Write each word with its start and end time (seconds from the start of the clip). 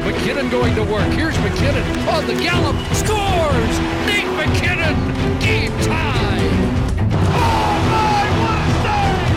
McKinnon 0.00 0.50
going 0.50 0.74
to 0.74 0.82
work. 0.82 1.12
Here's 1.12 1.36
McKinnon 1.38 1.84
on 2.08 2.26
the 2.26 2.34
gallop. 2.34 2.76
Scores! 2.94 3.74
Nate 4.06 4.30
McKinnon! 4.38 4.96
Game 5.40 5.72
tie! 5.84 6.40
A 7.32 8.54
save! 8.82 9.28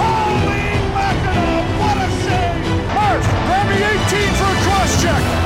Holy 0.00 0.70
mackerel, 0.94 1.62
what 1.80 1.96
a 1.98 2.08
save! 2.22 2.62
Murph, 2.94 3.28
grab 3.46 3.66
me 3.68 3.76
18 3.76 4.34
for 4.38 4.50
a 4.50 4.56
cross 4.64 5.02
check! 5.02 5.44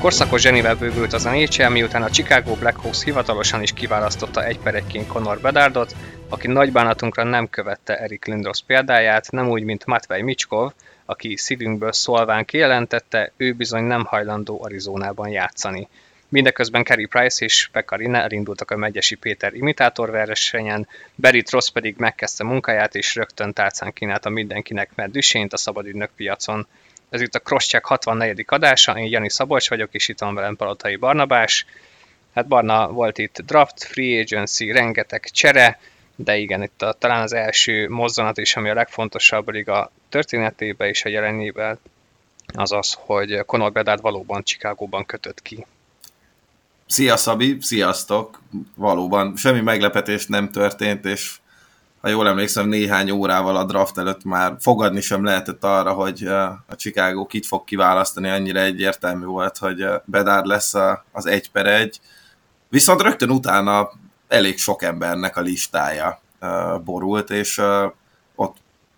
Korszakos 0.00 0.40
zsenivel 0.40 0.74
bővült 0.74 1.12
az 1.12 1.24
NHL, 1.24 1.68
miután 1.68 2.02
a 2.02 2.10
Chicago 2.10 2.54
Blackhawks 2.54 3.02
hivatalosan 3.02 3.62
is 3.62 3.72
kiválasztotta 3.72 4.44
egy 4.44 4.58
per 4.58 4.74
egyként 4.74 5.06
Conor 5.06 5.38
Bedardot, 5.40 5.94
aki 6.28 6.46
nagy 6.46 6.72
bánatunkra 6.72 7.22
nem 7.22 7.50
követte 7.50 7.96
Erik 7.96 8.24
Lindros 8.24 8.62
példáját, 8.66 9.30
nem 9.30 9.48
úgy, 9.48 9.62
mint 9.62 9.86
Matvei 9.86 10.22
Micskov, 10.22 10.72
aki 11.10 11.36
szívünkből 11.36 11.92
szólván 11.92 12.44
kijelentette, 12.44 13.32
ő 13.36 13.52
bizony 13.52 13.82
nem 13.82 14.04
hajlandó 14.04 14.62
Arizonában 14.62 15.28
játszani. 15.28 15.88
Mindeközben 16.28 16.84
Kerry 16.84 17.06
Price 17.06 17.44
és 17.44 17.68
Pekarina 17.72 18.18
elindultak 18.18 18.70
a 18.70 18.76
Megyesi 18.76 19.14
Péter 19.14 19.54
imitátor 19.54 20.10
versenyen, 20.10 20.88
Barry 21.14 21.42
Tross 21.42 21.70
pedig 21.70 21.94
megkezdte 21.98 22.44
munkáját 22.44 22.94
és 22.94 23.14
rögtön 23.14 23.52
tárcán 23.52 23.92
kínálta 23.92 24.28
mindenkinek 24.28 24.90
mert 24.94 25.10
Düsént 25.10 25.52
a 25.52 25.56
szabadügynök 25.56 26.10
piacon. 26.16 26.66
Ez 27.10 27.20
itt 27.20 27.34
a 27.34 27.38
Crosscheck 27.38 27.84
64. 27.84 28.44
adása, 28.46 28.98
én 28.98 29.10
Jani 29.10 29.30
Szabolcs 29.30 29.68
vagyok, 29.68 29.94
és 29.94 30.08
itt 30.08 30.18
van 30.18 30.34
velem 30.34 30.56
Palotai 30.56 30.96
Barnabás. 30.96 31.66
Hát 32.34 32.46
Barna 32.46 32.88
volt 32.88 33.18
itt 33.18 33.42
draft, 33.46 33.84
free 33.84 34.20
agency, 34.20 34.72
rengeteg 34.72 35.24
csere, 35.30 35.78
de 36.20 36.36
igen, 36.36 36.62
itt 36.62 36.82
a, 36.82 36.92
talán 36.92 37.22
az 37.22 37.32
első 37.32 37.88
mozzanat 37.88 38.38
is, 38.38 38.56
ami 38.56 38.70
a 38.70 38.74
legfontosabb 38.74 39.48
a 39.66 39.90
történetébe 40.08 40.88
és 40.88 41.04
a 41.04 41.08
jelenében, 41.08 41.78
az 42.54 42.72
az, 42.72 42.96
hogy 42.98 43.44
Conor 43.46 43.72
Bedard 43.72 44.00
valóban 44.00 44.42
Chicagóban 44.42 45.06
kötött 45.06 45.42
ki. 45.42 45.66
Szia 46.86 47.16
Szabi, 47.16 47.56
sziasztok! 47.60 48.40
Valóban 48.74 49.36
semmi 49.36 49.60
meglepetés 49.60 50.26
nem 50.26 50.50
történt, 50.50 51.04
és 51.04 51.38
ha 52.00 52.08
jól 52.08 52.28
emlékszem, 52.28 52.68
néhány 52.68 53.10
órával 53.10 53.56
a 53.56 53.64
draft 53.64 53.98
előtt 53.98 54.24
már 54.24 54.56
fogadni 54.60 55.00
sem 55.00 55.24
lehetett 55.24 55.64
arra, 55.64 55.92
hogy 55.92 56.26
a 56.66 56.76
Chicago 56.76 57.26
kit 57.26 57.46
fog 57.46 57.64
kiválasztani, 57.64 58.28
annyira 58.28 58.60
egyértelmű 58.60 59.24
volt, 59.24 59.58
hogy 59.58 59.86
Bedard 60.04 60.46
lesz 60.46 60.74
az 61.12 61.26
egy 61.26 61.50
per 61.50 61.66
egy. 61.66 62.00
Viszont 62.68 63.02
rögtön 63.02 63.30
utána 63.30 63.90
elég 64.28 64.58
sok 64.58 64.82
embernek 64.82 65.36
a 65.36 65.40
listája 65.40 66.20
borult, 66.84 67.30
és 67.30 67.62
ott 68.34 68.56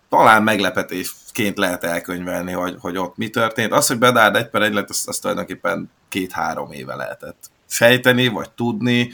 talán 0.09 0.43
meglepetésként 0.43 1.57
lehet 1.57 1.83
elkönyvelni, 1.83 2.51
hogy, 2.51 2.75
hogy 2.79 2.97
ott 2.97 3.17
mi 3.17 3.29
történt. 3.29 3.71
Az, 3.71 3.87
hogy 3.87 3.97
Bedard 3.97 4.35
egy 4.35 4.49
per 4.49 4.61
egy 4.61 4.73
lett, 4.73 4.89
azt, 4.89 5.07
azt 5.07 5.21
tulajdonképpen 5.21 5.91
két-három 6.09 6.71
éve 6.71 6.95
lehetett 6.95 7.49
sejteni, 7.67 8.27
vagy 8.27 8.49
tudni 8.49 9.11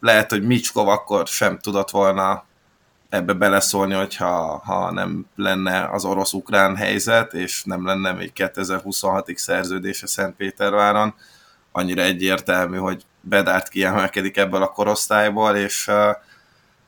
lehet, 0.00 0.30
hogy 0.30 0.42
Micskov 0.42 0.88
akkor 0.88 1.26
sem 1.26 1.58
tudott 1.58 1.90
volna 1.90 2.44
ebbe 3.08 3.32
beleszólni, 3.32 3.94
hogyha 3.94 4.58
ha 4.64 4.92
nem 4.92 5.26
lenne 5.36 5.88
az 5.88 6.04
orosz-ukrán 6.04 6.76
helyzet, 6.76 7.34
és 7.34 7.64
nem 7.64 7.86
lenne 7.86 8.12
még 8.12 8.32
2026-ig 8.34 9.36
szerződése 9.36 10.06
Szentpéterváron, 10.06 11.14
annyira 11.72 12.02
egyértelmű, 12.02 12.76
hogy 12.76 13.02
Bedárt 13.20 13.68
kiemelkedik 13.68 14.36
ebből 14.36 14.62
a 14.62 14.68
korosztályból, 14.68 15.56
és 15.56 15.90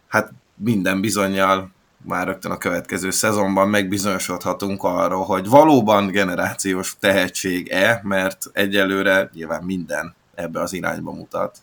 hát 0.08 0.32
minden 0.56 1.00
bizonyal 1.00 1.70
már 2.06 2.26
rögtön 2.26 2.50
a 2.50 2.58
következő 2.58 3.10
szezonban 3.10 3.68
megbizonyosodhatunk 3.68 4.82
arról, 4.82 5.24
hogy 5.24 5.48
valóban 5.48 6.06
generációs 6.06 6.96
tehetség-e, 7.00 8.00
mert 8.02 8.44
egyelőre 8.52 9.30
nyilván 9.32 9.62
minden 9.62 10.14
ebbe 10.34 10.60
az 10.60 10.72
irányba 10.72 11.12
mutat. 11.12 11.58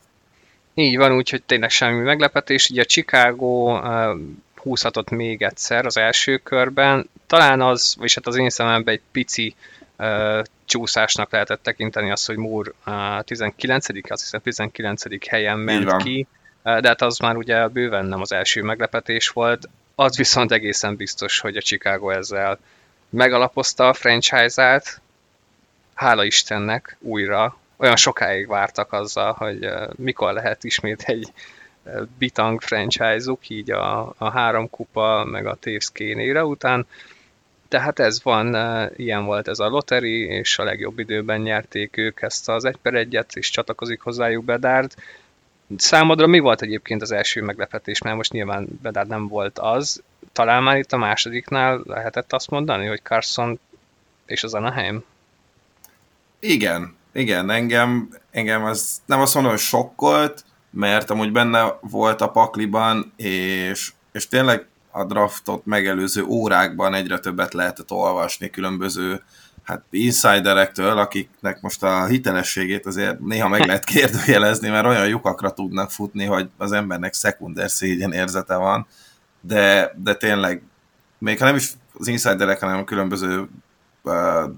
Így 0.73 0.97
van, 0.97 1.15
úgyhogy 1.15 1.43
tényleg 1.43 1.69
semmi 1.69 1.99
meglepetés. 1.99 2.69
Ugye 2.69 2.83
Chicago 2.83 3.77
uh, 3.77 4.19
húzhatott 4.55 5.09
még 5.09 5.41
egyszer 5.41 5.85
az 5.85 5.97
első 5.97 6.37
körben. 6.37 7.09
Talán 7.27 7.61
az, 7.61 7.95
és 7.99 8.15
hát 8.15 8.27
az 8.27 8.35
én 8.35 8.49
szememben 8.49 8.93
egy 8.93 9.01
pici 9.11 9.55
uh, 9.57 9.80
csúszásnak 10.65 11.31
lehetett 11.31 11.63
tekinteni 11.63 12.11
az, 12.11 12.25
hogy 12.25 12.37
Moore 12.37 12.71
uh, 12.85 13.23
19 13.23 13.87
azt 14.09 14.21
hiszem 14.21 14.41
19 14.41 15.27
helyen 15.29 15.59
ment 15.59 15.95
ki, 15.95 16.27
uh, 16.63 16.79
de 16.79 16.87
hát 16.87 17.01
az 17.01 17.17
már 17.17 17.35
ugye 17.35 17.67
bőven 17.67 18.05
nem 18.05 18.21
az 18.21 18.31
első 18.31 18.61
meglepetés 18.61 19.29
volt. 19.29 19.69
Az 19.95 20.17
viszont 20.17 20.51
egészen 20.51 20.95
biztos, 20.95 21.39
hogy 21.39 21.57
a 21.57 21.61
Chicago 21.61 22.09
ezzel 22.09 22.59
megalapozta 23.09 23.87
a 23.87 23.93
franchise-át, 23.93 25.01
hála 25.93 26.23
Istennek 26.23 26.97
újra 26.99 27.57
olyan 27.77 27.95
sokáig 27.95 28.47
vártak 28.47 28.93
azzal, 28.93 29.33
hogy 29.33 29.69
mikor 29.95 30.33
lehet 30.33 30.63
ismét 30.63 31.01
egy 31.01 31.31
bitang 32.17 32.61
franchise-uk, 32.61 33.49
így 33.49 33.71
a, 33.71 34.13
a 34.17 34.29
három 34.29 34.69
kupa, 34.69 35.25
meg 35.25 35.45
a 35.45 35.55
Taves 35.55 35.91
kénére 35.91 36.45
után. 36.45 36.87
Tehát 37.71 37.99
ez 37.99 38.23
van, 38.23 38.55
ilyen 38.95 39.25
volt 39.25 39.47
ez 39.47 39.59
a 39.59 39.67
loteri, 39.67 40.19
és 40.19 40.59
a 40.59 40.63
legjobb 40.63 40.99
időben 40.99 41.41
nyerték 41.41 41.97
ők 41.97 42.21
ezt 42.21 42.49
az 42.49 42.65
egy 42.65 42.75
per 42.75 42.93
egyet, 42.93 43.35
és 43.35 43.49
csatlakozik 43.49 44.01
hozzájuk 44.01 44.43
Bedárd. 44.43 44.93
Számodra 45.77 46.27
mi 46.27 46.39
volt 46.39 46.61
egyébként 46.61 47.01
az 47.01 47.11
első 47.11 47.41
meglepetés, 47.41 48.01
mert 48.01 48.15
most 48.15 48.31
nyilván 48.31 48.67
Bedárd 48.81 49.07
nem 49.09 49.27
volt 49.27 49.59
az. 49.59 50.03
Talán 50.33 50.63
már 50.63 50.77
itt 50.77 50.93
a 50.93 50.97
másodiknál 50.97 51.81
lehetett 51.85 52.33
azt 52.33 52.49
mondani, 52.49 52.85
hogy 52.85 53.01
Carson 53.03 53.59
és 54.25 54.43
az 54.43 54.53
Anaheim? 54.53 55.03
Igen, 56.39 56.95
igen, 57.11 57.49
engem, 57.49 58.09
engem 58.31 58.63
az 58.63 59.01
nem 59.05 59.19
azt 59.19 59.33
mondom, 59.33 59.51
hogy 59.51 59.61
sokkolt, 59.61 60.43
mert 60.69 61.09
amúgy 61.09 61.31
benne 61.31 61.77
volt 61.81 62.21
a 62.21 62.29
pakliban, 62.29 63.13
és, 63.15 63.91
és 64.11 64.27
tényleg 64.27 64.65
a 64.91 65.05
draftot 65.05 65.65
megelőző 65.65 66.23
órákban 66.23 66.93
egyre 66.93 67.19
többet 67.19 67.53
lehetett 67.53 67.91
olvasni 67.91 68.49
különböző 68.49 69.21
hát 69.63 69.83
insiderektől, 69.89 70.97
akiknek 70.97 71.61
most 71.61 71.83
a 71.83 72.05
hitelességét 72.05 72.85
azért 72.85 73.19
néha 73.19 73.47
meg 73.47 73.65
lehet 73.65 73.83
kérdőjelezni, 73.83 74.69
mert 74.69 74.85
olyan 74.85 75.07
lyukakra 75.07 75.51
tudnak 75.51 75.91
futni, 75.91 76.25
hogy 76.25 76.49
az 76.57 76.71
embernek 76.71 77.13
szekunder 77.13 77.69
szégyen 77.69 78.13
érzete 78.13 78.55
van, 78.55 78.87
de, 79.41 79.93
de 80.03 80.15
tényleg, 80.15 80.61
még 81.17 81.39
ha 81.39 81.45
nem 81.45 81.55
is 81.55 81.71
az 81.93 82.07
insiderek, 82.07 82.59
hanem 82.59 82.77
a 82.79 82.83
különböző 82.83 83.49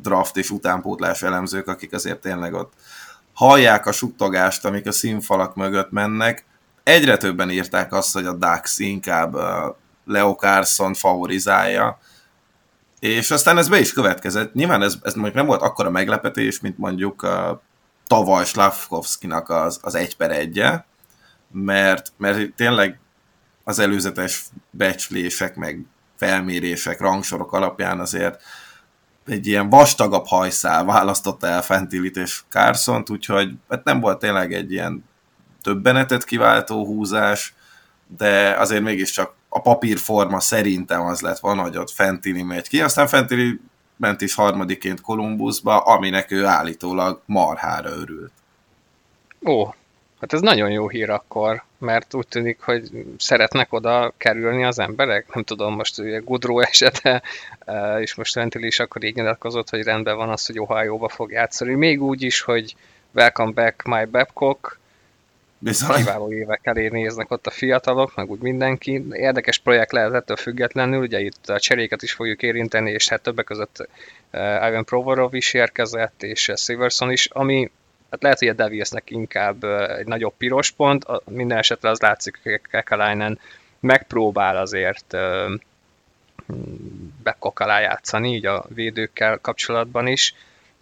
draft 0.01 0.37
és 0.37 0.49
utánpótlás 0.49 1.23
elemzők, 1.23 1.67
akik 1.67 1.93
azért 1.93 2.21
tényleg 2.21 2.53
ott 2.53 2.73
hallják 3.33 3.85
a 3.85 3.91
suttogást, 3.91 4.65
amik 4.65 4.87
a 4.87 4.91
színfalak 4.91 5.55
mögött 5.55 5.91
mennek. 5.91 6.45
Egyre 6.83 7.17
többen 7.17 7.49
írták 7.49 7.93
azt, 7.93 8.13
hogy 8.13 8.25
a 8.25 8.33
Dax 8.33 8.79
inkább 8.79 9.35
Leo 10.05 10.35
Carson 10.35 10.93
favorizálja, 10.93 11.99
és 12.99 13.31
aztán 13.31 13.57
ez 13.57 13.69
be 13.69 13.79
is 13.79 13.93
következett. 13.93 14.53
Nyilván 14.53 14.81
ez, 14.81 14.95
ez 15.01 15.13
mondjuk 15.13 15.35
nem 15.35 15.45
volt 15.45 15.61
akkora 15.61 15.89
meglepetés, 15.89 16.59
mint 16.59 16.77
mondjuk 16.77 17.21
a 17.21 17.61
tavaly 18.07 18.45
Slavkovskinak 18.45 19.49
az, 19.49 19.79
az 19.81 19.95
egy 19.95 20.17
per 20.17 20.31
egye, 20.31 20.83
mert, 21.51 22.13
mert 22.17 22.53
tényleg 22.53 22.99
az 23.63 23.79
előzetes 23.79 24.45
becslések, 24.69 25.55
meg 25.55 25.85
felmérések, 26.15 26.99
rangsorok 26.99 27.53
alapján 27.53 27.99
azért 27.99 28.41
egy 29.25 29.47
ilyen 29.47 29.69
vastagabb 29.69 30.25
hajszál 30.27 30.85
választotta 30.85 31.47
el 31.47 31.61
Fentilit 31.61 32.17
és 32.17 32.41
carson 32.49 33.03
úgyhogy 33.07 33.51
hát 33.69 33.83
nem 33.83 33.99
volt 33.99 34.19
tényleg 34.19 34.53
egy 34.53 34.71
ilyen 34.71 35.05
többenetet 35.61 36.23
kiváltó 36.23 36.85
húzás, 36.85 37.53
de 38.17 38.55
azért 38.57 38.83
mégiscsak 38.83 39.33
a 39.53 39.61
papírforma 39.61 40.39
szerintem 40.39 41.01
az 41.01 41.21
lett 41.21 41.39
volna, 41.39 41.61
hogy 41.61 41.77
ott 41.77 41.91
Fentili 41.91 42.43
megy 42.43 42.67
ki, 42.67 42.81
aztán 42.81 43.07
Fentili 43.07 43.59
ment 43.95 44.21
is 44.21 44.35
harmadiként 44.35 45.01
Kolumbuszba, 45.01 45.77
aminek 45.77 46.31
ő 46.31 46.45
állítólag 46.45 47.21
marhára 47.25 47.89
örült. 47.89 48.31
Ó, 49.45 49.73
Hát 50.23 50.33
ez 50.33 50.41
nagyon 50.41 50.71
jó 50.71 50.89
hír 50.89 51.09
akkor, 51.09 51.63
mert 51.77 52.13
úgy 52.13 52.27
tűnik, 52.27 52.61
hogy 52.61 52.89
szeretnek 53.17 53.73
oda 53.73 54.13
kerülni 54.17 54.63
az 54.63 54.79
emberek. 54.79 55.33
Nem 55.33 55.43
tudom, 55.43 55.75
most 55.75 55.99
ugye 55.99 56.19
Gudró 56.19 56.59
esete, 56.59 57.21
e, 57.59 58.01
és 58.01 58.15
most 58.15 58.35
Ventil 58.35 58.63
is 58.63 58.79
akkor 58.79 59.03
így 59.03 59.15
nyilatkozott, 59.15 59.69
hogy 59.69 59.83
rendben 59.83 60.15
van 60.15 60.29
az, 60.29 60.45
hogy 60.45 60.59
Ohio-ba 60.59 61.09
fog 61.09 61.31
játszani. 61.31 61.73
Még 61.73 62.01
úgy 62.01 62.21
is, 62.21 62.41
hogy 62.41 62.75
Welcome 63.11 63.51
back 63.51 63.83
my 63.83 64.05
Babcock, 64.05 64.79
Bizony. 65.63 65.95
Kiváló 65.97 66.33
évek 66.33 66.59
elé 66.63 66.87
néznek 66.87 67.31
ott 67.31 67.47
a 67.47 67.51
fiatalok, 67.51 68.15
meg 68.15 68.29
úgy 68.29 68.39
mindenki. 68.39 69.05
Érdekes 69.11 69.57
projekt 69.57 69.91
lehet 69.91 70.13
ettől 70.13 70.37
függetlenül, 70.37 71.01
ugye 71.01 71.19
itt 71.19 71.49
a 71.49 71.59
cseréket 71.59 72.01
is 72.01 72.13
fogjuk 72.13 72.41
érinteni, 72.41 72.91
és 72.91 73.09
hát 73.09 73.21
többek 73.21 73.45
között 73.45 73.87
e, 74.31 74.67
Ivan 74.69 74.85
Provorov 74.85 75.33
is 75.33 75.53
érkezett, 75.53 76.23
és 76.23 76.51
Siverson 76.55 77.11
is, 77.11 77.25
ami 77.25 77.71
Hát 78.13 78.23
lehet, 78.23 78.39
hogy 78.39 78.47
a 78.47 78.53
Devilsnek 78.53 79.09
inkább 79.09 79.63
egy 79.63 80.05
nagyobb 80.05 80.33
piros 80.37 80.71
pont, 80.71 81.05
minden 81.25 81.57
esetre 81.57 81.89
az 81.89 81.99
látszik, 81.99 82.39
hogy 82.43 82.61
Kekalainen 82.61 83.39
megpróbál 83.79 84.57
azért 84.57 85.17
backok 87.23 87.59
alá 87.59 87.79
játszani, 87.79 88.33
így 88.33 88.45
a 88.45 88.65
védőkkel 88.67 89.37
kapcsolatban 89.41 90.07
is. 90.07 90.35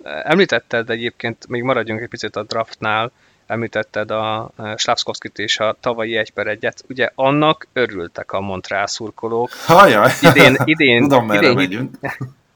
Említetted 0.04 0.90
egyébként, 0.90 1.48
még 1.48 1.62
maradjunk 1.64 2.02
egy 2.02 2.08
picit 2.08 2.36
a 2.36 2.44
draftnál, 2.44 3.12
említetted 3.52 4.12
a 4.12 4.52
Slavskovskit 4.76 5.40
és 5.40 5.60
a 5.60 5.78
tavalyi 5.80 6.18
1 6.18 6.32
per 6.32 6.48
1 6.48 6.68
ugye 6.90 7.10
annak 7.16 7.68
örültek 7.74 8.32
a 8.32 8.40
Montreal 8.40 8.88
szurkolók. 8.88 9.50
Hajaj, 9.66 10.12
idén, 10.22 10.58
idén, 10.74 11.02
Tudom, 11.02 11.32
idén, 11.32 11.54
megyünk. 11.54 11.98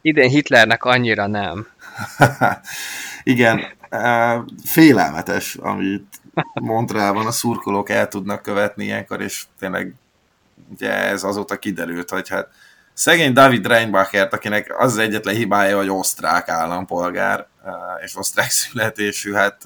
idén 0.02 0.30
Hitlernek 0.30 0.84
annyira 0.84 1.28
nem. 1.28 1.68
Igen, 3.24 3.62
félelmetes, 4.64 5.56
amit 5.56 6.22
Montrealban 6.54 7.26
a 7.26 7.32
szurkolók 7.32 7.90
el 7.90 8.08
tudnak 8.08 8.42
követni 8.42 8.84
ilyenkor, 8.84 9.22
és 9.22 9.44
tényleg 9.60 9.94
ugye 10.74 10.92
ez 10.92 11.24
azóta 11.24 11.58
kiderült, 11.58 12.10
hogy 12.10 12.30
hát 12.30 12.48
szegény 12.94 13.34
David 13.34 13.68
Reinbachert, 13.68 14.34
akinek 14.34 14.76
az 14.78 14.92
az 14.92 14.98
egyetlen 14.98 15.36
hibája, 15.36 15.78
hogy 15.78 15.90
osztrák 15.90 16.50
állampolgár, 16.50 17.48
és 18.04 18.16
osztrák 18.16 18.50
születésű, 18.50 19.34
hát 19.34 19.62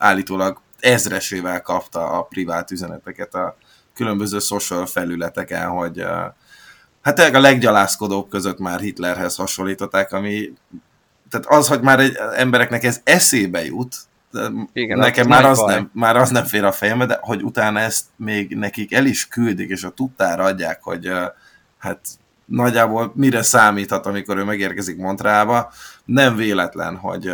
állítólag 0.00 0.60
ezresével 0.78 1.62
kapta 1.62 2.10
a 2.10 2.22
privát 2.22 2.70
üzeneteket 2.70 3.34
a 3.34 3.56
különböző 3.94 4.38
social 4.38 4.86
felületeken, 4.86 5.68
hogy 5.68 6.04
hát 7.02 7.18
a 7.18 7.40
leggyalászkodók 7.40 8.28
között 8.28 8.58
már 8.58 8.80
Hitlerhez 8.80 9.36
hasonlították, 9.36 10.12
ami 10.12 10.52
tehát 11.30 11.46
az, 11.46 11.68
hogy 11.68 11.80
már 11.80 12.00
egy 12.00 12.16
embereknek 12.36 12.84
ez 12.84 13.00
eszébe 13.04 13.64
jut, 13.64 13.96
igen, 14.72 14.98
nekem 14.98 15.26
már 15.26 15.44
az, 15.44 15.60
nem, 15.60 15.90
már 15.94 16.16
az 16.16 16.30
nem 16.30 16.44
fér 16.44 16.64
a 16.64 16.72
fejembe, 16.72 17.06
de 17.06 17.18
hogy 17.20 17.42
utána 17.42 17.78
ezt 17.78 18.04
még 18.16 18.56
nekik 18.56 18.92
el 18.92 19.06
is 19.06 19.28
küldik, 19.28 19.68
és 19.70 19.84
a 19.84 19.90
tudtára 19.90 20.44
adják, 20.44 20.82
hogy 20.82 21.10
hát 21.78 22.00
nagyjából 22.44 23.12
mire 23.14 23.42
számíthat, 23.42 24.06
amikor 24.06 24.36
ő 24.36 24.44
megérkezik 24.44 24.96
Montrealba. 24.96 25.72
Nem 26.04 26.36
véletlen, 26.36 26.96
hogy, 26.96 27.32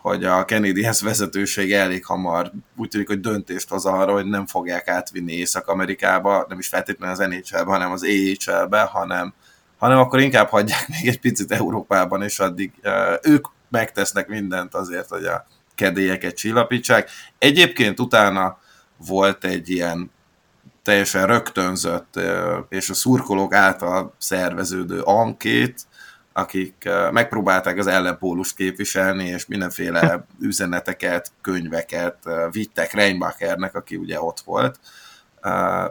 hogy 0.00 0.24
a 0.24 0.44
Kennedyhez 0.44 1.00
vezetőség 1.00 1.72
elég 1.72 2.04
hamar 2.04 2.52
úgy 2.76 2.88
tűnik, 2.88 3.08
hogy 3.08 3.20
döntést 3.20 3.68
hoz 3.68 3.86
arra, 3.86 4.12
hogy 4.12 4.26
nem 4.26 4.46
fogják 4.46 4.88
átvinni 4.88 5.32
Észak-Amerikába, 5.32 6.46
nem 6.48 6.58
is 6.58 6.68
feltétlenül 6.68 7.14
az 7.14 7.18
NHL-be, 7.18 7.70
hanem 7.70 7.92
az 7.92 8.04
AHL-be, 8.04 8.80
hanem, 8.80 9.34
hanem 9.78 9.98
akkor 9.98 10.20
inkább 10.20 10.48
hagyják 10.48 10.88
még 10.88 11.08
egy 11.08 11.20
picit 11.20 11.52
Európában, 11.52 12.22
és 12.22 12.38
addig 12.38 12.72
uh, 12.84 12.92
ők 13.22 13.46
megtesznek 13.68 14.28
mindent 14.28 14.74
azért, 14.74 15.08
hogy 15.08 15.24
a 15.24 15.46
kedélyeket 15.74 16.36
csillapítsák. 16.36 17.10
Egyébként 17.38 18.00
utána 18.00 18.58
volt 19.06 19.44
egy 19.44 19.70
ilyen 19.70 20.10
teljesen 20.82 21.26
rögtönzött 21.26 22.20
és 22.68 22.90
a 22.90 22.94
szurkolók 22.94 23.54
által 23.54 24.14
szerveződő 24.18 25.00
ankét, 25.00 25.82
akik 26.32 26.88
megpróbálták 27.10 27.78
az 27.78 27.86
ellenpólust 27.86 28.56
képviselni, 28.56 29.24
és 29.24 29.46
mindenféle 29.46 30.24
üzeneteket, 30.40 31.32
könyveket 31.40 32.16
vittek 32.50 32.92
Reinbachernek, 32.92 33.74
aki 33.74 33.96
ugye 33.96 34.20
ott 34.20 34.40
volt 34.40 34.80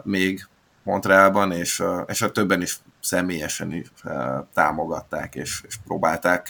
még 0.02 0.46
Montrealban, 0.82 1.52
és, 1.52 1.82
és 2.06 2.22
a 2.22 2.30
többen 2.30 2.62
is 2.62 2.78
személyesen 3.00 3.72
is 3.72 3.86
támogatták, 4.54 5.34
és, 5.34 5.62
és 5.66 5.76
próbálták 5.84 6.48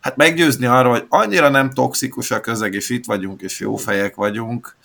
hát 0.00 0.16
meggyőzni 0.16 0.66
arra, 0.66 0.88
hogy 0.88 1.06
annyira 1.08 1.48
nem 1.48 1.70
toxikus 1.70 2.30
a 2.30 2.40
közeg, 2.40 2.74
és 2.74 2.88
itt 2.88 3.04
vagyunk, 3.04 3.40
és 3.40 3.60
jó 3.60 3.76
fejek 3.76 4.14
vagyunk, 4.14 4.76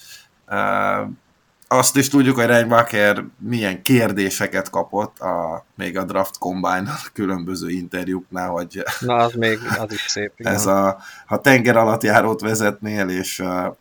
azt 1.71 1.95
is 1.95 2.07
tudjuk, 2.07 2.35
hogy 2.35 2.45
Reinbacher 2.45 3.23
milyen 3.37 3.81
kérdéseket 3.81 4.69
kapott 4.69 5.19
a, 5.19 5.65
még 5.75 5.97
a 5.97 6.03
Draft 6.03 6.37
Combine 6.37 6.91
különböző 7.13 7.69
interjúknál, 7.69 8.49
hogy 8.49 8.83
Na, 8.99 9.15
az 9.15 9.33
még, 9.33 9.59
az 9.79 9.91
is 9.93 10.05
szép. 10.07 10.33
Igen. 10.37 10.53
Ez 10.53 10.65
a, 10.65 10.97
ha 11.25 11.41
tenger 11.41 11.77
alatt 11.77 12.03
járót 12.03 12.41
vezetnél, 12.41 13.09
és 13.09 13.39
uh, 13.39 13.75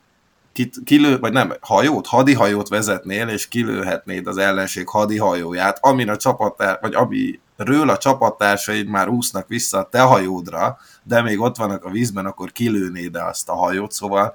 kilő, 0.85 1.19
vagy 1.19 1.33
nem, 1.33 1.53
hajót, 1.61 2.07
hadihajót 2.07 2.69
vezetnél, 2.69 3.29
és 3.29 3.49
kilőhetnéd 3.49 4.27
az 4.27 4.37
ellenség 4.37 4.89
hadihajóját, 4.89 5.79
amin 5.81 6.09
a 6.09 6.17
csapattár, 6.17 6.79
vagy 6.81 6.95
amiről 6.95 7.91
a 7.91 7.99
csapattársaid 7.99 8.89
már 8.89 9.09
úsznak 9.09 9.49
vissza 9.49 9.79
a 9.79 9.89
te 9.89 10.01
hajódra, 10.01 10.79
de 11.03 11.23
még 11.23 11.41
ott 11.41 11.57
vannak 11.57 11.85
a 11.85 11.91
vízben, 11.91 12.27
akkor 12.27 12.53
kilőnéd 12.53 13.17
azt 13.17 13.49
a 13.49 13.55
hajót, 13.55 13.93
szóval 13.93 14.35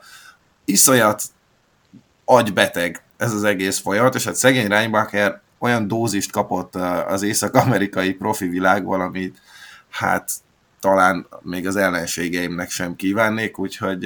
iszonyat 0.66 1.24
agybeteg 2.26 3.04
ez 3.24 3.34
az 3.34 3.44
egész 3.44 3.80
folyamat, 3.80 4.16
és 4.16 4.26
hát 4.26 4.36
szegény 4.36 4.68
Reinbacher 4.68 5.42
olyan 5.60 5.88
dózist 5.88 6.32
kapott 6.32 6.76
az 7.08 7.22
észak-amerikai 7.22 8.14
profi 8.14 8.48
világból, 8.48 9.02
amit 9.02 9.42
hát 9.90 10.32
talán 10.80 11.28
még 11.42 11.68
az 11.68 11.76
ellenségeimnek 11.76 12.70
sem 12.70 12.96
kívánnék, 12.96 13.60
úgyhogy 13.60 14.06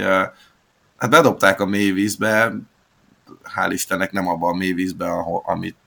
hát 0.97 1.09
bedobták 1.09 1.59
a 1.59 1.65
mélyvízbe, 1.65 2.53
hál' 3.55 3.69
Istennek 3.71 4.11
nem 4.11 4.27
abban 4.27 4.53
a 4.53 4.57
mélyvízbe, 4.57 5.09
amit 5.43 5.77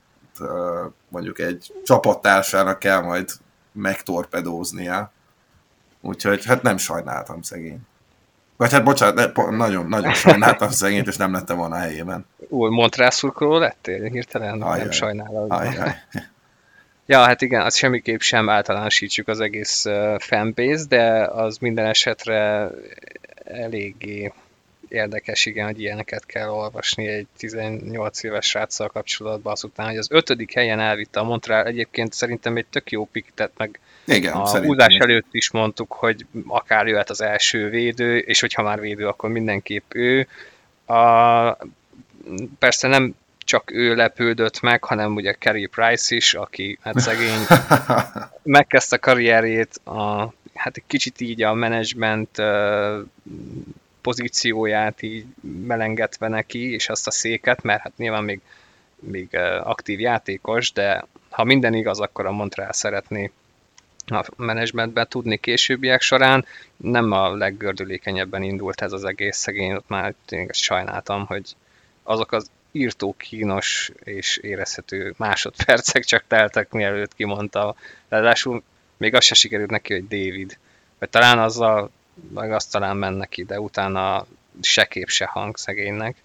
mondjuk 1.09 1.39
egy 1.39 1.73
csapattársának 1.83 2.79
kell 2.79 3.01
majd 3.01 3.29
megtorpedóznia. 3.71 5.11
Úgyhogy 6.01 6.45
hát 6.45 6.61
nem 6.61 6.77
sajnáltam 6.77 7.41
szegény. 7.41 7.79
Vagy 8.61 8.71
hát 8.71 8.83
bocsánat, 8.83 9.35
ne, 9.35 9.57
nagyon, 9.57 9.85
nagyon 9.85 10.13
sajnáltam 10.13 10.69
szegényt, 10.81 11.07
és 11.07 11.17
nem 11.17 11.33
lettem 11.33 11.57
volna 11.57 11.75
a 11.75 11.79
helyében. 11.79 12.25
Új, 12.49 12.69
Montrál 12.69 13.09
szurkoló 13.09 13.57
lettél? 13.57 14.03
Hirtelen 14.03 14.61
ajaj, 14.61 14.79
nem 14.79 14.91
sajnálod. 14.91 15.51
Ajaj. 15.51 15.95
Ja, 17.05 17.19
hát 17.19 17.41
igen, 17.41 17.61
az 17.61 17.75
semmiképp 17.75 18.19
sem 18.19 18.49
általánosítsuk 18.49 19.27
az 19.27 19.39
egész 19.39 19.85
fanbase, 20.17 20.85
de 20.89 21.25
az 21.25 21.57
minden 21.57 21.85
esetre 21.85 22.69
eléggé 23.43 24.33
érdekes, 24.91 25.45
igen, 25.45 25.65
hogy 25.65 25.81
ilyeneket 25.81 26.25
kell 26.25 26.49
olvasni 26.49 27.07
egy 27.07 27.27
18 27.37 28.23
éves 28.23 28.45
sráccal 28.45 28.87
kapcsolatban 28.87 29.51
azután, 29.51 29.87
hogy 29.87 29.97
az 29.97 30.07
ötödik 30.11 30.53
helyen 30.53 30.79
elvitte 30.79 31.19
a 31.19 31.23
Montreal, 31.23 31.65
egyébként 31.65 32.13
szerintem 32.13 32.57
egy 32.57 32.65
tök 32.65 32.91
jó 32.91 33.05
pick, 33.05 33.31
tehát 33.33 33.51
meg 33.57 33.79
igen, 34.05 34.33
a 34.33 34.59
húzás 34.59 34.95
előtt 34.95 35.27
is 35.31 35.51
mondtuk, 35.51 35.91
hogy 35.91 36.25
akár 36.47 36.87
jöhet 36.87 37.09
az 37.09 37.21
első 37.21 37.69
védő, 37.69 38.17
és 38.17 38.39
hogyha 38.39 38.61
már 38.61 38.79
védő, 38.79 39.07
akkor 39.07 39.29
mindenképp 39.29 39.93
ő. 39.93 40.27
A, 40.85 41.57
persze 42.59 42.87
nem 42.87 43.15
csak 43.45 43.71
ő 43.71 43.95
lepődött 43.95 44.59
meg, 44.61 44.83
hanem 44.83 45.15
ugye 45.15 45.31
Kerry 45.31 45.65
Price 45.65 46.15
is, 46.15 46.33
aki 46.33 46.77
hát 46.81 46.99
szegény 46.99 47.45
megkezdte 48.43 48.97
karrierjét, 48.97 49.75
a, 49.83 50.33
hát 50.53 50.77
egy 50.77 50.83
kicsit 50.87 51.21
így 51.21 51.43
a 51.43 51.53
management 51.53 52.37
pozícióját 54.01 55.01
így 55.01 55.25
melengetve 55.65 56.27
neki, 56.27 56.73
és 56.73 56.89
azt 56.89 57.07
a 57.07 57.11
széket, 57.11 57.61
mert 57.61 57.81
hát 57.81 57.97
nyilván 57.97 58.23
még, 58.23 58.39
még 58.99 59.35
aktív 59.63 59.99
játékos, 59.99 60.71
de 60.71 61.05
ha 61.29 61.43
minden 61.43 61.73
igaz, 61.73 61.99
akkor 61.99 62.25
a 62.25 62.31
Montreal 62.31 62.73
szeretné 62.73 63.31
a 64.07 64.25
menedzsmentben 64.35 65.07
tudni 65.07 65.37
későbbiek 65.37 66.01
során. 66.01 66.45
Nem 66.77 67.11
a 67.11 67.35
leggördülékenyebben 67.35 68.43
indult 68.43 68.81
ez 68.81 68.91
az 68.91 69.03
egész 69.05 69.37
szegény, 69.37 69.73
ott 69.73 69.87
már 69.87 70.13
tényleg 70.25 70.53
sajnáltam, 70.53 71.25
hogy 71.25 71.55
azok 72.03 72.31
az 72.31 72.49
írtó 72.71 73.15
kínos 73.17 73.91
és 74.03 74.37
érezhető 74.37 75.13
másodpercek 75.17 76.03
csak 76.03 76.23
teltek, 76.27 76.71
mielőtt 76.71 77.15
kimondta. 77.15 77.75
Ráadásul 78.09 78.63
még 78.97 79.15
az 79.15 79.23
se 79.23 79.33
sikerült 79.33 79.69
neki, 79.69 79.93
hogy 79.93 80.07
David. 80.07 80.57
Vagy 80.99 81.09
talán 81.09 81.39
azzal, 81.39 81.91
meg 82.33 82.51
azt 82.51 82.71
talán 82.71 82.97
mennek 82.97 83.29
ki, 83.29 83.43
de 83.43 83.59
utána 83.59 84.25
se 84.61 84.85
kép, 84.85 85.09
se 85.09 85.25
hang 85.25 85.57
szegénynek. 85.57 86.15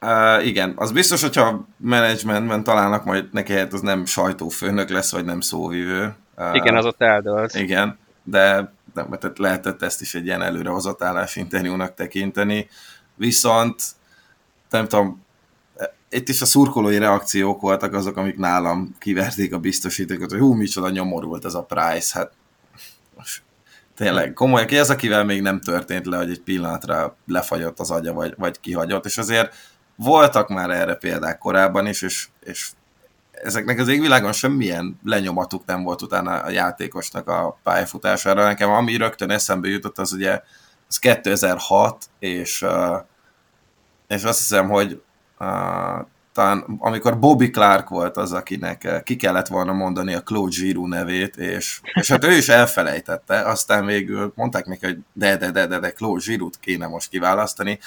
Uh, 0.00 0.46
igen, 0.46 0.72
az 0.76 0.92
biztos, 0.92 1.22
hogyha 1.22 1.66
menedzsmentben 1.76 2.64
találnak 2.64 3.04
majd 3.04 3.32
neki, 3.32 3.52
hát 3.52 3.72
az 3.72 3.80
nem 3.80 4.04
sajtófőnök 4.04 4.90
lesz, 4.90 5.12
vagy 5.12 5.24
nem 5.24 5.40
szóvivő. 5.40 6.14
Igen, 6.52 6.76
az 6.76 6.86
ott 6.86 7.02
eldőlt. 7.02 7.54
Igen, 7.54 7.98
de, 8.22 8.72
de 8.94 9.06
tehát 9.20 9.38
lehetett 9.38 9.82
ezt 9.82 10.00
is 10.00 10.14
egy 10.14 10.24
ilyen 10.24 10.42
előrehozott 10.42 11.02
állásinterjúnak 11.02 11.94
tekinteni. 11.94 12.68
Viszont 13.14 13.82
nem 14.70 14.88
tudom, 14.88 15.24
itt 16.08 16.28
is 16.28 16.40
a 16.40 16.46
szurkolói 16.46 16.98
reakciók 16.98 17.60
voltak 17.60 17.92
azok, 17.92 18.16
amik 18.16 18.36
nálam 18.36 18.94
kiverték 18.98 19.54
a 19.54 19.58
biztosítékot, 19.58 20.30
hogy 20.30 20.40
hú, 20.40 20.52
micsoda 20.52 20.90
nyomorult 20.90 21.44
ez 21.44 21.54
a 21.54 21.62
Price, 21.62 22.18
hát 22.18 22.32
tényleg 23.96 24.32
komoly, 24.32 24.64
ki 24.64 24.78
az, 24.78 24.90
akivel 24.90 25.24
még 25.24 25.42
nem 25.42 25.60
történt 25.60 26.06
le, 26.06 26.16
hogy 26.16 26.30
egy 26.30 26.40
pillanatra 26.40 27.16
lefagyott 27.26 27.78
az 27.80 27.90
agya, 27.90 28.12
vagy, 28.12 28.34
vagy 28.36 28.60
kihagyott, 28.60 29.04
és 29.04 29.18
azért 29.18 29.54
voltak 29.96 30.48
már 30.48 30.70
erre 30.70 30.94
példák 30.94 31.38
korábban 31.38 31.86
is, 31.86 32.02
és, 32.02 32.28
és 32.40 32.70
ezeknek 33.30 33.78
az 33.78 33.88
égvilágon 33.88 34.32
semmilyen 34.32 35.00
lenyomatuk 35.04 35.64
nem 35.64 35.82
volt 35.82 36.02
utána 36.02 36.32
a 36.32 36.50
játékosnak 36.50 37.28
a 37.28 37.58
pályafutására. 37.62 38.44
Nekem 38.44 38.70
ami 38.70 38.96
rögtön 38.96 39.30
eszembe 39.30 39.68
jutott, 39.68 39.98
az 39.98 40.12
ugye 40.12 40.40
az 40.88 40.98
2006, 40.98 42.04
és, 42.18 42.64
és 44.08 44.22
azt 44.24 44.38
hiszem, 44.38 44.68
hogy 44.68 45.02
talán 46.34 46.64
amikor 46.78 47.18
Bobby 47.18 47.50
Clark 47.50 47.88
volt 47.88 48.16
az, 48.16 48.32
akinek 48.32 48.84
eh, 48.84 49.00
ki 49.02 49.16
kellett 49.16 49.46
volna 49.46 49.72
mondani 49.72 50.14
a 50.14 50.20
Claude 50.20 50.56
Giroux 50.60 50.88
nevét, 50.88 51.36
és, 51.36 51.80
és 51.92 52.08
hát 52.08 52.24
ő 52.24 52.32
is 52.32 52.48
elfelejtette, 52.48 53.40
aztán 53.40 53.86
végül 53.86 54.32
mondták 54.34 54.66
neki, 54.66 54.86
hogy 54.86 54.98
de, 55.12 55.36
de, 55.36 55.50
de, 55.50 55.66
de, 55.66 55.78
de 55.78 55.90
Claude 55.90 56.22
Giroux 56.26 56.58
kéne 56.60 56.86
most 56.86 57.08
kiválasztani. 57.08 57.78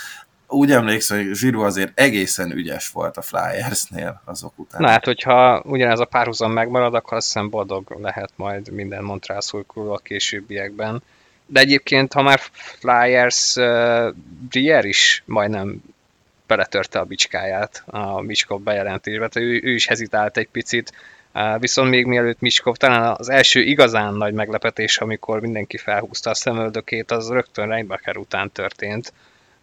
Úgy 0.47 0.71
emlékszem, 0.71 1.17
hogy 1.17 1.31
Giroux 1.31 1.65
azért 1.65 1.99
egészen 1.99 2.51
ügyes 2.51 2.89
volt 2.89 3.17
a 3.17 3.21
Flyersnél 3.21 4.21
azok 4.25 4.59
után. 4.59 4.81
Na 4.81 4.87
hát, 4.87 5.05
hogyha 5.05 5.61
ugyanez 5.65 5.99
a 5.99 6.05
párhuzam 6.05 6.51
megmarad, 6.51 6.93
akkor 6.93 7.17
azt 7.17 7.25
hiszem 7.25 7.49
boldog 7.49 7.95
lehet 8.01 8.31
majd 8.35 8.71
minden 8.71 9.21
szurkoló 9.37 9.93
a 9.93 9.97
későbbiekben. 9.97 11.03
De 11.45 11.59
egyébként, 11.59 12.13
ha 12.13 12.21
már 12.21 12.39
Flyers, 12.79 13.55
uh, 13.55 14.13
Brier 14.49 14.85
is 14.85 15.23
majdnem 15.25 15.81
beletörte 16.47 16.99
a 16.99 17.03
bicskáját 17.03 17.83
a 17.85 18.21
Micskov 18.21 18.61
bejelentésbe, 18.61 19.27
tehát 19.27 19.49
ő, 19.49 19.61
ő 19.63 19.73
is 19.73 19.87
hezitált 19.87 20.37
egy 20.37 20.47
picit, 20.47 20.93
viszont 21.59 21.89
még 21.89 22.05
mielőtt 22.05 22.39
Micskov, 22.39 22.75
talán 22.75 23.15
az 23.17 23.29
első 23.29 23.61
igazán 23.61 24.13
nagy 24.13 24.33
meglepetés, 24.33 24.97
amikor 24.97 25.39
mindenki 25.39 25.77
felhúzta 25.77 26.29
a 26.29 26.33
szemöldökét, 26.33 27.11
az 27.11 27.29
rögtön 27.29 27.67
Reinbacher 27.67 28.17
után 28.17 28.51
történt. 28.51 29.13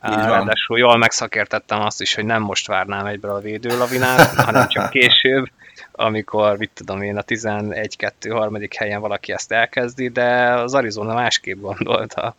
Ráadásul 0.00 0.78
jól 0.78 0.96
megszakértettem 0.96 1.80
azt 1.80 2.00
is, 2.00 2.14
hogy 2.14 2.24
nem 2.24 2.42
most 2.42 2.66
várnám 2.66 3.06
egyből 3.06 3.30
a 3.30 3.40
védőlavinát, 3.40 4.34
hanem 4.34 4.68
csak 4.68 4.90
később, 4.90 5.46
amikor, 5.92 6.56
mit 6.58 6.70
tudom 6.74 7.02
én, 7.02 7.16
a 7.16 7.22
11-2 7.22 8.10
harmadik 8.30 8.74
helyen 8.74 9.00
valaki 9.00 9.32
ezt 9.32 9.52
elkezdi, 9.52 10.08
de 10.08 10.52
az 10.52 10.74
Arizona 10.74 11.14
másképp 11.14 11.60
gondolta. 11.60 12.36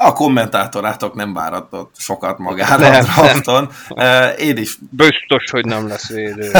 A 0.00 0.12
kommentátorátok 0.12 1.14
nem 1.14 1.34
váratott 1.34 1.94
sokat 1.96 2.38
magára 2.38 2.90
nem, 2.90 2.92
a 2.92 3.02
drafton. 3.02 3.70
Nem. 3.88 4.32
Én 4.48 4.56
is... 4.56 4.78
Biztos, 4.90 5.50
hogy 5.50 5.64
nem 5.64 5.88
lesz 5.88 6.08
védő. 6.08 6.50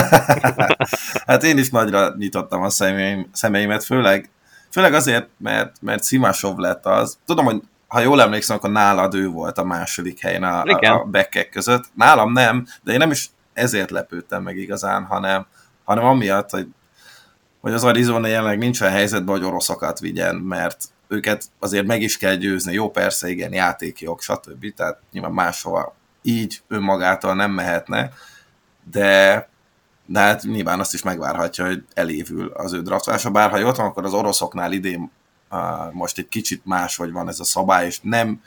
hát 1.26 1.42
én 1.42 1.58
is 1.58 1.70
nagyra 1.70 2.14
nyitottam 2.16 2.62
a 2.62 2.70
szemeim, 2.70 3.28
szemeimet, 3.32 3.84
főleg, 3.84 4.30
főleg 4.70 4.94
azért, 4.94 5.28
mert, 5.38 5.76
mert 5.80 6.02
Szimásov 6.02 6.56
lett 6.56 6.86
az. 6.86 7.18
Tudom, 7.26 7.44
hogy 7.44 7.62
ha 7.88 8.00
jól 8.00 8.20
emlékszem, 8.20 8.56
akkor 8.56 8.70
nálad 8.70 9.14
ő 9.14 9.28
volt 9.28 9.58
a 9.58 9.64
második 9.64 10.20
helyen 10.20 10.42
a, 10.42 10.62
a, 10.62 10.86
a 10.86 11.04
bekkek 11.04 11.48
között. 11.48 11.84
Nálam 11.94 12.32
nem, 12.32 12.66
de 12.82 12.92
én 12.92 12.98
nem 12.98 13.10
is 13.10 13.30
ezért 13.52 13.90
lepődtem 13.90 14.42
meg 14.42 14.56
igazán, 14.56 15.04
hanem, 15.04 15.46
hanem 15.84 16.04
amiatt, 16.04 16.50
hogy, 16.50 16.66
hogy 17.60 17.72
az 17.72 17.84
Arizona 17.84 18.26
jelenleg 18.26 18.58
nincs 18.58 18.80
olyan 18.80 18.92
helyzetben, 18.92 19.36
hogy 19.36 19.44
oroszokat 19.44 19.98
vigyen, 19.98 20.34
mert 20.34 20.84
őket 21.08 21.44
azért 21.58 21.86
meg 21.86 22.02
is 22.02 22.16
kell 22.16 22.34
győzni. 22.34 22.72
Jó, 22.72 22.90
persze, 22.90 23.28
igen, 23.28 23.52
játékjog, 23.52 24.20
stb. 24.20 24.74
Tehát 24.74 25.00
nyilván 25.12 25.32
máshova 25.32 25.96
így 26.22 26.62
önmagától 26.68 27.34
nem 27.34 27.50
mehetne, 27.50 28.10
de, 28.90 29.48
de 30.06 30.20
hát 30.20 30.42
nyilván 30.42 30.80
azt 30.80 30.94
is 30.94 31.02
megvárhatja, 31.02 31.66
hogy 31.66 31.84
elévül 31.94 32.48
az 32.48 32.72
ő 32.72 32.82
draftolása. 32.82 33.30
Bár 33.30 33.50
ha 33.50 33.58
jól 33.58 33.72
van, 33.72 33.86
akkor 33.86 34.04
az 34.04 34.12
oroszoknál 34.12 34.72
idén 34.72 35.10
uh, 35.50 35.92
most 35.92 36.18
egy 36.18 36.28
kicsit 36.28 36.64
más, 36.64 36.96
hogy 36.96 37.12
van 37.12 37.28
ez 37.28 37.40
a 37.40 37.44
szabály, 37.44 37.86
és 37.86 38.00
nem, 38.00 38.42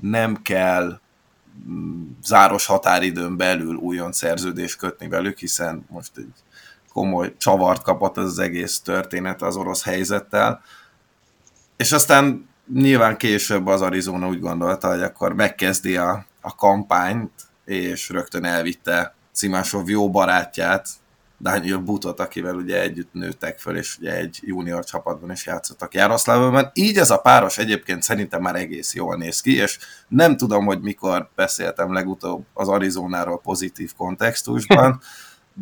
nem 0.00 0.42
kell 0.42 1.00
mm, 1.68 2.02
záros 2.22 2.66
határidőn 2.66 3.36
belül 3.36 3.74
újon 3.74 4.12
szerződést 4.12 4.76
kötni 4.78 5.08
velük, 5.08 5.38
hiszen 5.38 5.86
most 5.88 6.12
egy 6.16 6.32
komoly 6.92 7.34
csavart 7.36 7.82
kapott 7.82 8.18
ez 8.18 8.24
az 8.24 8.38
egész 8.38 8.80
történet 8.80 9.42
az 9.42 9.56
orosz 9.56 9.84
helyzettel. 9.84 10.62
És 11.76 11.92
aztán 11.92 12.48
nyilván 12.74 13.16
később 13.16 13.66
az 13.66 13.80
Arizona 13.80 14.28
úgy 14.28 14.40
gondolta, 14.40 14.88
hogy 14.88 15.02
akkor 15.02 15.32
megkezdi 15.32 15.96
a, 15.96 16.26
a 16.40 16.54
kampányt, 16.54 17.32
és 17.64 18.08
rögtön 18.08 18.44
elvitte 18.44 19.14
Cimásov 19.32 19.88
jó 19.88 20.10
barátját, 20.10 20.88
Daniel 21.40 21.78
Butot, 21.78 22.20
akivel 22.20 22.54
ugye 22.54 22.80
együtt 22.80 23.12
nőttek 23.12 23.58
föl, 23.58 23.76
és 23.76 23.98
ugye 23.98 24.16
egy 24.16 24.38
junior 24.40 24.84
csapatban 24.84 25.30
is 25.30 25.46
játszottak 25.46 25.94
Jároszlávban. 25.94 26.70
Így 26.72 26.96
ez 26.96 27.10
a 27.10 27.18
páros 27.18 27.58
egyébként 27.58 28.02
szerintem 28.02 28.42
már 28.42 28.54
egész 28.54 28.94
jól 28.94 29.16
néz 29.16 29.40
ki, 29.40 29.56
és 29.56 29.78
nem 30.08 30.36
tudom, 30.36 30.64
hogy 30.64 30.80
mikor 30.80 31.30
beszéltem 31.34 31.92
legutóbb 31.92 32.44
az 32.52 32.68
Arizonáról 32.68 33.40
pozitív 33.40 33.92
kontextusban, 33.96 35.00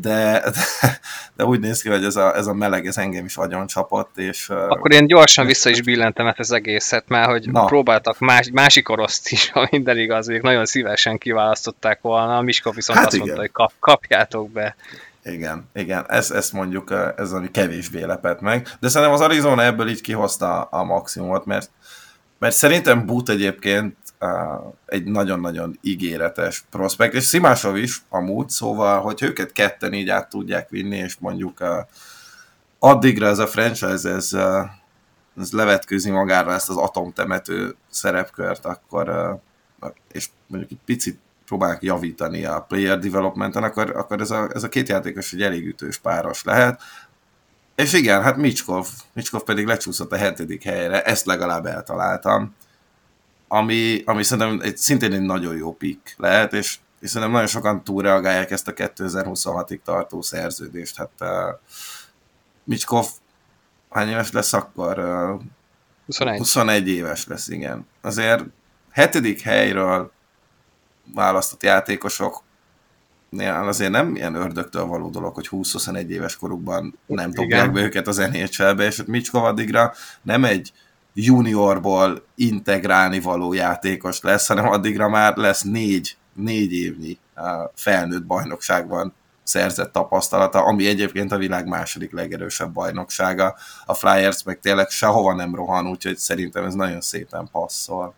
de, 0.00 0.40
de, 0.40 0.98
de 1.36 1.44
úgy 1.44 1.60
néz 1.60 1.82
ki, 1.82 1.88
hogy 1.88 2.04
ez 2.04 2.16
a, 2.16 2.36
ez 2.36 2.46
a 2.46 2.54
meleg, 2.54 2.86
ez 2.86 2.96
engem 2.96 3.24
is 3.24 3.36
agyon 3.36 3.66
csapott, 3.66 4.18
és... 4.18 4.48
Akkor 4.48 4.92
én 4.92 5.06
gyorsan 5.06 5.46
vissza 5.46 5.70
is 5.70 5.82
billentem 5.82 6.26
ezt 6.26 6.38
az 6.38 6.52
egészet, 6.52 7.08
mert 7.08 7.30
hogy 7.30 7.50
Na. 7.50 7.64
próbáltak 7.64 8.18
más, 8.18 8.48
másik 8.52 8.88
oroszt 8.88 9.28
is, 9.28 9.50
ha 9.50 9.68
minden 9.70 9.98
igaz, 9.98 10.28
ők 10.28 10.42
nagyon 10.42 10.66
szívesen 10.66 11.18
kiválasztották 11.18 12.00
volna, 12.00 12.36
a 12.36 12.42
Miskov 12.42 12.74
viszont 12.74 12.98
hát 12.98 13.06
azt 13.06 13.16
igen. 13.16 13.26
mondta, 13.26 13.44
hogy 13.46 13.52
kap, 13.52 13.72
kapjátok 13.80 14.50
be. 14.50 14.76
Igen, 15.24 15.68
igen, 15.74 16.04
ez, 16.08 16.30
ezt 16.30 16.52
mondjuk, 16.52 16.94
ez 17.16 17.32
ami 17.32 17.50
kevésbé 17.50 18.04
lepett 18.04 18.40
meg, 18.40 18.68
de 18.80 18.88
szerintem 18.88 19.16
az 19.16 19.20
Arizona 19.20 19.62
ebből 19.62 19.88
így 19.88 20.00
kihozta 20.00 20.62
a 20.62 20.84
maximumot, 20.84 21.44
mert, 21.44 21.70
mert 22.38 22.54
szerintem 22.54 23.06
But 23.06 23.28
egyébként 23.28 23.96
egy 24.86 25.04
nagyon-nagyon 25.04 25.78
ígéretes 25.82 26.64
prospekt, 26.70 27.14
és 27.14 27.24
Szimásov 27.24 27.76
is 27.76 28.02
amúgy, 28.08 28.48
szóval, 28.48 29.00
hogy 29.00 29.22
őket 29.22 29.52
ketten 29.52 29.92
így 29.92 30.08
át 30.08 30.28
tudják 30.28 30.68
vinni, 30.68 30.96
és 30.96 31.16
mondjuk 31.18 31.64
addigra 32.78 33.26
ez 33.26 33.38
a 33.38 33.46
franchise, 33.46 34.08
ez, 34.08 34.32
ez 35.36 35.52
levetkőzi 35.52 36.10
magára 36.10 36.52
ezt 36.52 36.70
az 36.70 36.76
atomtemető 36.76 37.76
szerepkört, 37.90 38.64
akkor 38.64 39.38
és 40.12 40.28
mondjuk 40.46 40.70
egy 40.70 40.78
picit 40.84 41.18
próbálják 41.46 41.82
javítani 41.82 42.44
a 42.44 42.60
player 42.60 42.98
developmenten, 42.98 43.62
akkor, 43.62 43.96
akkor 43.96 44.20
ez, 44.20 44.30
a, 44.30 44.48
ez 44.54 44.62
a 44.62 44.68
két 44.68 44.88
játékos 44.88 45.32
egy 45.32 45.42
elég 45.42 45.66
ütős 45.66 45.98
páros 45.98 46.44
lehet. 46.44 46.82
És 47.74 47.92
igen, 47.92 48.22
hát 48.22 48.36
Micskov, 48.36 48.88
Micskov 49.12 49.42
pedig 49.42 49.66
lecsúszott 49.66 50.12
a 50.12 50.16
hetedik 50.16 50.62
helyre, 50.62 51.02
ezt 51.02 51.26
legalább 51.26 51.66
eltaláltam 51.66 52.54
ami, 53.54 54.02
ami 54.04 54.22
szerintem 54.22 54.60
egy, 54.62 54.76
szintén 54.76 55.12
egy 55.12 55.20
nagyon 55.20 55.56
jó 55.56 55.74
pick 55.74 56.14
lehet, 56.16 56.52
és, 56.52 56.78
és 57.00 57.08
szerintem 57.08 57.30
nagyon 57.30 57.46
sokan 57.46 57.84
túlreagálják 57.84 58.50
ezt 58.50 58.68
a 58.68 58.72
2026-ig 58.72 59.78
tartó 59.84 60.22
szerződést. 60.22 60.96
Hát 60.96 61.10
uh, 61.20 61.28
Micskov 62.64 63.06
hány 63.90 64.08
éves 64.08 64.32
lesz 64.32 64.52
akkor? 64.52 64.98
Uh, 64.98 65.40
21. 66.06 66.38
21 66.38 66.88
éves 66.88 67.26
lesz, 67.26 67.48
igen. 67.48 67.86
Azért 68.00 68.44
hetedik 68.90 69.40
helyről 69.40 70.12
választott 71.14 71.62
játékosok 71.62 72.42
azért 73.42 73.90
nem 73.90 74.16
ilyen 74.16 74.34
ördögtől 74.34 74.84
való 74.84 75.10
dolog, 75.10 75.34
hogy 75.34 75.48
20-21 75.50 76.06
éves 76.06 76.36
korukban 76.36 76.98
nem 77.06 77.30
dobják 77.30 77.72
be 77.72 77.80
őket 77.80 78.06
az 78.06 78.16
NHL-be, 78.16 78.84
és 78.84 79.02
Micskov 79.06 79.44
addigra 79.44 79.92
nem 80.22 80.44
egy 80.44 80.72
juniorból 81.14 82.26
integrálni 82.34 83.20
való 83.20 83.52
játékos 83.52 84.20
lesz, 84.20 84.46
hanem 84.46 84.68
addigra 84.68 85.08
már 85.08 85.36
lesz 85.36 85.62
négy, 85.62 86.16
négy 86.32 86.72
évnyi 86.72 87.18
felnőtt 87.74 88.24
bajnokságban 88.24 89.14
szerzett 89.42 89.92
tapasztalata, 89.92 90.64
ami 90.64 90.86
egyébként 90.86 91.32
a 91.32 91.36
világ 91.36 91.66
második 91.66 92.12
legerősebb 92.12 92.72
bajnoksága. 92.72 93.56
A 93.84 93.94
Flyers 93.94 94.42
meg 94.42 94.60
tényleg 94.60 94.88
sehova 94.88 95.34
nem 95.34 95.54
rohan, 95.54 95.86
úgyhogy 95.88 96.16
szerintem 96.16 96.64
ez 96.64 96.74
nagyon 96.74 97.00
szépen 97.00 97.48
passzol. 97.52 98.14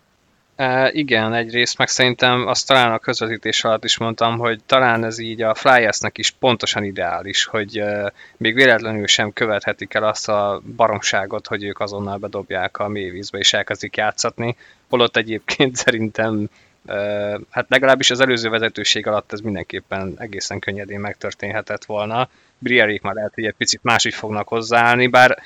Uh, 0.59 0.95
igen, 0.95 1.33
egyrészt, 1.33 1.77
meg 1.77 1.87
szerintem 1.87 2.47
azt 2.47 2.67
talán 2.67 2.91
a 2.91 2.99
közvetítés 2.99 3.63
alatt 3.63 3.83
is 3.83 3.97
mondtam, 3.97 4.37
hogy 4.37 4.63
talán 4.65 5.03
ez 5.03 5.19
így 5.19 5.41
a 5.41 5.55
Flyersnek 5.55 6.17
is 6.17 6.31
pontosan 6.31 6.83
ideális, 6.83 7.45
hogy 7.45 7.81
uh, 7.81 8.07
még 8.37 8.53
véletlenül 8.53 9.07
sem 9.07 9.33
követhetik 9.33 9.93
el 9.93 10.03
azt 10.03 10.29
a 10.29 10.61
baromságot, 10.75 11.47
hogy 11.47 11.63
ők 11.63 11.79
azonnal 11.79 12.17
bedobják 12.17 12.77
a 12.77 12.87
mélyvízbe 12.87 13.37
és 13.37 13.53
elkezdik 13.53 13.97
játszatni. 13.97 14.55
Holott 14.89 15.17
egyébként 15.17 15.75
szerintem 15.85 16.49
uh, 16.85 17.39
hát 17.49 17.65
legalábbis 17.69 18.11
az 18.11 18.19
előző 18.19 18.49
vezetőség 18.49 19.07
alatt 19.07 19.33
ez 19.33 19.39
mindenképpen 19.39 20.13
egészen 20.17 20.59
könnyedén 20.59 20.99
megtörténhetett 20.99 21.85
volna. 21.85 22.29
Brierék 22.57 23.01
már 23.01 23.13
lehet, 23.13 23.33
hogy 23.33 23.45
egy 23.45 23.55
picit 23.57 23.83
máshogy 23.83 24.13
fognak 24.13 24.47
hozzáállni, 24.47 25.07
bár 25.07 25.37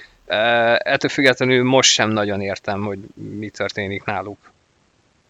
ettől 0.78 1.10
függetlenül 1.10 1.64
most 1.64 1.92
sem 1.92 2.10
nagyon 2.10 2.42
értem, 2.42 2.82
hogy 2.82 3.00
mi 3.38 3.50
történik 3.50 4.04
náluk 4.04 4.38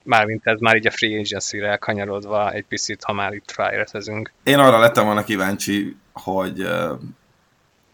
mármint 0.03 0.48
ez 0.48 0.60
már 0.60 0.75
így 0.75 0.88
a 0.88 0.91
free 0.91 1.20
agency-re 1.20 1.70
elkanyarodva 1.70 2.51
egy 2.51 2.65
picit, 2.65 3.03
ha 3.03 3.13
már 3.13 3.34
itt 3.34 3.51
flyerezünk. 3.51 4.31
Én 4.43 4.60
arra 4.60 4.79
lettem 4.79 5.05
volna 5.05 5.24
kíváncsi, 5.24 5.96
hogy 6.13 6.67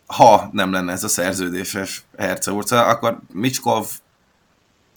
ha 0.05 0.49
nem 0.51 0.71
lenne 0.71 0.91
ez 0.91 1.03
a 1.03 1.07
szerződéses 1.07 2.03
Herceurca, 2.17 2.85
akkor 2.85 3.19
Micskov 3.33 3.87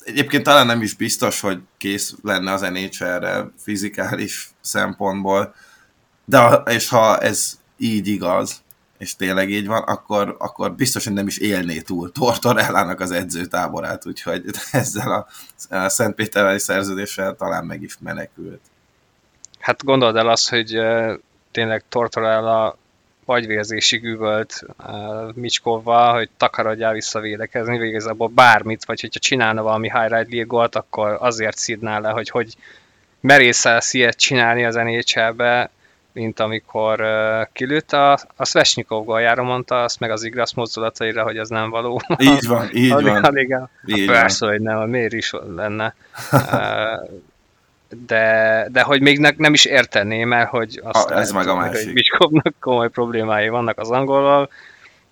egyébként 0.05 0.43
talán 0.43 0.67
nem 0.67 0.83
is 0.83 0.95
biztos, 0.95 1.41
hogy 1.41 1.61
kész 1.77 2.15
lenne 2.23 2.53
az 2.53 2.61
NHL-re 2.61 3.51
fizikális 3.59 4.51
szempontból, 4.61 5.55
de 6.25 6.63
és 6.67 6.89
ha 6.89 7.19
ez 7.19 7.59
így 7.77 8.07
igaz, 8.07 8.63
és 9.01 9.17
tényleg 9.17 9.51
így 9.51 9.67
van, 9.67 9.83
akkor, 9.83 10.37
akkor 10.39 10.73
biztos, 10.73 11.05
hogy 11.05 11.13
nem 11.13 11.27
is 11.27 11.39
élné 11.39 11.81
túl 11.81 12.13
Tortorellának 12.13 13.01
az 13.01 13.11
edzőtáborát, 13.11 14.07
úgyhogy 14.07 14.45
ezzel 14.73 15.13
a, 15.13 15.27
a 15.77 15.89
Szentpéterveli 15.89 16.59
szerződéssel 16.59 17.37
talán 17.37 17.65
meg 17.65 17.83
is 17.83 17.97
menekült. 18.01 18.61
Hát 19.59 19.85
gondold 19.85 20.17
el 20.17 20.29
azt, 20.29 20.49
hogy 20.49 20.79
tényleg 21.51 21.85
Tortorella 21.89 22.77
agyvérzésig 23.25 24.05
üvölt 24.05 24.63
uh, 24.79 25.35
Micskovval, 25.35 26.15
hogy 26.15 26.29
takarodjál 26.37 26.93
vissza 26.93 27.21
védekezni, 27.21 27.79
végezabból 27.79 28.29
bármit, 28.29 28.85
vagy 28.85 29.01
hogyha 29.01 29.21
csinálna 29.21 29.63
valami 29.63 29.91
highlight 29.91 30.33
league 30.33 30.69
akkor 30.73 31.17
azért 31.21 31.57
szidná 31.57 31.99
le, 31.99 32.11
hogy 32.11 32.31
hogy 32.31 32.55
merészelsz 33.21 33.95
ilyet 33.95 34.17
csinálni 34.17 34.65
az 34.65 34.75
nhl 34.75 35.69
mint 36.13 36.41
amikor 36.41 37.01
uh, 37.01 37.47
kilőtt 37.53 37.93
a, 37.93 38.13
a 38.37 38.45
Svesnyikov 38.45 39.05
góljára 39.05 39.43
mondta, 39.43 39.83
azt 39.83 40.01
meg 40.01 40.11
az 40.11 40.23
Igrasz 40.23 40.53
mozdulataira, 40.53 41.23
hogy 41.23 41.39
az 41.39 41.49
nem 41.49 41.71
való. 41.71 42.01
Így 42.19 42.47
van, 42.47 42.69
így 42.73 42.91
alig, 43.01 43.13
van. 43.13 43.25
Alig, 43.25 43.57
így 43.85 44.07
persze, 44.07 44.45
van. 44.45 44.55
hogy 44.55 44.65
nem, 44.65 44.89
miért 44.89 45.13
is 45.13 45.33
lenne. 45.57 45.95
uh, 46.33 47.09
de, 48.07 48.67
de 48.71 48.83
hogy 48.83 49.01
még 49.01 49.19
ne, 49.19 49.31
nem 49.37 49.53
is 49.53 49.65
érteném 49.65 50.29
mert 50.29 50.49
hogy 50.49 50.81
azt 50.85 51.11
a, 51.11 51.19
ez 51.19 51.33
meg 51.33 51.49
a 51.49 51.57
másik. 51.57 52.17
Hogy 52.17 52.53
komoly 52.61 52.89
problémái 52.89 53.49
vannak 53.49 53.79
az 53.79 53.91
angolval, 53.91 54.51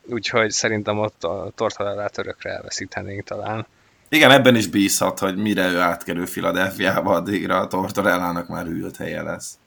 úgyhogy 0.07 0.51
szerintem 0.51 0.99
ott 0.99 1.25
a 1.25 1.53
tortadellát 1.55 2.19
örökre 2.19 2.51
elveszítenénk 2.51 3.25
talán. 3.25 3.67
Igen, 4.09 4.31
ebben 4.31 4.57
is 4.57 4.67
bízhat, 4.67 5.19
hogy 5.19 5.37
mire 5.37 5.69
ő 5.69 5.79
átkerül 5.79 6.27
Filadelfiába, 6.27 7.15
addigra 7.15 7.59
a 7.59 7.67
Tortorellának 7.67 8.49
már 8.49 8.67
ült 8.67 8.97
helye 8.97 9.23
lesz. 9.23 9.59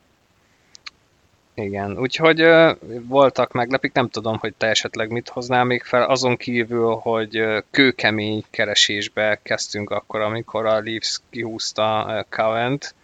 Igen, 1.62 1.98
úgyhogy 1.98 2.42
uh, 2.42 2.72
voltak 3.08 3.52
meglepik, 3.52 3.94
nem 3.94 4.10
tudom, 4.10 4.38
hogy 4.38 4.54
te 4.58 4.68
esetleg 4.68 5.10
mit 5.10 5.30
hoznál 5.30 5.64
még 5.64 5.84
fel, 5.84 6.04
azon 6.04 6.38
kívül, 6.38 6.94
hogy 6.96 7.40
uh, 7.40 7.58
kőkemény 7.72 8.44
keresésbe 8.50 9.40
kezdtünk 9.44 9.90
akkor, 9.90 10.22
amikor 10.22 10.66
a 10.66 10.82
Leafs 10.82 11.20
kihúzta 11.30 12.26
Covent, 12.30 12.96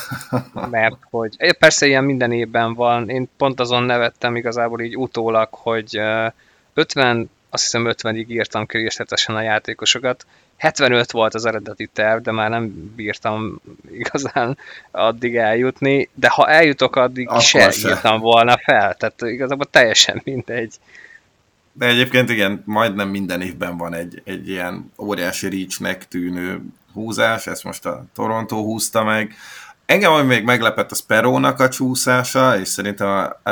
mert 0.70 0.96
hogy 1.10 1.36
persze 1.58 1.86
ilyen 1.86 2.04
minden 2.04 2.32
évben 2.32 2.74
van, 2.74 3.08
én 3.08 3.28
pont 3.36 3.60
azon 3.60 3.82
nevettem 3.82 4.36
igazából 4.36 4.80
így 4.80 4.96
utólag, 4.96 5.48
hogy 5.50 6.00
50, 6.74 7.30
azt 7.54 7.62
hiszem 7.62 7.86
50-ig 7.88 8.28
írtam 8.28 8.66
részletesen 8.68 9.34
a 9.34 9.40
játékosokat, 9.40 10.26
75 10.56 11.10
volt 11.10 11.34
az 11.34 11.46
eredeti 11.46 11.86
terv, 11.92 12.22
de 12.22 12.30
már 12.30 12.50
nem 12.50 12.92
bírtam 12.96 13.60
igazán 13.90 14.58
addig 14.90 15.36
eljutni, 15.36 16.08
de 16.14 16.28
ha 16.28 16.48
eljutok, 16.48 16.96
addig 16.96 17.28
Akkor 17.28 17.42
se, 17.42 17.70
se 17.70 17.88
írtam 17.88 18.20
volna 18.20 18.58
fel, 18.58 18.94
tehát 18.94 19.22
igazából 19.22 19.66
teljesen 19.70 20.20
mindegy. 20.24 20.74
De 21.72 21.86
egyébként 21.86 22.30
igen, 22.30 22.62
majdnem 22.64 23.08
minden 23.08 23.40
évben 23.40 23.76
van 23.76 23.94
egy, 23.94 24.22
egy 24.24 24.48
ilyen 24.48 24.92
óriási 24.98 25.48
reachnek 25.48 26.08
tűnő 26.08 26.62
húzás, 26.92 27.46
ezt 27.46 27.64
most 27.64 27.86
a 27.86 28.04
Toronto 28.14 28.56
húzta 28.56 29.04
meg. 29.04 29.34
Engem 29.86 30.12
ami 30.12 30.26
még 30.26 30.44
meglepett 30.44 30.90
a 30.90 30.94
Sparrow-nak 30.94 31.60
a 31.60 31.68
csúszása, 31.68 32.58
és 32.58 32.68
szerintem 32.68 33.08
a 33.08 33.50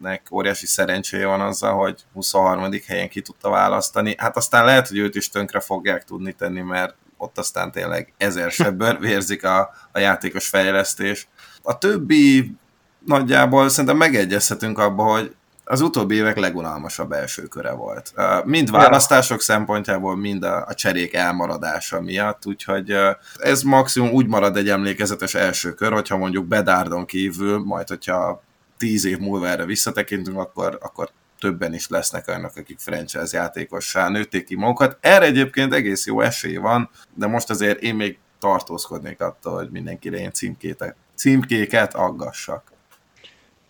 Rangersnek 0.00 0.32
óriási 0.32 0.66
szerencséje 0.66 1.26
van 1.26 1.40
azzal, 1.40 1.74
hogy 1.74 2.04
23. 2.12 2.70
helyen 2.86 3.08
ki 3.08 3.20
tudta 3.20 3.50
választani. 3.50 4.14
Hát 4.18 4.36
aztán 4.36 4.64
lehet, 4.64 4.88
hogy 4.88 4.98
őt 4.98 5.14
is 5.14 5.28
tönkre 5.28 5.60
fogják 5.60 6.04
tudni 6.04 6.32
tenni, 6.32 6.60
mert 6.60 6.94
ott 7.16 7.38
aztán 7.38 7.72
tényleg 7.72 8.12
ezer 8.16 8.50
sebből 8.50 8.98
vérzik 9.08 9.44
a, 9.44 9.70
a 9.92 9.98
játékos 9.98 10.48
fejlesztés. 10.48 11.28
A 11.62 11.78
többi 11.78 12.54
nagyjából 13.06 13.68
szerintem 13.68 13.96
megegyezhetünk 13.96 14.78
abba, 14.78 15.02
hogy 15.02 15.34
az 15.64 15.80
utóbbi 15.80 16.14
évek 16.14 16.36
legunalmasabb 16.36 17.12
első 17.12 17.42
köre 17.42 17.72
volt. 17.72 18.12
Mind 18.44 18.70
választások 18.70 19.40
szempontjából, 19.40 20.16
mind 20.16 20.42
a, 20.42 20.64
a 20.66 20.74
cserék 20.74 21.14
elmaradása 21.14 22.00
miatt, 22.00 22.46
úgyhogy 22.46 22.94
ez 23.36 23.62
maximum 23.62 24.10
úgy 24.10 24.26
marad 24.26 24.56
egy 24.56 24.68
emlékezetes 24.68 25.34
első 25.34 25.74
kör, 25.74 25.92
hogyha 25.92 26.16
mondjuk 26.16 26.46
Bedárdon 26.46 27.06
kívül, 27.06 27.58
majd 27.64 27.88
hogyha 27.88 28.42
tíz 28.80 29.04
év 29.04 29.18
múlva 29.18 29.48
erre 29.48 29.64
visszatekintünk, 29.64 30.38
akkor, 30.38 30.78
akkor 30.82 31.10
többen 31.38 31.74
is 31.74 31.88
lesznek 31.88 32.28
olyanok, 32.28 32.56
akik 32.56 32.78
franchise 32.78 33.36
játékossá 33.38 34.08
nőtték 34.08 34.44
ki 34.44 34.56
magukat. 34.56 34.98
Erre 35.00 35.24
egyébként 35.24 35.72
egész 35.72 36.06
jó 36.06 36.20
esély 36.20 36.56
van, 36.56 36.90
de 37.14 37.26
most 37.26 37.50
azért 37.50 37.80
én 37.80 37.94
még 37.94 38.18
tartózkodnék 38.38 39.20
attól, 39.20 39.54
hogy 39.54 39.70
mindenkire 39.70 40.16
én 40.16 40.32
címkéket, 40.32 40.96
címkéket 41.14 41.94
aggassak. 41.94 42.72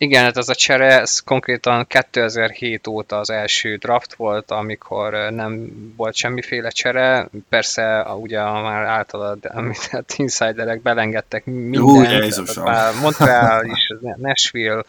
Igen, 0.01 0.23
hát 0.23 0.37
ez 0.37 0.49
a 0.49 0.55
csere, 0.55 0.99
ez 0.99 1.19
konkrétan 1.19 1.87
2007 1.87 2.87
óta 2.87 3.17
az 3.17 3.29
első 3.29 3.75
draft 3.75 4.13
volt, 4.13 4.51
amikor 4.51 5.13
nem 5.13 5.71
volt 5.95 6.15
semmiféle 6.15 6.69
csere. 6.69 7.29
Persze, 7.49 8.03
ugye 8.03 8.39
a 8.39 8.61
már 8.61 8.83
általad 8.83 9.39
említett 9.41 10.13
insiderek 10.17 10.81
belengedtek 10.81 11.45
mindent. 11.45 11.83
Ú, 11.85 13.01
Montreal 13.01 13.65
is, 13.65 13.93
Nashville, 14.15 14.83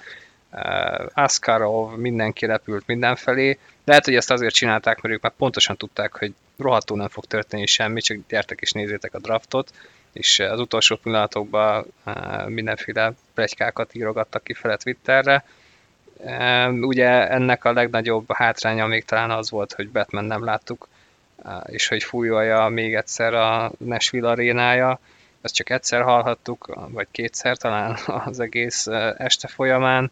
uh, 0.53 1.07
Askarov, 1.15 1.97
mindenki 1.97 2.47
repült 2.47 2.87
mindenfelé. 2.87 3.59
Lehet, 3.85 4.05
hogy 4.05 4.15
ezt 4.15 4.31
azért 4.31 4.55
csinálták, 4.55 5.01
mert 5.01 5.15
ők 5.15 5.23
már 5.23 5.33
pontosan 5.37 5.77
tudták, 5.77 6.19
hogy 6.19 6.33
rohadtul 6.59 6.97
nem 6.97 7.09
fog 7.09 7.25
történni 7.25 7.67
semmi, 7.67 8.01
csak 8.01 8.19
gyertek 8.29 8.59
és 8.61 8.73
nézzétek 8.73 9.15
a 9.15 9.19
draftot 9.19 9.71
és 10.13 10.39
az 10.39 10.61
utolsó 10.61 10.97
pillanatokban 10.97 11.87
eh, 12.05 12.47
mindenféle 12.47 13.13
plegykákat 13.35 13.95
írogattak 13.95 14.45
kifele 14.45 14.77
Twitterre. 14.77 15.45
Ugye 16.81 17.29
ennek 17.29 17.65
a 17.65 17.73
legnagyobb 17.73 18.33
hátránya 18.33 18.87
még 18.87 19.05
talán 19.05 19.31
az 19.31 19.51
volt, 19.51 19.73
hogy 19.73 19.91
Batman 19.91 20.25
nem 20.25 20.45
láttuk, 20.45 20.89
eh, 21.45 21.57
és 21.67 21.89
hogy 21.89 22.03
fújolja 22.03 22.69
még 22.69 22.95
egyszer 22.95 23.35
a 23.35 23.73
Nashville 23.79 24.29
arénája. 24.29 25.01
Ezt 25.41 25.55
csak 25.55 25.71
egyszer 25.71 26.03
hallhattuk, 26.03 26.79
vagy 26.89 27.07
kétszer 27.11 27.57
talán 27.57 27.99
az 28.27 28.41
egész 28.41 28.87
eh, 28.87 29.15
este 29.19 29.49
folyamán. 29.49 30.11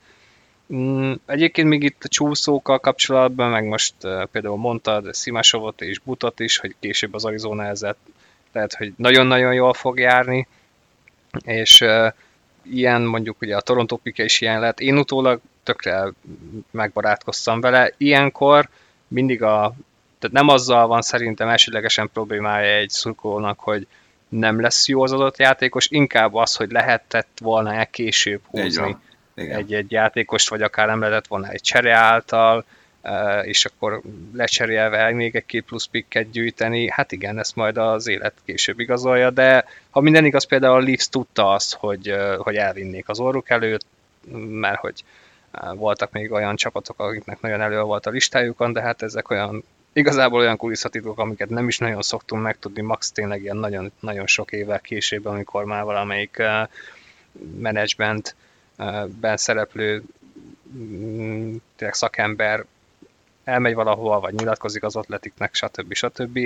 Mm, 0.75 1.13
egyébként 1.27 1.69
még 1.69 1.83
itt 1.83 2.05
a 2.05 2.09
csúszókkal 2.09 2.79
kapcsolatban, 2.79 3.51
meg 3.51 3.65
most 3.65 3.95
például 4.33 4.57
mondtad 4.57 5.15
Szimasovot 5.15 5.81
és 5.81 5.99
Butot 5.99 6.41
is, 6.41 6.59
hogy 6.59 6.75
később 6.81 7.15
az 7.15 7.25
Arizona 7.25 7.65
ezzel 7.65 7.97
lehet, 8.53 8.75
hogy 8.75 8.93
nagyon-nagyon 8.97 9.55
jól 9.55 9.75
fog 9.75 9.99
járni, 9.99 10.47
és 11.45 11.81
uh, 11.81 12.13
ilyen 12.63 13.03
mondjuk 13.03 13.41
ugye 13.41 13.57
a 13.57 13.61
Toronto 13.61 13.97
pike 13.97 14.25
is 14.25 14.41
ilyen 14.41 14.61
lett. 14.61 14.81
Én 14.81 14.99
utólag 14.99 15.41
tökre 15.63 16.13
megbarátkoztam 16.71 17.61
vele. 17.61 17.93
Ilyenkor 17.97 18.69
mindig 19.09 19.43
a, 19.43 19.75
tehát 20.19 20.37
nem 20.37 20.49
azzal 20.49 20.87
van 20.87 21.03
szerintem 21.03 21.49
elsődlegesen 21.49 22.11
problémája 22.13 22.75
egy 22.77 22.91
szurkolónak, 22.91 23.61
hogy 23.61 23.87
nem 24.29 24.61
lesz 24.61 24.89
jó 24.89 25.03
az 25.03 25.13
adott 25.13 25.39
játékos, 25.39 25.87
inkább 25.91 26.35
az, 26.35 26.55
hogy 26.55 26.71
lehetett 26.71 27.39
volna-e 27.41 27.85
később 27.85 28.41
húzni 28.47 28.97
egy-egy 29.35 29.91
játékost, 29.91 30.49
vagy 30.49 30.63
akár 30.63 30.87
nem 30.87 31.01
lehetett 31.01 31.27
volna 31.27 31.49
egy 31.49 31.61
csere 31.61 31.95
által, 31.95 32.65
és 33.43 33.65
akkor 33.65 34.01
lecserélve 34.33 35.11
még 35.11 35.37
egy 35.37 35.47
két 35.47 35.65
plusz 35.65 35.87
pikket 35.87 36.31
gyűjteni, 36.31 36.91
hát 36.91 37.13
igen, 37.13 37.39
ezt 37.39 37.57
majd 37.57 37.77
az 37.77 38.07
élet 38.07 38.35
később 38.45 38.79
igazolja, 38.79 39.31
de 39.31 39.65
ha 39.91 40.01
minden 40.01 40.25
igaz, 40.25 40.45
például 40.45 40.75
a 40.75 40.85
Leafs 40.85 41.09
tudta 41.09 41.53
azt, 41.53 41.75
hogy, 41.75 42.15
hogy 42.39 42.57
elvinnék 42.57 43.09
az 43.09 43.21
orruk 43.21 43.51
előtt, 43.51 43.87
mert 44.49 44.79
hogy 44.79 45.05
voltak 45.75 46.13
még 46.13 46.33
olyan 46.33 46.57
csapatok, 46.57 47.01
akiknek 47.01 47.41
nagyon 47.41 47.61
elő 47.61 47.81
volt 47.81 48.07
a 48.07 48.11
listájukon, 48.11 48.73
de 48.73 48.81
hát 48.81 49.03
ezek 49.03 49.31
olyan 49.31 49.65
igazából 49.93 50.41
olyan 50.41 50.57
kulisszatitkok, 50.57 51.19
amiket 51.19 51.49
nem 51.49 51.69
is 51.69 51.79
nagyon 51.79 52.03
szoktunk 52.03 52.43
megtudni, 52.43 52.83
max 52.83 53.13
tényleg 53.13 53.43
ilyen 53.43 53.57
nagyon, 53.57 53.93
nagyon 54.01 54.27
sok 54.27 54.53
évvel 54.53 54.81
később, 54.81 55.27
amikor 55.27 55.65
már 55.65 55.85
valamelyik 55.85 56.37
uh, 56.39 56.69
menedzsmentben 57.59 59.37
szereplő 59.37 60.03
mm, 60.77 61.57
tényleg 61.77 61.97
szakember 61.97 62.65
elmegy 63.44 63.74
valahova, 63.74 64.20
vagy 64.20 64.35
nyilatkozik 64.35 64.83
az 64.83 64.96
atletiknek, 64.96 65.55
stb. 65.55 65.94
stb. 65.94 66.38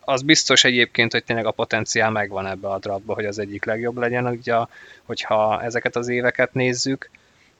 Az 0.00 0.22
biztos 0.22 0.64
egyébként, 0.64 1.12
hogy 1.12 1.24
tényleg 1.24 1.46
a 1.46 1.50
potenciál 1.50 2.10
megvan 2.10 2.46
ebbe 2.46 2.68
a 2.68 2.78
draftba, 2.78 3.14
hogy 3.14 3.24
az 3.24 3.38
egyik 3.38 3.64
legjobb 3.64 3.96
legyen, 3.96 4.26
ugye, 4.26 4.54
hogyha 5.02 5.62
ezeket 5.62 5.96
az 5.96 6.08
éveket 6.08 6.54
nézzük, 6.54 7.10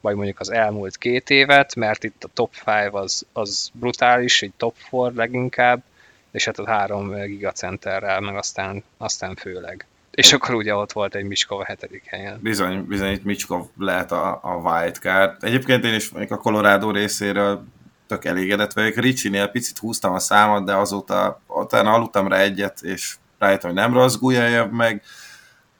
vagy 0.01 0.15
mondjuk 0.15 0.39
az 0.39 0.51
elmúlt 0.51 0.97
két 0.97 1.29
évet, 1.29 1.75
mert 1.75 2.03
itt 2.03 2.23
a 2.23 2.29
top 2.33 2.53
5 2.65 2.93
az, 2.93 3.25
az 3.33 3.69
brutális, 3.73 4.41
egy 4.41 4.53
top 4.57 4.75
4 4.91 5.15
leginkább, 5.15 5.83
és 6.31 6.45
hát 6.45 6.59
a 6.59 6.67
három 6.67 7.13
gigacenterrel, 7.25 8.19
meg 8.19 8.35
aztán, 8.35 8.83
aztán 8.97 9.35
főleg. 9.35 9.85
És 10.11 10.33
akkor 10.33 10.55
ugye 10.55 10.75
ott 10.75 10.91
volt 10.91 11.15
egy 11.15 11.23
Micskov 11.23 11.59
a 11.59 11.65
hetedik 11.65 12.05
helyen. 12.05 12.39
Bizony, 12.41 12.85
bizony 12.85 13.11
itt 13.11 13.23
Micskov 13.23 13.65
lehet 13.77 14.11
a, 14.11 14.39
a 14.43 14.55
wildcard. 14.55 15.43
Egyébként 15.43 15.83
én 15.83 15.93
is 15.93 16.11
a 16.11 16.37
Colorado 16.37 16.91
részéről 16.91 17.63
tök 18.07 18.25
elégedett 18.25 18.73
vagyok. 18.73 18.95
Ricsinél 18.95 19.47
picit 19.47 19.77
húztam 19.77 20.13
a 20.13 20.19
számot, 20.19 20.65
de 20.65 20.73
azóta 20.73 21.41
utána 21.47 21.93
aludtam 21.93 22.27
rá 22.27 22.37
egyet, 22.37 22.81
és 22.81 23.15
rájöttem, 23.39 23.69
hogy 23.69 23.79
nem 23.79 24.07
Gujajev, 24.19 24.69
meg, 24.69 25.01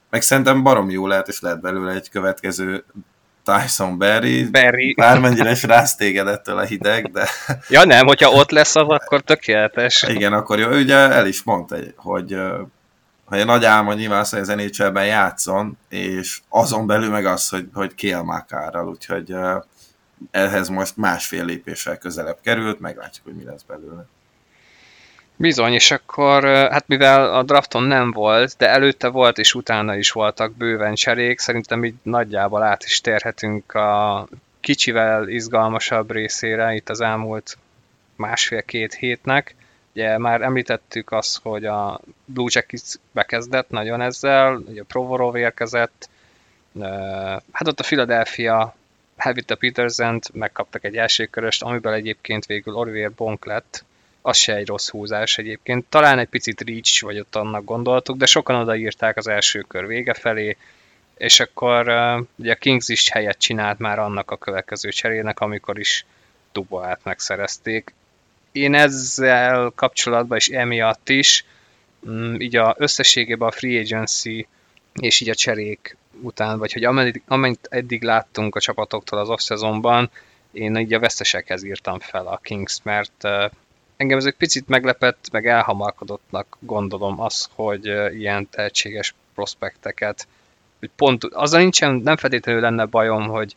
meg 0.09 0.21
szerintem 0.21 0.63
barom 0.63 0.89
jó 0.89 1.07
lehet, 1.07 1.27
és 1.27 1.39
lehet 1.39 1.61
belőle 1.61 1.91
egy 1.91 2.09
következő 2.09 2.85
Tyson 3.43 3.97
Berry, 3.97 4.43
Berry. 4.43 4.93
bármennyire 4.93 5.51
is 5.51 5.63
rász 5.63 5.95
téged 5.95 6.27
ettől 6.27 6.57
a 6.57 6.63
hideg, 6.63 7.11
de... 7.11 7.27
Ja 7.69 7.85
nem, 7.85 8.05
hogyha 8.05 8.29
ott 8.29 8.51
lesz 8.51 8.75
az, 8.75 8.87
akkor 8.87 9.21
tökéletes. 9.21 10.03
Igen, 10.03 10.33
akkor 10.33 10.59
jó. 10.59 10.69
Ugye 10.69 10.95
el 10.95 11.27
is 11.27 11.43
mondta, 11.43 11.77
hogy 11.95 12.37
hogy 13.25 13.41
a 13.41 13.45
nagy 13.45 13.65
álma 13.65 13.93
nyilván 13.93 14.19
az, 14.19 14.29
hogy 14.29 14.39
az 14.39 14.47
nhl 14.47 14.99
játszon, 14.99 15.77
és 15.89 16.41
azon 16.49 16.87
belül 16.87 17.09
meg 17.09 17.25
az, 17.25 17.49
hogy, 17.49 17.67
hogy 17.73 17.95
Kél 17.95 18.21
Makárral, 18.21 18.87
úgyhogy 18.87 19.31
ehhez 20.31 20.69
most 20.69 20.97
másfél 20.97 21.45
lépéssel 21.45 21.97
közelebb 21.97 22.37
került, 22.41 22.79
meglátjuk, 22.79 23.25
hogy 23.25 23.35
mi 23.35 23.43
lesz 23.43 23.63
belőle. 23.63 24.05
Bizony, 25.35 25.73
és 25.73 25.91
akkor, 25.91 26.43
hát 26.45 26.87
mivel 26.87 27.33
a 27.35 27.43
drafton 27.43 27.83
nem 27.83 28.11
volt, 28.11 28.55
de 28.57 28.69
előtte 28.69 29.07
volt 29.07 29.37
és 29.37 29.53
utána 29.53 29.95
is 29.95 30.11
voltak 30.11 30.55
bőven 30.55 30.95
cserék, 30.95 31.39
szerintem 31.39 31.85
így 31.85 31.95
nagyjából 32.01 32.63
át 32.63 32.83
is 32.83 33.01
térhetünk 33.01 33.73
a 33.73 34.27
kicsivel 34.59 35.27
izgalmasabb 35.27 36.11
részére 36.11 36.73
itt 36.73 36.89
az 36.89 37.01
elmúlt 37.01 37.57
másfél-két 38.15 38.93
hétnek. 38.93 39.55
Ugye 39.93 40.17
már 40.17 40.41
említettük 40.41 41.11
azt, 41.11 41.39
hogy 41.43 41.65
a 41.65 41.99
Blue 42.25 42.49
Jackets 42.49 42.93
bekezdett 43.11 43.69
nagyon 43.69 44.01
ezzel, 44.01 44.55
ugye 44.55 44.83
Provorov 44.83 45.35
érkezett, 45.35 46.09
hát 47.51 47.67
ott 47.67 47.79
a 47.79 47.83
Philadelphia 47.83 48.75
elvitte 49.15 49.55
Petersen-t, 49.55 50.33
megkaptak 50.33 50.83
egy 50.83 50.97
elsőköröst, 50.97 51.63
amiből 51.63 51.93
egyébként 51.93 52.45
végül 52.45 52.75
Olivier 52.75 53.11
Bonk 53.11 53.45
lett, 53.45 53.85
az 54.21 54.37
se 54.37 54.55
egy 54.55 54.67
rossz 54.67 54.89
húzás 54.89 55.37
egyébként. 55.37 55.85
Talán 55.89 56.19
egy 56.19 56.27
picit 56.27 56.61
reach 56.61 57.03
vagy 57.03 57.19
ott 57.19 57.35
annak 57.35 57.63
gondoltuk, 57.63 58.17
de 58.17 58.25
sokan 58.25 58.55
odaírták 58.55 59.17
az 59.17 59.27
első 59.27 59.61
kör 59.61 59.87
vége 59.87 60.13
felé, 60.13 60.57
és 61.17 61.39
akkor 61.39 61.87
ugye 62.35 62.51
a 62.51 62.55
Kings 62.55 62.89
is 62.89 63.09
helyet 63.09 63.37
csinált 63.37 63.79
már 63.79 63.99
annak 63.99 64.31
a 64.31 64.37
következő 64.37 64.89
cserének, 64.89 65.39
amikor 65.39 65.79
is 65.79 66.05
Duboát 66.51 66.99
megszerezték. 67.03 67.93
Én 68.51 68.73
ezzel 68.73 69.71
kapcsolatban 69.75 70.37
és 70.37 70.47
emiatt 70.47 71.09
is, 71.09 71.45
um, 71.99 72.39
így 72.39 72.55
a 72.55 72.75
összességében 72.77 73.47
a 73.47 73.51
free 73.51 73.79
agency 73.79 74.47
és 74.93 75.19
így 75.19 75.29
a 75.29 75.35
cserék 75.35 75.97
után, 76.21 76.57
vagy 76.57 76.73
hogy 76.73 76.83
amennyit, 76.83 77.23
amennyit 77.27 77.67
eddig 77.69 78.03
láttunk 78.03 78.55
a 78.55 78.59
csapatoktól 78.59 79.19
az 79.19 79.29
off-szezonban, 79.29 80.09
én 80.51 80.75
így 80.77 80.93
a 80.93 80.99
vesztesekhez 80.99 81.63
írtam 81.63 81.99
fel 81.99 82.27
a 82.27 82.39
Kings, 82.43 82.79
mert 82.83 83.23
uh, 83.23 83.51
engem 83.97 84.17
ez 84.17 84.25
egy 84.25 84.35
picit 84.35 84.67
meglepett, 84.67 85.27
meg 85.31 85.47
elhamarkodottnak 85.47 86.57
gondolom 86.59 87.19
az, 87.21 87.49
hogy 87.53 87.85
ilyen 88.13 88.49
tehetséges 88.49 89.15
prospekteket, 89.33 90.27
hogy 90.79 90.89
pont, 90.95 91.23
azzal 91.23 91.59
nincsen, 91.59 91.95
nem 91.95 92.17
feltétlenül 92.17 92.61
lenne 92.61 92.85
bajom, 92.85 93.27
hogy 93.27 93.55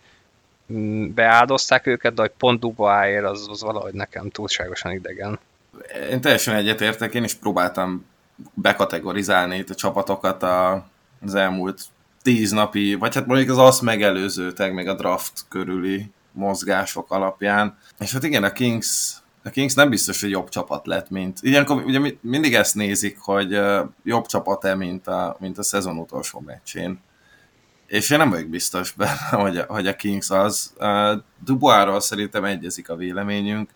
mm, 0.72 1.14
beáldozták 1.14 1.86
őket, 1.86 2.14
de 2.14 2.20
hogy 2.20 2.32
pont 2.38 2.60
Dubaáért 2.60 3.24
az, 3.24 3.46
az 3.50 3.62
valahogy 3.62 3.92
nekem 3.92 4.30
túlságosan 4.30 4.92
idegen. 4.92 5.38
Én 6.10 6.20
teljesen 6.20 6.54
egyetértek, 6.54 7.14
én 7.14 7.24
is 7.24 7.34
próbáltam 7.34 8.06
bekategorizálni 8.54 9.56
itt 9.56 9.70
a 9.70 9.74
csapatokat 9.74 10.42
a, 10.42 10.86
az 11.24 11.34
elmúlt 11.34 11.80
tíz 12.22 12.50
napi, 12.50 12.94
vagy 12.94 13.14
hát 13.14 13.26
mondjuk 13.26 13.50
az 13.50 13.58
azt 13.58 13.82
megelőző, 13.82 14.52
meg 14.56 14.88
a 14.88 14.94
draft 14.94 15.44
körüli 15.48 16.10
mozgások 16.32 17.10
alapján. 17.10 17.78
És 17.98 18.12
hát 18.12 18.24
igen, 18.24 18.44
a 18.44 18.52
Kings 18.52 19.16
a 19.48 19.50
Kings 19.50 19.74
nem 19.74 19.90
biztos, 19.90 20.20
hogy 20.20 20.30
jobb 20.30 20.48
csapat 20.48 20.86
lett, 20.86 21.10
mint... 21.10 21.38
Ilyenkor 21.42 21.84
ugye 21.84 22.12
mindig 22.20 22.54
ezt 22.54 22.74
nézik, 22.74 23.18
hogy 23.18 23.60
jobb 24.04 24.26
csapat-e, 24.26 24.74
mint 24.74 25.06
a, 25.06 25.36
mint 25.40 25.58
a 25.58 25.62
szezon 25.62 25.98
utolsó 25.98 26.40
meccsén. 26.40 27.00
És 27.86 28.10
én 28.10 28.18
nem 28.18 28.30
vagyok 28.30 28.48
biztos 28.48 28.92
benne, 28.92 29.28
hogy 29.42 29.58
a, 29.58 29.64
hogy 29.68 29.86
a 29.86 29.96
Kings 29.96 30.30
az. 30.30 30.72
Duboisról 31.44 32.00
szerintem 32.00 32.44
egyezik 32.44 32.88
a 32.88 32.96
véleményünk. 32.96 33.70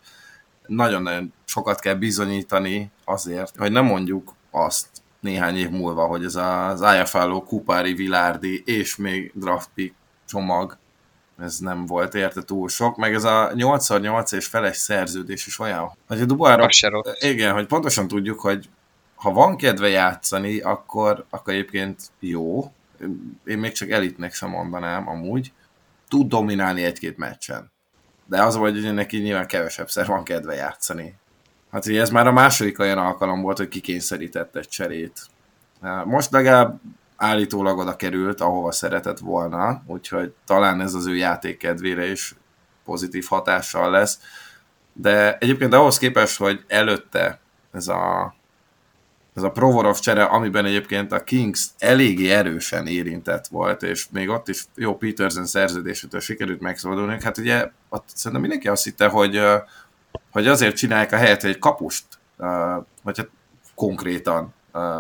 Nagyon-nagyon 0.67 1.33
sokat 1.45 1.81
kell 1.81 1.95
bizonyítani 1.95 2.91
azért, 3.05 3.57
hogy 3.57 3.73
nem 3.73 3.85
mondjuk 3.85 4.35
azt 4.51 4.87
néhány 5.23 5.57
év 5.57 5.71
múlva, 5.71 6.07
hogy 6.07 6.25
ez 6.25 6.35
az 6.35 6.85
IFL 7.01 7.33
Kupári, 7.33 7.95
Vilárdi 7.95 8.63
és 8.65 8.97
még 8.97 9.33
draft 9.35 9.69
pick 9.75 9.95
csomag 10.27 10.81
ez 11.39 11.59
nem 11.59 11.87
volt 11.87 12.15
érte 12.15 12.43
túl 12.43 12.69
sok, 12.69 12.97
meg 12.97 13.15
ez 13.15 13.25
a 13.25 13.53
8x8 13.55 14.35
és 14.35 14.47
feles 14.47 14.77
szerződés 14.77 15.47
is 15.47 15.59
olyan, 15.59 15.97
hogy 16.07 16.21
a 16.21 16.25
Dubára, 16.25 16.69
igen, 17.19 17.53
hogy 17.53 17.67
pontosan 17.67 18.09
tudjuk, 18.09 18.41
hogy 18.41 18.69
ha 19.15 19.33
van 19.33 19.57
kedve 19.57 19.89
játszani, 19.89 20.61
akkor, 20.61 21.25
akkor 21.31 21.53
egyébként 21.53 22.03
jó, 22.19 22.73
én 23.45 23.59
még 23.59 23.73
csak 23.73 23.91
elitnek 23.91 24.35
sem 24.35 24.51
mondanám 24.51 25.09
amúgy, 25.09 25.53
tud 26.09 26.29
dominálni 26.29 26.85
egy-két 26.85 27.17
meccsen. 27.17 27.71
De 28.27 28.43
az 28.43 28.57
vagy, 28.57 28.83
hogy 28.83 28.95
neki 28.95 29.19
nyilván 29.19 29.47
kevesebbszer 29.47 30.07
van 30.07 30.25
kedve 30.25 30.55
játszani. 30.55 31.15
Hát 31.73 31.87
ugye 31.87 32.01
ez 32.01 32.11
már 32.11 32.27
a 32.27 32.33
második 32.33 32.79
olyan 32.79 32.99
alkalom 32.99 33.43
volt, 33.43 33.57
hogy 33.57 33.69
kikényszerített 33.69 34.57
egy 34.57 34.69
cserét. 34.69 35.21
Most 36.05 36.31
legalább 36.31 36.81
állítólag 37.17 37.79
oda 37.79 37.97
került, 37.97 38.41
ahova 38.41 38.73
szeretett 38.73 39.19
volna, 39.19 39.83
úgyhogy 39.87 40.33
talán 40.47 40.81
ez 40.81 40.95
az 40.95 41.07
ő 41.07 41.17
játékkedvére 41.17 42.11
is 42.11 42.35
pozitív 42.85 43.27
hatással 43.29 43.91
lesz. 43.91 44.19
De 44.93 45.39
egyébként 45.39 45.75
ahhoz 45.75 45.99
képest, 45.99 46.39
hogy 46.39 46.65
előtte 46.67 47.41
ez 47.73 47.89
a, 47.89 48.35
ez 49.35 49.43
a 49.43 49.51
Provorov 49.51 49.99
csere, 49.99 50.25
amiben 50.25 50.65
egyébként 50.65 51.13
a 51.13 51.25
Kings 51.25 51.67
eléggé 51.79 52.31
erősen 52.31 52.87
érintett 52.87 53.47
volt, 53.47 53.83
és 53.83 54.07
még 54.11 54.29
ott 54.29 54.49
is 54.49 54.65
jó 54.75 54.97
Peterson 54.97 55.47
szerződésétől 55.47 56.21
sikerült 56.21 56.61
megszabadulni, 56.61 57.23
hát 57.23 57.39
ugye 57.39 57.71
ott 57.89 58.09
szerintem 58.15 58.41
mindenki 58.41 58.69
azt 58.69 58.85
hitte, 58.85 59.09
hogy, 59.09 59.41
hogy 60.31 60.47
azért 60.47 60.77
csinálják 60.77 61.13
a 61.13 61.17
helyet, 61.17 61.41
hogy 61.41 61.51
egy 61.51 61.59
kapust, 61.59 62.05
vagy 63.03 63.17
hát 63.17 63.29
konkrétan 63.75 64.55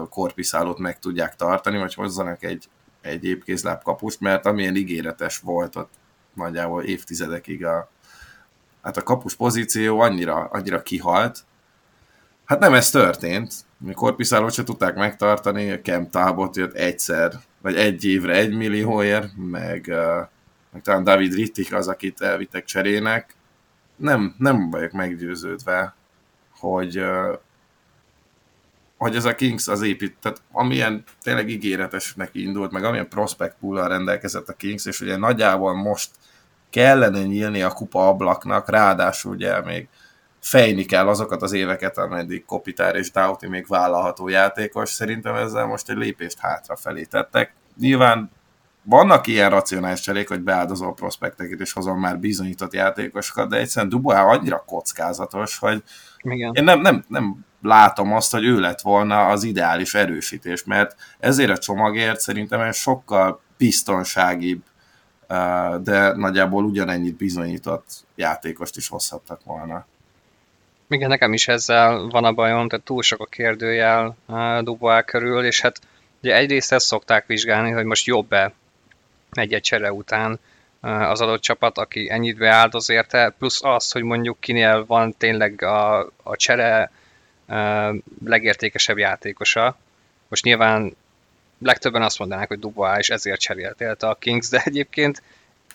korpiszálót 0.08 0.78
meg 0.78 0.98
tudják 0.98 1.36
tartani, 1.36 1.78
vagy 1.78 1.94
hozzanak 1.94 2.42
egy, 2.42 2.68
egy 3.00 3.24
épkézláb 3.24 3.82
kapust, 3.82 4.20
mert 4.20 4.46
amilyen 4.46 4.76
ígéretes 4.76 5.38
volt 5.38 5.76
ott 5.76 5.92
nagyjából 6.34 6.82
évtizedekig 6.82 7.64
a, 7.64 7.90
hát 8.82 8.96
a 8.96 9.02
kapus 9.02 9.34
pozíció 9.34 10.00
annyira, 10.00 10.34
annyira 10.34 10.82
kihalt, 10.82 11.44
Hát 12.44 12.60
nem 12.60 12.74
ez 12.74 12.90
történt. 12.90 13.54
Mi 13.78 13.92
korpiszálót 13.92 14.52
se 14.52 14.62
tudták 14.62 14.94
megtartani, 14.94 15.70
a 15.70 15.82
Kemp 15.82 16.10
Talbot 16.10 16.56
jött 16.56 16.74
egyszer, 16.74 17.32
vagy 17.62 17.76
egy 17.76 18.04
évre 18.04 18.34
egy 18.34 18.54
millióért, 18.54 19.30
meg, 19.36 19.86
meg 20.72 20.82
talán 20.82 21.04
David 21.04 21.34
Rittik 21.34 21.74
az, 21.74 21.88
akit 21.88 22.20
elvittek 22.20 22.64
cserének. 22.64 23.34
Nem, 23.96 24.34
nem 24.38 24.70
vagyok 24.70 24.92
meggyőződve, 24.92 25.94
hogy, 26.58 27.04
hogy 28.96 29.16
ez 29.16 29.24
a 29.24 29.34
Kings 29.34 29.68
az 29.68 29.82
épít, 29.82 30.16
tehát 30.20 30.42
amilyen 30.52 31.04
tényleg 31.22 31.48
ígéretesnek 31.48 32.30
indult, 32.32 32.72
meg 32.72 32.84
amilyen 32.84 33.08
prospect 33.08 33.56
pool 33.60 33.88
rendelkezett 33.88 34.48
a 34.48 34.52
Kings, 34.52 34.86
és 34.86 35.00
ugye 35.00 35.16
nagyjából 35.16 35.74
most 35.74 36.10
kellene 36.70 37.22
nyílni 37.22 37.62
a 37.62 37.72
kupa 37.72 38.08
ablaknak, 38.08 38.68
ráadásul 38.68 39.32
ugye 39.32 39.60
még 39.60 39.88
fejni 40.40 40.84
kell 40.84 41.08
azokat 41.08 41.42
az 41.42 41.52
éveket, 41.52 41.98
ameddig 41.98 42.44
Kopitár 42.44 42.96
és 42.96 43.10
Doughty 43.10 43.46
még 43.46 43.66
vállalható 43.66 44.28
játékos. 44.28 44.90
Szerintem 44.90 45.34
ezzel 45.34 45.66
most 45.66 45.90
egy 45.90 45.96
lépést 45.96 46.38
hátrafelé 46.38 47.04
tettek. 47.04 47.54
Nyilván 47.78 48.30
vannak 48.82 49.26
ilyen 49.26 49.50
racionális 49.50 50.00
cserék, 50.00 50.28
hogy 50.28 50.40
beáldozol 50.40 50.94
prospekteket 50.94 51.60
és 51.60 51.72
hozom 51.72 52.00
már 52.00 52.18
bizonyított 52.18 52.72
játékosokat, 52.72 53.48
de 53.48 53.56
egyszerűen 53.56 53.90
Dubois 53.90 54.18
annyira 54.18 54.64
kockázatos, 54.66 55.58
hogy 55.58 55.82
Igen. 56.22 56.52
én 56.54 56.64
nem, 56.64 56.80
nem, 56.80 57.04
nem 57.08 57.44
látom 57.62 58.12
azt, 58.12 58.32
hogy 58.32 58.44
ő 58.44 58.60
lett 58.60 58.80
volna 58.80 59.26
az 59.26 59.44
ideális 59.44 59.94
erősítés, 59.94 60.64
mert 60.64 60.96
ezért 61.18 61.50
a 61.50 61.58
csomagért 61.58 62.20
szerintem 62.20 62.60
egy 62.60 62.74
sokkal 62.74 63.40
biztonságibb, 63.56 64.62
de 65.82 66.12
nagyjából 66.16 66.64
ugyanennyit 66.64 67.16
bizonyított 67.16 67.86
játékost 68.14 68.76
is 68.76 68.88
hozhattak 68.88 69.40
volna. 69.44 69.86
Igen, 70.88 71.08
nekem 71.08 71.32
is 71.32 71.48
ezzel 71.48 72.08
van 72.08 72.24
a 72.24 72.32
bajom, 72.32 72.68
tehát 72.68 72.84
túl 72.84 73.02
sok 73.02 73.20
a 73.20 73.26
kérdőjel 73.26 74.16
Dubois 74.62 75.04
körül, 75.04 75.44
és 75.44 75.60
hát 75.60 75.80
ugye 76.22 76.36
egyrészt 76.36 76.72
ezt 76.72 76.86
szokták 76.86 77.26
vizsgálni, 77.26 77.70
hogy 77.70 77.84
most 77.84 78.06
jobb-e 78.06 78.52
egy-egy 79.32 79.62
csere 79.62 79.92
után 79.92 80.38
az 80.80 81.20
adott 81.20 81.40
csapat, 81.40 81.78
aki 81.78 82.10
ennyit 82.10 82.36
beáldoz 82.36 82.90
érte, 82.90 83.34
plusz 83.38 83.64
az, 83.64 83.92
hogy 83.92 84.02
mondjuk 84.02 84.40
kinél 84.40 84.86
van 84.86 85.16
tényleg 85.16 85.62
a, 85.62 86.00
a 86.22 86.36
csere 86.36 86.90
legértékesebb 88.24 88.98
játékosa. 88.98 89.76
Most 90.28 90.44
nyilván 90.44 90.96
legtöbben 91.58 92.02
azt 92.02 92.18
mondanák, 92.18 92.48
hogy 92.48 92.58
Dubois 92.58 92.98
és 92.98 93.10
ezért 93.10 93.40
cserélt 93.40 93.80
élte 93.80 94.08
a 94.08 94.14
Kings, 94.14 94.48
de 94.48 94.62
egyébként 94.64 95.22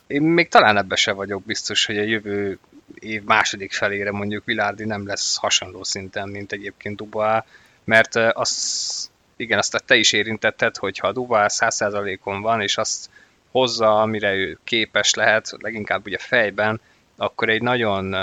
én 0.07 0.21
még 0.21 0.47
talán 0.47 0.77
ebbe 0.77 0.95
se 0.95 1.11
vagyok 1.11 1.43
biztos, 1.43 1.85
hogy 1.85 1.97
a 1.97 2.03
jövő 2.03 2.59
év 2.99 3.23
második 3.23 3.73
felére 3.73 4.11
mondjuk 4.11 4.45
Vilárdi 4.45 4.85
nem 4.85 5.07
lesz 5.07 5.37
hasonló 5.37 5.83
szinten, 5.83 6.29
mint 6.29 6.51
egyébként 6.51 6.95
Dubois, 6.95 7.41
mert 7.83 8.15
az, 8.15 9.11
igen, 9.35 9.57
azt 9.57 9.83
te 9.85 9.95
is 9.95 10.11
érintetted, 10.11 10.77
hogy 10.77 10.97
ha 10.97 11.11
Dubois 11.11 11.53
100%-on 11.55 12.41
van, 12.41 12.61
és 12.61 12.77
azt 12.77 13.09
hozza, 13.57 14.01
amire 14.01 14.33
ő 14.33 14.59
képes 14.63 15.13
lehet, 15.13 15.55
leginkább 15.59 16.05
ugye 16.05 16.17
fejben, 16.17 16.81
akkor 17.15 17.49
egy 17.49 17.61
nagyon 17.61 18.15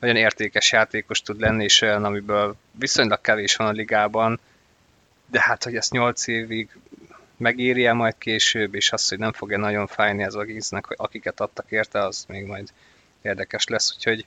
nagyon 0.00 0.16
értékes 0.16 0.72
játékos 0.72 1.22
tud 1.22 1.40
lenni, 1.40 1.64
és 1.64 1.80
olyan, 1.80 2.04
amiből 2.04 2.56
viszonylag 2.70 3.20
kevés 3.20 3.56
van 3.56 3.66
a 3.66 3.70
ligában. 3.70 4.40
de 5.30 5.40
hát, 5.40 5.64
hogy 5.64 5.76
ezt 5.76 5.92
8 5.92 6.26
évig 6.26 6.68
megírja 7.36 7.94
majd 7.94 8.14
később, 8.18 8.74
és 8.74 8.92
azt, 8.92 9.08
hogy 9.08 9.18
nem 9.18 9.32
fogja 9.32 9.58
nagyon 9.58 9.86
fájni 9.86 10.24
az 10.24 10.34
hogy 10.34 10.96
akiket 10.96 11.40
adtak 11.40 11.70
érte, 11.70 12.04
az 12.04 12.24
még 12.28 12.44
majd 12.44 12.68
érdekes 13.22 13.66
lesz, 13.66 13.94
úgyhogy 13.94 14.26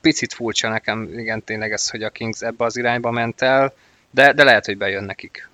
picit 0.00 0.32
furcsa 0.32 0.68
nekem, 0.68 1.18
igen, 1.18 1.44
tényleg 1.44 1.72
ez, 1.72 1.90
hogy 1.90 2.02
a 2.02 2.10
Kings 2.10 2.40
ebbe 2.40 2.64
az 2.64 2.76
irányba 2.76 3.10
ment 3.10 3.42
el, 3.42 3.72
de, 4.10 4.32
de 4.32 4.44
lehet, 4.44 4.64
hogy 4.64 4.76
bejön 4.76 5.04
nekik. 5.04 5.48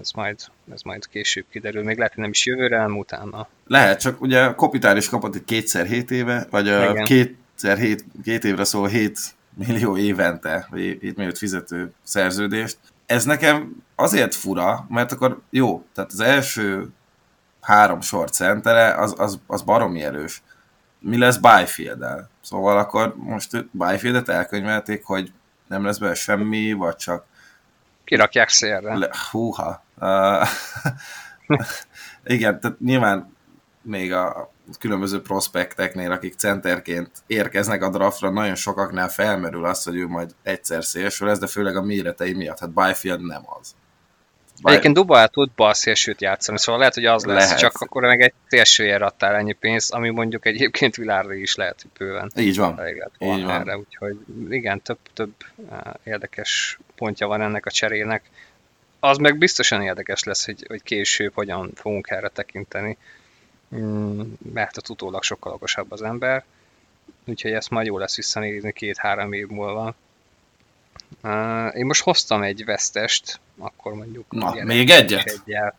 Ez 0.00 0.10
majd, 0.10 0.40
ez 0.72 0.82
majd 0.82 1.08
később 1.08 1.44
kiderül, 1.50 1.82
még 1.82 1.96
lehet, 1.96 2.12
hogy 2.12 2.22
nem 2.22 2.30
is 2.30 2.46
jövőre, 2.46 2.76
hanem 2.76 2.98
utána. 2.98 3.48
Lehet, 3.66 4.00
csak 4.00 4.20
ugye 4.20 4.54
Kopitár 4.54 4.96
is 4.96 5.08
kapott 5.08 5.34
egy 5.34 5.44
kétszer 5.44 5.86
hét 5.86 6.10
éve, 6.10 6.46
vagy 6.50 6.66
igen. 6.66 7.04
kétszer 7.04 7.78
hét, 7.78 8.04
két 8.24 8.44
évre 8.44 8.64
szól 8.64 8.88
7 8.88 9.18
millió 9.54 9.96
évente, 9.96 10.66
vagy 10.70 10.80
7 10.80 11.16
milliót 11.16 11.38
fizető 11.38 11.92
szerződést. 12.02 12.78
Ez 13.06 13.24
nekem 13.24 13.82
azért 13.94 14.34
fura, 14.34 14.86
mert 14.88 15.12
akkor 15.12 15.40
jó, 15.50 15.84
tehát 15.94 16.12
az 16.12 16.20
első 16.20 16.88
három 17.60 18.00
sor 18.00 18.30
centere, 18.30 18.94
az, 18.94 19.14
az, 19.16 19.40
az 19.46 19.62
baromi 19.62 20.02
erős. 20.02 20.42
Mi 21.00 21.18
lesz 21.18 21.36
byfield 21.36 22.02
-el? 22.02 22.30
Szóval 22.40 22.78
akkor 22.78 23.14
most 23.16 23.66
Byfield-et 23.70 24.28
elkönyvelték, 24.28 25.04
hogy 25.04 25.32
nem 25.66 25.84
lesz 25.84 25.98
belőle 25.98 26.16
semmi, 26.16 26.72
vagy 26.72 26.96
csak... 26.96 27.24
Kirakják 28.08 28.48
szélre. 28.48 28.96
Le, 28.96 29.10
húha. 29.30 29.84
Uh, 30.00 30.48
igen, 32.36 32.60
tehát 32.60 32.80
nyilván 32.80 33.36
még 33.82 34.12
a 34.12 34.52
különböző 34.78 35.22
prospekteknél, 35.22 36.12
akik 36.12 36.34
centerként 36.34 37.10
érkeznek 37.26 37.82
a 37.82 37.90
draftra, 37.90 38.30
nagyon 38.30 38.54
sokaknál 38.54 39.08
felmerül 39.08 39.64
az, 39.64 39.84
hogy 39.84 39.96
ő 39.96 40.06
majd 40.06 40.34
egyszer 40.42 40.84
szélső 40.84 41.26
lesz, 41.26 41.38
de 41.38 41.46
főleg 41.46 41.76
a 41.76 41.82
méretei 41.82 42.32
miatt. 42.32 42.58
Hát 42.58 42.70
Byfield 42.70 43.26
nem 43.26 43.42
az. 43.60 43.74
By... 44.62 44.70
Egyébként 44.70 44.94
Dubá 44.94 45.26
tud 45.26 45.50
bal 45.56 45.74
szélsőt 45.74 46.20
játszani, 46.20 46.58
szóval 46.58 46.78
lehet, 46.78 46.94
hogy 46.94 47.04
az 47.04 47.24
lesz, 47.24 47.44
lehet. 47.44 47.58
csak 47.58 47.76
akkor 47.80 48.02
meg 48.02 48.20
egy 48.20 48.32
szélsőjére 48.46 49.04
adtál 49.04 49.34
ennyi 49.34 49.52
pénzt, 49.52 49.92
ami 49.92 50.10
mondjuk 50.10 50.46
egyébként 50.46 50.96
világra 50.96 51.34
is 51.34 51.54
lehet, 51.54 51.82
hogy 51.82 51.90
bőven. 51.98 52.32
Így 52.36 52.56
van. 52.56 52.80
Így 53.18 53.44
van. 53.44 53.60
Erre, 53.60 53.78
úgyhogy 53.78 54.16
igen, 54.50 54.82
több, 54.82 54.98
több 55.14 55.32
érdekes 56.04 56.78
pontja 56.94 57.26
van 57.26 57.40
ennek 57.42 57.66
a 57.66 57.70
cserének. 57.70 58.22
Az 59.00 59.16
meg 59.16 59.38
biztosan 59.38 59.82
érdekes 59.82 60.22
lesz, 60.22 60.44
hogy, 60.44 60.64
hogy 60.68 60.82
később 60.82 61.34
hogyan 61.34 61.70
fogunk 61.74 62.10
erre 62.10 62.28
tekinteni, 62.28 62.96
mm, 63.76 64.20
mert 64.52 64.76
a 64.76 64.80
utólag 64.88 65.22
sokkal 65.22 65.52
okosabb 65.52 65.92
az 65.92 66.02
ember, 66.02 66.44
úgyhogy 67.24 67.52
ezt 67.52 67.70
majd 67.70 67.86
jó 67.86 67.98
lesz 67.98 68.16
visszanézni 68.16 68.72
két-három 68.72 69.32
év 69.32 69.46
múlva. 69.46 69.94
Én 71.74 71.86
most 71.86 72.02
hoztam 72.02 72.42
egy 72.42 72.64
vesztest, 72.64 73.40
akkor 73.58 73.92
mondjuk... 73.94 74.24
Na, 74.30 74.54
még 74.64 74.90
egyet? 74.90 75.40
Egyel. 75.44 75.74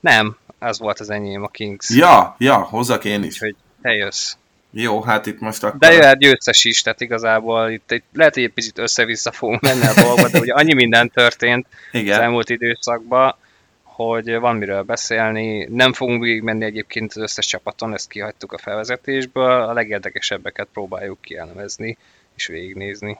Nem, 0.00 0.36
az 0.58 0.78
volt 0.78 1.00
az 1.00 1.10
enyém, 1.10 1.42
a 1.42 1.48
Kings. 1.48 1.90
Ja, 1.90 2.34
ja, 2.38 2.56
hozzak 2.56 3.04
én 3.04 3.22
is. 3.22 3.34
Úgyhogy 3.34 3.56
te 3.82 3.92
jössz. 3.92 4.36
Jó, 4.70 5.02
hát 5.02 5.26
itt 5.26 5.40
most 5.40 5.64
akkor... 5.64 5.78
De 5.78 5.92
jöhet 5.92 6.18
győztes 6.18 6.64
is, 6.64 6.82
tehát 6.82 7.00
igazából 7.00 7.70
itt 7.70 7.90
egy, 7.90 8.02
lehet, 8.12 8.34
hogy 8.34 8.42
egy 8.42 8.52
picit 8.52 8.78
össze-vissza 8.78 9.32
fogunk 9.32 9.60
menni 9.60 9.86
a 9.86 9.94
dolgot, 10.02 10.30
de 10.30 10.38
ugye 10.38 10.52
annyi 10.52 10.74
minden 10.74 11.10
történt 11.10 11.66
Igen. 11.92 12.14
az 12.14 12.22
elmúlt 12.22 12.50
időszakban, 12.50 13.36
hogy 13.82 14.34
van 14.38 14.56
miről 14.56 14.82
beszélni. 14.82 15.64
Nem 15.70 15.92
fogunk 15.92 16.22
végigmenni 16.22 16.64
egyébként 16.64 17.10
az 17.10 17.22
összes 17.22 17.46
csapaton, 17.46 17.94
ezt 17.94 18.08
kihagytuk 18.08 18.52
a 18.52 18.58
felvezetésből, 18.58 19.62
a 19.62 19.72
legérdekesebbeket 19.72 20.68
próbáljuk 20.72 21.20
kielemezni 21.20 21.96
és 22.36 22.46
végignézni. 22.46 23.18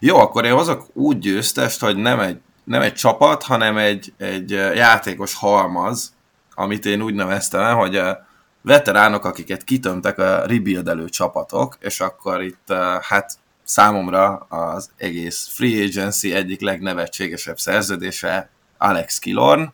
Jó, 0.00 0.16
akkor 0.16 0.44
én 0.44 0.52
hozok 0.52 0.86
úgy 0.92 1.18
győztest, 1.18 1.80
hogy 1.80 1.96
nem 1.96 2.20
egy, 2.20 2.38
nem 2.66 2.82
egy 2.82 2.94
csapat, 2.94 3.42
hanem 3.42 3.76
egy, 3.76 4.12
egy 4.18 4.50
játékos 4.50 5.34
halmaz, 5.34 6.14
amit 6.54 6.86
én 6.86 7.02
úgy 7.02 7.14
neveztem 7.14 7.76
hogy 7.76 7.96
a 7.96 8.26
veteránok, 8.62 9.24
akiket 9.24 9.64
kitömtek 9.64 10.18
a 10.18 10.46
rebuildelő 10.46 11.08
csapatok, 11.08 11.76
és 11.80 12.00
akkor 12.00 12.42
itt 12.42 12.72
hát 13.00 13.38
számomra 13.64 14.36
az 14.36 14.90
egész 14.96 15.48
free 15.52 15.84
agency 15.84 16.34
egyik 16.34 16.60
legnevetségesebb 16.60 17.58
szerződése 17.58 18.50
Alex 18.78 19.18
Killorn, 19.18 19.72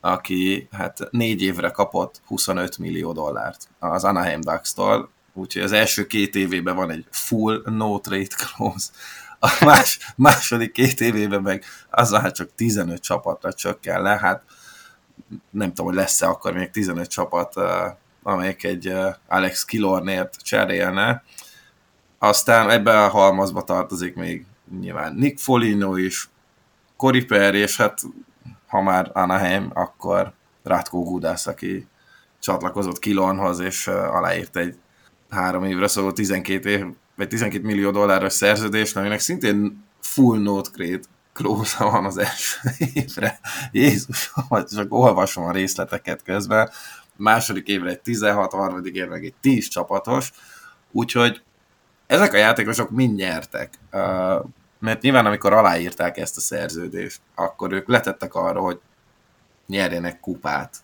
aki 0.00 0.68
hát 0.72 0.98
négy 1.10 1.42
évre 1.42 1.70
kapott 1.70 2.20
25 2.26 2.78
millió 2.78 3.12
dollárt 3.12 3.68
az 3.78 4.04
Anaheim 4.04 4.40
Ducks-tól, 4.40 5.10
úgyhogy 5.32 5.62
az 5.62 5.72
első 5.72 6.06
két 6.06 6.34
évében 6.34 6.76
van 6.76 6.90
egy 6.90 7.04
full 7.10 7.62
no 7.64 7.98
trade 7.98 8.36
clause, 8.36 8.88
a 9.40 9.64
más, 9.64 9.98
második 10.16 10.72
két 10.72 11.00
évében 11.00 11.42
meg 11.42 11.64
az 11.90 12.14
hát 12.14 12.34
csak 12.34 12.54
15 12.54 13.00
csapatra 13.00 13.52
csökken 13.52 14.02
le, 14.02 14.18
hát 14.18 14.42
nem 15.50 15.68
tudom, 15.68 15.86
hogy 15.86 15.94
lesz-e 15.94 16.26
akkor 16.26 16.52
még 16.52 16.70
15 16.70 17.08
csapat, 17.08 17.54
amelyik 18.22 18.64
egy 18.64 18.92
Alex 19.28 19.64
Kilornért 19.64 20.36
cserélne. 20.42 21.22
Aztán 22.18 22.70
ebbe 22.70 23.04
a 23.04 23.08
halmazba 23.08 23.62
tartozik 23.62 24.14
még 24.14 24.46
nyilván 24.80 25.14
Nick 25.14 25.38
Folino 25.38 25.96
is, 25.96 26.28
Cory 26.96 27.24
Perry, 27.24 27.58
és 27.58 27.76
hát 27.76 28.00
ha 28.66 28.80
már 28.80 29.10
Anaheim, 29.12 29.70
akkor 29.74 30.32
Ratko 30.62 31.02
Gudász, 31.02 31.46
aki 31.46 31.86
csatlakozott 32.40 32.98
Kilornhoz, 32.98 33.58
és 33.58 33.86
aláírt 33.86 34.56
egy 34.56 34.78
három 35.30 35.64
évre 35.64 35.88
szóló 35.88 36.12
12 36.12 36.70
év 36.70 36.86
vagy 37.20 37.28
12 37.28 37.64
millió 37.64 37.90
dolláros 37.90 38.32
szerződés, 38.32 38.94
aminek 38.94 39.20
szintén 39.20 39.84
full 40.00 40.38
note 40.38 40.70
grade 40.74 41.00
klóza 41.32 41.90
van 41.90 42.04
az 42.04 42.18
első 42.18 42.58
évre. 42.94 43.40
Jézus, 43.72 44.32
csak 44.70 44.92
olvasom 44.92 45.44
a 45.44 45.52
részleteket 45.52 46.22
közben. 46.22 46.70
Második 47.16 47.66
évre 47.68 47.90
egy 47.90 48.00
16, 48.00 48.52
harmadik 48.52 48.94
évre 48.94 49.14
egy 49.14 49.34
10 49.40 49.68
csapatos, 49.68 50.32
úgyhogy 50.90 51.42
ezek 52.06 52.32
a 52.32 52.36
játékosok 52.36 52.90
mind 52.90 53.16
nyertek. 53.16 53.78
Mert 54.78 55.02
nyilván 55.02 55.26
amikor 55.26 55.52
aláírták 55.52 56.16
ezt 56.16 56.36
a 56.36 56.40
szerződést, 56.40 57.20
akkor 57.34 57.72
ők 57.72 57.88
letettek 57.88 58.34
arra, 58.34 58.60
hogy 58.60 58.80
nyerjenek 59.66 60.20
kupát 60.20 60.76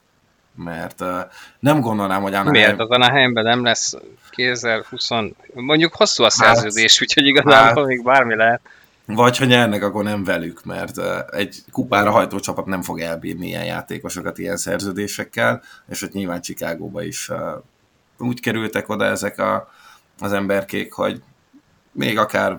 mert 0.56 1.00
uh, 1.00 1.20
nem 1.58 1.80
gondolnám, 1.80 2.22
hogy 2.22 2.34
Anaheim... 2.34 2.52
Miért? 2.52 2.80
Az 2.80 2.90
Anaheimben 2.90 3.44
nem 3.44 3.64
lesz 3.64 3.94
2020... 4.30 5.08
Mondjuk 5.54 5.94
hosszú 5.94 6.24
a 6.24 6.30
szerződés, 6.30 6.92
hát, 6.92 7.02
úgyhogy 7.02 7.26
igazából 7.26 7.82
hát, 7.82 7.86
még 7.86 8.04
bármi 8.04 8.36
lehet. 8.36 8.60
Vagy 9.06 9.38
ha 9.38 9.44
nyernek, 9.44 9.82
akkor 9.82 10.04
nem 10.04 10.24
velük, 10.24 10.64
mert 10.64 10.98
egy 11.32 11.62
kupára 11.72 12.10
hajtó 12.10 12.38
csapat 12.40 12.66
nem 12.66 12.82
fog 12.82 13.00
elbírni 13.00 13.46
ilyen 13.46 13.64
játékosokat 13.64 14.38
ilyen 14.38 14.56
szerződésekkel, 14.56 15.62
és 15.88 16.02
ott 16.02 16.12
nyilván 16.12 16.40
Chicagóba 16.40 17.02
is 17.02 17.30
úgy 18.18 18.40
kerültek 18.40 18.88
oda 18.88 19.04
ezek 19.04 19.38
a, 19.38 19.68
az 20.18 20.32
emberkék, 20.32 20.92
hogy 20.92 21.22
még 21.92 22.18
akár 22.18 22.58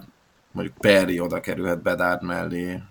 mondjuk 0.52 0.78
Perry 0.78 1.20
oda 1.20 1.40
kerülhet 1.40 1.82
Bedard 1.82 2.24
mellé, 2.24 2.82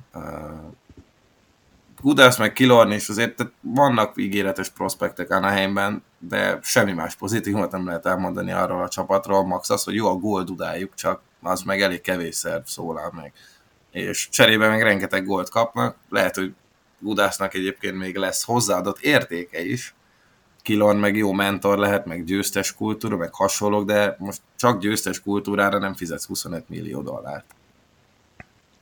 Gudas 2.07 2.37
meg 2.37 2.53
Kilorn 2.53 2.91
is 2.91 3.09
azért 3.09 3.37
tehát 3.37 3.53
vannak 3.61 4.13
ígéretes 4.17 4.69
prospektek 4.69 5.31
Anaheimben, 5.31 6.03
de 6.19 6.59
semmi 6.63 6.93
más 6.93 7.15
pozitívumot 7.15 7.71
nem 7.71 7.87
lehet 7.87 8.07
elmondani 8.07 8.53
arról 8.53 8.83
a 8.83 8.89
csapatról, 8.89 9.47
max 9.47 9.71
az, 9.71 9.85
hogy 9.85 9.95
jó 9.95 10.09
a 10.09 10.15
gól 10.15 10.45
dudájuk, 10.45 10.95
csak 10.95 11.21
az 11.43 11.63
meg 11.63 11.81
elég 11.81 12.01
kevésszer 12.01 12.63
szólal 12.65 13.13
meg. 13.17 13.33
És 13.91 14.29
cserébe 14.29 14.69
meg 14.69 14.83
rengeteg 14.83 15.25
gólt 15.25 15.49
kapnak, 15.51 15.97
lehet, 16.09 16.35
hogy 16.35 16.55
Gudásnak 16.99 17.55
egyébként 17.55 17.97
még 17.97 18.17
lesz 18.17 18.45
hozzáadott 18.45 19.01
értéke 19.01 19.65
is, 19.65 19.95
Kilon 20.63 20.97
meg 20.97 21.17
jó 21.17 21.33
mentor 21.33 21.79
lehet, 21.79 22.07
meg 22.07 22.25
győztes 22.25 22.75
kultúra, 22.75 23.17
meg 23.17 23.35
hasonlók, 23.35 23.85
de 23.85 24.17
most 24.19 24.41
csak 24.57 24.81
győztes 24.81 25.21
kultúrára 25.21 25.79
nem 25.79 25.95
fizetsz 25.95 26.27
25 26.27 26.69
millió 26.69 27.03
dollárt. 27.03 27.55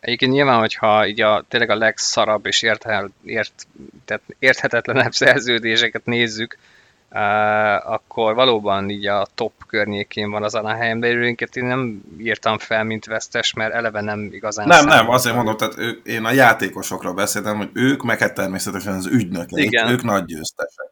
Egyébként 0.04 0.32
nyilván, 0.32 0.58
hogyha 0.58 1.06
így 1.06 1.20
a, 1.20 1.44
tényleg 1.48 1.70
a 1.70 1.76
legszarabb 1.76 2.46
és 2.46 2.62
érthel, 2.62 3.10
ért, 3.24 3.66
tehát 4.04 4.22
érthetetlenebb 4.38 5.12
szerződéseket 5.24 6.04
nézzük, 6.04 6.58
uh, 7.10 7.92
akkor 7.92 8.34
valóban 8.34 8.90
így 8.90 9.06
a 9.06 9.26
top 9.34 9.52
környékén 9.66 10.30
van 10.30 10.42
az 10.42 10.54
Anaheim, 10.54 11.00
de 11.00 11.08
őket 11.08 11.56
én 11.56 11.64
nem 11.64 12.02
írtam 12.18 12.58
fel, 12.58 12.84
mint 12.84 13.04
vesztes, 13.04 13.52
mert 13.52 13.74
eleve 13.74 14.00
nem 14.00 14.28
igazán 14.32 14.66
Nem, 14.66 14.84
nem, 14.84 15.08
azért 15.10 15.34
mondom, 15.34 15.56
tehát 15.56 15.78
ő, 15.78 16.00
én 16.04 16.24
a 16.24 16.32
játékosokról 16.32 17.14
beszéltem, 17.14 17.56
hogy 17.56 17.70
ők, 17.72 18.02
meg 18.02 18.18
hát 18.18 18.34
természetesen 18.34 18.94
az 18.94 19.06
ügynökeik, 19.06 19.64
Igen. 19.64 19.88
ők 19.88 20.02
nagy 20.02 20.24
győztesek. 20.24 20.90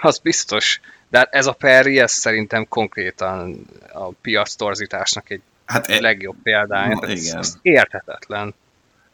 Az 0.00 0.18
biztos, 0.18 0.80
de 1.08 1.18
hát 1.18 1.34
ez 1.34 1.46
a 1.46 1.52
Perry, 1.52 1.98
ez 1.98 2.12
szerintem 2.12 2.68
konkrétan 2.68 3.66
a 3.92 4.08
piac 4.08 4.54
torzításnak 4.54 5.30
egy 5.30 5.42
hát 5.66 5.86
e... 5.86 6.00
legjobb 6.00 6.36
példája. 6.42 6.98
Na, 7.00 7.08
igen. 7.08 7.14
Ez, 7.14 7.34
ez 7.34 7.58
érthetetlen. 7.62 8.54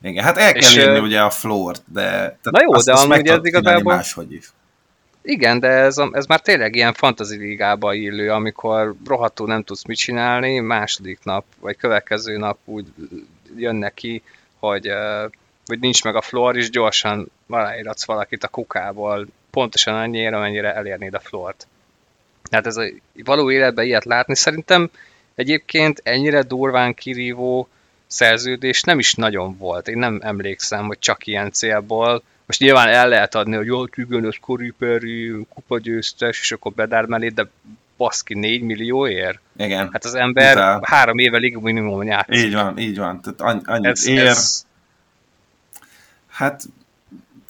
Igen, 0.02 0.24
hát 0.24 0.36
el 0.36 0.52
kell 0.52 0.62
és, 0.62 0.76
érni 0.76 0.98
ugye 0.98 1.20
a 1.20 1.30
flórt, 1.30 1.82
de 1.92 2.38
na 2.42 2.60
jó, 2.62 2.72
azt, 2.72 2.86
de 2.86 2.92
azt 2.92 3.04
amúgy 3.04 3.26
ez 3.26 3.44
igazából... 3.44 3.94
máshogy 3.94 4.32
is. 4.32 4.52
Igen, 5.22 5.60
de 5.60 5.68
ez, 5.68 5.98
ez 6.12 6.26
már 6.26 6.40
tényleg 6.40 6.74
ilyen 6.74 6.92
fantasy 6.92 7.36
ligába 7.36 7.94
illő, 7.94 8.30
amikor 8.30 8.94
rohadtul 9.06 9.46
nem 9.46 9.62
tudsz 9.62 9.84
mit 9.84 9.96
csinálni, 9.96 10.58
második 10.58 11.18
nap, 11.22 11.44
vagy 11.60 11.76
következő 11.76 12.36
nap 12.36 12.58
úgy 12.64 12.86
jön 13.56 13.74
neki, 13.74 14.22
hogy 14.58 14.92
vagy 15.66 15.80
nincs 15.80 16.04
meg 16.04 16.16
a 16.16 16.20
floor, 16.20 16.56
és 16.56 16.70
gyorsan 16.70 17.30
aláíratsz 17.48 18.04
valakit 18.04 18.44
a 18.44 18.48
kukából, 18.48 19.26
pontosan 19.50 19.94
annyira, 19.94 20.36
amennyire 20.36 20.74
elérnéd 20.74 21.14
a 21.14 21.20
floort. 21.20 21.66
Tehát 22.42 22.66
ez 22.66 22.76
a 22.76 22.84
való 23.24 23.50
életben 23.50 23.84
ilyet 23.84 24.04
látni, 24.04 24.36
szerintem 24.36 24.90
egyébként 25.34 26.00
ennyire 26.04 26.42
durván 26.42 26.94
kirívó 26.94 27.68
szerződés 28.06 28.82
nem 28.82 28.98
is 28.98 29.14
nagyon 29.14 29.56
volt. 29.56 29.88
Én 29.88 29.98
nem 29.98 30.20
emlékszem, 30.22 30.86
hogy 30.86 30.98
csak 30.98 31.26
ilyen 31.26 31.50
célból. 31.50 32.22
Most 32.46 32.60
nyilván 32.60 32.88
el 32.88 33.08
lehet 33.08 33.34
adni, 33.34 33.56
hogy 33.56 33.66
jó, 33.66 33.86
tűgön, 33.86 34.26
ez 34.26 34.34
Corey 34.40 34.72
Perry, 34.78 35.46
kupagyőztes, 35.48 36.40
és 36.40 36.52
akkor 36.52 36.72
bedár 36.72 37.04
mellé, 37.04 37.28
de 37.28 37.50
baszki 37.96 38.34
4 38.34 38.62
millióért? 38.62 39.38
Igen. 39.56 39.88
Hát 39.92 40.04
az 40.04 40.14
ember 40.14 40.56
Utál. 40.56 40.80
három 40.84 41.18
éve 41.18 41.38
minimum 41.38 42.02
játszik. 42.02 42.44
Így 42.44 42.54
van, 42.54 42.78
így 42.78 42.98
van. 42.98 43.20
Tehát 43.20 43.40
annyi, 43.40 43.60
annyit 43.64 43.86
ez, 43.86 44.06
ér. 44.06 44.26
Ez... 44.26 44.66
Hát 46.28 46.62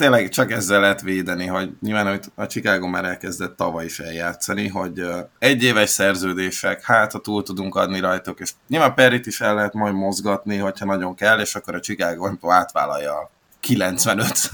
tényleg 0.03 0.29
csak 0.29 0.51
ezzel 0.51 0.81
lehet 0.81 1.01
védeni, 1.01 1.47
hogy 1.47 1.71
nyilván, 1.81 2.09
hogy 2.09 2.21
a 2.35 2.47
Chicago 2.47 2.87
már 2.87 3.05
elkezdett 3.05 3.57
tavaly 3.57 3.85
is 3.85 3.99
eljátszani, 3.99 4.69
hogy 4.69 5.07
egy 5.39 5.63
éves 5.63 5.91
szerződések, 5.91 6.83
hát 6.83 7.13
ha 7.13 7.19
túl 7.19 7.43
tudunk 7.43 7.75
adni 7.75 8.01
rajtuk, 8.01 8.41
és 8.41 8.53
nyilván 8.69 8.95
Perrit 8.95 9.27
is 9.27 9.41
el 9.41 9.55
lehet 9.55 9.73
majd 9.73 9.95
mozgatni, 9.95 10.57
hogyha 10.57 10.85
nagyon 10.85 11.15
kell, 11.15 11.41
és 11.41 11.55
akkor 11.55 11.75
a 11.75 11.81
Chicago 11.81 12.51
átvállalja 12.51 13.19
a 13.19 13.31
95 13.61 14.51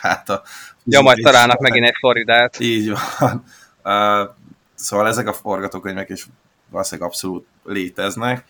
hát 0.00 0.28
a... 0.28 0.42
Ja, 0.84 1.00
majd 1.00 1.18
találnak 1.22 1.58
megint 1.58 1.86
egy 1.86 1.96
Floridát. 1.98 2.60
Így 2.60 2.92
van. 3.18 3.44
Uh, 3.84 4.28
szóval 4.74 5.08
ezek 5.08 5.28
a 5.28 5.32
forgatókönyvek 5.32 6.08
is 6.08 6.26
valószínűleg 6.70 7.08
abszolút 7.10 7.46
léteznek. 7.64 8.44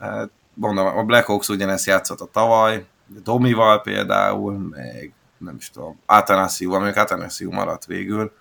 Uh, 0.00 0.22
mondom, 0.54 0.86
a 0.86 1.02
Blackhawks 1.02 1.48
ugyanezt 1.48 1.86
játszott 1.86 2.20
a 2.20 2.28
tavaly, 2.32 2.84
Domival 3.22 3.80
például, 3.80 4.58
meg 4.58 5.12
nem 5.40 5.56
is 5.56 5.70
tudom, 5.70 6.00
Atanasiu, 6.06 6.72
amelyik 6.72 6.96
Atanasiu 6.96 7.50
maradt 7.50 7.84
végül. 7.84 8.32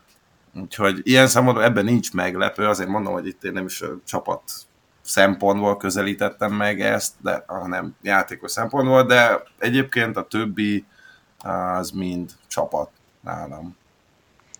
Úgyhogy 0.53 0.99
ilyen 1.03 1.27
számomra 1.27 1.63
ebben 1.63 1.85
nincs 1.85 2.13
meglepő, 2.13 2.67
azért 2.67 2.89
mondom, 2.89 3.13
hogy 3.13 3.27
itt 3.27 3.43
én 3.43 3.51
nem 3.51 3.65
is 3.65 3.83
csapat 4.05 4.41
szempontból 5.01 5.77
közelítettem 5.77 6.53
meg 6.53 6.81
ezt, 6.81 7.13
de 7.21 7.43
hanem 7.47 7.95
játékos 8.01 8.51
szempontból, 8.51 9.03
de 9.03 9.43
egyébként 9.57 10.17
a 10.17 10.27
többi 10.27 10.85
az 11.43 11.91
mind 11.91 12.31
csapat 12.47 12.89
nálam. 13.21 13.77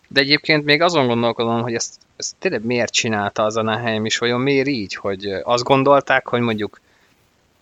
De 0.07 0.21
egyébként 0.21 0.65
még 0.65 0.81
azon 0.81 1.07
gondolkodom, 1.07 1.61
hogy 1.61 1.73
ezt, 1.73 1.97
ezt 2.15 2.35
tényleg 2.39 2.65
miért 2.65 2.93
csinálta 2.93 3.43
az 3.43 3.55
a 3.55 3.59
Anaheim 3.59 4.05
is, 4.05 4.17
vajon 4.17 4.41
miért 4.41 4.67
így, 4.67 4.95
hogy 4.95 5.25
azt 5.25 5.63
gondolták, 5.63 6.27
hogy 6.27 6.41
mondjuk 6.41 6.79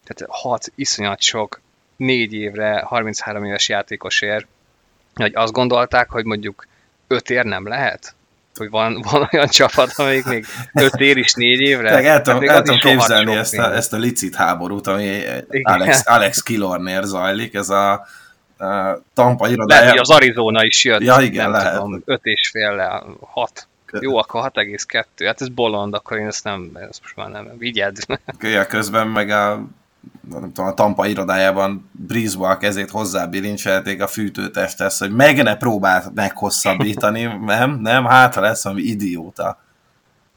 tehát 0.03 0.33
hat 0.33 0.71
iszonyat 0.75 1.21
sok 1.21 1.61
négy 1.95 2.33
évre 2.33 2.83
33 2.85 3.43
éves 3.43 3.69
játékosért 3.69 4.47
hogy 5.21 5.35
azt 5.35 5.53
gondolták, 5.53 6.09
hogy 6.09 6.25
mondjuk 6.25 6.67
öt 7.07 7.29
ér 7.29 7.43
nem 7.43 7.67
lehet? 7.67 8.15
Hogy 8.55 8.69
van, 8.69 9.01
van 9.11 9.29
olyan 9.31 9.47
csapat, 9.47 9.93
amelyik 9.95 10.25
még 10.25 10.45
öt 10.73 10.95
ér 10.95 11.17
is 11.17 11.33
négy 11.33 11.59
évre? 11.59 11.89
Tehát 11.89 12.05
el 12.05 12.21
tudom, 12.21 12.49
el 12.49 12.61
tudom 12.61 12.79
képzelni 12.79 13.35
ezt 13.35 13.57
a, 13.57 13.75
ezt 13.75 13.93
a 13.93 13.97
licit 13.97 14.35
háborút, 14.35 14.87
ami 14.87 15.21
Alex, 15.61 16.07
Alex 16.07 16.41
Kilornér 16.41 17.03
zajlik, 17.03 17.53
ez 17.53 17.69
a, 17.69 17.91
a 18.57 19.01
Tampa 19.13 19.49
irodája. 19.49 19.81
Lehet, 19.81 19.99
az 19.99 20.09
Arizona 20.09 20.65
is 20.65 20.83
jött. 20.83 21.01
Ja, 21.01 21.19
igen, 21.21 21.43
nem 21.43 21.51
lehet. 21.51 21.73
Tudom, 21.73 22.01
öt 22.05 22.25
és 22.25 22.49
fél, 22.49 23.15
hat. 23.19 23.67
Jó, 23.99 24.17
akkor 24.17 24.51
6,2. 24.53 25.05
Hát 25.25 25.41
ez 25.41 25.49
bolond, 25.49 25.93
akkor 25.93 26.17
én 26.17 26.27
ezt 26.27 26.43
nem, 26.43 26.71
ezt 26.89 27.01
most 27.01 27.15
már 27.15 27.29
nem, 27.29 27.57
vigyed. 27.57 27.97
Ja, 28.39 28.65
közben 28.65 29.07
meg 29.07 29.29
a 29.29 29.67
nem 30.29 30.53
tudom, 30.53 30.65
a 30.65 30.73
Tampa 30.73 31.07
irodájában 31.07 31.89
Brisbane 31.91 32.57
kezét 32.57 32.89
hozzábilincselték 32.89 34.01
a 34.01 34.07
fűtőtesthez, 34.07 34.97
hogy 34.97 35.11
meg 35.11 35.43
ne 35.43 35.55
próbált 35.57 36.13
meghosszabbítani, 36.13 37.23
nem, 37.45 37.79
nem, 37.79 38.05
hát 38.05 38.35
ha 38.35 38.41
lesz 38.41 38.63
valami 38.63 38.81
idióta. 38.81 39.59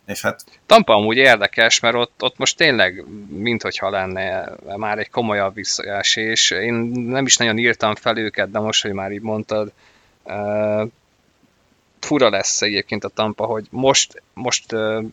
És 0.07 0.23
hát... 0.23 0.45
Tampa 0.67 0.95
amúgy 0.95 1.17
érdekes, 1.17 1.81
mert 1.81 1.95
ott, 1.95 2.23
ott 2.23 2.39
most 2.39 2.57
tényleg, 2.57 3.05
minthogyha 3.29 3.91
lenne 3.91 4.49
már 4.77 4.99
egy 4.99 5.11
komolyabb 5.11 5.55
visszaesés. 5.55 6.51
Én 6.51 6.75
nem 6.93 7.27
is 7.27 7.37
nagyon 7.37 7.59
írtam 7.59 7.95
fel 7.95 8.17
őket, 8.19 8.51
de 8.51 8.59
most, 8.59 8.83
hogy 8.83 8.93
már 8.93 9.13
így 9.13 9.21
mondtad, 9.21 9.73
uh, 10.23 10.89
fura 12.01 12.31
lesz 12.31 12.63
egyébként 12.63 13.05
a 13.05 13.09
Tampa, 13.09 13.45
hogy 13.45 13.67
most, 13.71 14.23
most 14.35 14.73
uh, 14.73 15.05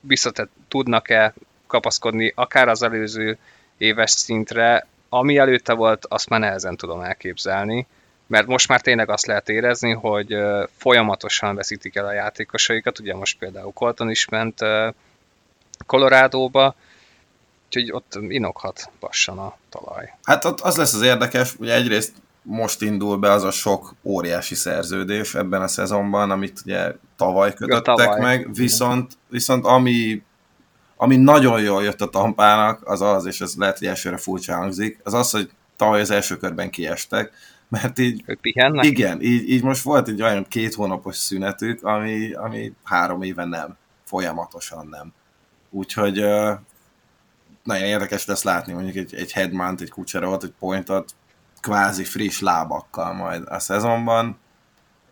visszatett 0.00 0.50
tudnak-e 0.68 1.34
kapaszkodni 1.66 2.32
akár 2.34 2.68
az 2.68 2.82
előző 2.82 3.38
éves 3.78 4.10
szintre, 4.10 4.86
ami 5.08 5.36
előtte 5.38 5.72
volt, 5.72 6.06
azt 6.08 6.28
már 6.28 6.40
nehezen 6.40 6.76
tudom 6.76 7.00
elképzelni, 7.00 7.86
mert 8.26 8.46
most 8.46 8.68
már 8.68 8.80
tényleg 8.80 9.10
azt 9.10 9.26
lehet 9.26 9.48
érezni, 9.48 9.92
hogy 9.92 10.36
folyamatosan 10.76 11.54
veszítik 11.54 11.96
el 11.96 12.06
a 12.06 12.12
játékosaikat, 12.12 12.98
ugye 12.98 13.14
most 13.14 13.38
például 13.38 13.72
Colton 13.72 14.10
is 14.10 14.28
ment 14.28 14.58
Colorado-ba, 15.86 16.74
úgyhogy 17.66 17.92
ott 17.92 18.18
inokhat 18.28 18.90
lassan 19.00 19.38
a 19.38 19.56
talaj. 19.68 20.12
Hát 20.22 20.44
ott 20.44 20.60
az 20.60 20.76
lesz 20.76 20.94
az 20.94 21.02
érdekes, 21.02 21.54
hogy 21.58 21.70
egyrészt 21.70 22.12
most 22.42 22.82
indul 22.82 23.16
be 23.16 23.30
az 23.30 23.42
a 23.42 23.50
sok 23.50 23.94
óriási 24.02 24.54
szerződés 24.54 25.34
ebben 25.34 25.62
a 25.62 25.68
szezonban, 25.68 26.30
amit 26.30 26.60
ugye 26.64 26.92
tavaly 27.16 27.54
kötöttek 27.54 27.86
ja, 27.86 28.04
tavaly. 28.04 28.20
meg, 28.20 28.54
viszont, 28.54 29.12
viszont 29.28 29.64
ami 29.64 30.22
ami 31.04 31.16
nagyon 31.16 31.60
jól 31.60 31.82
jött 31.82 32.00
a 32.00 32.08
tampának, 32.08 32.88
az 32.88 33.00
az, 33.00 33.26
és 33.26 33.40
ez 33.40 33.54
lehet, 33.54 33.78
hogy 33.78 33.86
elsőre 33.86 34.16
furcsa 34.16 34.54
hangzik, 34.54 35.00
az 35.02 35.14
az, 35.14 35.30
hogy 35.30 35.50
tavaly 35.76 36.00
az 36.00 36.10
első 36.10 36.36
körben 36.36 36.70
kiestek, 36.70 37.32
mert 37.68 37.98
így... 37.98 38.22
Ők 38.26 38.40
pihennek? 38.40 38.84
Igen, 38.84 39.20
így, 39.20 39.48
így 39.48 39.62
most 39.62 39.82
volt 39.82 40.08
egy 40.08 40.22
olyan 40.22 40.46
két 40.48 40.74
hónapos 40.74 41.16
szünetük, 41.16 41.84
ami, 41.84 42.32
ami 42.32 42.72
három 42.84 43.22
éve 43.22 43.44
nem, 43.44 43.76
folyamatosan 44.04 44.86
nem. 44.90 45.12
Úgyhogy 45.70 46.18
uh, 46.20 46.50
nagyon 47.62 47.86
érdekes 47.86 48.26
lesz 48.26 48.42
látni 48.42 48.72
mondjuk 48.72 48.96
egy, 48.96 49.14
egy 49.14 49.32
headmount, 49.32 49.80
egy 49.80 49.90
kucserot, 49.90 50.44
egy 50.44 50.54
pointot, 50.58 51.14
kvázi 51.60 52.04
friss 52.04 52.40
lábakkal 52.40 53.12
majd 53.12 53.42
a 53.48 53.58
szezonban. 53.58 54.38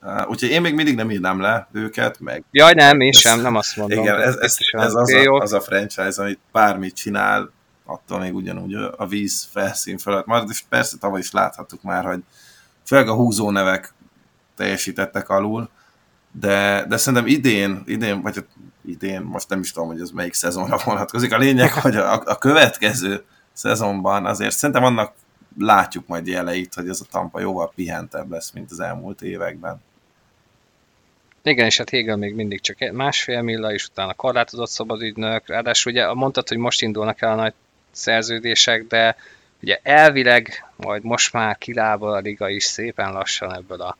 Uh, 0.04 0.28
úgyhogy 0.28 0.50
én 0.50 0.60
még 0.60 0.74
mindig 0.74 0.94
nem 0.94 1.10
írnám 1.10 1.40
le 1.40 1.68
őket, 1.72 2.20
meg... 2.20 2.44
Jaj, 2.50 2.72
nem, 2.74 3.00
én 3.00 3.12
sem, 3.12 3.40
nem 3.40 3.56
azt 3.56 3.76
mondom. 3.76 3.98
Igen, 3.98 4.20
ez, 4.20 4.36
ez, 4.36 4.56
ez 4.70 4.94
az, 4.94 5.12
a, 5.12 5.30
az 5.30 5.52
a 5.52 5.60
franchise, 5.60 6.22
amit 6.22 6.38
bármit 6.52 6.94
csinál, 6.94 7.50
attól 7.84 8.18
még 8.18 8.34
ugyanúgy 8.34 8.74
a 8.96 9.06
víz 9.06 9.48
felszín 9.52 9.98
felett 9.98 10.26
marad, 10.26 10.48
és 10.50 10.64
persze 10.68 10.96
tavaly 10.98 11.20
is 11.20 11.30
láthattuk 11.30 11.82
már, 11.82 12.04
hogy 12.04 12.20
főleg 12.86 13.08
a 13.08 13.14
húzó 13.14 13.50
nevek 13.50 13.94
teljesítettek 14.56 15.28
alul, 15.28 15.68
de, 16.32 16.84
de 16.88 16.96
szerintem 16.96 17.28
idén, 17.28 17.82
idén, 17.86 18.22
vagy 18.22 18.34
hát 18.34 18.46
idén, 18.84 19.20
most 19.20 19.48
nem 19.48 19.60
is 19.60 19.72
tudom, 19.72 19.88
hogy 19.88 20.00
ez 20.00 20.10
melyik 20.10 20.34
szezonra 20.34 20.80
vonatkozik. 20.84 21.32
A 21.32 21.38
lényeg, 21.38 21.72
hogy 21.72 21.96
a, 21.96 22.22
a 22.24 22.38
következő 22.38 23.24
szezonban 23.52 24.26
azért 24.26 24.56
szerintem 24.56 24.84
annak 24.84 25.12
látjuk 25.58 26.06
majd 26.06 26.26
jeleit, 26.26 26.74
hogy 26.74 26.88
ez 26.88 27.00
a 27.00 27.10
Tampa 27.10 27.40
jóval 27.40 27.72
pihentebb 27.74 28.30
lesz, 28.30 28.50
mint 28.50 28.70
az 28.70 28.80
elmúlt 28.80 29.22
években. 29.22 29.80
Igen, 31.42 31.66
és 31.66 31.76
hát 31.76 31.90
Hegel 31.90 32.16
még 32.16 32.34
mindig 32.34 32.60
csak 32.60 32.90
másfél 32.92 33.42
milla, 33.42 33.72
és 33.72 33.86
utána 33.86 34.14
korlátozott 34.14 34.68
szabadügynök. 34.68 35.46
Ráadásul 35.46 35.92
ugye 35.92 36.12
mondtad, 36.12 36.48
hogy 36.48 36.56
most 36.56 36.82
indulnak 36.82 37.22
el 37.22 37.32
a 37.32 37.34
nagy 37.34 37.52
szerződések, 37.90 38.86
de 38.86 39.16
ugye 39.62 39.80
elvileg 39.82 40.64
majd 40.76 41.02
most 41.02 41.32
már 41.32 41.58
kilábal 41.58 42.14
a 42.14 42.18
liga 42.18 42.48
is 42.48 42.64
szépen 42.64 43.12
lassan 43.12 43.54
ebből 43.54 43.80
a 43.80 43.96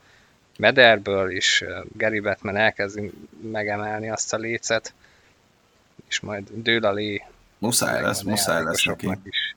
mederből, 0.58 1.30
és 1.30 1.64
Gary 1.92 2.20
Batman 2.20 2.56
elkezdi 2.56 3.10
megemelni 3.50 4.10
azt 4.10 4.32
a 4.32 4.36
lécet, 4.36 4.94
és 6.08 6.20
majd 6.20 6.44
dől 6.50 6.84
a 6.84 6.92
lé. 6.92 7.22
Muszáj 7.58 8.02
lesz, 8.02 8.22
muszáj 8.22 8.62
lesz 8.62 8.84
neki. 8.84 9.08
Is. 9.24 9.54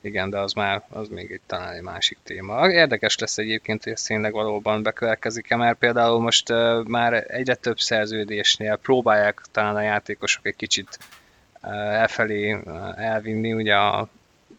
Igen, 0.00 0.30
de 0.30 0.38
az 0.38 0.52
már 0.52 0.82
az 0.88 1.08
még 1.08 1.30
egy 1.30 1.40
talán 1.46 1.74
egy 1.74 1.82
másik 1.82 2.18
téma. 2.22 2.70
Érdekes 2.70 3.18
lesz 3.18 3.38
egyébként, 3.38 3.82
hogy 3.84 3.92
ez 3.92 4.02
tényleg 4.02 4.32
valóban 4.32 4.82
bekövetkezik-e, 4.82 5.56
mert 5.56 5.78
például 5.78 6.20
most 6.20 6.48
már 6.84 7.24
egyre 7.28 7.54
több 7.54 7.78
szerződésnél 7.80 8.76
próbálják 8.76 9.42
talán 9.52 9.76
a 9.76 9.80
játékosok 9.80 10.46
egy 10.46 10.56
kicsit 10.56 10.98
uh, 10.98 11.70
elfelé 11.94 12.58
elvinni 12.96 13.52
ugye 13.52 13.74
a, 13.74 14.08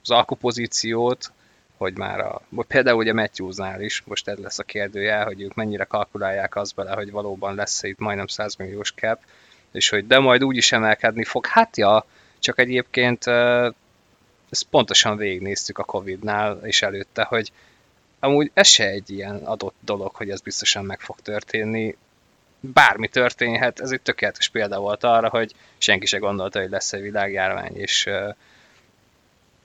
az 0.03 0.09
alkupozíciót, 0.09 1.31
hogy 1.77 1.97
már 1.97 2.19
a, 2.19 2.41
például 2.67 2.97
ugye 2.97 3.13
Matthewsnál 3.13 3.81
is, 3.81 4.03
most 4.05 4.27
ez 4.27 4.37
lesz 4.37 4.59
a 4.59 4.63
kérdője, 4.63 5.23
hogy 5.23 5.41
ők 5.41 5.53
mennyire 5.53 5.83
kalkulálják 5.83 6.55
az 6.55 6.71
bele, 6.71 6.91
hogy 6.93 7.11
valóban 7.11 7.55
lesz 7.55 7.83
itt 7.83 7.99
majdnem 7.99 8.27
100 8.27 8.55
milliós 8.55 8.93
cap, 8.93 9.19
és 9.71 9.89
hogy 9.89 10.07
de 10.07 10.19
majd 10.19 10.43
úgy 10.43 10.57
is 10.57 10.71
emelkedni 10.71 11.23
fog. 11.23 11.45
Hát 11.45 11.77
ja, 11.77 12.05
csak 12.39 12.59
egyébként 12.59 13.23
ezt 14.49 14.63
pontosan 14.63 15.17
végignéztük 15.17 15.77
a 15.77 15.83
Covid-nál 15.83 16.59
és 16.63 16.81
előtte, 16.81 17.23
hogy 17.23 17.51
amúgy 18.19 18.51
ez 18.53 18.67
se 18.67 18.87
egy 18.87 19.09
ilyen 19.09 19.35
adott 19.35 19.75
dolog, 19.79 20.15
hogy 20.15 20.29
ez 20.29 20.41
biztosan 20.41 20.85
meg 20.85 20.99
fog 20.99 21.19
történni. 21.19 21.95
Bármi 22.59 23.07
történhet, 23.07 23.79
ez 23.79 23.91
egy 23.91 24.01
tökéletes 24.01 24.49
példa 24.49 24.79
volt 24.79 25.03
arra, 25.03 25.29
hogy 25.29 25.55
senki 25.77 26.05
se 26.05 26.17
gondolta, 26.17 26.59
hogy 26.59 26.69
lesz 26.69 26.93
egy 26.93 27.01
világjárvány, 27.01 27.77
és 27.77 28.09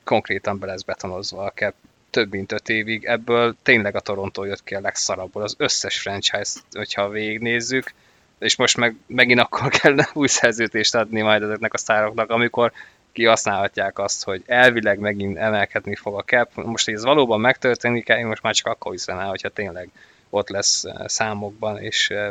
konkrétan 0.05 0.59
be 0.59 0.67
lesz 0.67 0.83
betonozva 0.83 1.45
a 1.45 1.53
cap 1.53 1.75
több 2.15 2.31
mint 2.31 2.53
öt 2.53 2.69
évig. 2.69 3.05
Ebből 3.05 3.57
tényleg 3.63 3.97
a 3.97 4.01
Toronto 4.01 4.45
jött 4.45 4.65
ki 4.65 4.75
a 4.75 4.81
legszarabbul. 4.81 5.43
Az 5.43 5.55
összes 5.59 6.01
franchise, 6.01 6.61
hogyha 6.73 7.09
végignézzük, 7.09 7.93
és 8.39 8.57
most 8.57 8.77
meg, 8.77 8.97
megint 9.07 9.41
akkor 9.41 9.69
kell 9.81 9.97
új 10.13 10.29
szerződést 10.29 10.95
adni 10.95 11.21
majd 11.21 11.43
ezeknek 11.43 11.73
a 11.73 11.79
sztároknak, 11.79 12.31
amikor 12.31 12.73
kihasználhatják 13.15 13.99
azt, 13.99 14.25
hogy 14.25 14.43
elvileg 14.47 14.99
megint 14.99 15.37
emelkedni 15.37 15.95
fog 15.95 16.19
a 16.19 16.23
cap. 16.23 16.51
Most, 16.55 16.85
hogy 16.85 16.95
ez 16.95 17.05
valóban 17.05 17.41
megtörténik, 17.41 18.09
én 18.09 18.27
most 18.27 18.43
már 18.43 18.55
csak 18.55 18.67
akkor 18.67 18.93
hiszem 18.93 19.19
el, 19.19 19.29
hogyha 19.29 19.49
tényleg 19.49 19.89
ott 20.31 20.49
lesz 20.49 20.85
eh, 20.85 20.95
számokban, 21.07 21.79
és 21.79 22.11
eh, 22.11 22.31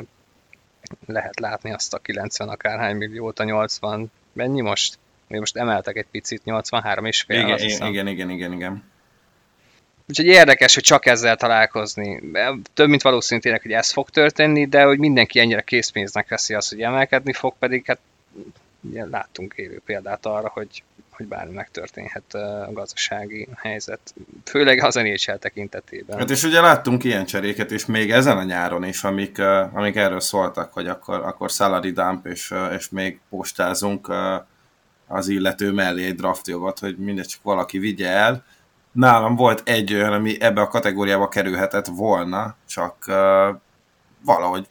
lehet 1.05 1.39
látni 1.39 1.73
azt 1.73 1.93
a 1.93 1.97
90 1.97 2.49
akárhány 2.49 2.95
milliót, 2.95 3.39
a 3.39 3.43
80, 3.43 4.11
mennyi 4.34 4.61
most? 4.61 4.97
Még 5.27 5.39
most 5.39 5.57
emeltek 5.57 5.95
egy 5.95 6.07
picit, 6.11 6.43
83 6.43 7.05
és 7.05 7.21
fél. 7.21 7.39
Igen, 7.39 7.57
igen, 7.59 7.88
igen, 7.88 8.07
igen, 8.07 8.29
igen, 8.29 8.51
igen. 8.51 8.91
Úgyhogy 10.09 10.25
érdekes, 10.25 10.73
hogy 10.73 10.84
csak 10.84 11.05
ezzel 11.05 11.36
találkozni. 11.36 12.21
Több 12.73 12.88
mint 12.88 13.01
valószínű 13.01 13.41
tényleg, 13.41 13.61
hogy 13.61 13.71
ez 13.71 13.91
fog 13.91 14.09
történni, 14.09 14.65
de 14.65 14.84
hogy 14.84 14.99
mindenki 14.99 15.39
ennyire 15.39 15.61
készpénznek 15.61 16.29
veszi 16.29 16.53
azt, 16.53 16.69
hogy 16.69 16.81
emelkedni 16.81 17.34
fog, 17.34 17.53
pedig 17.59 17.86
hát 17.86 17.99
ugye 18.89 19.05
láttunk 19.05 19.53
élő 19.55 19.81
példát 19.86 20.25
arra, 20.25 20.49
hogy, 20.53 20.84
hogy 21.11 21.25
bármi 21.25 21.53
megtörténhet 21.53 22.34
a 22.34 22.69
gazdasági 22.71 23.47
helyzet, 23.55 24.13
főleg 24.45 24.84
az 24.84 24.95
NHL 24.95 25.36
tekintetében. 25.36 26.17
Hát 26.17 26.29
és 26.29 26.43
ugye 26.43 26.61
láttunk 26.61 27.03
ilyen 27.03 27.25
cseréket 27.25 27.71
is 27.71 27.86
még 27.86 28.11
ezen 28.11 28.38
a 28.38 28.43
nyáron 28.43 28.84
is, 28.84 29.03
amik, 29.03 29.39
amik 29.73 29.95
erről 29.95 30.19
szóltak, 30.19 30.73
hogy 30.73 30.88
akkor, 30.88 31.15
akkor 31.15 31.49
salary 31.49 31.91
dump, 31.91 32.25
és, 32.25 32.53
és 32.75 32.89
még 32.89 33.19
postázunk 33.29 34.11
az 35.07 35.27
illető 35.27 35.71
mellé 35.71 36.05
egy 36.05 36.15
draftjogot, 36.15 36.79
hogy 36.79 36.97
mindegy 36.97 37.27
csak 37.27 37.43
valaki 37.43 37.77
vigye 37.77 38.09
el. 38.09 38.43
Nálam 38.91 39.36
volt 39.36 39.61
egy 39.65 39.93
olyan, 39.93 40.13
ami 40.13 40.41
ebbe 40.41 40.61
a 40.61 40.67
kategóriába 40.67 41.27
kerülhetett 41.27 41.86
volna, 41.88 42.55
csak 42.67 43.05
valahogy 44.25 44.67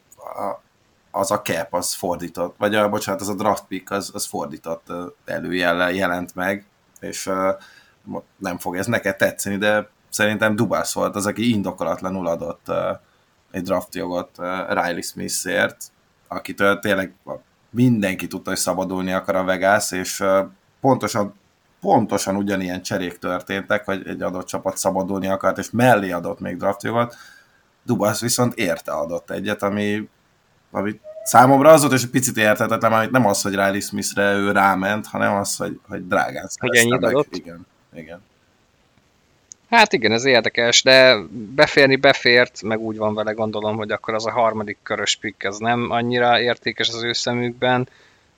az 1.14 1.30
a 1.30 1.40
cap, 1.40 1.74
az 1.74 1.94
fordított, 1.94 2.54
vagy 2.58 2.74
a, 2.74 2.88
bocsánat, 2.88 3.20
az 3.20 3.28
a 3.28 3.34
draft 3.34 3.64
pick, 3.64 3.90
az, 3.90 4.10
az 4.14 4.26
fordított 4.26 4.86
uh, 4.88 4.96
előjellel 5.24 5.92
jelent 5.92 6.34
meg, 6.34 6.66
és 7.00 7.26
uh, 7.26 7.48
nem 8.36 8.58
fog 8.58 8.76
ez 8.76 8.86
neked 8.86 9.16
tetszeni, 9.16 9.56
de 9.56 9.88
szerintem 10.08 10.56
Dubász 10.56 10.92
volt 10.92 11.16
az, 11.16 11.26
aki 11.26 11.50
indokolatlanul 11.50 12.26
adott 12.26 12.68
uh, 12.68 12.76
egy 13.50 13.62
draftjogot 13.62 14.30
uh, 14.38 14.46
Riley 14.68 15.00
Smithért, 15.00 15.84
akitől 16.28 16.78
tényleg 16.78 17.14
mindenki 17.70 18.26
tudta, 18.26 18.50
hogy 18.50 18.58
szabadulni 18.58 19.12
akar 19.12 19.36
a 19.36 19.44
Vegas, 19.44 19.90
és 19.90 20.24
pontosan, 20.80 21.34
pontosan 21.80 22.36
ugyanilyen 22.36 22.82
cserék 22.82 23.18
történtek, 23.18 23.84
hogy 23.84 24.08
egy 24.08 24.22
adott 24.22 24.46
csapat 24.46 24.76
szabadulni 24.76 25.28
akart, 25.28 25.58
és 25.58 25.70
mellé 25.70 26.10
adott 26.10 26.40
még 26.40 26.56
draftjogot. 26.56 27.14
Dubasz 27.84 28.20
viszont 28.20 28.54
érte 28.54 28.92
adott 28.92 29.30
egyet, 29.30 29.62
ami, 29.62 30.08
ami 30.72 31.00
számomra 31.24 31.70
az 31.70 31.80
volt, 31.80 31.92
és 31.92 32.02
egy 32.02 32.10
picit 32.10 32.36
érthetetlen, 32.36 32.92
amit 32.92 33.10
nem 33.10 33.26
az, 33.26 33.42
hogy 33.42 33.52
Riley 33.52 33.80
Smithre 33.80 34.32
ő 34.32 34.52
ráment, 34.52 35.06
hanem 35.06 35.34
az, 35.34 35.56
hogy, 35.56 35.80
hogy 35.88 36.08
drágán 36.08 36.48
Hogy 36.58 36.76
ennyit 36.76 36.92
adott? 36.92 37.36
Igen, 37.36 37.66
igen. 37.94 38.22
Hát 39.70 39.92
igen, 39.92 40.12
ez 40.12 40.24
érdekes, 40.24 40.82
de 40.82 41.16
beférni 41.30 41.96
befért, 41.96 42.62
meg 42.62 42.80
úgy 42.80 42.96
van 42.96 43.14
vele 43.14 43.32
gondolom, 43.32 43.76
hogy 43.76 43.90
akkor 43.90 44.14
az 44.14 44.26
a 44.26 44.30
harmadik 44.30 44.78
körös 44.82 45.16
pick, 45.16 45.44
ez 45.44 45.56
nem 45.56 45.90
annyira 45.90 46.40
értékes 46.40 46.88
az 46.88 47.02
ő 47.02 47.12
szemükben. 47.12 47.88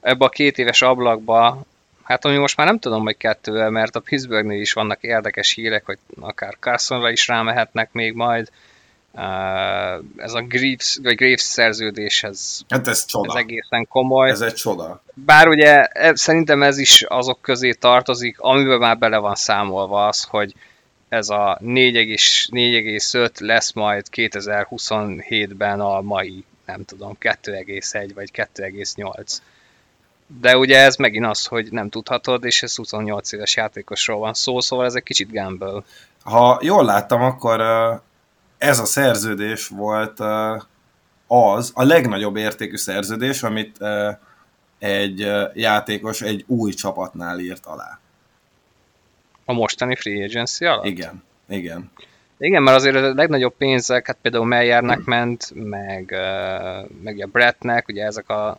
Ebbe 0.01 0.25
a 0.25 0.29
két 0.29 0.59
éves 0.59 0.83
ablakba, 0.83 1.63
hát 2.03 2.25
ami 2.25 2.37
most 2.37 2.57
már 2.57 2.67
nem 2.67 2.79
tudom, 2.79 3.03
hogy 3.03 3.17
kettővel, 3.17 3.71
mert 3.71 3.97
a 3.97 4.01
Pittsburghnél 4.01 4.61
is 4.61 4.73
vannak 4.73 5.03
érdekes 5.03 5.53
hírek, 5.53 5.85
hogy 5.85 5.99
akár 6.21 6.57
Carsonra 6.61 7.11
is 7.11 7.29
rámehetnek 7.29 7.93
még 7.93 8.15
majd. 8.15 8.51
Ez 10.17 10.33
a 10.33 10.43
Graves, 10.49 10.99
vagy 11.03 11.15
Graves 11.15 11.41
szerződés, 11.41 12.23
ez, 12.23 12.61
hát 12.69 12.89
ez, 12.89 13.05
csoda. 13.05 13.33
ez 13.33 13.43
egészen 13.43 13.87
komoly. 13.89 14.31
Ez 14.31 14.41
egy 14.41 14.55
csoda. 14.55 15.03
Bár 15.15 15.49
ugye 15.49 15.85
e, 15.85 16.15
szerintem 16.15 16.63
ez 16.63 16.79
is 16.79 17.03
azok 17.03 17.41
közé 17.41 17.73
tartozik, 17.73 18.41
amiben 18.41 18.79
már 18.79 18.99
bele 18.99 19.19
van 19.19 19.35
számolva 19.35 20.07
az, 20.07 20.23
hogy 20.23 20.55
ez 21.09 21.29
a 21.29 21.59
4,5 21.65 23.41
lesz 23.41 23.73
majd 23.73 24.07
2027-ben 24.13 25.81
a 25.81 26.01
mai, 26.01 26.45
nem 26.67 26.85
tudom, 26.85 27.17
2,1 27.21 28.11
vagy 28.15 28.31
2,8. 28.35 29.37
De 30.41 30.57
ugye 30.57 30.79
ez 30.79 30.97
megint 30.97 31.27
az, 31.27 31.47
hogy 31.47 31.73
nem 31.73 31.89
tudhatod, 31.89 32.45
és 32.45 32.63
ez 32.63 32.77
28 32.77 33.33
éves 33.33 33.57
játékosról 33.57 34.19
van 34.19 34.35
szó, 34.35 34.61
szóval 34.61 34.85
ez 34.85 34.95
egy 34.95 35.03
kicsit 35.03 35.33
gamble. 35.33 35.83
Ha 36.23 36.59
jól 36.63 36.85
láttam, 36.85 37.23
akkor 37.23 37.61
ez 38.65 38.79
a 38.79 38.85
szerződés 38.85 39.69
volt 39.69 40.21
az, 41.27 41.73
a 41.75 41.85
legnagyobb 41.85 42.37
értékű 42.37 42.77
szerződés, 42.77 43.43
amit 43.43 43.79
egy 44.79 45.31
játékos 45.55 46.21
egy 46.21 46.45
új 46.47 46.73
csapatnál 46.73 47.39
írt 47.39 47.67
alá. 47.67 47.99
A 49.45 49.53
mostani 49.53 49.97
free 49.97 50.25
agency 50.25 50.65
alatt? 50.65 50.85
Igen, 50.85 51.23
igen. 51.49 51.91
Igen, 52.39 52.63
mert 52.63 52.77
azért 52.77 52.97
a 52.97 53.15
legnagyobb 53.15 53.55
pénzek, 53.57 54.07
hát 54.07 54.19
például 54.23 54.45
Meyernek 54.45 55.05
ment, 55.05 55.51
meg, 55.55 56.15
meg 57.03 57.21
a 57.21 57.27
Brettnek, 57.27 57.89
ugye 57.89 58.05
ezek 58.05 58.29
a 58.29 58.59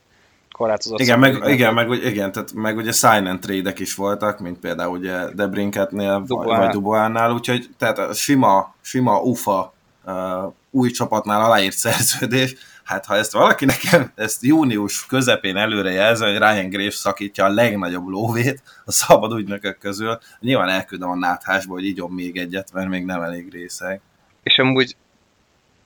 korlátozott 0.51 0.99
igen, 0.99 1.19
meg, 1.19 1.41
igen, 1.45 1.73
meg, 1.73 1.91
igen, 1.91 2.31
tehát 2.31 2.53
meg 2.53 2.77
ugye 2.77 2.91
sign 2.91 3.25
and 3.25 3.39
trade 3.39 3.73
is 3.77 3.95
voltak, 3.95 4.39
mint 4.39 4.59
például 4.59 4.97
ugye 4.97 5.29
Debrinketnél, 5.33 6.23
Dubois. 6.27 6.57
vagy 6.57 6.69
Dubois-nál, 6.69 7.31
úgyhogy 7.31 7.69
tehát 7.77 7.97
a 7.97 8.13
sima, 8.13 8.75
sima 8.81 9.21
UFA 9.21 9.74
uh, 10.05 10.53
új 10.71 10.89
csapatnál 10.91 11.43
aláírt 11.43 11.77
szerződés, 11.77 12.55
hát 12.83 13.05
ha 13.05 13.15
ezt 13.15 13.31
valaki 13.31 13.65
nekem 13.65 14.11
ezt 14.15 14.43
június 14.43 15.05
közepén 15.05 15.57
előre 15.57 15.91
jelzi, 15.91 16.23
hogy 16.23 16.37
Ryan 16.37 16.69
Graves 16.69 16.95
szakítja 16.95 17.45
a 17.45 17.49
legnagyobb 17.49 18.07
lóvét 18.07 18.63
a 18.85 18.91
szabad 18.91 19.39
ügynökök 19.39 19.77
közül, 19.77 20.19
nyilván 20.39 20.69
elküldöm 20.69 21.09
a 21.09 21.15
náthásba, 21.15 21.73
hogy 21.73 21.85
igyon 21.85 22.11
még 22.11 22.37
egyet, 22.37 22.73
mert 22.73 22.89
még 22.89 23.05
nem 23.05 23.21
elég 23.21 23.51
részeg. 23.51 24.01
És 24.43 24.57
amúgy 24.57 24.95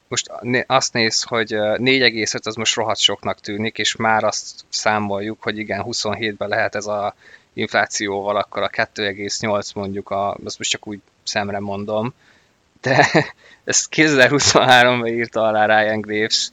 most 0.08 0.32
azt 0.68 0.94
néz, 0.94 1.24
hogy 1.24 1.52
4,5 1.52 2.46
az 2.46 2.56
most 2.56 2.76
rohadt 2.76 3.00
soknak 3.00 3.40
tűnik, 3.40 3.78
és 3.78 3.96
már 3.96 4.24
azt 4.24 4.66
számoljuk, 4.70 5.44
hogy 5.44 5.58
igen, 5.58 5.84
27-ben 5.88 6.50
lehet 6.50 6.76
ez 6.76 6.86
a 6.86 7.16
inflációval, 7.54 8.38
akkor 8.38 8.64
a 8.64 8.70
2,8 8.70 9.76
mondjuk, 9.76 10.10
a, 10.10 10.34
azt 10.44 10.58
most 10.58 10.70
csak 10.70 10.88
úgy 10.88 11.00
szemre 11.24 11.60
mondom, 11.60 12.14
de 12.82 13.10
ezt 13.64 13.88
2023-ban 13.96 15.08
írta 15.08 15.42
alá 15.42 15.66
Ryan 15.66 16.02
Graves, 16.02 16.50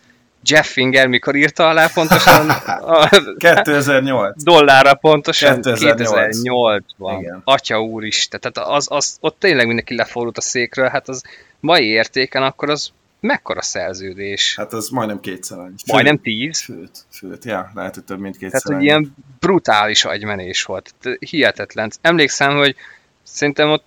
Jeff 0.49 0.67
Finger 0.67 1.07
mikor 1.07 1.35
írta 1.35 1.69
alá 1.69 1.89
pontosan? 1.95 2.51
A 2.81 3.09
2008. 3.39 4.43
Dollárra 4.43 4.95
pontosan 4.95 5.61
2008. 5.61 6.87
ban 6.99 7.21
Igen. 7.21 7.41
Atya 7.45 7.83
úristen, 7.83 8.41
tehát 8.41 8.71
az, 8.71 8.87
az, 8.91 9.17
ott 9.21 9.37
tényleg 9.39 9.67
mindenki 9.67 9.95
lefordult 9.95 10.39
a 10.39 10.41
székről, 10.41 10.89
hát 10.89 11.09
az 11.09 11.23
mai 11.61 11.87
értéken 11.87 12.43
akkor 12.43 12.71
az 12.71 12.91
mekkora 13.21 13.63
szerződés? 13.63 14.57
Hát 14.57 14.73
az 14.73 14.89
majdnem 14.89 15.21
kétszer 15.21 15.59
annyi. 15.59 15.75
Majdnem 15.87 16.19
tíz? 16.21 16.59
Sőt, 16.59 16.91
sőt, 17.11 17.45
ja, 17.45 17.71
lehet, 17.75 17.95
hogy 17.95 18.05
több 18.05 18.19
mint 18.19 18.37
kétszer 18.37 18.61
Tehát, 18.61 18.79
hogy 18.79 18.87
ilyen 18.87 19.15
brutális 19.41 20.05
agymenés 20.05 20.63
volt. 20.63 20.95
Hihetetlen. 21.19 21.91
Emlékszem, 22.01 22.57
hogy 22.57 22.77
szerintem 23.23 23.71
ott 23.71 23.85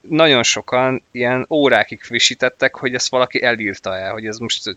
nagyon 0.00 0.42
sokan 0.42 1.02
ilyen 1.10 1.46
órákig 1.50 2.02
frissítettek, 2.02 2.76
hogy 2.76 2.94
ezt 2.94 3.10
valaki 3.10 3.42
elírta 3.42 3.96
el, 3.96 4.12
hogy 4.12 4.26
ez 4.26 4.38
most 4.38 4.76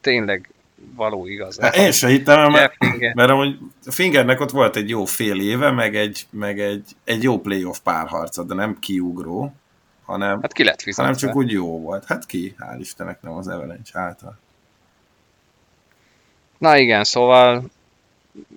tényleg 0.00 0.48
való 0.94 1.26
igaz. 1.26 1.58
Hát 1.60 1.76
én 1.76 1.92
sem 1.92 2.10
hittem, 2.10 2.50
mert, 2.50 2.74
mert 3.14 3.30
amúgy 3.30 3.58
Fingernek 3.86 4.40
ott 4.40 4.50
volt 4.50 4.76
egy 4.76 4.88
jó 4.88 5.04
fél 5.04 5.40
éve, 5.40 5.70
meg 5.70 5.96
egy, 5.96 6.26
meg 6.30 6.60
egy, 6.60 6.84
egy 7.04 7.22
jó 7.22 7.40
playoff 7.40 7.78
párharca, 7.78 8.42
de 8.42 8.54
nem 8.54 8.78
kiugró, 8.78 9.54
hanem, 10.04 10.40
hát 10.42 10.52
ki 10.52 10.64
lett 10.64 10.84
hanem 10.96 11.14
csak 11.14 11.36
úgy 11.36 11.50
jó 11.50 11.80
volt. 11.80 12.04
Hát 12.04 12.26
ki, 12.26 12.54
hál' 12.58 12.76
Istennek 12.80 13.22
nem 13.22 13.32
az 13.32 13.48
Avalanche 13.48 13.98
által. 14.00 14.38
Na 16.58 16.76
igen, 16.76 17.04
szóval 17.04 17.64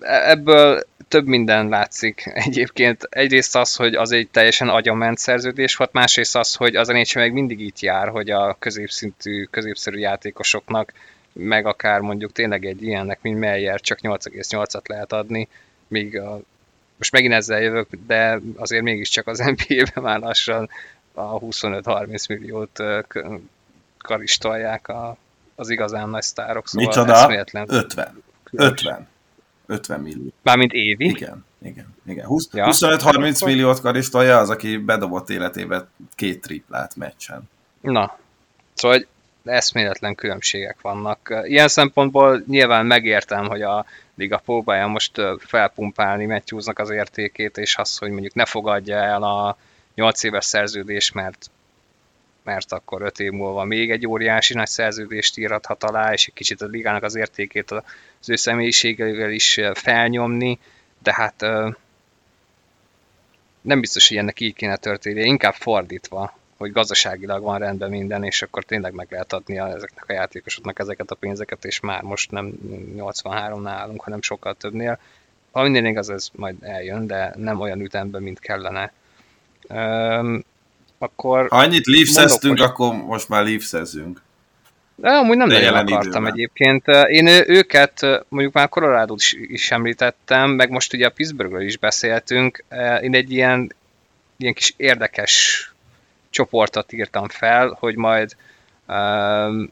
e- 0.00 0.30
ebből 0.30 0.82
több 1.08 1.26
minden 1.26 1.68
látszik 1.68 2.30
egyébként. 2.34 3.02
Egyrészt 3.02 3.56
az, 3.56 3.74
hogy 3.74 3.94
az 3.94 4.12
egy 4.12 4.28
teljesen 4.28 4.68
agyament 4.68 5.18
szerződés 5.18 5.76
volt, 5.76 5.92
másrészt 5.92 6.36
az, 6.36 6.54
hogy 6.54 6.76
az 6.76 6.88
a 6.88 7.04
meg 7.14 7.32
mindig 7.32 7.60
itt 7.60 7.80
jár, 7.80 8.08
hogy 8.08 8.30
a 8.30 8.56
középszintű, 8.58 9.44
középszerű 9.44 9.98
játékosoknak 9.98 10.92
meg 11.38 11.66
akár 11.66 12.00
mondjuk 12.00 12.32
tényleg 12.32 12.64
egy 12.64 12.82
ilyennek, 12.82 13.18
mint 13.22 13.38
Meyer, 13.38 13.80
csak 13.80 13.98
8,8-at 14.02 14.88
lehet 14.88 15.12
adni, 15.12 15.48
míg 15.88 16.18
a, 16.18 16.40
most 16.96 17.12
megint 17.12 17.32
ezzel 17.32 17.60
jövök, 17.60 17.88
de 18.06 18.40
azért 18.56 18.82
mégiscsak 18.82 19.26
az 19.26 19.38
NBA-ben 19.56 20.02
már 20.02 20.20
lassan 20.20 20.68
a 21.14 21.38
25-30 21.38 22.28
milliót 22.28 22.82
karistolják 23.98 24.88
a, 24.88 25.16
az 25.54 25.70
igazán 25.70 26.08
nagy 26.08 26.22
sztárok. 26.22 26.68
Szóval 26.68 26.88
Micsoda? 26.88 27.12
50. 27.68 28.22
50. 28.52 29.08
50 29.66 30.00
millió. 30.00 30.32
Mármint 30.42 30.72
évi? 30.72 31.04
Igen, 31.04 31.44
igen, 31.62 31.94
igen. 32.06 32.26
20, 32.26 32.48
Ja. 32.52 32.68
25-30 32.70 33.44
milliót 33.44 33.80
karistolja 33.80 34.38
az, 34.38 34.50
aki 34.50 34.76
bedobott 34.76 35.30
életébe 35.30 35.88
két 36.14 36.40
triplát 36.40 36.96
meccsen. 36.96 37.42
Na, 37.80 38.18
szóval 38.74 39.06
eszméletlen 39.44 40.14
különbségek 40.14 40.76
vannak. 40.80 41.42
Ilyen 41.44 41.68
szempontból 41.68 42.42
nyilván 42.46 42.86
megértem, 42.86 43.46
hogy 43.46 43.62
a 43.62 43.86
liga 44.14 44.38
próbálja 44.44 44.86
most 44.86 45.20
felpumpálni 45.38 46.26
Matthewsnak 46.26 46.78
az 46.78 46.90
értékét, 46.90 47.58
és 47.58 47.76
az, 47.76 47.98
hogy 47.98 48.10
mondjuk 48.10 48.34
ne 48.34 48.44
fogadja 48.44 48.96
el 48.96 49.22
a 49.22 49.56
8 49.94 50.22
éves 50.22 50.44
szerződést, 50.44 51.14
mert 51.14 51.50
mert 52.46 52.72
akkor 52.72 53.02
5 53.02 53.20
év 53.20 53.30
múlva 53.30 53.64
még 53.64 53.90
egy 53.90 54.06
óriási 54.06 54.54
nagy 54.54 54.66
szerződést 54.66 55.38
írhathat 55.38 55.84
alá, 55.84 56.12
és 56.12 56.26
egy 56.26 56.34
kicsit 56.34 56.60
a 56.60 56.66
ligának 56.66 57.02
az 57.02 57.14
értékét 57.14 57.70
az 57.70 58.28
ő 58.28 58.36
személyiségével 58.36 59.30
is 59.30 59.60
felnyomni, 59.74 60.58
de 61.02 61.14
hát 61.14 61.40
nem 63.60 63.80
biztos, 63.80 64.08
hogy 64.08 64.16
ennek 64.16 64.40
így 64.40 64.54
kéne 64.54 64.76
történnie, 64.76 65.24
inkább 65.24 65.54
fordítva, 65.54 66.38
hogy 66.56 66.72
gazdaságilag 66.72 67.42
van 67.42 67.58
rendben 67.58 67.90
minden, 67.90 68.24
és 68.24 68.42
akkor 68.42 68.64
tényleg 68.64 68.92
meg 68.92 69.06
lehet 69.10 69.32
adni 69.32 69.58
ezeknek 69.58 70.04
a 70.08 70.12
játékosoknak 70.12 70.78
ezeket 70.78 71.10
a 71.10 71.14
pénzeket, 71.14 71.64
és 71.64 71.80
már 71.80 72.02
most 72.02 72.30
nem 72.30 72.52
83 72.94 73.66
állunk, 73.66 74.02
hanem 74.02 74.22
sokkal 74.22 74.54
többnél. 74.54 74.98
Ha 75.52 75.62
minden 75.62 75.86
igaz, 75.86 76.10
ez 76.10 76.28
majd 76.32 76.56
eljön, 76.60 77.06
de 77.06 77.32
nem 77.36 77.60
olyan 77.60 77.80
ütemben, 77.80 78.22
mint 78.22 78.38
kellene. 78.38 78.92
Akkor... 80.98 81.48
Ha 81.48 81.56
annyit 81.56 81.86
leafs 81.86 82.14
Mondok, 82.14 82.40
hogy- 82.40 82.60
akkor 82.60 82.94
most 82.94 83.28
már 83.28 83.44
leafs 83.44 83.70
De 84.98 85.08
amúgy 85.08 85.36
nem 85.36 85.48
De 85.48 85.54
nagyon 85.54 85.86
akartam 85.86 86.06
időben. 86.06 86.32
egyébként. 86.32 86.84
Én 87.08 87.26
őket, 87.26 88.00
mondjuk 88.28 88.54
már 88.54 88.68
colorado 88.68 89.14
is, 89.14 89.32
is 89.40 89.70
említettem, 89.70 90.50
meg 90.50 90.70
most 90.70 90.92
ugye 90.92 91.06
a 91.06 91.10
Pittsburghről 91.10 91.60
is 91.62 91.78
beszéltünk. 91.78 92.64
Én 93.02 93.14
egy 93.14 93.32
ilyen, 93.32 93.74
ilyen 94.36 94.54
kis 94.54 94.74
érdekes 94.76 95.60
csoportot 96.30 96.92
írtam 96.92 97.28
fel, 97.28 97.76
hogy 97.80 97.96
majd 97.96 98.36
um, 98.88 99.70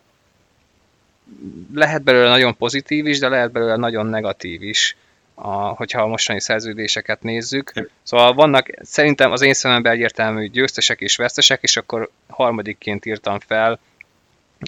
lehet 1.75 2.03
belőle 2.03 2.29
nagyon 2.29 2.57
pozitív 2.57 3.07
is, 3.07 3.19
de 3.19 3.29
lehet 3.29 3.53
belőle 3.53 3.77
nagyon 3.77 4.07
negatív 4.07 4.63
is, 4.63 4.97
a, 5.35 5.57
hogyha 5.57 6.03
a 6.03 6.07
mostani 6.07 6.41
szerződéseket 6.41 7.23
nézzük. 7.23 7.91
Szóval 8.03 8.35
vannak 8.35 8.69
szerintem 8.81 9.31
az 9.31 9.43
én 9.43 9.55
szememben 9.55 9.93
egyértelmű 9.93 10.49
győztesek 10.49 11.01
és 11.01 11.17
vesztesek, 11.17 11.63
és 11.63 11.77
akkor 11.77 12.11
harmadikként 12.29 13.07
írtam 13.07 13.39
fel 13.39 13.79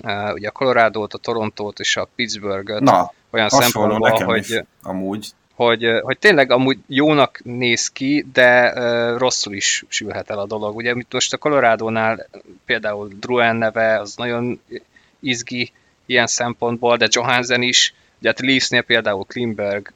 uh, 0.04 0.32
ugye 0.32 0.48
a 0.48 0.52
Colorado-t, 0.52 1.14
a 1.14 1.18
Torontót 1.18 1.78
és 1.78 1.96
a 1.96 2.08
Pittsburgh-öt 2.14 2.80
Na, 2.80 3.12
olyan 3.30 3.48
szempontból, 3.48 4.10
hogy, 4.10 4.38
is, 4.38 4.62
amúgy. 4.82 5.28
hogy, 5.54 5.84
hogy 6.02 6.18
tényleg 6.18 6.50
amúgy 6.50 6.78
jónak 6.86 7.40
néz 7.44 7.88
ki, 7.88 8.26
de 8.32 8.72
uh, 8.72 9.18
rosszul 9.18 9.54
is 9.54 9.84
sülhet 9.88 10.30
el 10.30 10.38
a 10.38 10.46
dolog. 10.46 10.76
Ugye 10.76 10.92
itt 10.94 11.12
most 11.12 11.32
a 11.32 11.38
Colorado-nál 11.38 12.28
például 12.64 13.08
Druen 13.20 13.56
neve, 13.56 14.00
az 14.00 14.14
nagyon 14.16 14.60
izgi 15.20 15.72
ilyen 16.06 16.26
szempontból, 16.26 16.96
de 16.96 17.08
Johansen 17.10 17.62
is, 17.62 17.94
ugye 18.20 18.30
a 18.30 18.34
Leafsnél 18.38 18.82
például 18.82 19.24
Klimberg, 19.24 19.92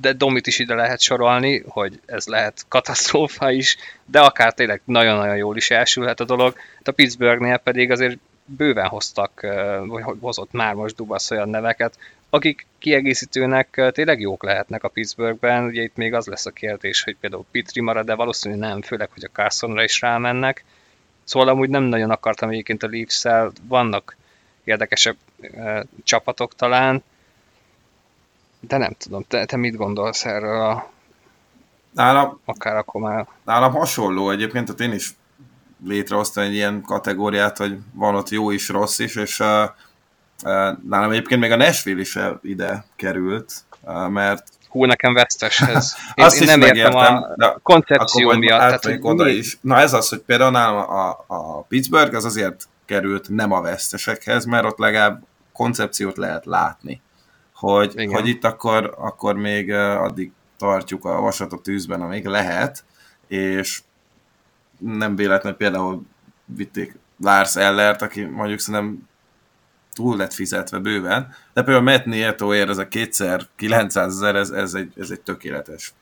de 0.00 0.12
Domit 0.12 0.46
is 0.46 0.58
ide 0.58 0.74
lehet 0.74 1.00
sorolni, 1.00 1.62
hogy 1.66 2.00
ez 2.06 2.26
lehet 2.26 2.64
katasztrófa 2.68 3.50
is, 3.50 3.76
de 4.04 4.20
akár 4.20 4.54
tényleg 4.54 4.80
nagyon-nagyon 4.84 5.36
jól 5.36 5.56
is 5.56 5.70
elsülhet 5.70 6.20
a 6.20 6.24
dolog. 6.24 6.56
Hát 6.76 6.88
a 6.88 6.92
Pittsburghnél 6.92 7.56
pedig 7.56 7.90
azért 7.90 8.18
bőven 8.44 8.88
hoztak, 8.88 9.46
vagy 9.86 10.02
hozott 10.20 10.52
már 10.52 10.74
most 10.74 10.96
Dubasz 10.96 11.30
olyan 11.30 11.48
neveket, 11.48 11.98
akik 12.30 12.66
kiegészítőnek 12.78 13.90
tényleg 13.92 14.20
jók 14.20 14.42
lehetnek 14.42 14.84
a 14.84 14.88
Pittsburghben. 14.88 15.64
Ugye 15.64 15.82
itt 15.82 15.96
még 15.96 16.14
az 16.14 16.26
lesz 16.26 16.46
a 16.46 16.50
kérdés, 16.50 17.02
hogy 17.02 17.16
például 17.20 17.44
Pitri 17.50 17.80
marad, 17.80 18.06
de 18.06 18.14
valószínűleg 18.14 18.68
nem, 18.68 18.82
főleg, 18.82 19.08
hogy 19.12 19.24
a 19.24 19.32
Carsonra 19.32 19.82
is 19.82 20.00
rámennek. 20.00 20.64
Szóval 21.24 21.48
amúgy 21.48 21.68
nem 21.68 21.82
nagyon 21.82 22.10
akartam 22.10 22.48
egyébként 22.48 22.82
a 22.82 22.88
leafs 22.90 23.22
vannak 23.68 24.16
érdekesebb 24.64 25.16
csapatok 26.04 26.54
talán, 26.54 27.02
de 28.66 28.76
nem 28.76 28.92
tudom, 28.98 29.24
te, 29.28 29.44
te 29.44 29.56
mit 29.56 29.76
gondolsz 29.76 30.24
erről, 30.24 30.60
a, 30.60 30.92
Nálam, 31.94 32.40
akár 32.44 32.76
akkor 32.76 33.00
már... 33.00 33.26
nálam 33.44 33.72
hasonló 33.72 34.30
egyébként, 34.30 34.64
tehát 34.64 34.80
én 34.80 34.92
is 34.92 35.14
létrehoztam 35.84 36.44
egy 36.44 36.54
ilyen 36.54 36.82
kategóriát, 36.82 37.56
hogy 37.56 37.78
van 37.92 38.14
ott 38.14 38.28
jó 38.28 38.50
is, 38.50 38.68
rossz 38.68 38.98
is, 38.98 39.16
és 39.16 39.40
uh, 39.40 39.62
uh, 40.44 40.78
nálam 40.88 41.10
egyébként 41.10 41.40
még 41.40 41.50
a 41.50 41.56
Nashville 41.56 42.00
is 42.00 42.18
ide 42.42 42.84
került, 42.96 43.52
uh, 43.80 44.08
mert 44.08 44.46
Hú, 44.68 44.84
nekem 44.84 45.14
veszteshez. 45.14 45.96
Én, 46.14 46.24
Azt 46.24 46.40
én 46.40 46.46
nem 46.46 46.60
értem 46.60 46.94
a 46.94 47.34
de 47.36 47.58
koncepció 47.62 48.32
miatt. 48.32 48.58
Tehát, 48.58 48.84
hogy 48.84 48.98
oda 49.02 49.24
mi- 49.24 49.30
is. 49.30 49.58
Na 49.60 49.78
ez 49.78 49.92
az, 49.92 50.08
hogy 50.08 50.18
például 50.18 50.50
nálam 50.50 50.90
a, 50.90 51.24
a 51.26 51.62
Pittsburgh 51.62 52.14
az 52.14 52.24
azért 52.24 52.68
került 52.84 53.28
nem 53.28 53.52
a 53.52 53.60
vesztesekhez, 53.60 54.44
mert 54.44 54.64
ott 54.64 54.78
legalább 54.78 55.22
koncepciót 55.52 56.16
lehet 56.16 56.46
látni. 56.46 57.00
Hogy, 57.54 57.92
Igen. 57.96 58.14
hogy 58.14 58.28
itt 58.28 58.44
akkor, 58.44 58.94
akkor 58.98 59.34
még 59.34 59.72
addig 59.72 60.32
tartjuk 60.56 61.04
a 61.04 61.20
vasat 61.20 61.52
a 61.52 61.60
tűzben, 61.60 62.00
amíg 62.00 62.26
lehet, 62.26 62.84
és 63.26 63.82
nem 64.78 65.16
véletlen 65.16 65.56
például 65.56 66.02
vitték 66.44 66.98
Lars 67.20 67.56
Ellert, 67.56 68.02
aki 68.02 68.24
mondjuk 68.24 68.58
szerintem 68.58 69.08
túl 69.92 70.16
lett 70.16 70.32
fizetve 70.32 70.78
bőven, 70.78 71.34
de 71.52 71.62
például 71.62 71.84
Matt 71.84 72.04
Nietoért 72.04 72.68
ez 72.68 72.78
a 72.78 72.88
kétszer 72.88 73.46
900 73.56 74.14
ezer, 74.14 74.36
ez, 74.36 74.50
ez, 74.50 74.74
egy, 74.74 74.92
ez 74.96 75.10
egy 75.10 75.20
tökéletes 75.20 75.94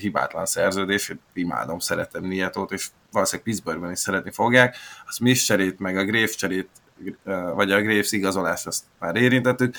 hibátlan 0.00 0.46
szerződés, 0.46 1.12
imádom, 1.32 1.78
szeretem 1.78 2.24
Nietót, 2.24 2.72
és 2.72 2.88
valószínűleg 3.10 3.46
Pittsburghben 3.46 3.90
is 3.90 3.98
szeretni 3.98 4.30
fogják. 4.30 4.76
A 5.06 5.12
Smith 5.12 5.40
cserét, 5.40 5.78
meg 5.78 5.96
a 5.96 6.04
Graves 6.04 6.34
cserét, 6.34 6.68
vagy 7.54 7.72
a 7.72 7.80
Graves 7.80 8.12
igazolást, 8.12 8.66
azt 8.66 8.84
már 8.98 9.16
érintettük. 9.16 9.76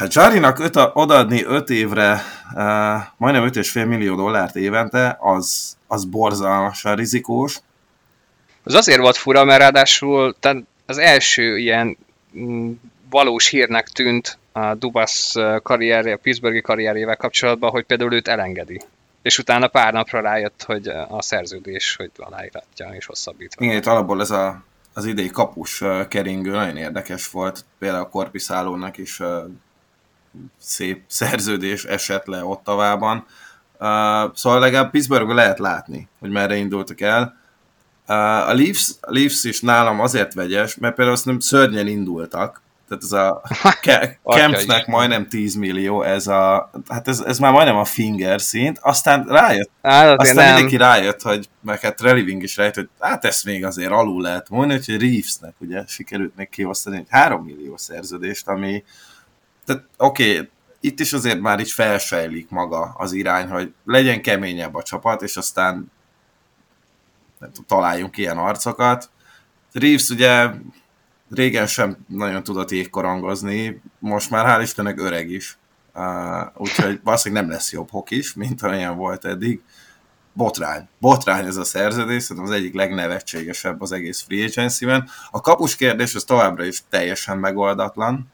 Hát 0.00 0.14
Jarinak 0.14 0.58
öt 0.58 0.76
odaadni 0.92 1.44
5 1.44 1.70
évre 1.70 2.22
uh, 2.54 2.62
majdnem 3.16 3.48
5,5 3.48 3.86
millió 3.86 4.16
dollárt 4.16 4.56
évente, 4.56 5.16
az, 5.20 5.76
az 5.86 6.04
borzalmasan 6.04 6.96
rizikós. 6.96 7.58
Az 8.62 8.74
azért 8.74 9.00
volt 9.00 9.16
fura, 9.16 9.44
mert 9.44 9.60
ráadásul 9.60 10.36
tehát 10.40 10.62
az 10.86 10.98
első 10.98 11.58
ilyen 11.58 11.96
mm, 12.38 12.70
valós 13.10 13.48
hírnek 13.48 13.88
tűnt 13.88 14.38
a 14.52 14.74
Dubas 14.74 15.34
karrierje, 15.62 16.12
a 16.12 16.18
Pittsburghi 16.22 16.60
karrierjével 16.60 17.16
kapcsolatban, 17.16 17.70
hogy 17.70 17.84
például 17.84 18.14
őt 18.14 18.28
elengedi. 18.28 18.80
És 19.22 19.38
utána 19.38 19.68
pár 19.68 19.92
napra 19.92 20.20
rájött, 20.20 20.62
hogy 20.62 20.88
a 21.08 21.22
szerződés, 21.22 21.96
hogy 21.96 22.10
aláíratja 22.16 22.88
és 22.96 23.06
hosszabbítva. 23.06 23.64
Igen, 23.64 23.76
itt 23.76 23.86
alapból 23.86 24.20
ez 24.20 24.30
a, 24.30 24.62
az 24.94 25.06
idei 25.06 25.30
kapus 25.30 25.84
keringő 26.08 26.50
nagyon 26.50 26.76
érdekes 26.76 27.30
volt. 27.30 27.64
Például 27.78 28.04
a 28.04 28.08
Korpiszálónak 28.08 28.98
is 28.98 29.20
szép 30.58 31.02
szerződés 31.06 31.84
esett 31.84 32.26
le 32.26 32.44
Ottavában. 32.44 33.26
Uh, 33.78 34.34
szóval 34.34 34.60
legalább 34.60 34.90
Pittsburghben 34.90 35.34
lehet 35.34 35.58
látni, 35.58 36.08
hogy 36.18 36.30
merre 36.30 36.56
indultak 36.56 37.00
el. 37.00 37.36
Uh, 38.08 38.16
a 38.48 38.54
Leafs, 38.54 38.90
a 39.00 39.12
Leafs 39.12 39.44
is 39.44 39.60
nálam 39.60 40.00
azért 40.00 40.34
vegyes, 40.34 40.76
mert 40.76 40.94
például 40.94 41.16
azt 41.16 41.24
nem 41.24 41.38
szörnyen 41.38 41.86
indultak. 41.86 42.62
Tehát 42.90 43.04
ez 43.04 43.12
a 43.12 43.42
Ke- 43.80 44.18
Isten. 44.50 44.84
majdnem 44.86 45.28
10 45.28 45.54
millió, 45.54 46.02
ez 46.02 46.26
a, 46.26 46.70
hát 46.88 47.08
ez, 47.08 47.20
ez 47.20 47.38
már 47.38 47.52
majdnem 47.52 47.76
a 47.76 47.84
finger 47.84 48.40
szint, 48.40 48.78
aztán 48.78 49.24
rájött 49.24 49.70
Á, 49.82 50.12
aztán 50.12 50.34
nem. 50.34 50.46
mindenki 50.46 50.76
rájött, 50.76 51.22
hogy 51.22 51.48
meg 51.60 51.80
hát 51.80 52.00
Reliving 52.00 52.42
is 52.42 52.56
rájött, 52.56 52.74
hogy 52.74 52.88
hát 52.98 53.24
ezt 53.24 53.44
még 53.44 53.64
azért 53.64 53.90
alul 53.90 54.22
lehet 54.22 54.48
mondani, 54.48 54.80
hogy 54.86 55.00
Reevesnek 55.00 55.54
ugye 55.58 55.84
sikerült 55.86 56.36
még 56.36 56.48
kiosztani 56.48 56.96
egy 56.96 57.06
3 57.08 57.44
millió 57.44 57.76
szerződést, 57.76 58.48
ami 58.48 58.84
tehát 59.70 59.88
oké, 59.96 60.32
okay, 60.32 60.48
itt 60.80 61.00
is 61.00 61.12
azért 61.12 61.40
már 61.40 61.60
így 61.60 61.70
felsejlik 61.70 62.50
maga 62.50 62.94
az 62.98 63.12
irány, 63.12 63.48
hogy 63.48 63.72
legyen 63.84 64.22
keményebb 64.22 64.74
a 64.74 64.82
csapat, 64.82 65.22
és 65.22 65.36
aztán 65.36 65.92
találjunk 67.66 68.16
ilyen 68.16 68.38
arcokat. 68.38 69.10
Reeves 69.72 70.08
ugye 70.08 70.50
régen 71.30 71.66
sem 71.66 71.96
nagyon 72.06 72.42
tudott 72.42 72.70
jégkorangozni, 72.70 73.82
most 73.98 74.30
már 74.30 74.46
hál' 74.46 74.62
Istennek 74.62 75.00
öreg 75.00 75.30
is. 75.30 75.58
Uh, 75.94 76.46
úgyhogy 76.56 77.00
valószínűleg 77.04 77.42
nem 77.44 77.52
lesz 77.52 77.72
jobb 77.72 77.90
hokis, 77.90 78.34
mint 78.34 78.62
olyan 78.62 78.96
volt 78.96 79.24
eddig. 79.24 79.62
Botrány. 80.32 80.88
Botrány 80.98 81.46
ez 81.46 81.56
a 81.56 81.64
szerződés, 81.64 82.22
szerintem 82.22 82.52
az 82.52 82.58
egyik 82.58 82.74
legnevetségesebb 82.74 83.80
az 83.80 83.92
egész 83.92 84.22
free 84.22 84.44
agency-ben. 84.44 85.08
A 85.30 85.40
kapus 85.40 85.76
kérdés 85.76 86.14
az 86.14 86.24
továbbra 86.24 86.64
is 86.64 86.82
teljesen 86.88 87.38
megoldatlan, 87.38 88.32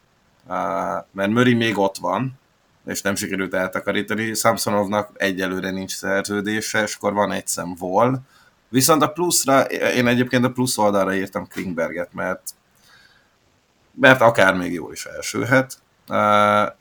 mert 1.13 1.31
Möri 1.31 1.55
még 1.55 1.79
ott 1.79 1.97
van, 1.97 2.39
és 2.87 3.03
nem 3.03 3.15
sikerült 3.15 3.55
eltakarítani. 3.55 4.35
Samsonovnak 4.35 5.11
egyelőre 5.15 5.71
nincs 5.71 5.93
szerződése, 5.95 6.83
és 6.83 6.95
akkor 6.95 7.13
van 7.13 7.33
egy 7.33 7.47
szem 7.47 7.75
Vol. 7.79 8.21
Viszont 8.69 9.03
a 9.03 9.09
pluszra, 9.09 9.61
én 9.71 10.07
egyébként 10.07 10.45
a 10.45 10.51
plusz 10.51 10.79
oldalra 10.79 11.15
írtam 11.15 11.47
Klingberget, 11.47 12.13
mert 12.13 12.43
mert 14.01 14.21
akár 14.21 14.55
még 14.55 14.73
jól 14.73 14.93
is 14.93 15.05
elsülhet. 15.05 15.79
Uh, 16.09 16.73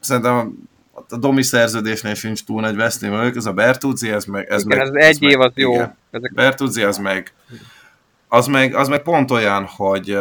szerintem 0.00 0.68
a 1.08 1.16
Domi 1.16 1.42
szerződésnél 1.42 2.14
sincs 2.14 2.44
túl 2.44 2.60
nagy 2.60 2.76
vesztém, 2.76 3.14
ez 3.14 3.46
a 3.46 3.52
Bertuzzi, 3.52 4.10
ez 4.10 4.24
meg... 4.24 4.50
Ez, 4.50 4.64
igen, 4.64 4.78
meg, 4.78 5.02
ez 5.02 5.16
egy 5.16 5.22
év 5.22 5.40
az 5.40 5.52
jó. 5.54 5.74
Ezek... 6.10 6.32
Bertuzzi, 6.34 6.82
az 6.82 6.98
meg, 6.98 7.32
az 8.28 8.46
meg, 8.46 8.74
az 8.74 8.88
meg 8.88 9.02
pont 9.02 9.30
olyan, 9.30 9.66
hogy 9.66 10.18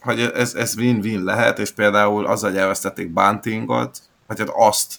hogy 0.00 0.20
ez, 0.20 0.54
ez 0.54 0.76
win-win 0.76 1.24
lehet, 1.24 1.58
és 1.58 1.70
például 1.70 2.26
azzal, 2.26 2.58
elvesztették 2.58 3.10
Buntingot, 3.10 3.98
vagy 4.26 4.38
hát 4.38 4.50
azt, 4.52 4.96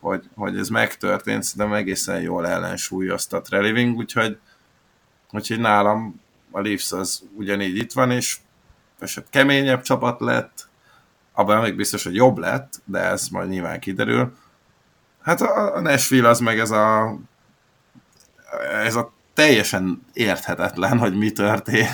hogy, 0.00 0.28
hogy 0.34 0.58
ez 0.58 0.68
megtörtént, 0.68 1.42
szerintem 1.42 1.78
egészen 1.78 2.20
jól 2.20 2.46
ellensúlyozta 2.46 3.40
Treliving, 3.40 3.96
úgyhogy, 3.96 4.38
úgyhogy 5.32 5.60
nálam 5.60 6.20
a 6.50 6.60
Leafs 6.60 6.92
az 6.92 7.22
ugyanígy 7.36 7.76
itt 7.76 7.92
van, 7.92 8.10
és, 8.10 8.38
és 9.00 9.14
hát 9.14 9.26
keményebb 9.30 9.82
csapat 9.82 10.20
lett, 10.20 10.68
abban 11.32 11.62
még 11.62 11.76
biztos, 11.76 12.04
hogy 12.04 12.14
jobb 12.14 12.38
lett, 12.38 12.80
de 12.84 12.98
ez 12.98 13.28
majd 13.28 13.48
nyilván 13.48 13.80
kiderül. 13.80 14.36
Hát 15.22 15.40
a, 15.40 15.74
a 15.74 15.80
Nashville 15.80 16.28
az 16.28 16.40
meg 16.40 16.58
ez 16.58 16.70
a 16.70 17.16
ez 18.84 18.94
a 18.94 19.12
teljesen 19.36 20.02
érthetetlen, 20.12 20.98
hogy 20.98 21.16
mi 21.16 21.30
történt. 21.30 21.88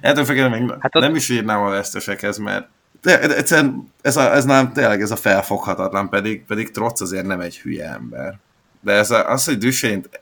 Ettől 0.00 0.24
függetlenül 0.24 0.66
még 0.66 0.76
hát 0.80 0.92
nem 0.92 1.14
is 1.14 1.28
írnám 1.28 1.62
a 1.62 1.68
vesztesekhez, 1.68 2.38
mert 2.38 2.68
de, 3.00 3.26
de 3.26 3.36
egyszerűen 3.36 3.92
ez, 4.02 4.16
a, 4.16 4.34
ez 4.34 4.44
nem 4.44 4.72
tényleg 4.72 5.00
ez 5.00 5.10
a 5.10 5.16
felfoghatatlan, 5.16 6.08
pedig, 6.08 6.44
pedig 6.44 6.70
Trotz 6.70 7.00
azért 7.00 7.26
nem 7.26 7.40
egy 7.40 7.58
hülye 7.58 7.92
ember. 7.92 8.38
De 8.80 8.92
ez 8.92 9.10
a, 9.10 9.30
az, 9.30 9.44
hogy 9.44 9.58
Düsént 9.58 10.20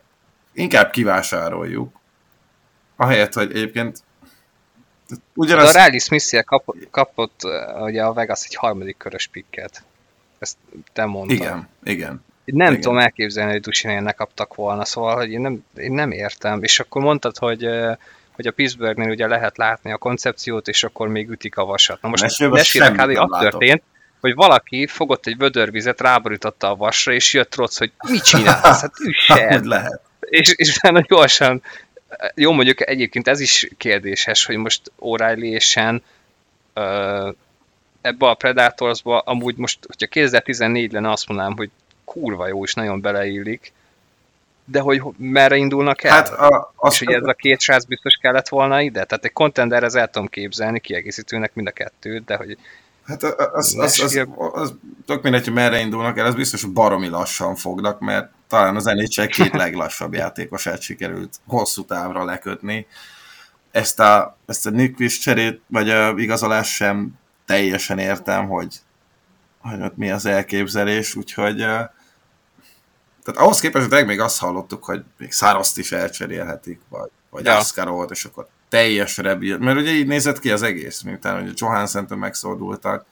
inkább 0.52 0.90
kivásároljuk, 0.90 2.00
ahelyett, 2.96 3.34
hogy 3.34 3.50
egyébként 3.50 4.02
ugyanaz... 5.34 5.74
A 5.74 5.84
Riley 5.84 5.98
smith 5.98 6.44
kapott, 6.44 6.90
kapott 6.90 7.40
ugye 7.80 8.04
a 8.04 8.12
Vegas 8.12 8.44
egy 8.44 8.54
harmadik 8.54 8.96
körös 8.96 9.26
pikket. 9.26 9.82
Ezt 10.38 10.56
te 10.92 11.04
mondtad. 11.04 11.36
Igen, 11.36 11.68
igen. 11.84 12.24
Nem 12.54 12.70
igen. 12.70 12.80
tudom 12.80 12.98
elképzelni, 12.98 13.52
hogy 13.52 13.60
Dusinél 13.60 14.00
ne 14.00 14.12
kaptak 14.12 14.54
volna, 14.54 14.84
szóval 14.84 15.16
hogy 15.16 15.30
én 15.30 15.40
nem, 15.40 15.64
én 15.76 15.92
nem 15.92 16.10
értem. 16.10 16.62
És 16.62 16.80
akkor 16.80 17.02
mondtad, 17.02 17.38
hogy 17.38 17.68
hogy 18.36 18.46
a 18.46 18.52
Pittsburghnél 18.52 19.10
ugye 19.10 19.26
lehet 19.26 19.56
látni 19.56 19.92
a 19.92 19.96
koncepciót, 19.96 20.68
és 20.68 20.84
akkor 20.84 21.08
még 21.08 21.30
ütik 21.30 21.56
a 21.56 21.64
vasat. 21.64 22.02
Na 22.02 22.08
most 22.08 22.38
Nashville 22.38 22.90
kb. 22.90 23.30
az 23.30 23.40
történt, 23.40 23.82
hogy 24.20 24.34
valaki 24.34 24.86
fogott 24.86 25.26
egy 25.26 25.36
vödörvizet, 25.36 26.00
ráborította 26.00 26.70
a 26.70 26.76
vasra, 26.76 27.12
és 27.12 27.32
jött 27.32 27.54
rossz, 27.54 27.78
hogy 27.78 27.92
mit 28.08 28.24
csinálsz? 28.24 28.80
Hát 28.80 28.92
üssen! 29.04 29.62
lehet. 29.68 30.00
És, 30.20 30.52
és 30.56 30.76
utána 30.76 31.00
gyorsan 31.00 31.62
jó, 32.34 32.52
mondjuk 32.52 32.88
egyébként 32.88 33.28
ez 33.28 33.40
is 33.40 33.68
kérdéses, 33.76 34.44
hogy 34.44 34.56
most 34.56 34.92
O'Reilly 35.00 35.52
és 35.52 35.64
Sen 35.64 36.02
ebbe 38.00 38.28
a 38.28 38.34
Predatorsba 38.34 39.18
amúgy 39.18 39.56
most, 39.56 39.78
hogyha 39.86 40.06
2014 40.06 40.92
lenne, 40.92 41.10
azt 41.10 41.28
mondanám, 41.28 41.56
hogy 41.56 41.70
kurva 42.06 42.46
jó, 42.46 42.64
és 42.64 42.74
nagyon 42.74 43.00
beleillik, 43.00 43.72
de 44.64 44.80
hogy 44.80 45.02
merre 45.16 45.56
indulnak 45.56 46.02
el? 46.02 46.12
Hát 46.12 46.28
a, 46.28 46.72
és 46.88 46.98
hogy 46.98 47.14
ez 47.14 47.24
a 47.24 47.32
két 47.32 47.60
srác 47.60 47.84
biztos 47.84 48.14
kellett 48.14 48.48
volna 48.48 48.80
ide? 48.80 49.04
Tehát 49.04 49.24
egy 49.24 49.32
contender, 49.32 49.82
ez 49.82 49.94
el 49.94 50.10
tudom 50.10 50.28
képzelni, 50.28 50.80
kiegészítőnek 50.80 51.54
mind 51.54 51.66
a 51.66 51.70
kettőt, 51.70 52.24
de 52.24 52.36
hogy 52.36 52.58
Hát 53.06 53.22
az, 53.22 53.76
az, 53.78 54.00
az, 54.00 54.16
az, 54.16 54.26
az 54.52 54.74
tök 55.06 55.22
mindegy, 55.22 55.44
hogy 55.44 55.52
merre 55.52 55.78
indulnak 55.78 56.18
el, 56.18 56.26
az 56.26 56.34
biztos, 56.34 56.62
hogy 56.62 56.72
baromi 56.72 57.08
lassan 57.08 57.54
fognak, 57.54 58.00
mert 58.00 58.30
talán 58.48 58.76
az 58.76 58.84
NHL 58.84 59.24
két 59.26 59.52
leglassabb 59.64 60.14
játékosát 60.14 60.80
sikerült 60.80 61.36
hosszú 61.46 61.84
távra 61.84 62.24
lekötni. 62.24 62.86
Ezt 63.70 64.00
a, 64.00 64.36
ezt 64.46 64.66
a 64.66 64.70
Nyquist 64.70 65.22
cserét, 65.22 65.60
vagy 65.66 65.90
a 65.90 66.14
igazolás 66.16 66.74
sem 66.74 67.10
teljesen 67.44 67.98
értem, 67.98 68.48
hogy, 68.48 68.76
hogy 69.60 69.82
ott 69.82 69.96
mi 69.96 70.10
az 70.10 70.26
elképzelés, 70.26 71.14
úgyhogy 71.14 71.64
tehát 73.26 73.40
ahhoz 73.40 73.60
képest, 73.60 73.92
hogy 73.92 74.06
még 74.06 74.20
azt 74.20 74.38
hallottuk, 74.38 74.84
hogy 74.84 75.04
még 75.18 75.32
Szároszt 75.32 75.78
is 75.78 75.92
elcserélhetik, 75.92 76.80
vagy, 76.88 77.10
vagy 77.30 77.44
ja. 77.44 77.56
Askarot, 77.56 78.10
és 78.10 78.24
akkor 78.24 78.48
teljes 78.68 79.16
rebi, 79.16 79.56
mert 79.56 79.78
ugye 79.78 79.90
így 79.90 80.06
nézett 80.06 80.38
ki 80.38 80.50
az 80.50 80.62
egész, 80.62 81.00
miután 81.00 81.42
ugye 81.42 81.52
Johansson-től 81.54 82.18
megszódultak, 82.18 83.04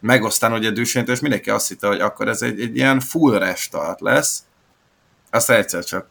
megosztán 0.00 0.52
ugye 0.52 0.70
Düssént, 0.70 1.08
és 1.08 1.20
mindenki 1.20 1.50
azt 1.50 1.68
hitte, 1.68 1.86
hogy 1.86 2.00
akkor 2.00 2.28
ez 2.28 2.42
egy, 2.42 2.60
egy 2.60 2.76
ilyen 2.76 3.00
full 3.00 3.38
restart 3.38 4.00
lesz, 4.00 4.42
aztán 5.30 5.56
egyszer 5.56 5.84
csak 5.84 6.06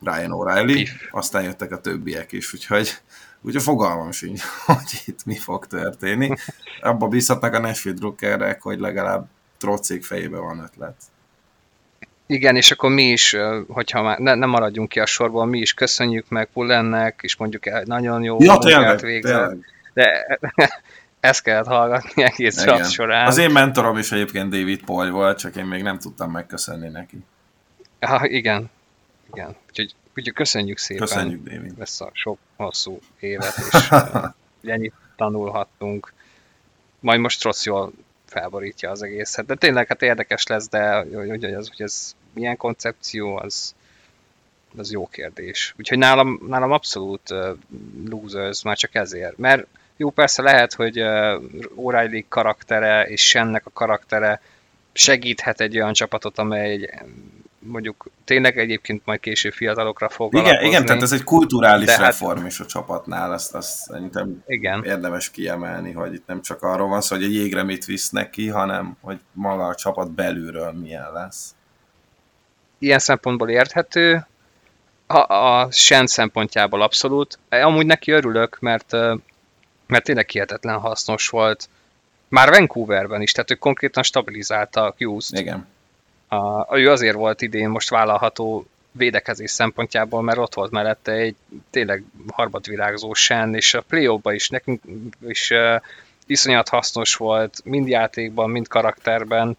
Ryan 0.00 0.30
O'Reilly, 0.32 0.88
aztán 1.10 1.42
jöttek 1.42 1.72
a 1.72 1.80
többiek 1.80 2.32
is, 2.32 2.54
úgyhogy, 2.54 2.96
úgyhogy 3.40 3.62
fogalmam 3.62 4.12
sincs, 4.12 4.42
hogy 4.66 5.02
itt 5.06 5.24
mi 5.24 5.36
fog 5.36 5.66
történni. 5.66 6.34
Abba 6.80 7.08
bízhatnak 7.08 7.54
a 7.54 7.58
Nashville 7.58 7.96
drukkerek, 7.96 8.62
hogy 8.62 8.78
legalább 8.78 9.28
Trocék 9.58 10.04
fejében 10.04 10.40
van 10.40 10.58
ötlet. 10.58 10.96
Igen, 12.34 12.56
és 12.56 12.70
akkor 12.70 12.90
mi 12.90 13.02
is, 13.02 13.36
hogyha 13.68 14.02
már 14.02 14.18
ne, 14.18 14.34
ne 14.34 14.46
maradjunk 14.46 14.88
ki 14.88 15.00
a 15.00 15.06
sorból, 15.06 15.46
mi 15.46 15.58
is 15.58 15.74
köszönjük 15.74 16.28
meg 16.28 16.48
Pullennek, 16.52 17.20
és 17.22 17.36
mondjuk 17.36 17.66
el, 17.66 17.82
nagyon 17.86 18.22
jó 18.22 18.36
ja, 18.40 18.52
munkát 18.52 19.00
végzett. 19.00 19.56
De 19.92 20.38
ezt 21.20 21.42
kellett 21.42 21.66
hallgatni 21.66 22.22
egész 22.22 22.62
igen. 22.62 22.84
során. 22.84 23.26
Az 23.26 23.38
én 23.38 23.50
mentorom 23.50 23.98
is 23.98 24.12
egyébként 24.12 24.50
David 24.50 24.84
Paul 24.84 25.10
volt, 25.10 25.38
csak 25.38 25.56
én 25.56 25.64
még 25.64 25.82
nem 25.82 25.98
tudtam 25.98 26.30
megköszönni 26.30 26.88
neki. 26.88 27.24
Ha, 28.00 28.26
igen, 28.26 28.70
igen. 29.34 29.56
Úgyhogy, 29.68 29.94
úgyhogy 30.16 30.34
köszönjük 30.34 30.78
szépen. 30.78 31.06
Köszönjük, 31.06 31.42
David. 31.42 31.74
Ezt 31.78 32.00
a 32.00 32.10
sok 32.12 32.38
hosszú 32.56 32.98
évet, 33.20 33.54
és 33.72 33.88
ennyit 34.72 34.94
tanulhattunk. 35.16 36.12
Majd 37.00 37.20
most 37.20 37.42
rossz 37.42 37.64
jól 37.64 37.92
felborítja 38.26 38.90
az 38.90 39.02
egészet. 39.02 39.46
De 39.46 39.54
tényleg 39.54 39.86
hát 39.86 40.02
érdekes 40.02 40.46
lesz, 40.46 40.68
de 40.68 40.94
hogy, 40.94 41.28
hogy, 41.28 41.44
ez, 41.44 41.68
hogy 41.68 41.82
ez 41.82 42.14
milyen 42.34 42.56
koncepció, 42.56 43.36
az, 43.36 43.74
az 44.76 44.92
jó 44.92 45.06
kérdés. 45.06 45.74
Úgyhogy 45.78 45.98
nálam, 45.98 46.40
nálam 46.48 46.72
abszolút 46.72 47.30
uh, 47.30 47.56
losers, 48.08 48.62
már 48.62 48.76
csak 48.76 48.94
ezért. 48.94 49.38
Mert 49.38 49.66
jó, 49.96 50.10
persze 50.10 50.42
lehet, 50.42 50.74
hogy 50.74 51.00
uh, 51.00 51.42
O'Reilly 51.76 52.24
karaktere 52.28 53.02
és 53.02 53.28
Sennek 53.28 53.66
a 53.66 53.70
karaktere 53.70 54.40
segíthet 54.92 55.60
egy 55.60 55.76
olyan 55.76 55.92
csapatot, 55.92 56.38
amely 56.38 56.70
egy 56.70 56.90
mondjuk 57.64 58.06
tényleg 58.24 58.58
egyébként 58.58 59.02
majd 59.04 59.20
később 59.20 59.52
fiatalokra 59.52 60.08
fog 60.08 60.34
Igen, 60.34 60.64
igen 60.64 60.84
tehát 60.84 61.02
ez 61.02 61.12
egy 61.12 61.24
kulturális 61.24 61.88
hát- 61.88 61.98
reform 61.98 62.38
hát, 62.38 62.46
is 62.46 62.60
a 62.60 62.66
csapatnál, 62.66 63.32
ezt, 63.32 63.54
azt 63.54 63.76
szerintem 63.76 64.42
igen. 64.46 64.84
érdemes 64.84 65.30
kiemelni, 65.30 65.92
hogy 65.92 66.14
itt 66.14 66.26
nem 66.26 66.42
csak 66.42 66.62
arról 66.62 66.88
van 66.88 67.00
szó, 67.00 67.16
hogy 67.16 67.24
a 67.24 67.28
jégre 67.28 67.62
mit 67.62 67.84
visznek 67.84 68.30
ki, 68.30 68.48
hanem 68.48 68.96
hogy 69.00 69.20
maga 69.32 69.66
a 69.66 69.74
csapat 69.74 70.10
belülről 70.10 70.72
milyen 70.72 71.12
lesz. 71.12 71.54
Ilyen 72.84 72.98
szempontból 72.98 73.50
érthető, 73.50 74.26
a, 75.06 75.34
a 75.34 75.68
Sen 75.70 76.06
szempontjából 76.06 76.82
abszolút. 76.82 77.38
Amúgy 77.48 77.86
neki 77.86 78.10
örülök, 78.10 78.58
mert, 78.60 78.92
mert 79.86 80.04
tényleg 80.04 80.28
hihetetlen 80.28 80.78
hasznos 80.78 81.28
volt. 81.28 81.68
Már 82.28 82.48
Vancouverben 82.48 83.22
is, 83.22 83.32
tehát 83.32 83.50
ő 83.50 83.54
konkrétan 83.54 84.02
stabilizálta 84.02 84.82
a 84.82 84.94
Hughes-t. 84.98 85.38
Igen 85.38 85.66
a, 86.34 86.78
ő 86.78 86.90
azért 86.90 87.16
volt 87.16 87.42
idén 87.42 87.68
most 87.68 87.90
vállalható 87.90 88.66
védekezés 88.92 89.50
szempontjából, 89.50 90.22
mert 90.22 90.38
ott 90.38 90.54
volt 90.54 90.70
mellette 90.70 91.12
egy 91.12 91.36
tényleg 91.70 92.04
harmadvirágzó 92.32 93.14
sen, 93.14 93.54
és 93.54 93.74
a 93.74 93.80
play 93.80 94.18
is 94.24 94.48
nekünk 94.48 94.82
is 95.26 95.50
uh, 95.50 95.80
iszonyat 96.26 96.68
hasznos 96.68 97.14
volt, 97.14 97.60
mind 97.64 97.88
játékban, 97.88 98.50
mind 98.50 98.68
karakterben, 98.68 99.56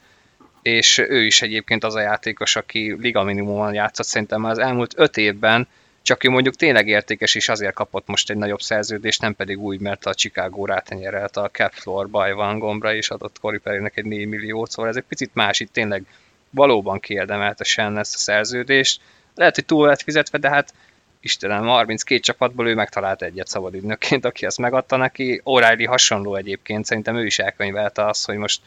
és 0.65 0.97
ő 0.97 1.25
is 1.25 1.41
egyébként 1.41 1.83
az 1.83 1.95
a 1.95 1.99
játékos, 1.99 2.55
aki 2.55 2.95
liga 2.99 3.23
minimumon 3.23 3.73
játszott 3.73 4.05
szerintem 4.05 4.43
az 4.43 4.57
elmúlt 4.57 4.93
öt 4.97 5.17
évben, 5.17 5.67
csak 6.01 6.23
ő 6.23 6.29
mondjuk 6.29 6.55
tényleg 6.55 6.87
értékes, 6.87 7.35
és 7.35 7.49
azért 7.49 7.73
kapott 7.73 8.07
most 8.07 8.29
egy 8.29 8.37
nagyobb 8.37 8.61
szerződést, 8.61 9.21
nem 9.21 9.35
pedig 9.35 9.59
úgy, 9.59 9.79
mert 9.79 10.05
a 10.05 10.13
Chicago 10.13 10.65
rátenyerelt 10.65 11.37
a 11.37 11.49
cap 11.51 11.71
floor 11.73 12.09
van 12.09 12.59
gombra, 12.59 12.93
és 12.93 13.09
adott 13.09 13.39
Corey 13.39 13.59
Perrynek 13.59 13.97
egy 13.97 14.05
4 14.05 14.27
milliót, 14.27 14.71
szóval 14.71 14.91
ez 14.91 14.97
egy 14.97 15.03
picit 15.07 15.29
más, 15.33 15.59
itt 15.59 15.73
tényleg 15.73 16.05
valóban 16.49 16.99
kiérdemelte 16.99 17.63
Sen 17.63 17.97
ezt 17.97 18.15
a 18.15 18.17
szerződést. 18.17 19.01
Lehet, 19.35 19.55
hogy 19.55 19.65
túl 19.65 19.87
lett 19.87 20.01
fizetve, 20.01 20.37
de 20.37 20.49
hát 20.49 20.73
Istenem, 21.19 21.65
32 21.65 22.19
csapatból 22.19 22.67
ő 22.67 22.73
megtalált 22.73 23.21
egyet 23.21 23.47
szabadügynökként, 23.47 24.25
aki 24.25 24.45
ezt 24.45 24.57
megadta 24.57 24.95
neki. 24.95 25.41
O'Reilly 25.43 25.85
hasonló 25.87 26.35
egyébként, 26.35 26.85
szerintem 26.85 27.15
ő 27.15 27.25
is 27.25 27.39
elkönyvelte 27.39 28.05
azt, 28.05 28.25
hogy 28.25 28.37
most 28.37 28.61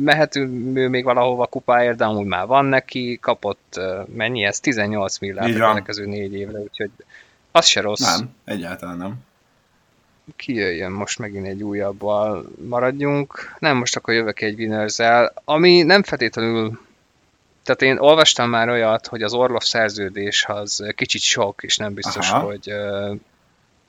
mehetünk 0.00 0.76
ő 0.76 0.88
még 0.88 1.04
valahova 1.04 1.46
kupáért, 1.46 1.96
de 1.96 2.04
amúgy 2.04 2.26
már 2.26 2.46
van 2.46 2.64
neki, 2.64 3.18
kapott 3.22 3.80
mennyi 4.14 4.44
ez? 4.44 4.60
18 4.60 5.18
milliárd 5.18 5.60
a 5.60 5.68
következő 5.68 6.06
négy 6.06 6.34
évre, 6.34 6.58
úgyhogy 6.58 6.90
az 7.50 7.66
se 7.66 7.80
rossz. 7.80 8.16
Nem, 8.16 8.34
egyáltalán 8.44 8.96
nem 8.96 9.14
kijöjjön 10.36 10.92
most 10.92 11.18
megint 11.18 11.46
egy 11.46 11.62
újabbal, 11.62 12.44
maradjunk. 12.68 13.56
Nem, 13.58 13.76
most 13.76 13.96
akkor 13.96 14.14
jövök 14.14 14.40
egy 14.40 14.58
winners 14.58 14.98
ami 15.44 15.82
nem 15.82 16.02
feltétlenül 16.02 16.84
tehát 17.62 17.82
én 17.82 17.98
olvastam 17.98 18.50
már 18.50 18.68
olyat, 18.68 19.06
hogy 19.06 19.22
az 19.22 19.32
Orlov 19.32 19.62
szerződés 19.62 20.44
az 20.48 20.92
kicsit 20.94 21.20
sok, 21.20 21.62
és 21.62 21.76
nem 21.76 21.94
biztos, 21.94 22.30
Aha. 22.30 22.46
hogy 22.46 22.72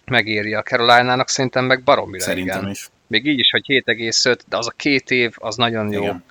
megéri 0.05 0.53
a 0.53 0.61
Caroline-nak, 0.61 1.29
szerintem 1.29 1.65
meg 1.65 1.83
baromira 1.83 2.23
Szerintem 2.23 2.59
igen. 2.59 2.71
is. 2.71 2.89
Még 3.07 3.25
így 3.25 3.39
is, 3.39 3.49
hogy 3.51 3.65
7,5, 3.67 4.39
de 4.47 4.57
az 4.57 4.67
a 4.67 4.73
két 4.75 5.11
év, 5.11 5.33
az 5.35 5.55
nagyon 5.55 5.91
jó. 5.91 6.01
Igen. 6.01 6.23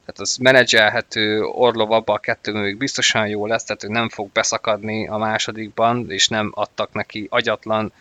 Tehát 0.00 0.20
az 0.20 0.36
menedzselhető, 0.36 1.42
Orlov 1.42 1.92
abban 1.92 2.16
a 2.16 2.18
kettő 2.18 2.52
még 2.52 2.76
biztosan 2.76 3.28
jó 3.28 3.46
lesz, 3.46 3.64
tehát 3.64 3.84
ő 3.84 3.88
nem 3.88 4.08
fog 4.08 4.30
beszakadni 4.32 5.08
a 5.08 5.16
másodikban, 5.16 6.10
és 6.10 6.28
nem 6.28 6.52
adtak 6.54 6.92
neki 6.92 7.26
agyatlan, 7.30 7.92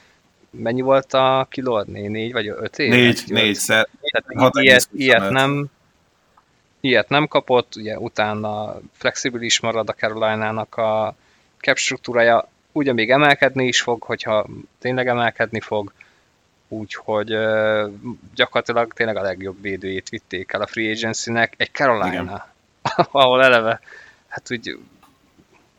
mennyi 0.49 0.81
volt 0.81 1.13
a 1.13 1.47
kiló? 1.49 1.81
Négy 1.81 2.31
vagy 2.31 2.47
öt 2.47 2.79
év? 2.79 2.89
Négy, 2.89 3.23
négyszer. 3.27 3.87
Tehát 4.27 4.55
ilyet, 4.55 4.87
ilyet 4.93 5.29
nem, 5.29 5.65
ilyet 6.79 7.09
nem 7.09 7.27
kapott, 7.27 7.75
ugye 7.75 7.99
utána 7.99 8.79
flexibilis 8.93 9.59
marad 9.59 9.89
a 9.89 9.93
Carolina-nak 9.93 10.75
a 10.75 11.15
cap 11.57 11.77
struktúrája, 11.77 12.49
ugye 12.71 12.93
még 12.93 13.11
emelkedni 13.11 13.67
is 13.67 13.81
fog, 13.81 14.03
hogyha 14.03 14.47
tényleg 14.79 15.07
emelkedni 15.07 15.59
fog, 15.59 15.93
úgyhogy 16.71 17.37
gyakorlatilag 18.35 18.93
tényleg 18.93 19.17
a 19.17 19.21
legjobb 19.21 19.61
védőjét 19.61 20.09
vitték 20.09 20.53
el 20.53 20.61
a 20.61 20.67
free 20.67 20.91
agency-nek, 20.91 21.53
egy 21.57 21.71
Carolina, 21.71 22.47
ahol 23.11 23.43
eleve, 23.43 23.79
hát 24.27 24.51
úgy 24.51 24.79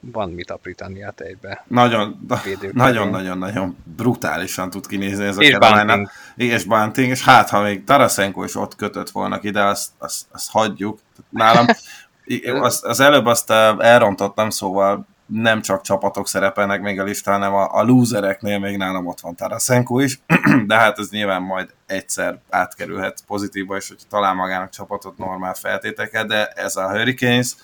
van 0.00 0.30
mit 0.30 0.50
aprítani 0.50 1.04
a 1.04 1.10
tejbe. 1.10 1.64
Nagyon, 1.68 2.26
nagyon, 2.72 3.08
nagyon, 3.08 3.38
nagyon 3.38 3.76
brutálisan 3.96 4.70
tud 4.70 4.86
kinézni 4.86 5.24
ez 5.24 5.36
a 5.36 5.42
és 5.42 5.50
Carolina. 5.50 5.94
Bunting. 5.94 6.08
És 6.34 6.64
Bunting, 6.64 7.10
és 7.10 7.24
hát 7.24 7.48
ha 7.48 7.60
még 7.60 7.84
Tarasenko 7.84 8.44
is 8.44 8.56
ott 8.56 8.76
kötött 8.76 9.10
volna 9.10 9.38
ide, 9.42 9.64
azt, 9.64 9.90
azt, 9.98 10.26
azt 10.32 10.50
hagyjuk. 10.50 10.98
Nálam 11.28 11.66
az, 12.60 12.80
az 12.84 13.00
előbb 13.00 13.26
azt 13.26 13.50
elrontottam, 13.78 14.50
szóval 14.50 15.06
nem 15.32 15.60
csak 15.60 15.82
csapatok 15.82 16.28
szerepelnek 16.28 16.80
még 16.80 17.00
a 17.00 17.04
listán, 17.04 17.40
hanem 17.40 17.54
a, 17.54 17.78
a 17.78 17.82
losereknél 17.82 18.58
még 18.58 18.76
nálam 18.76 19.06
ott 19.06 19.20
van 19.20 19.34
Tarasenko 19.34 19.98
is, 19.98 20.20
de 20.66 20.74
hát 20.74 20.98
ez 20.98 21.10
nyilván 21.10 21.42
majd 21.42 21.74
egyszer 21.86 22.38
átkerülhet 22.50 23.22
pozitívba, 23.26 23.76
és 23.76 23.88
hogy 23.88 23.98
talál 24.08 24.34
magának 24.34 24.70
csapatot 24.70 25.18
normál 25.18 25.54
feltéteket, 25.54 26.26
de 26.26 26.46
ez 26.46 26.76
a 26.76 26.90
Hurricanes, 26.90 27.54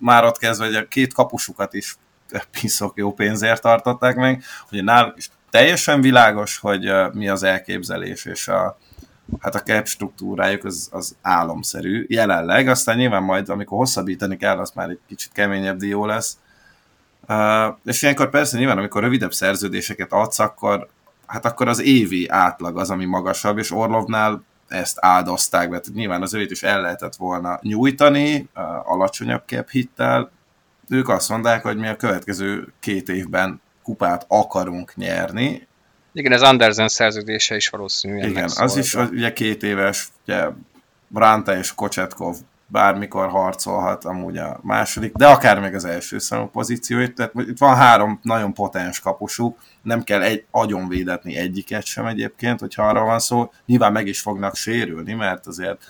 már 0.00 0.24
ott 0.24 0.38
kezdve, 0.38 0.66
hogy 0.66 0.74
a 0.74 0.88
két 0.88 1.12
kapusukat 1.12 1.74
is 1.74 1.96
piszok 2.60 2.92
jó 2.96 3.12
pénzért 3.12 3.62
tartották 3.62 4.16
meg, 4.16 4.42
hogy 4.68 4.84
náluk 4.84 5.16
is 5.16 5.30
teljesen 5.50 6.00
világos, 6.00 6.58
hogy 6.58 6.92
mi 7.12 7.28
az 7.28 7.42
elképzelés, 7.42 8.24
és 8.24 8.48
a, 8.48 8.78
hát 9.40 9.54
a 9.54 9.62
cap 9.62 9.86
struktúrájuk 9.86 10.64
az, 10.64 10.88
az 10.92 11.16
álomszerű 11.22 12.04
jelenleg, 12.08 12.68
aztán 12.68 12.96
nyilván 12.96 13.22
majd, 13.22 13.48
amikor 13.48 13.78
hosszabbítani 13.78 14.36
kell, 14.36 14.58
az 14.58 14.70
már 14.74 14.88
egy 14.88 15.00
kicsit 15.08 15.32
keményebb 15.32 15.76
dió 15.76 16.06
lesz, 16.06 16.36
Uh, 17.28 17.76
és 17.84 18.02
ilyenkor 18.02 18.30
persze 18.30 18.58
nyilván, 18.58 18.78
amikor 18.78 19.02
rövidebb 19.02 19.32
szerződéseket 19.32 20.12
adsz, 20.12 20.38
akkor, 20.38 20.88
hát 21.26 21.44
akkor 21.44 21.68
az 21.68 21.80
évi 21.80 22.28
átlag 22.28 22.78
az, 22.78 22.90
ami 22.90 23.04
magasabb, 23.04 23.58
és 23.58 23.70
Orlovnál 23.70 24.44
ezt 24.68 24.96
áldozták 25.00 25.68
tehát 25.68 25.88
nyilván 25.94 26.22
az 26.22 26.34
őt 26.34 26.50
is 26.50 26.62
el 26.62 26.80
lehetett 26.80 27.16
volna 27.16 27.58
nyújtani 27.62 28.48
uh, 28.54 28.92
alacsonyabb 28.92 29.42
cap 29.46 29.70
hittel. 29.70 30.30
Ők 30.88 31.08
azt 31.08 31.28
mondták, 31.28 31.62
hogy 31.62 31.76
mi 31.76 31.88
a 31.88 31.96
következő 31.96 32.72
két 32.80 33.08
évben 33.08 33.60
kupát 33.82 34.24
akarunk 34.28 34.94
nyerni. 34.94 35.66
Igen, 36.12 36.32
ez 36.32 36.42
Andersen 36.42 36.88
szerződése 36.88 37.56
is 37.56 37.68
valószínűleg 37.68 38.30
Igen, 38.30 38.50
az 38.56 38.76
is 38.76 38.94
ugye 38.94 39.32
két 39.32 39.62
éves, 39.62 40.08
ugye 40.22 40.48
Branta 41.08 41.56
és 41.56 41.74
Kocsetkov 41.74 42.36
bármikor 42.72 43.28
harcolhat 43.28 44.04
amúgy 44.04 44.36
a 44.36 44.60
második, 44.62 45.12
de 45.14 45.26
akár 45.26 45.60
még 45.60 45.74
az 45.74 45.84
első 45.84 46.18
számú 46.18 46.46
pozícióit, 46.46 47.14
tehát 47.14 47.32
itt 47.34 47.58
van 47.58 47.76
három 47.76 48.20
nagyon 48.22 48.52
potens 48.52 49.00
kapusuk, 49.00 49.58
nem 49.82 50.02
kell 50.02 50.22
egy 50.22 50.44
agyon 50.50 50.88
védetni 50.88 51.36
egyiket 51.36 51.84
sem 51.84 52.06
egyébként, 52.06 52.60
hogyha 52.60 52.88
arra 52.88 53.04
van 53.04 53.18
szó, 53.18 53.52
nyilván 53.66 53.92
meg 53.92 54.06
is 54.06 54.20
fognak 54.20 54.54
sérülni, 54.54 55.12
mert 55.12 55.46
azért 55.46 55.84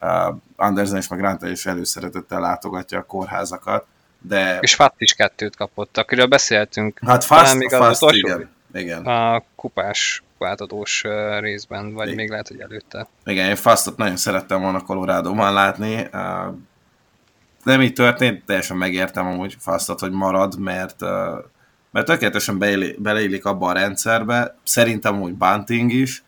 uh, 0.00 0.36
Andersen 0.56 0.96
és 0.96 1.08
meg 1.08 1.18
Granta 1.18 1.48
is 1.48 1.66
előszeretettel 1.66 2.40
látogatja 2.40 2.98
a 2.98 3.02
kórházakat, 3.02 3.86
de... 4.20 4.58
És 4.60 4.74
Fatt 4.74 4.94
is 4.98 5.12
kettőt 5.12 5.56
kapott, 5.56 5.98
akiről 5.98 6.26
beszéltünk. 6.26 6.98
Hát 7.06 7.24
Fast, 7.24 7.54
még 7.54 7.70
Fast, 7.70 8.02
az 8.02 8.14
igen. 8.14 8.50
igen. 8.72 9.06
A 9.06 9.42
kupás 9.56 10.23
változós 10.38 11.04
részben, 11.38 11.92
vagy 11.92 12.06
Igen. 12.06 12.18
még 12.18 12.30
lehet, 12.30 12.48
hogy 12.48 12.60
előtte. 12.60 13.06
Igen, 13.24 13.48
én 13.48 13.56
Fastot 13.56 13.96
nagyon 13.96 14.16
szerettem 14.16 14.60
volna 14.60 14.80
Colorado-ban 14.80 15.52
látni. 15.52 16.08
Nem 17.64 17.80
így 17.82 17.92
történt, 17.92 18.44
teljesen 18.44 18.76
megértem 18.76 19.26
amúgy 19.26 19.56
Fastot, 19.58 20.00
hogy 20.00 20.10
marad, 20.10 20.58
mert 20.58 20.96
mert 21.94 22.06
tökéletesen 22.06 22.58
beleillik 22.98 23.44
abba 23.44 23.68
a 23.68 23.72
rendszerbe, 23.72 24.56
szerintem 24.62 25.22
úgy 25.22 25.32
Bunting 25.32 25.92
is. 25.92 26.22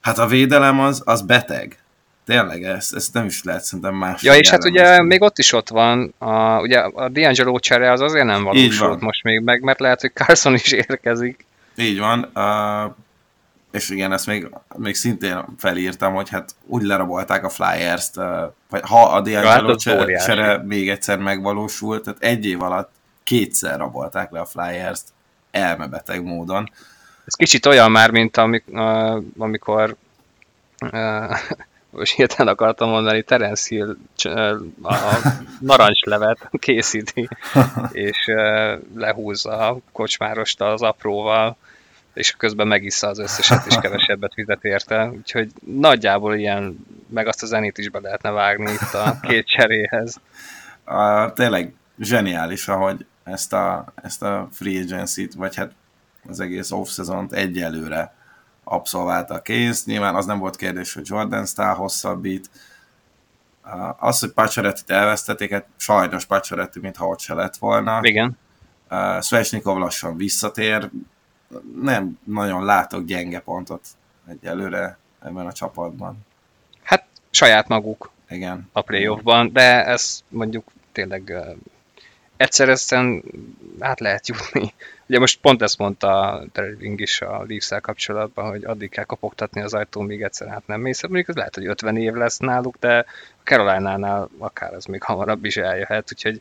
Hát 0.00 0.18
a 0.18 0.26
védelem 0.26 0.80
az, 0.80 1.02
az 1.04 1.22
beteg. 1.22 1.78
Tényleg, 2.24 2.62
ezt, 2.62 2.94
ezt 2.94 3.14
nem 3.14 3.26
is 3.26 3.42
lehet 3.44 3.62
szerintem 3.62 3.94
más. 3.94 4.22
Ja, 4.22 4.34
és 4.34 4.50
hát 4.50 4.64
ugye 4.64 4.82
mondani. 4.82 5.06
még 5.06 5.22
ott 5.22 5.38
is 5.38 5.52
ott 5.52 5.68
van, 5.68 6.14
a, 6.18 6.60
ugye 6.60 6.78
a 6.78 7.08
D'Angelo 7.08 7.60
csere 7.60 7.92
az 7.92 8.00
azért 8.00 8.24
nem 8.24 8.42
valósult 8.42 9.00
most 9.00 9.22
még 9.22 9.40
meg, 9.40 9.62
mert 9.62 9.80
lehet, 9.80 10.00
hogy 10.00 10.12
Carson 10.12 10.54
is 10.54 10.72
érkezik. 10.72 11.44
Így 11.76 11.98
van, 11.98 12.30
uh, 12.34 12.94
és 13.70 13.88
igen, 13.90 14.12
ezt 14.12 14.26
még, 14.26 14.50
még 14.76 14.94
szintén 14.94 15.44
felírtam, 15.58 16.14
hogy 16.14 16.28
hát 16.28 16.54
úgy 16.66 16.82
lerabolták 16.82 17.44
a 17.44 17.48
Flyers-t, 17.48 18.16
uh, 18.16 18.24
vagy 18.70 18.82
ha 18.84 19.02
a 19.02 19.22
D'Angelo 19.22 19.76
ja, 19.86 20.08
hát 20.08 20.24
csere 20.24 20.62
még 20.64 20.88
egyszer 20.88 21.18
megvalósult, 21.18 22.02
tehát 22.02 22.22
egy 22.22 22.46
év 22.46 22.62
alatt 22.62 22.90
kétszer 23.22 23.78
rabolták 23.78 24.30
le 24.30 24.40
a 24.40 24.46
Flyers-t 24.46 25.04
elmebeteg 25.50 26.24
módon. 26.24 26.70
Ez 27.24 27.34
kicsit 27.34 27.66
olyan 27.66 27.90
már, 27.90 28.10
mint 28.10 28.36
amik, 28.36 28.64
uh, 28.66 29.22
amikor 29.38 29.96
uh, 30.92 31.38
most 31.92 32.14
hirtelen 32.14 32.52
akartam 32.52 32.88
mondani, 32.88 33.22
Terence 33.22 33.66
Hill 33.68 33.96
a 34.82 35.16
narancslevet 35.60 36.48
készíti, 36.58 37.28
és 37.90 38.26
lehúzza 38.94 39.68
a 39.68 39.78
kocsmárost 39.92 40.60
az 40.60 40.82
apróval, 40.82 41.56
és 42.14 42.30
közben 42.30 42.66
megissza 42.66 43.08
az 43.08 43.18
összeset, 43.18 43.66
és 43.66 43.76
kevesebbet 43.80 44.32
fizet 44.34 44.64
érte. 44.64 45.10
Úgyhogy 45.10 45.50
nagyjából 45.64 46.34
ilyen, 46.34 46.86
meg 47.08 47.26
azt 47.26 47.42
a 47.42 47.46
zenét 47.46 47.78
is 47.78 47.88
be 47.88 48.00
lehetne 48.00 48.30
vágni 48.30 48.72
itt 48.72 48.94
a 48.94 49.18
két 49.20 49.46
cseréhez. 49.46 50.20
A, 50.84 51.32
tényleg 51.32 51.74
zseniális, 51.98 52.68
ahogy 52.68 53.06
ezt 53.24 53.52
a, 53.52 53.84
ezt 54.02 54.22
a 54.22 54.48
free 54.52 54.80
agency-t, 54.80 55.34
vagy 55.34 55.56
hát 55.56 55.72
az 56.28 56.40
egész 56.40 56.70
off-szezont 56.70 57.32
egyelőre 57.32 58.14
abszolválta 58.72 59.34
a 59.34 59.42
kész. 59.42 59.84
Nyilván 59.84 60.14
az 60.14 60.26
nem 60.26 60.38
volt 60.38 60.56
kérdés, 60.56 60.94
hogy 60.94 61.08
Jordan 61.08 61.46
Stahl 61.46 61.74
hosszabbít. 61.74 62.50
Az, 63.98 64.20
hogy 64.20 64.30
Pacsarettit 64.30 64.90
elvesztették, 64.90 65.50
hát 65.50 65.66
sajnos 65.76 66.24
Pacsaretti, 66.24 66.80
mintha 66.80 67.06
ott 67.06 67.18
se 67.18 67.34
lett 67.34 67.56
volna. 67.56 67.98
Igen. 68.02 68.38
Svesnikov 69.20 69.78
lassan 69.78 70.16
visszatér. 70.16 70.90
Nem 71.82 72.18
nagyon 72.24 72.64
látok 72.64 73.04
gyenge 73.04 73.40
pontot 73.40 73.86
egyelőre 74.28 74.98
ebben 75.22 75.46
a 75.46 75.52
csapatban. 75.52 76.26
Hát 76.82 77.06
saját 77.30 77.68
maguk 77.68 78.10
Igen. 78.28 78.68
a 78.72 78.80
playoffban, 78.82 79.52
de 79.52 79.84
ez 79.84 80.22
mondjuk 80.28 80.70
tényleg 80.92 81.32
egyszer 82.36 82.68
ezen 82.68 83.22
át 83.78 84.00
lehet 84.00 84.28
jutni. 84.28 84.74
Ugye 85.12 85.20
most 85.20 85.40
pont 85.40 85.62
ezt 85.62 85.78
mondta 85.78 86.42
Terring 86.52 87.00
is 87.00 87.20
a 87.20 87.44
leafs 87.48 87.68
kapcsolatban, 87.80 88.50
hogy 88.50 88.64
addig 88.64 88.90
kell 88.90 89.04
kopogtatni 89.04 89.60
az 89.60 89.74
ajtó, 89.74 90.00
míg 90.00 90.22
egyszer 90.22 90.48
át 90.48 90.66
nem 90.66 90.80
mész. 90.80 91.02
Mondjuk 91.02 91.28
ez 91.28 91.34
lehet, 91.34 91.54
hogy 91.54 91.66
50 91.66 91.96
év 91.96 92.12
lesz 92.12 92.38
náluk, 92.38 92.76
de 92.80 92.98
a 92.98 93.04
Caroline-nál 93.44 94.28
akár 94.38 94.74
az 94.74 94.84
még 94.84 95.02
hamarabb 95.02 95.44
is 95.44 95.56
eljöhet, 95.56 96.08
úgyhogy 96.12 96.40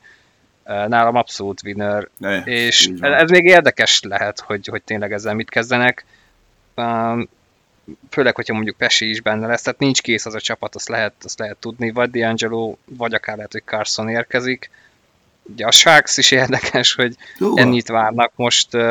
nálam 0.64 1.16
abszolút 1.16 1.64
winner, 1.64 2.08
ne, 2.18 2.38
és 2.44 2.90
ez 3.00 3.30
még 3.30 3.46
érdekes 3.46 4.02
lehet, 4.02 4.40
hogy, 4.40 4.68
hogy 4.68 4.82
tényleg 4.84 5.14
ezzel 5.14 5.34
mit 5.34 5.50
kezdenek. 5.50 6.06
Főleg, 8.10 8.36
hogyha 8.36 8.54
mondjuk 8.54 8.78
Pesi 8.78 9.10
is 9.10 9.22
benne 9.22 9.48
lesz, 9.48 9.62
tehát 9.62 9.80
nincs 9.80 10.02
kész 10.02 10.26
az 10.26 10.36
a 10.36 10.42
csapat, 10.42 10.76
azt 10.76 10.90
lehet, 10.90 11.14
azt 11.24 11.40
lehet 11.40 11.58
tudni, 11.58 11.92
vagy 11.92 12.10
D'Angelo, 12.14 12.76
vagy 12.86 13.14
akár 13.14 13.36
lehet, 13.36 13.52
hogy 13.52 13.64
Carson 13.66 14.10
érkezik, 14.10 14.70
ugye 15.44 15.66
a 15.66 15.72
Sharks 15.72 16.18
is 16.18 16.32
érdekes, 16.32 16.94
hogy 16.94 17.16
uh. 17.40 17.60
ennyit 17.60 17.88
várnak 17.88 18.32
most 18.36 18.74
uh, 18.74 18.82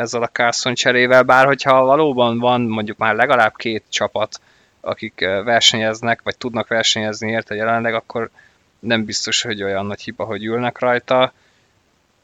ezzel 0.00 0.22
a 0.22 0.28
Carson 0.28 0.74
cserével, 0.74 1.22
bár 1.22 1.46
hogyha 1.46 1.84
valóban 1.84 2.38
van 2.38 2.60
mondjuk 2.60 2.98
már 2.98 3.14
legalább 3.14 3.56
két 3.56 3.84
csapat, 3.88 4.40
akik 4.80 5.14
uh, 5.22 5.44
versenyeznek, 5.44 6.22
vagy 6.22 6.36
tudnak 6.36 6.68
versenyezni 6.68 7.30
érte 7.30 7.54
jelenleg, 7.54 7.94
akkor 7.94 8.30
nem 8.78 9.04
biztos, 9.04 9.42
hogy 9.42 9.62
olyan 9.62 9.86
nagy 9.86 10.00
hiba, 10.00 10.24
hogy 10.24 10.44
ülnek 10.44 10.78
rajta. 10.78 11.32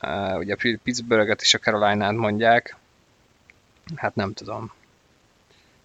Uh, 0.02 0.38
ugye 0.38 0.54
a 0.54 0.76
Pittsburghet 0.82 1.40
és 1.40 1.54
a 1.54 1.58
Carolina-t 1.58 2.16
mondják. 2.16 2.76
Hát 3.96 4.14
nem 4.14 4.32
tudom. 4.32 4.72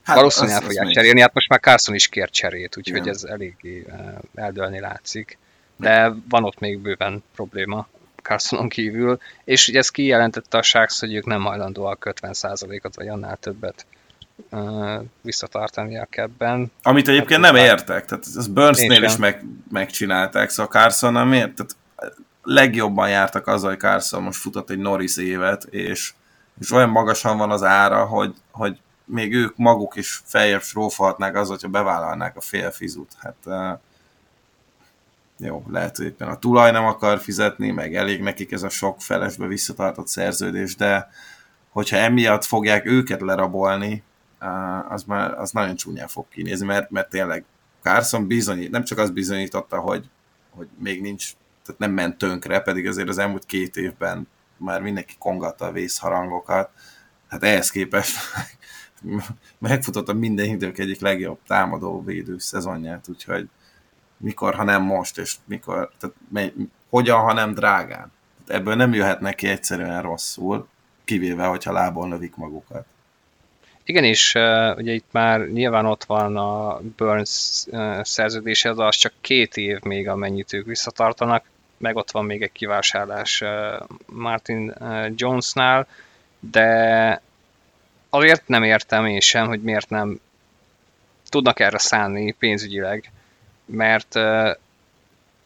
Hát 0.04 0.16
Valószínűleg 0.16 0.56
el 0.56 0.62
fogják 0.62 0.88
cserélni, 0.88 1.22
hát 1.22 1.34
most 1.34 1.50
már 1.50 1.60
Carson 1.60 1.96
is 1.96 2.08
kér 2.08 2.30
cserét, 2.30 2.78
úgyhogy 2.78 2.98
Igen. 2.98 3.14
ez 3.14 3.24
eléggé 3.24 3.86
eldőlni 4.36 4.80
látszik 4.80 5.38
de 5.82 6.14
van 6.30 6.44
ott 6.44 6.60
még 6.60 6.80
bőven 6.80 7.24
probléma 7.36 7.88
Carsonon 8.22 8.70
kívül, 8.70 9.20
és 9.44 9.68
ugye 9.68 9.80
ezt 9.80 9.92
kijelentette 9.92 10.58
a 10.58 10.62
Sharks, 10.62 11.00
hogy 11.00 11.14
ők 11.14 11.26
nem 11.26 11.44
hajlandóak 11.44 12.14
50%-ot 12.22 12.96
vagy 12.96 13.08
annál 13.08 13.38
többet 13.38 13.86
visszatartani 15.22 15.98
a 15.98 16.06
kebben. 16.06 16.72
Amit 16.84 17.08
egyébként 17.08 17.46
hát, 17.46 17.54
nem 17.54 17.64
értek, 17.64 18.06
tehát 18.06 18.26
ez 18.36 18.48
Burnsnél 18.48 19.04
is 19.04 19.18
meg, 19.18 19.46
megcsinálták, 19.72 20.50
szóval 20.50 20.72
Carson 20.72 21.14
nem 21.14 21.34
ért, 21.34 21.54
tehát 21.54 21.76
legjobban 22.44 23.10
jártak 23.10 23.48
azzal, 23.48 23.70
hogy 23.70 23.80
Carson 23.80 24.24
most 24.24 24.40
futott 24.40 24.70
egy 24.70 24.78
Norris 24.78 25.18
évet, 25.18 25.64
és, 25.64 26.14
és 26.60 26.72
olyan 26.72 26.90
magasan 26.90 27.38
van 27.38 27.52
az 27.52 27.64
ára, 27.64 28.06
hogy, 28.06 28.34
hogy 28.52 28.78
még 29.06 29.34
ők 29.34 29.58
maguk 29.58 29.96
is 29.96 30.22
feljebb 30.26 30.62
srófolhatnák 30.62 31.36
az, 31.36 31.48
hogyha 31.48 31.68
bevállalnák 31.68 32.38
a 32.38 32.42
félfizut. 32.42 33.12
Hát 33.20 33.36
uh, 33.46 33.80
jó, 35.44 35.64
lehet, 35.68 35.98
hogy 35.98 36.06
éppen 36.06 36.28
a 36.28 36.40
tulaj 36.40 36.72
nem 36.72 36.86
akar 36.86 37.20
fizetni, 37.20 37.72
meg 37.72 37.96
elég 37.96 38.22
nekik 38.22 38.52
ez 38.52 38.64
a 38.64 38.70
sok 38.70 39.02
felesbe 39.02 39.48
visszatartott 39.48 40.08
szerződés, 40.08 40.76
de 40.76 41.10
hogyha 41.70 41.98
emiatt 41.98 42.46
fogják 42.46 42.86
őket 42.86 43.22
lerabolni, 43.22 44.04
az 44.90 45.04
már 45.04 45.32
az 45.34 45.52
nagyon 45.52 45.76
csúnyán 45.76 46.08
fog 46.08 46.26
kinézni, 46.30 46.66
mert, 46.66 46.90
mert 46.90 47.10
tényleg 47.10 47.44
Carson 47.82 48.28
bizonyít, 48.28 48.72
nem 48.72 48.84
csak 48.84 48.98
az 48.98 49.12
bizonyította, 49.12 49.80
hogy, 49.80 50.10
hogy 50.50 50.68
még 50.80 51.02
nincs, 51.02 51.32
tehát 51.66 51.80
nem 51.80 51.92
ment 51.92 52.18
tönkre, 52.18 52.60
pedig 52.60 52.88
azért 52.88 53.10
az 53.10 53.18
elmúlt 53.18 53.46
két 53.46 53.76
évben 53.76 54.28
már 54.58 54.82
mindenki 54.82 55.16
kongatta 55.20 55.66
a 55.66 55.72
vészharangokat, 55.72 56.70
hát 57.28 57.44
ehhez 57.44 57.70
képest 57.70 58.18
megfutotta 59.60 60.14
minden 60.14 60.46
idők 60.46 60.78
egyik 60.78 61.00
legjobb 61.00 61.40
támadó 61.48 62.04
védő 62.04 62.38
szezonját, 62.38 63.10
úgyhogy 63.10 63.50
mikor, 64.22 64.56
ha 64.56 64.64
nem 64.64 64.82
most, 64.82 65.18
és 65.18 65.36
mikor, 65.46 65.92
tehát 66.00 66.16
mely, 66.28 66.54
hogyan, 66.90 67.20
ha 67.20 67.34
nem 67.34 67.54
drágán. 67.54 68.12
Tehát 68.46 68.62
ebből 68.62 68.76
nem 68.76 68.94
jöhet 68.94 69.20
neki 69.20 69.48
egyszerűen 69.48 70.02
rosszul, 70.02 70.68
kivéve, 71.04 71.46
hogyha 71.46 71.72
lából 71.72 72.08
növik 72.08 72.36
magukat. 72.36 72.86
Igen, 73.84 74.04
és 74.04 74.34
uh, 74.36 74.78
ugye 74.78 74.92
itt 74.92 75.10
már 75.12 75.40
nyilván 75.40 75.86
ott 75.86 76.04
van 76.04 76.38
a 76.38 76.80
Burns 76.98 77.66
szerződése, 78.02 78.70
az 78.70 78.80
az 78.80 78.96
csak 78.96 79.14
két 79.22 79.58
év 79.58 79.80
még, 79.82 80.08
amennyit 80.08 80.54
ők 80.54 80.66
visszatartanak, 80.66 81.46
meg 81.78 81.96
ott 81.96 82.12
van 82.12 82.26
még 82.26 82.42
egy 82.42 82.52
kivásárlás 82.52 83.44
Martin 84.06 84.74
Jonesnál, 85.16 85.88
de 86.40 87.22
azért 88.10 88.48
nem 88.48 88.64
értem 88.64 89.06
én 89.06 89.20
sem, 89.20 89.48
hogy 89.48 89.62
miért 89.62 89.90
nem 89.90 90.20
tudnak 91.30 91.60
erre 91.60 91.78
szánni 91.78 92.32
pénzügyileg, 92.32 93.12
mert 93.72 94.16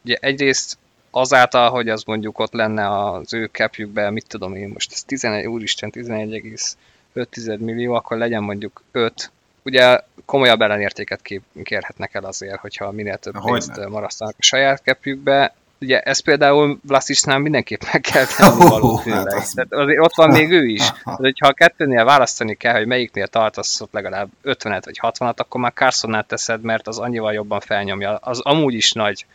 ugye 0.04 0.18
egyrészt 0.20 0.78
azáltal, 1.12 1.70
hogy 1.70 1.90
az 1.90 2.04
mondjuk 2.04 2.40
ott 2.40 2.54
lenne 2.54 3.04
az 3.04 3.34
ő 3.34 3.50
capjükben, 3.52 4.14
mit 4.14 4.28
tudom 4.28 4.56
én 4.56 4.70
most, 4.70 4.92
ez 4.92 5.04
11, 5.04 5.46
úristen, 5.46 5.92
11,5 5.94 7.60
millió, 7.60 7.94
akkor 7.94 8.18
legyen 8.18 8.44
mondjuk 8.44 8.84
5, 8.92 9.32
ugye 9.64 10.00
komolyabb 10.26 10.62
ellenértéket 10.62 11.22
kérhetnek 11.64 12.14
el 12.14 12.24
azért, 12.24 12.60
hogyha 12.60 12.92
minél 12.92 13.18
több 13.18 13.36
pénzt 13.44 13.88
marasztanak 13.90 14.36
a 14.38 14.44
saját 14.44 14.82
capjükbe, 14.84 15.54
ugye 15.86 16.00
ez 16.00 16.20
például 16.20 16.80
Vlasicnál 16.84 17.40
mindenképp 17.40 17.82
meg 17.92 18.02
kell 18.02 18.26
tenni 18.26 18.64
oh, 18.64 18.70
valószínűleg. 18.70 19.34
Hát 19.34 19.42
az... 19.42 19.50
Tehát 19.50 19.74
azért 19.74 20.00
ott 20.00 20.16
van 20.16 20.30
még 20.30 20.52
ő 20.52 20.66
is. 20.66 20.92
Tehát, 21.04 21.20
hogyha 21.20 21.48
a 21.48 21.54
kettőnél 21.54 22.06
választani 22.06 22.56
kell, 22.56 22.74
hogy 22.74 22.86
melyiknél 22.86 23.28
tartasz 23.28 23.82
ott 23.82 23.94
legalább 23.94 24.30
50-et 24.44 24.82
vagy 24.86 25.00
60-at, 25.02 25.36
akkor 25.36 25.62
már 25.62 25.74
Carsonnál 25.74 26.24
teszed, 26.24 26.62
mert 26.62 26.88
az 26.88 26.98
annyival 26.98 27.34
jobban 27.34 27.60
felnyomja. 27.60 28.16
Az 28.16 28.40
amúgy 28.40 28.74
is 28.74 28.92
nagy, 28.92 29.26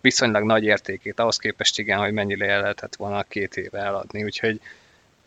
viszonylag 0.00 0.44
nagy 0.44 0.64
értékét, 0.64 1.20
ahhoz 1.20 1.36
képest 1.36 1.78
igen, 1.78 1.98
hogy 1.98 2.12
mennyire 2.12 2.46
el 2.46 2.60
lehetett 2.60 2.96
volna 2.96 3.22
két 3.22 3.56
éve 3.56 3.78
eladni, 3.78 4.24
úgyhogy 4.24 4.60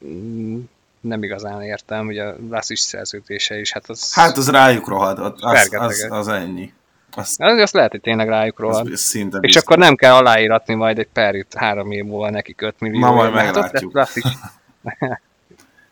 mm, 0.05 0.59
nem 1.01 1.23
igazán 1.23 1.61
értem, 1.61 2.07
ugye 2.07 2.23
a 2.23 2.35
Vlasic 2.39 2.79
szerződése 2.79 3.59
is, 3.59 3.71
hát 3.71 3.89
az... 3.89 4.13
Hát 4.13 4.37
az 4.37 4.49
rájuk 4.49 4.87
rohadott, 4.87 5.37
az, 5.39 5.69
az, 5.71 6.07
az 6.09 6.27
ennyi. 6.27 6.73
Azt, 7.17 7.41
azt 7.41 7.73
lehet, 7.73 7.91
hogy 7.91 8.01
tényleg 8.01 8.27
rájuk 8.27 8.59
rohad. 8.59 8.87
És 8.89 9.17
biztos. 9.41 9.55
akkor 9.55 9.77
nem 9.77 9.95
kell 9.95 10.13
aláíratni 10.13 10.73
majd 10.73 10.99
egy 10.99 11.07
perit 11.13 11.53
három 11.53 11.91
év 11.91 12.03
múlva 12.03 12.29
nekik 12.29 12.61
5 12.61 12.79
millió. 12.79 12.99
Na 12.99 13.11
majd 13.11 13.33
meglátjuk. 13.33 13.91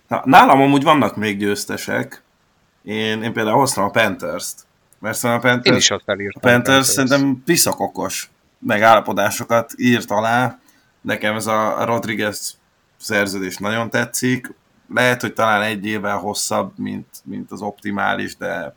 Na, 0.07 0.21
nálam 0.25 0.61
amúgy 0.61 0.83
vannak 0.83 1.15
még 1.15 1.37
győztesek. 1.37 2.23
Én, 2.83 3.23
én 3.23 3.33
például 3.33 3.57
hoztam 3.57 3.83
a 3.83 3.89
Panthers-t. 3.89 4.65
Mert 4.99 5.23
a 5.23 5.39
Panthers, 5.39 5.65
én 5.65 5.75
is 5.75 5.89
ott 5.89 6.03
felírtam. 6.03 6.41
A 6.43 6.51
Panthers, 6.51 6.65
Panthers 6.65 6.87
szerintem 6.87 7.41
piszakokos 7.45 8.29
megállapodásokat 8.59 9.73
írt 9.77 10.11
alá. 10.11 10.59
Nekem 11.01 11.35
ez 11.35 11.47
a 11.47 11.85
Rodriguez 11.85 12.57
szerződés 12.97 13.57
nagyon 13.57 13.89
tetszik. 13.89 14.53
Lehet, 14.93 15.21
hogy 15.21 15.33
talán 15.33 15.61
egy 15.61 15.85
évvel 15.85 16.17
hosszabb, 16.17 16.71
mint, 16.77 17.07
mint 17.23 17.51
az 17.51 17.61
optimális, 17.61 18.37
de 18.37 18.75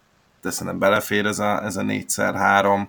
de 0.48 0.54
szerintem 0.54 0.78
belefér 0.78 1.26
ez 1.26 1.38
a, 1.38 1.64
ez 1.64 1.76
a 1.76 1.82
4x3. 1.82 2.86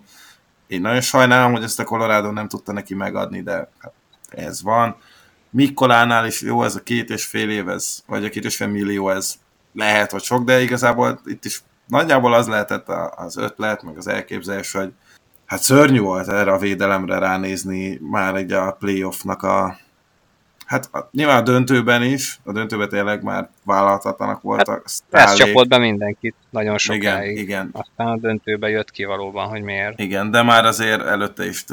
Én 0.67 0.81
nagyon 0.81 1.01
sajnálom, 1.01 1.51
hogy 1.51 1.63
ezt 1.63 1.79
a 1.79 1.83
Colorado 1.83 2.31
nem 2.31 2.47
tudta 2.47 2.71
neki 2.71 2.93
megadni, 2.93 3.41
de 3.41 3.69
hát 3.79 3.93
ez 4.29 4.61
van. 4.61 4.95
Mikkolánál 5.49 6.25
is 6.25 6.41
jó 6.41 6.63
ez 6.63 6.75
a 6.75 6.83
két 6.83 7.09
és 7.09 7.25
fél 7.25 7.49
év, 7.49 7.69
ez, 7.69 8.03
vagy 8.07 8.25
a 8.25 8.29
két 8.29 8.45
és 8.45 8.55
fél 8.55 8.67
millió, 8.67 9.09
ez 9.09 9.33
lehet, 9.73 10.11
hogy 10.11 10.23
sok, 10.23 10.43
de 10.43 10.61
igazából 10.61 11.19
itt 11.25 11.45
is 11.45 11.61
nagyjából 11.87 12.33
az 12.33 12.47
lehetett 12.47 12.89
az 13.15 13.37
ötlet, 13.37 13.83
meg 13.83 13.97
az 13.97 14.07
elképzelés, 14.07 14.71
hogy 14.71 14.93
hát 15.45 15.61
szörnyű 15.61 15.99
volt 15.99 16.27
erre 16.27 16.51
a 16.51 16.57
védelemre 16.57 17.17
ránézni 17.19 17.99
már 18.01 18.35
egy 18.35 18.51
a 18.51 18.71
playoffnak 18.71 19.43
a 19.43 19.77
Hát 20.69 20.89
nyilván 21.11 21.37
a 21.37 21.41
döntőben 21.41 22.03
is, 22.03 22.39
a 22.43 22.51
döntőben 22.51 22.89
tényleg 22.89 23.23
már 23.23 23.49
vállalhatatlanak 23.65 24.41
voltak. 24.41 24.85
Hát, 25.11 25.29
ez 25.29 25.33
csapott 25.33 25.67
be 25.67 25.77
mindenkit 25.77 26.35
nagyon 26.49 26.77
sokáig. 26.77 27.31
Igen, 27.31 27.43
igen. 27.43 27.69
Aztán 27.71 28.07
a 28.07 28.17
döntőben 28.17 28.69
jött 28.69 28.91
ki 28.91 29.03
valóban, 29.03 29.47
hogy 29.47 29.61
miért. 29.61 29.99
Igen, 29.99 30.31
de 30.31 30.41
már 30.41 30.65
azért 30.65 31.01
előtte 31.01 31.45
is. 31.45 31.65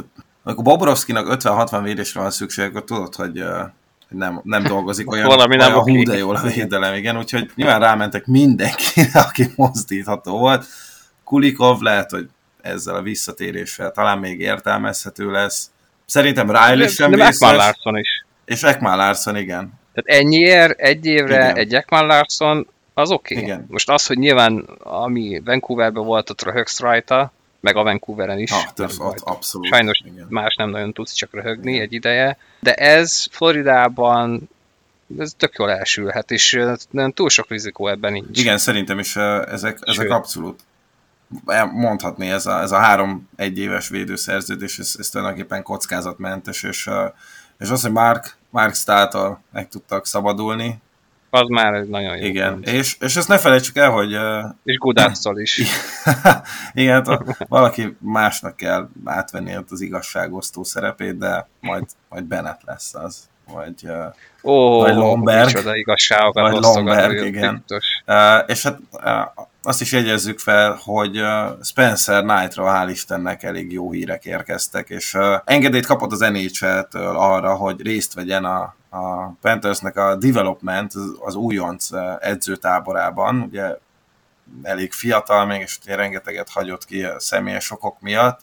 Amikor 0.43 0.65
Bobrovskinak 0.65 1.43
50-60 1.43 1.81
védésre 1.83 2.21
van 2.21 2.31
szükség, 2.31 2.65
akkor 2.65 2.85
tudod, 2.85 3.15
hogy 3.15 3.45
nem, 4.09 4.41
nem 4.45 4.63
dolgozik 4.63 5.11
olyan, 5.13 5.27
Valami 5.27 5.57
nem 5.57 5.73
olyan 5.73 5.83
hú, 5.83 6.03
de 6.03 6.17
jól 6.17 6.37
a 6.37 6.43
védelem, 6.43 6.95
igen, 6.95 7.19
úgyhogy 7.19 7.51
nyilván 7.55 7.81
rámentek 7.81 8.27
mindenkire, 8.27 9.21
aki 9.29 9.47
mozdítható 9.57 10.39
volt. 10.39 10.67
Kulikov 11.25 11.81
lehet, 11.81 12.11
hogy 12.11 12.29
ezzel 12.61 12.95
a 12.95 13.03
visszatéréssel 13.03 13.91
talán 13.91 14.19
még 14.19 14.41
értelmezhető 14.41 15.31
lesz. 15.31 15.71
Szerintem 16.07 16.51
Riley 16.51 16.89
sem 16.89 17.11
de, 17.11 17.17
de 17.17 17.53
Larson 17.53 17.99
is. 17.99 18.26
És 18.47 18.63
Ekman 18.63 18.97
Larson, 18.97 19.37
igen. 19.37 19.73
Tehát 19.95 20.21
ennyiért 20.21 20.79
egy 20.79 21.07
évre 21.07 21.35
igen. 21.35 21.57
egy 21.57 21.75
Ekman 21.75 22.07
Larson, 22.07 22.67
az 22.95 23.11
oké. 23.11 23.43
Okay. 23.43 23.57
Most 23.69 23.91
az, 23.91 24.07
hogy 24.07 24.19
nyilván 24.19 24.59
ami 24.83 25.41
Vancouverben 25.45 26.05
volt, 26.05 26.31
ott 26.31 26.43
röhögsz 26.43 26.81
rajta, 26.81 27.33
meg 27.61 27.77
a 27.77 27.83
Vancouveren 27.83 28.39
is. 28.39 28.51
Ah, 28.51 28.73
több, 28.75 28.91
ott 28.99 29.21
abszolút. 29.21 29.67
Sajnos 29.67 30.03
igen. 30.05 30.27
más 30.29 30.55
nem 30.55 30.71
nagyon 30.71 30.93
tudsz 30.93 31.13
csak 31.13 31.33
röhögni 31.33 31.71
igen. 31.71 31.83
egy 31.83 31.93
ideje. 31.93 32.37
De 32.61 32.75
ez 32.75 33.27
Floridában 33.31 34.49
ez 35.19 35.33
tök 35.37 35.55
jól 35.59 35.71
elsülhet, 35.71 36.31
és 36.31 36.61
nem 36.91 37.13
túl 37.13 37.29
sok 37.29 37.51
rizikó 37.51 37.89
ebben 37.89 38.13
nincs. 38.13 38.41
Igen, 38.41 38.59
szerintem 38.59 38.99
is 38.99 39.17
ezek, 39.17 39.79
ezek 39.81 40.11
abszolút 40.11 40.61
mondhatni, 41.73 42.31
ez 42.31 42.47
a, 42.47 42.61
ez 42.61 42.73
a 42.73 42.79
három 42.79 43.29
egyéves 43.37 43.89
védőszerződés, 43.89 44.79
ez, 44.79 44.95
ez 44.99 45.09
tulajdonképpen 45.09 45.63
kockázatmentes, 45.63 46.63
és 46.63 46.91
és 47.59 47.71
az, 47.71 47.83
hogy 47.83 47.93
Mark, 47.93 48.37
Mark 48.51 48.75
Stától 48.75 49.43
meg 49.53 49.69
tudtak 49.69 50.07
szabadulni. 50.07 50.81
Az 51.31 51.49
már 51.49 51.75
egy 51.75 51.89
nagyon 51.89 52.17
jó. 52.17 52.25
Igen, 52.25 52.63
és, 52.63 52.97
és 53.01 53.17
ezt 53.17 53.29
ne 53.29 53.39
felejtsük 53.39 53.77
el, 53.77 53.91
hogy... 53.91 54.17
És 54.65 54.77
Gudáctól 54.77 55.41
is. 55.41 55.63
igen, 56.75 57.05
hát 57.05 57.47
valaki 57.49 57.97
másnak 58.01 58.57
kell 58.57 58.89
átvenni 59.05 59.57
ott 59.57 59.71
az 59.71 59.81
igazságosztó 59.81 60.65
szerepét, 60.65 61.19
de 61.19 61.49
majd, 61.61 61.85
majd 62.09 62.25
Bennett 62.25 62.61
lesz 62.65 62.95
az. 62.95 63.29
Vagy, 63.53 63.89
oh, 64.47 64.83
vagy 64.83 64.95
Lomberg. 64.95 65.45
Vagy 66.33 66.53
Lomberg, 66.53 67.27
igen. 67.27 67.65
Uh, 68.07 68.15
és 68.47 68.63
hát 68.63 68.79
uh, 68.93 69.45
azt 69.67 69.81
is 69.81 69.93
jegyezzük 69.93 70.39
fel, 70.39 70.79
hogy 70.85 71.21
Spencer 71.63 72.23
Knight-ra 72.23 72.65
hál' 72.65 72.91
Istennek 72.91 73.43
elég 73.43 73.73
jó 73.73 73.93
hírek 73.93 74.25
érkeztek, 74.25 74.89
és 74.89 75.17
engedélyt 75.45 75.87
kapott 75.87 76.13
az 76.13 76.19
NHL-től 76.19 77.17
arra, 77.17 77.55
hogy 77.55 77.83
részt 77.83 78.15
vegyen 78.15 78.45
a, 78.45 78.75
a 78.89 79.27
Panthersnek 79.41 79.97
a 79.97 80.17
development, 80.17 80.93
az 81.21 81.35
újonc 81.35 81.89
edzőtáborában, 82.21 83.41
ugye 83.41 83.77
elég 84.63 84.93
fiatal 84.93 85.47
még, 85.47 85.61
és 85.61 85.79
rengeteget 85.85 86.51
hagyott 86.51 86.85
ki 86.85 87.05
a 87.05 87.21
személyes 87.21 87.71
okok 87.71 88.01
miatt, 88.01 88.41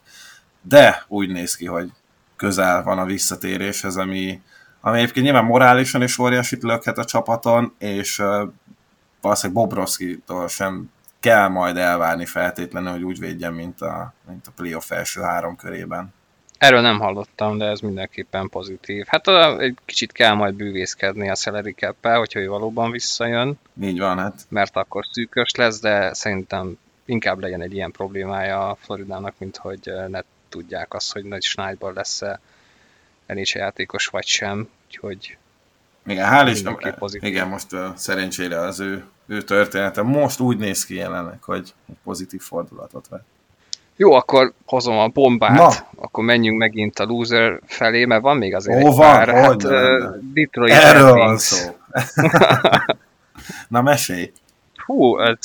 de 0.62 1.04
úgy 1.08 1.30
néz 1.30 1.56
ki, 1.56 1.66
hogy 1.66 1.92
közel 2.36 2.84
van 2.84 3.00
a 3.00 3.06
visszatéréshez, 3.06 3.98
ami, 3.98 4.42
ami 4.86 4.98
egyébként 4.98 5.26
nyilván 5.26 5.46
morálisan 5.46 6.02
is 6.02 6.18
óriásit 6.18 6.64
lökhet 6.64 6.98
a 6.98 7.06
csapaton, 7.06 7.76
és 7.80 8.22
valószínűleg 9.22 9.64
Bobrovski-tól 9.64 10.48
sem 10.48 10.92
kell 11.20 11.48
majd 11.48 11.78
elvárni 11.78 12.26
feltétlenül, 12.26 12.92
hogy 12.92 13.04
úgy 13.04 13.20
védjen, 13.20 13.54
mint 13.54 13.82
a, 13.82 14.14
mint 14.28 14.48
a 14.48 14.52
playoff 14.56 14.92
első 14.92 15.22
három 15.22 15.56
körében. 15.56 16.14
Erről 16.58 16.82
nem 16.82 17.00
hallottam, 17.00 17.58
de 17.58 17.66
ez 17.66 17.80
mindenképpen 17.80 18.50
pozitív. 18.50 19.06
Hát 19.08 19.28
a, 19.28 19.60
egy 19.60 19.78
kicsit 19.86 20.12
kell 20.12 20.34
majd 20.34 20.54
bűvészkedni 20.54 21.30
a 21.30 21.36
salary 21.36 21.72
cap 21.72 22.08
hogyha 22.08 22.40
ő 22.40 22.48
valóban 22.48 22.92
visszajön. 22.92 23.60
Így 23.82 24.00
van, 24.00 24.18
hát. 24.18 24.46
Mert 24.50 24.76
akkor 24.76 25.06
szűkös 25.12 25.52
lesz, 25.56 25.80
de 25.80 26.14
szerintem 26.14 26.78
inkább 27.06 27.40
legyen 27.40 27.62
egy 27.62 27.74
ilyen 27.74 27.92
problémája 27.92 28.70
a 28.70 28.76
Floridának, 28.76 29.34
mint 29.38 29.58
hogy 29.58 29.92
ne 30.08 30.20
tudják 30.50 30.94
azt, 30.94 31.14
hogy 31.14 31.24
nagy 31.24 31.42
Schneidból 31.42 31.94
lesz-e 31.94 32.40
NHL 33.34 33.58
játékos 33.58 34.08
vagy 34.08 34.26
sem. 34.26 34.70
Úgyhogy 34.88 35.38
igen, 36.06 36.30
hál' 36.30 36.50
Isten, 36.50 36.78
igen, 37.12 37.48
most 37.48 37.74
uh, 37.74 37.86
szerencsére 37.96 38.60
az 38.60 38.80
ő, 38.80 39.04
ő 39.26 39.42
története 39.42 40.02
most 40.02 40.40
úgy 40.40 40.58
néz 40.58 40.86
ki 40.86 40.96
jelenleg, 40.96 41.44
hogy 41.44 41.74
pozitív 42.04 42.42
fordulatot 42.42 43.08
vett. 43.08 43.26
Jó, 43.96 44.12
akkor 44.12 44.54
hozom 44.66 44.98
a 44.98 45.08
bombát, 45.08 45.58
Na. 45.58 45.70
akkor 45.96 46.24
menjünk 46.24 46.58
megint 46.58 47.00
a 47.00 47.06
loser 47.06 47.60
felé, 47.66 48.06
mert 48.06 48.22
van 48.22 48.38
még 48.38 48.56
azért 48.56 48.84
Ó, 48.84 48.88
egy 48.88 48.96
van, 48.96 49.00
pár, 49.00 49.30
hát 49.30 49.64
uh, 49.64 50.16
Detroit 50.34 50.74
Erről 50.74 51.14
van 51.14 51.38
szó. 51.38 51.76
Na, 53.68 53.82
mesélj. 53.82 54.32
Hú, 54.86 55.20
ez, 55.20 55.38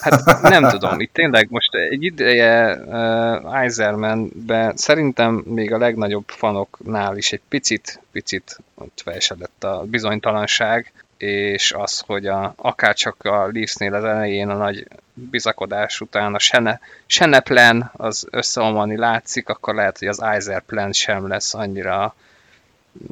hát 0.00 0.42
nem 0.42 0.68
tudom, 0.68 1.00
itt 1.00 1.12
tényleg 1.12 1.50
most 1.50 1.74
egy 1.74 2.02
ideje 2.04 2.76
uh, 2.76 3.60
Eisermanben 3.60 4.76
szerintem 4.76 5.34
még 5.34 5.72
a 5.72 5.78
legnagyobb 5.78 6.28
fanoknál 6.28 7.16
is 7.16 7.32
egy 7.32 7.40
picit, 7.48 8.00
picit 8.12 8.58
ott 8.74 9.00
felsedett 9.04 9.64
a 9.64 9.82
bizonytalanság, 9.84 10.92
és 11.16 11.72
az, 11.72 12.02
hogy 12.06 12.26
a, 12.26 12.54
akár 12.56 12.94
csak 12.94 13.24
a 13.24 13.50
Leafsnél 13.52 13.94
az 13.94 14.04
elején 14.04 14.48
a 14.48 14.56
nagy 14.56 14.86
bizakodás 15.14 16.00
után 16.00 16.34
a 16.34 16.38
Sene, 16.38 16.80
Sene 17.06 17.40
plan 17.40 17.90
az 17.96 18.26
összeomlani 18.30 18.96
látszik, 18.96 19.48
akkor 19.48 19.74
lehet, 19.74 19.98
hogy 19.98 20.08
az 20.08 20.22
Eiser 20.22 20.60
plan 20.60 20.92
sem 20.92 21.28
lesz 21.28 21.54
annyira 21.54 22.14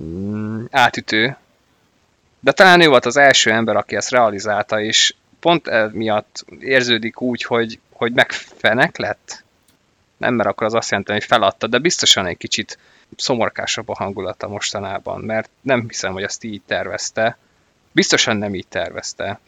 mm, 0.00 0.64
átütő. 0.70 1.36
De 2.40 2.52
talán 2.52 2.80
ő 2.80 2.88
volt 2.88 3.06
az 3.06 3.16
első 3.16 3.50
ember, 3.50 3.76
aki 3.76 3.96
ezt 3.96 4.10
realizálta, 4.10 4.80
és 4.80 5.14
pont 5.44 5.92
miatt 5.92 6.44
érződik 6.60 7.20
úgy, 7.20 7.42
hogy, 7.42 7.78
hogy 7.92 8.12
megfenek 8.12 8.96
lett. 8.96 9.44
Nem, 10.16 10.34
mert 10.34 10.48
akkor 10.48 10.66
az 10.66 10.74
azt 10.74 10.90
jelenti, 10.90 11.12
hogy 11.12 11.24
feladta, 11.24 11.66
de 11.66 11.78
biztosan 11.78 12.26
egy 12.26 12.36
kicsit 12.36 12.78
szomorkásabb 13.16 13.88
a 13.88 13.94
hangulata 13.94 14.48
mostanában, 14.48 15.20
mert 15.20 15.50
nem 15.60 15.84
hiszem, 15.88 16.12
hogy 16.12 16.22
azt 16.22 16.44
így 16.44 16.62
tervezte 16.66 17.38
biztosan 17.94 18.36
nem 18.36 18.54
így 18.54 18.66
tervezte. 18.66 19.40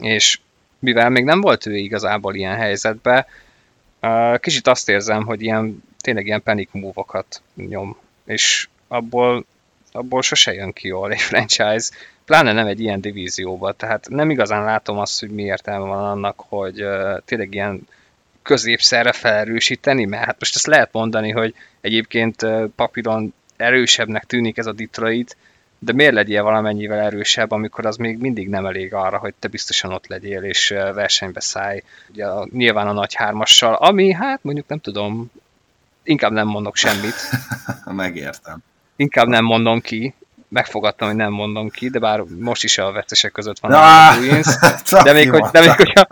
És 0.00 0.40
mivel 0.78 1.10
még 1.10 1.24
nem 1.24 1.40
volt 1.40 1.66
ő 1.66 1.76
igazából 1.76 2.34
ilyen 2.34 2.56
helyzetben, 2.56 3.26
kicsit 4.36 4.66
azt 4.66 4.88
érzem, 4.88 5.24
hogy 5.24 5.42
ilyen, 5.42 5.82
tényleg 5.98 6.26
ilyen 6.26 6.42
panic 6.42 6.68
move-okat 6.72 7.42
nyom, 7.54 7.96
és 8.24 8.68
abból, 8.88 9.44
abból 9.92 10.22
sose 10.22 10.54
jön 10.54 10.72
ki 10.72 10.88
jól 10.88 11.12
egy 11.12 11.20
franchise, 11.20 11.90
pláne 12.30 12.52
nem 12.52 12.66
egy 12.66 12.80
ilyen 12.80 13.00
divízióba, 13.00 13.72
tehát 13.72 14.08
nem 14.08 14.30
igazán 14.30 14.64
látom 14.64 14.98
azt, 14.98 15.20
hogy 15.20 15.30
mi 15.30 15.42
értelme 15.42 15.86
van 15.86 16.04
annak, 16.04 16.40
hogy 16.48 16.84
tényleg 17.24 17.54
ilyen 17.54 17.86
középszerre 18.42 19.12
felerősíteni, 19.12 20.04
mert 20.04 20.24
hát 20.24 20.36
most 20.38 20.54
ezt 20.54 20.66
lehet 20.66 20.92
mondani, 20.92 21.30
hogy 21.30 21.54
egyébként 21.80 22.46
papíron 22.76 23.34
erősebbnek 23.56 24.24
tűnik 24.24 24.58
ez 24.58 24.66
a 24.66 24.72
Detroit, 24.72 25.36
de 25.78 25.92
miért 25.92 26.12
legyél 26.12 26.42
valamennyivel 26.42 26.98
erősebb, 26.98 27.50
amikor 27.50 27.86
az 27.86 27.96
még 27.96 28.18
mindig 28.18 28.48
nem 28.48 28.66
elég 28.66 28.94
arra, 28.94 29.18
hogy 29.18 29.34
te 29.38 29.48
biztosan 29.48 29.92
ott 29.92 30.06
legyél 30.06 30.42
és 30.42 30.68
versenybe 30.68 31.40
szállj. 31.40 31.82
Ugye 32.08 32.26
nyilván 32.52 32.88
a 32.88 32.92
nagy 32.92 33.14
hármassal, 33.14 33.74
ami 33.74 34.12
hát 34.12 34.42
mondjuk 34.42 34.68
nem 34.68 34.78
tudom, 34.78 35.30
inkább 36.02 36.32
nem 36.32 36.46
mondok 36.46 36.76
semmit. 36.76 37.14
Megértem. 37.84 38.58
Inkább 38.96 39.26
nem 39.26 39.44
mondom 39.44 39.80
ki, 39.80 40.14
megfogadtam, 40.50 41.08
hogy 41.08 41.16
nem 41.16 41.32
mondom 41.32 41.68
ki, 41.68 41.88
de 41.88 41.98
bár 41.98 42.20
most 42.38 42.64
is 42.64 42.78
a 42.78 42.92
vesztesek 42.92 43.32
között 43.32 43.58
van 43.58 43.72
ah, 43.72 44.16
a 44.16 44.18
Bruins, 44.18 44.46
de 45.04 45.12
még, 45.12 45.30
hogy, 45.30 45.42
de, 45.52 45.60
még, 45.60 45.70
hogyha, 45.70 46.06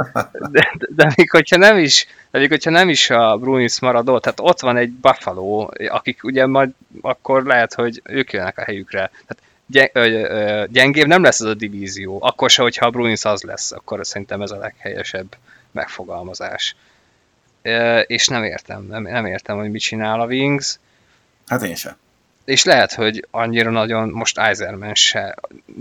de, 0.51 0.73
de 0.89 1.13
még 1.17 1.31
hogyha 1.31 1.57
nem 1.57 1.77
is, 1.77 2.07
de 2.31 2.39
még 2.39 2.49
hogyha 2.49 2.71
nem 2.71 2.89
is 2.89 3.11
a 3.11 3.37
Bruins 3.37 3.81
maradó, 3.81 4.19
tehát 4.19 4.41
ott 4.41 4.61
van 4.61 4.77
egy 4.77 4.91
Buffalo, 4.91 5.69
akik 5.89 6.25
ugye 6.25 6.47
majd 6.47 6.71
akkor 7.01 7.45
lehet, 7.45 7.75
hogy 7.75 8.03
ők 8.05 8.33
jönnek 8.33 8.59
a 8.59 8.63
helyükre. 8.63 9.11
Tehát 9.27 10.69
gyengébb 10.71 11.07
nem 11.07 11.23
lesz 11.23 11.41
ez 11.41 11.47
a 11.47 11.55
divízió. 11.55 12.19
Akkor 12.23 12.51
se, 12.51 12.63
hogyha 12.63 12.87
a 12.87 12.91
Bruins 12.91 13.25
az 13.25 13.43
lesz, 13.43 13.73
akkor 13.73 14.07
szerintem 14.07 14.43
ez 14.43 14.51
a 14.51 14.57
leghelyesebb 14.57 15.37
megfogalmazás. 15.71 16.77
És 18.07 18.27
nem 18.27 18.45
értem, 18.45 18.83
nem, 18.83 19.03
nem 19.03 19.27
értem, 19.27 19.57
hogy 19.57 19.71
mit 19.71 19.81
csinál 19.81 20.21
a 20.21 20.27
Wings. 20.27 20.79
Hát 21.47 21.63
én 21.63 21.75
sem. 21.75 21.97
És 22.49 22.65
lehet, 22.65 22.93
hogy 22.93 23.27
annyira 23.31 23.71
nagyon 23.71 24.09
most 24.09 24.39
Eiserman 24.39 24.95
se. 24.95 25.35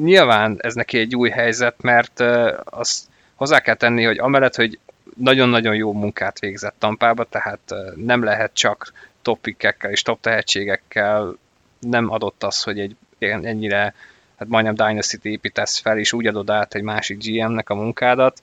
Nyilván 0.04 0.58
ez 0.62 0.74
neki 0.74 0.98
egy 0.98 1.16
új 1.16 1.30
helyzet, 1.30 1.82
mert 1.82 2.20
azt 2.64 3.08
hozzá 3.36 3.60
kell 3.60 3.76
tenni, 3.76 4.04
hogy 4.04 4.18
amellett, 4.18 4.56
hogy 4.56 4.80
nagyon-nagyon 5.16 5.76
jó 5.76 5.94
munkát 5.94 6.40
végzett 6.40 6.76
Tampába, 6.80 7.24
tehát 7.24 7.74
nem 7.96 8.24
lehet 8.24 8.54
csak 8.54 8.94
topikekkel 9.22 9.92
és 9.92 10.02
top 10.02 10.22
tehetségekkel 10.22 11.38
nem 11.80 12.12
adott 12.12 12.44
az, 12.44 12.64
hogy 12.64 12.80
egy 12.80 12.96
ennyire, 13.20 13.94
hát 14.38 14.48
majdnem 14.48 14.76
Dynasty-t 14.76 15.26
építesz 15.26 15.80
fel, 15.80 15.98
és 15.98 16.14
úgy 16.14 16.28
adod 16.28 16.50
át 16.50 16.76
egy 16.76 16.84
másik 16.84 17.24
GM-nek 17.24 17.70
a 17.70 17.76
munkádat, 17.76 18.42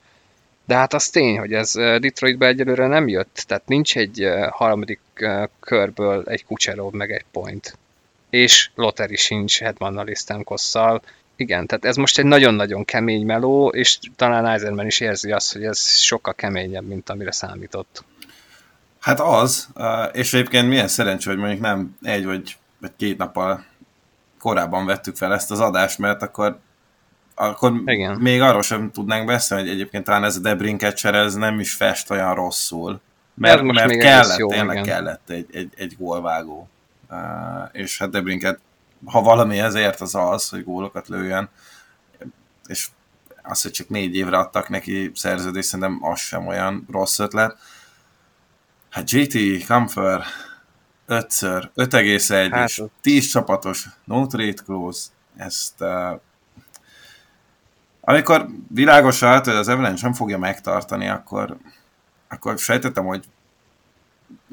de 0.64 0.75
hát 0.75 0.95
az 0.95 1.09
tény, 1.09 1.39
hogy 1.39 1.53
ez 1.53 1.72
Detroitbe 1.72 2.47
egyelőre 2.47 2.87
nem 2.87 3.09
jött, 3.09 3.45
tehát 3.47 3.68
nincs 3.68 3.97
egy 3.97 4.29
harmadik 4.51 5.01
körből 5.61 6.22
egy 6.27 6.45
Kucherov 6.45 6.93
meg 6.93 7.11
egy 7.12 7.25
point. 7.33 7.79
És 8.35 8.70
Loteri 8.74 9.16
sincs 9.16 9.59
Hedmannal 9.59 10.09
és 10.09 10.18
Stamkosszal. 10.18 11.03
Igen, 11.37 11.66
tehát 11.66 11.85
ez 11.85 11.97
most 11.97 12.18
egy 12.18 12.24
nagyon-nagyon 12.24 12.85
kemény 12.85 13.26
meló, 13.26 13.68
és 13.68 13.99
talán 14.16 14.47
Eisenman 14.47 14.87
is 14.87 15.01
érzi 15.01 15.32
azt, 15.32 15.53
hogy 15.53 15.64
ez 15.64 15.99
sokkal 15.99 16.35
keményebb, 16.35 16.87
mint 16.87 17.11
amire 17.11 17.32
számított. 17.32 18.05
Hát 19.01 19.20
az, 19.20 19.68
és 20.12 20.35
egyébként 20.35 20.68
milyen 20.68 20.89
szerencsé, 20.89 21.30
hogy 21.30 21.39
mondjuk 21.39 21.61
nem 21.61 21.97
egy 22.03 22.24
vagy, 22.24 22.57
vagy 22.80 22.91
két 22.97 23.18
nappal 23.18 23.64
korábban 24.39 24.87
vettük 24.87 25.16
fel 25.16 25.35
ezt 25.35 25.51
az 25.51 25.61
adást, 25.61 25.99
mert 25.99 26.22
akkor, 26.22 26.59
akkor 27.35 27.72
Igen. 27.85 28.16
még 28.20 28.41
arról 28.41 28.62
sem 28.62 28.91
tudnánk 28.91 29.26
beszélni, 29.26 29.62
hogy 29.62 29.72
egyébként 29.72 30.05
talán 30.05 30.24
ez 30.24 30.37
a 30.37 30.41
Debrinket 30.41 31.05
ez 31.05 31.35
nem 31.35 31.61
is 31.61 31.72
fest 31.72 32.11
olyan 32.11 32.35
rosszul. 32.35 33.01
Mert, 33.35 33.62
mert 33.62 33.97
kellett, 33.97 34.39
jó, 34.39 34.49
tényleg 34.49 34.76
igen. 34.76 34.87
kellett 34.87 35.30
egy, 35.30 35.47
egy, 35.53 35.72
egy 35.76 35.97
gólvágó. 35.99 36.68
És 37.73 37.99
hát 37.99 38.11
Debrinket, 38.11 38.61
ha 39.05 39.23
valami 39.23 39.59
ezért 39.59 40.01
az 40.01 40.15
az, 40.15 40.49
hogy 40.49 40.65
gólokat 40.65 41.09
lőjön, 41.09 41.49
és 42.67 42.89
az, 43.43 43.62
hogy 43.62 43.71
csak 43.71 43.89
négy 43.89 44.17
évre 44.17 44.39
adtak 44.39 44.69
neki 44.69 45.11
szerződést, 45.15 45.69
szerintem 45.69 45.99
az 46.05 46.21
sem 46.21 46.47
olyan 46.47 46.87
rossz 46.91 47.19
ötlet. 47.19 47.59
Hát 48.91 49.11
JT 49.11 49.67
Comfort 49.67 50.25
ötször, 51.07 51.71
5,1 51.77 52.49
hát, 52.51 52.69
és 52.69 52.83
10 53.01 53.27
csapatos 53.27 53.89
no 54.05 54.27
trade 54.27 54.62
clause, 54.65 55.09
ezt 55.37 55.81
uh, 55.81 56.21
amikor 58.01 58.49
világos 58.69 59.23
állt, 59.23 59.45
hogy 59.45 59.55
az 59.55 59.69
Avalanche 59.69 60.03
nem 60.03 60.12
fogja 60.12 60.39
megtartani, 60.39 61.09
akkor, 61.09 61.57
akkor 62.29 62.59
sejtettem, 62.59 63.05
hogy 63.05 63.25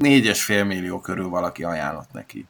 4,5 0.01 0.67
millió 0.67 0.99
körül 0.99 1.29
valaki 1.29 1.63
ajánlott 1.63 2.11
neki. 2.11 2.47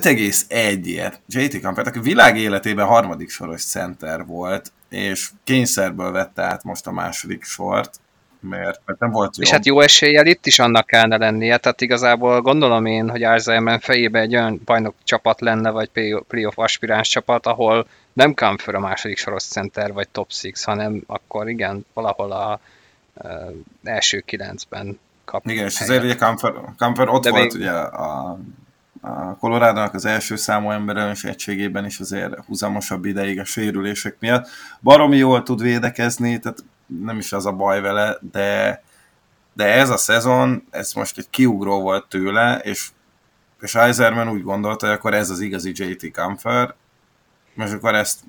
5,1-ért 0.00 1.20
JT 1.26 1.60
Kampert, 1.60 1.86
aki 1.86 2.00
világ 2.00 2.36
életében 2.36 2.86
harmadik 2.86 3.30
soros 3.30 3.64
center 3.64 4.26
volt, 4.26 4.72
és 4.88 5.30
kényszerből 5.44 6.12
vette 6.12 6.42
át 6.42 6.64
most 6.64 6.86
a 6.86 6.92
második 6.92 7.44
sort, 7.44 8.00
mert, 8.40 8.80
mert 8.84 9.00
nem 9.00 9.10
volt 9.10 9.36
jó. 9.36 9.42
És 9.42 9.50
hát 9.50 9.66
jó 9.66 9.80
eséllyel 9.80 10.26
itt 10.26 10.46
is 10.46 10.58
annak 10.58 10.86
kellene 10.86 11.16
lennie, 11.16 11.56
tehát 11.56 11.80
igazából 11.80 12.40
gondolom 12.40 12.86
én, 12.86 13.10
hogy 13.10 13.22
Arzelman 13.22 13.80
fejébe 13.80 14.20
egy 14.20 14.34
olyan 14.34 14.60
bajnok 14.64 14.94
csapat 15.04 15.40
lenne, 15.40 15.70
vagy 15.70 15.90
playoff 16.28 16.58
aspiráns 16.58 17.08
csapat, 17.08 17.46
ahol 17.46 17.86
nem 18.12 18.34
Kamfer 18.34 18.74
a 18.74 18.80
második 18.80 19.18
soros 19.18 19.44
center, 19.44 19.92
vagy 19.92 20.08
top 20.08 20.30
6, 20.42 20.52
hanem 20.62 21.02
akkor 21.06 21.48
igen, 21.48 21.86
valahol 21.94 22.32
a, 22.32 22.50
a 22.52 22.60
első 23.84 24.20
kilencben 24.20 24.98
kap. 25.24 25.46
Igen, 25.46 25.66
és 25.66 25.80
azért 25.80 26.04
ugye 26.04 26.14
Kamfer, 26.76 27.08
ott 27.08 27.22
De 27.22 27.30
volt 27.30 27.52
még... 27.52 27.62
ugye 27.62 27.70
a, 27.70 28.38
a 29.04 29.36
colorado 29.36 29.88
az 29.92 30.04
első 30.04 30.36
számú 30.36 30.70
emberelős 30.70 31.24
egységében 31.24 31.84
is 31.84 32.00
azért 32.00 32.44
húzamosabb 32.44 33.04
ideig 33.04 33.40
a 33.40 33.44
sérülések 33.44 34.16
miatt. 34.20 34.48
Baromi 34.80 35.16
jól 35.16 35.42
tud 35.42 35.62
védekezni, 35.62 36.38
tehát 36.38 36.64
nem 36.86 37.18
is 37.18 37.32
az 37.32 37.46
a 37.46 37.52
baj 37.52 37.80
vele, 37.80 38.18
de, 38.32 38.82
de 39.52 39.64
ez 39.64 39.90
a 39.90 39.96
szezon, 39.96 40.66
ez 40.70 40.92
most 40.92 41.18
egy 41.18 41.30
kiugró 41.30 41.80
volt 41.80 42.08
tőle, 42.08 42.58
és, 42.58 42.88
és 43.60 43.74
Eiserman 43.74 44.28
úgy 44.28 44.42
gondolta, 44.42 44.86
hogy 44.86 44.94
akkor 44.94 45.14
ez 45.14 45.30
az 45.30 45.40
igazi 45.40 45.72
JT 45.74 46.12
Comfort, 46.12 46.74
most 47.54 47.72
akkor 47.72 47.94
ezt 47.94 48.20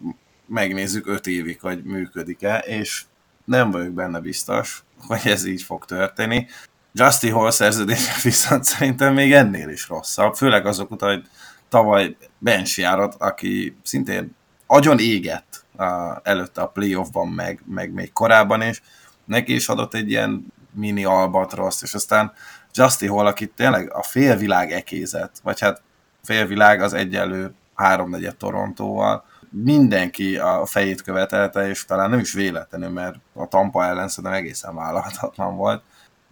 megnézzük 0.45 1.07
öt 1.07 1.27
évig, 1.27 1.59
hogy 1.61 1.83
működik-e, 1.83 2.57
és 2.57 3.03
nem 3.45 3.71
vagyok 3.71 3.91
benne 3.91 4.19
biztos, 4.19 4.83
hogy 5.07 5.21
ez 5.23 5.45
így 5.45 5.61
fog 5.61 5.85
történni. 5.85 6.47
Justy 6.93 7.29
Hall 7.29 7.51
szerződése 7.51 8.13
viszont 8.29 8.63
szerintem 8.63 9.13
még 9.13 9.33
ennél 9.33 9.69
is 9.69 9.87
rosszabb, 9.87 10.35
főleg 10.35 10.65
azok 10.65 10.91
után, 10.91 11.09
hogy 11.09 11.27
tavaly 11.69 12.15
Bench 12.37 12.79
járat, 12.79 13.15
aki 13.17 13.77
szintén 13.83 14.35
agyon 14.67 14.99
égett 14.99 15.65
a, 15.77 16.19
előtte 16.23 16.61
a 16.61 16.67
playoffban, 16.67 17.27
meg, 17.27 17.61
meg 17.65 17.93
még 17.93 18.13
korábban 18.13 18.61
is, 18.61 18.81
neki 19.25 19.53
is 19.53 19.67
adott 19.67 19.93
egy 19.93 20.09
ilyen 20.09 20.45
mini 20.71 21.05
albatrosz, 21.05 21.81
és 21.81 21.93
aztán 21.93 22.33
Justy 22.73 23.05
Hall, 23.05 23.25
aki 23.25 23.47
tényleg 23.47 23.93
a 23.93 24.03
félvilág 24.03 24.71
ekézett, 24.71 25.35
vagy 25.43 25.59
hát 25.59 25.81
félvilág 26.23 26.81
az 26.81 26.93
egyenlő 26.93 27.53
háromnegyed 27.75 28.35
Torontóval, 28.35 29.25
mindenki 29.49 30.37
a 30.37 30.65
fejét 30.65 31.01
követelte, 31.01 31.67
és 31.69 31.85
talán 31.85 32.09
nem 32.09 32.19
is 32.19 32.33
véletlenül, 32.33 32.89
mert 32.89 33.15
a 33.33 33.47
Tampa 33.47 33.85
ellen 33.85 34.07
szerintem 34.07 34.33
egészen 34.33 34.75
vállalhatatlan 34.75 35.55
volt. 35.55 35.83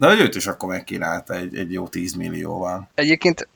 De 0.02 0.08
hogy 0.08 0.20
őt 0.20 0.34
is 0.34 0.46
akkor 0.46 0.68
megkínálta 0.68 1.34
egy, 1.34 1.56
egy 1.56 1.72
jó 1.72 1.88
10 1.88 2.14
millióval. 2.14 2.88
Egyébként 2.94 3.48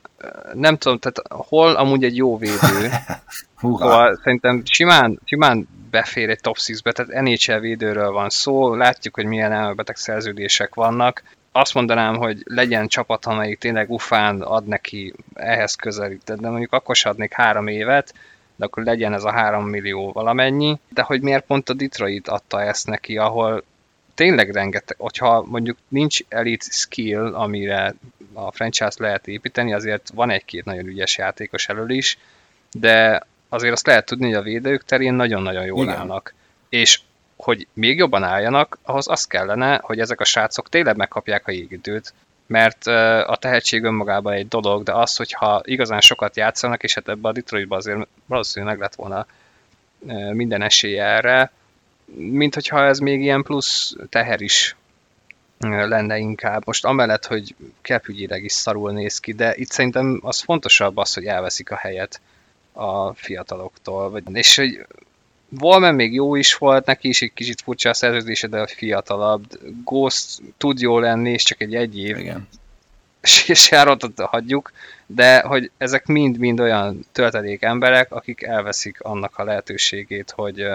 nem 0.52 0.76
tudom, 0.76 0.98
tehát 0.98 1.46
hol 1.48 1.76
amúgy 1.76 2.04
egy 2.04 2.16
jó 2.16 2.38
védő, 2.38 2.90
hol 3.60 4.20
szerintem 4.22 4.62
simán, 4.64 5.20
simán 5.24 5.68
befér 5.90 6.30
egy 6.30 6.40
top 6.40 6.56
6-be, 6.58 6.92
tehát 6.92 7.22
NHL 7.22 7.58
védőről 7.58 8.10
van 8.10 8.30
szó, 8.30 8.74
látjuk, 8.74 9.14
hogy 9.14 9.24
milyen 9.24 9.52
elmebeteg 9.52 9.96
szerződések 9.96 10.74
vannak, 10.74 11.22
azt 11.52 11.74
mondanám, 11.74 12.16
hogy 12.16 12.42
legyen 12.44 12.88
csapat, 12.88 13.24
amelyik 13.24 13.58
tényleg 13.58 13.90
ufán 13.90 14.40
ad 14.40 14.66
neki 14.66 15.14
ehhez 15.34 15.74
közelített, 15.74 16.40
de 16.40 16.48
mondjuk 16.48 16.72
akkor 16.72 16.96
se 16.96 17.08
adnék 17.08 17.32
három 17.32 17.66
évet, 17.66 18.14
de 18.56 18.64
akkor 18.64 18.82
legyen 18.82 19.12
ez 19.12 19.24
a 19.24 19.32
három 19.32 19.68
millió 19.68 20.12
valamennyi, 20.12 20.78
de 20.88 21.02
hogy 21.02 21.22
miért 21.22 21.46
pont 21.46 21.68
a 21.68 21.74
Detroit 21.74 22.28
adta 22.28 22.62
ezt 22.62 22.86
neki, 22.86 23.16
ahol 23.16 23.64
tényleg 24.16 24.50
rengeteg, 24.50 24.96
hogyha 24.98 25.42
mondjuk 25.42 25.76
nincs 25.88 26.20
elite 26.28 26.66
skill, 26.70 27.34
amire 27.34 27.94
a 28.32 28.52
franchise 28.52 28.96
lehet 28.96 29.28
építeni, 29.28 29.72
azért 29.72 30.10
van 30.14 30.30
egy-két 30.30 30.64
nagyon 30.64 30.86
ügyes 30.86 31.18
játékos 31.18 31.68
elől 31.68 31.90
is, 31.90 32.18
de 32.72 33.26
azért 33.48 33.72
azt 33.72 33.86
lehet 33.86 34.06
tudni, 34.06 34.24
hogy 34.24 34.34
a 34.34 34.42
védők 34.42 34.84
terén 34.84 35.14
nagyon-nagyon 35.14 35.64
jól 35.64 35.82
Igen. 35.82 35.96
állnak. 35.96 36.34
És 36.68 37.00
hogy 37.36 37.66
még 37.72 37.96
jobban 37.98 38.22
álljanak, 38.22 38.78
ahhoz 38.82 39.08
az 39.08 39.24
kellene, 39.24 39.80
hogy 39.82 40.00
ezek 40.00 40.20
a 40.20 40.24
srácok 40.24 40.68
tényleg 40.68 40.96
megkapják 40.96 41.46
a 41.46 41.50
jégidőt, 41.50 42.14
mert 42.46 42.86
a 43.26 43.36
tehetség 43.40 43.84
önmagában 43.84 44.32
egy 44.32 44.48
dolog, 44.48 44.82
de 44.82 44.92
az, 44.92 45.16
hogyha 45.16 45.60
igazán 45.64 46.00
sokat 46.00 46.36
játszanak, 46.36 46.82
és 46.82 46.94
hát 46.94 47.08
ebbe 47.08 47.28
a 47.28 47.32
Detroitba 47.32 47.76
azért 47.76 48.08
valószínűleg 48.26 48.74
meg 48.74 48.82
lett 48.82 48.94
volna 48.94 49.26
minden 50.32 50.62
esélye 50.62 51.04
erre, 51.04 51.52
mint 52.14 52.54
hogyha 52.54 52.84
ez 52.84 52.98
még 52.98 53.20
ilyen 53.20 53.42
plusz 53.42 53.94
teher 54.08 54.40
is 54.40 54.76
lenne 55.58 56.18
inkább. 56.18 56.66
Most 56.66 56.84
amellett, 56.84 57.26
hogy 57.26 57.54
kepügyileg 57.82 58.44
is 58.44 58.52
szarul 58.52 58.92
néz 58.92 59.18
ki, 59.18 59.32
de 59.32 59.54
itt 59.56 59.70
szerintem 59.70 60.20
az 60.22 60.40
fontosabb 60.40 60.96
az, 60.96 61.14
hogy 61.14 61.24
elveszik 61.24 61.70
a 61.70 61.76
helyet 61.76 62.20
a 62.72 63.14
fiataloktól. 63.14 64.22
És 64.32 64.56
hogy 64.56 64.86
Volman 65.48 65.94
még 65.94 66.14
jó 66.14 66.34
is 66.34 66.54
volt, 66.54 66.86
neki 66.86 67.08
is 67.08 67.22
egy 67.22 67.32
kicsit 67.32 67.60
furcsa 67.60 67.88
a 67.88 67.94
szerződése, 67.94 68.46
de 68.46 68.66
fiatalabb. 68.66 69.44
Ghost 69.84 70.42
tud 70.56 70.80
jó 70.80 70.98
lenni, 70.98 71.30
és 71.30 71.42
csak 71.42 71.60
egy 71.60 71.74
egy 71.74 71.98
év. 71.98 72.18
Igen. 72.18 72.48
Sárotot 73.54 74.20
hagyjuk, 74.20 74.72
de 75.06 75.40
hogy 75.40 75.70
ezek 75.78 76.06
mind-mind 76.06 76.60
olyan 76.60 77.06
töltedék 77.12 77.62
emberek, 77.62 78.12
akik 78.12 78.42
elveszik 78.42 79.00
annak 79.00 79.38
a 79.38 79.44
lehetőségét, 79.44 80.30
hogy, 80.30 80.66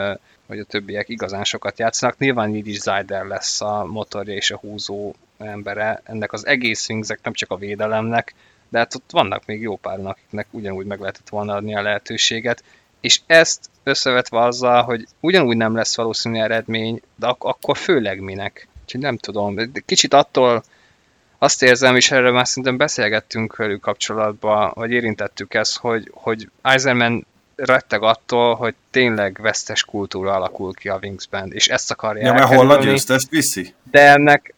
hogy 0.51 0.59
a 0.59 0.63
többiek 0.63 1.09
igazán 1.09 1.43
sokat 1.43 1.79
játszanak. 1.79 2.17
Nyilván 2.17 2.55
így 2.55 2.67
is 2.67 2.79
Zyder 2.79 3.25
lesz 3.25 3.61
a 3.61 3.85
motorja 3.85 4.33
és 4.33 4.51
a 4.51 4.57
húzó 4.57 5.13
embere 5.37 6.01
ennek 6.03 6.33
az 6.33 6.45
egész 6.45 6.89
Wingzek, 6.89 7.19
nem 7.23 7.33
csak 7.33 7.51
a 7.51 7.55
védelemnek, 7.55 8.33
de 8.69 8.77
hát 8.77 8.95
ott 8.95 9.11
vannak 9.11 9.45
még 9.45 9.61
jó 9.61 9.75
páran, 9.75 10.05
akiknek 10.05 10.47
ugyanúgy 10.51 10.85
meg 10.85 10.99
lehetett 10.99 11.29
volna 11.29 11.53
adni 11.53 11.75
a 11.75 11.81
lehetőséget, 11.81 12.63
és 13.01 13.21
ezt 13.25 13.69
összevetve 13.83 14.39
azzal, 14.39 14.83
hogy 14.83 15.07
ugyanúgy 15.19 15.57
nem 15.57 15.75
lesz 15.75 15.95
valószínű 15.95 16.39
eredmény, 16.39 17.01
de 17.15 17.27
ak- 17.27 17.43
akkor 17.43 17.77
főleg 17.77 18.19
minek. 18.19 18.67
Úgyhogy 18.81 19.01
nem 19.01 19.17
tudom, 19.17 19.71
kicsit 19.85 20.13
attól 20.13 20.63
azt 21.37 21.63
érzem, 21.63 21.95
és 21.95 22.11
erről 22.11 22.31
már 22.31 22.47
szerintem 22.47 22.77
beszélgettünk 22.77 23.55
velük 23.55 23.81
kapcsolatban, 23.81 24.71
vagy 24.75 24.91
érintettük 24.91 25.53
ezt, 25.53 25.77
hogy, 25.77 26.11
hogy 26.13 26.49
Eisenman 26.61 27.25
retteg 27.65 28.01
attól, 28.01 28.55
hogy 28.55 28.75
tényleg 28.89 29.37
vesztes 29.41 29.83
kultúra 29.83 30.33
alakul 30.33 30.73
ki 30.73 30.89
a 30.89 30.99
Wingsben, 31.01 31.51
és 31.51 31.67
ezt 31.67 31.91
akarja 31.91 32.25
Ja, 32.25 32.33
mert 32.33 32.55
hol 32.55 32.71
a 32.71 32.79
győztest 32.79 33.29
viszi? 33.29 33.73
De 33.91 34.11
ennek, 34.11 34.53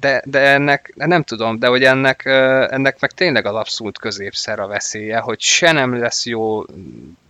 de, 0.00 0.22
de 0.24 0.38
ennek, 0.38 0.92
nem 0.94 1.22
tudom, 1.22 1.58
de 1.58 1.66
hogy 1.66 1.84
ennek, 1.84 2.24
ennek 2.70 3.00
meg 3.00 3.10
tényleg 3.10 3.46
az 3.46 3.54
abszolút 3.54 3.98
középszer 3.98 4.58
a 4.58 4.66
veszélye, 4.66 5.18
hogy 5.18 5.40
se 5.40 5.72
nem 5.72 5.98
lesz 5.98 6.26
jó 6.26 6.64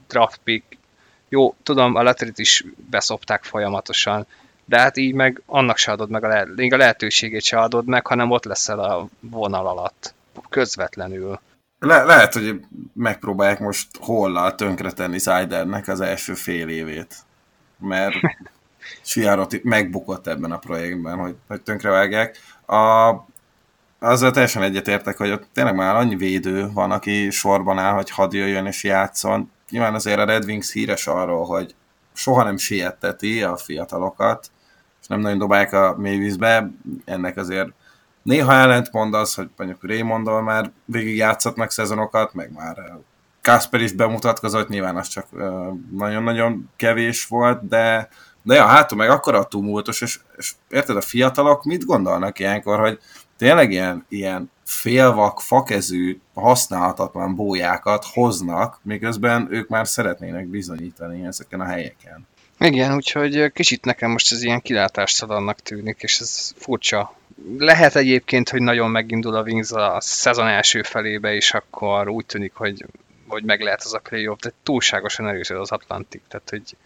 draft 0.09 0.41
pick, 0.45 0.79
jó, 1.29 1.55
tudom, 1.63 1.95
a 1.95 2.03
letrit 2.03 2.39
is 2.39 2.65
beszopták 2.91 3.45
folyamatosan, 3.45 4.27
de 4.65 4.79
hát 4.79 4.97
így 4.97 5.15
meg 5.15 5.43
annak 5.47 5.77
se 5.77 5.93
adod 5.93 6.11
meg, 6.11 6.25
a, 6.25 6.29
le- 6.29 6.49
még 6.57 6.73
a 6.73 6.77
lehetőségét 6.77 7.43
se 7.43 7.61
adod 7.61 7.87
meg, 7.87 8.07
hanem 8.07 8.31
ott 8.31 8.45
leszel 8.45 8.81
a 8.81 9.09
vonal 9.21 9.67
alatt, 9.67 10.15
közvetlenül. 10.49 11.41
Le- 11.81 12.05
lehet, 12.05 12.35
hogy 12.35 12.61
megpróbálják 12.93 13.59
most 13.59 13.89
hollal 14.01 14.55
tönkretenni 14.55 15.19
Zydernek 15.19 15.89
az 15.89 16.01
első 16.01 16.35
fél 16.35 16.69
évét, 16.69 17.17
mert 17.79 18.15
Siárot 19.03 19.63
megbukott 19.63 20.27
ebben 20.27 20.53
a 20.53 20.59
projektben, 20.59 21.19
hogy, 21.19 21.37
hogy 21.49 21.63
tönkrevágják. 21.63 22.39
A, 22.67 23.15
azzal 23.99 24.31
teljesen 24.31 24.63
egyetértek, 24.63 25.17
hogy 25.17 25.31
ott 25.31 25.47
tényleg 25.53 25.75
már 25.75 25.97
annyi 25.97 26.17
védő 26.17 26.71
van, 26.73 26.91
aki 26.91 27.31
sorban 27.31 27.79
áll, 27.79 27.93
hogy 27.93 28.11
hadd 28.11 28.35
jöjjön 28.35 28.67
és 28.67 28.85
játszon. 28.85 29.51
Nyilván 29.71 29.95
azért 29.95 30.19
a 30.19 30.25
Red 30.25 30.45
Wings 30.45 30.73
híres 30.73 31.07
arról, 31.07 31.45
hogy 31.45 31.75
soha 32.13 32.45
nem 32.45 32.57
sietteti 32.57 33.43
a 33.43 33.57
fiatalokat, 33.57 34.51
és 35.01 35.07
nem 35.07 35.21
nagyon 35.21 35.39
dobálják 35.39 35.73
a 35.73 35.95
mélyvízbe. 35.99 36.71
Ennek 37.05 37.37
azért 37.37 37.69
néha 38.23 38.53
ellentmond 38.53 39.15
az, 39.15 39.35
hogy 39.35 39.49
mondjuk 39.57 39.85
Raymondol 39.85 40.43
már 40.43 40.71
végig 40.85 41.17
játszatnak 41.17 41.71
szezonokat, 41.71 42.35
meg 42.35 42.53
már 42.53 42.77
Kasper 43.43 43.81
is 43.81 43.93
bemutatkozott, 43.93 44.69
nyilván 44.69 44.97
az 44.97 45.09
csak 45.09 45.27
nagyon-nagyon 45.91 46.71
kevés 46.77 47.27
volt, 47.27 47.69
de 47.69 48.09
de 48.43 48.55
ja, 48.55 48.67
hátul 48.67 48.99
meg 48.99 49.11
akkora 49.11 49.45
tumultus, 49.45 50.01
és, 50.01 50.21
és 50.37 50.53
érted, 50.71 50.97
a 50.97 51.01
fiatalok 51.01 51.65
mit 51.65 51.85
gondolnak 51.85 52.39
ilyenkor, 52.39 52.79
hogy 52.79 52.99
tényleg 53.39 53.71
ilyen, 53.71 54.05
ilyen 54.09 54.51
félvak, 54.65 55.41
fakezű, 55.41 56.21
használhatatlan 56.35 57.35
bójákat 57.35 58.05
hoznak, 58.05 58.81
miközben 58.83 59.49
ők 59.51 59.69
már 59.69 59.89
szeretnének 59.89 60.47
bizonyítani 60.47 61.27
ezeken 61.27 61.61
a 61.61 61.65
helyeken. 61.65 62.27
Igen, 62.59 62.95
úgyhogy 62.95 63.53
kicsit 63.53 63.85
nekem 63.85 64.11
most 64.11 64.33
ez 64.33 64.43
ilyen 64.43 64.61
kilátástalannak 64.61 65.61
tűnik, 65.61 66.03
és 66.03 66.19
ez 66.21 66.53
furcsa. 66.57 67.15
Lehet 67.59 67.97
egyébként, 67.97 68.49
hogy 68.49 68.63
nagyon 68.63 68.91
megindul 68.91 69.35
a 69.35 69.43
Wings 69.43 69.71
a 69.71 70.01
szezon 70.01 70.47
első 70.47 70.83
felébe, 70.83 71.35
és 71.35 71.55
akkor 71.55 72.09
úgy 72.09 72.27
tűnik, 72.27 72.55
hogy, 72.55 72.85
hogy 73.29 73.45
meg 73.45 73.61
lehet 73.61 73.83
az 73.83 73.95
a 73.95 73.99
playoff, 73.99 74.39
de 74.39 74.53
túlságosan 74.63 75.29
erős 75.29 75.51
az 75.51 75.73
Atlantik, 75.73 76.23
tehát 76.29 76.51
hogy 76.51 76.77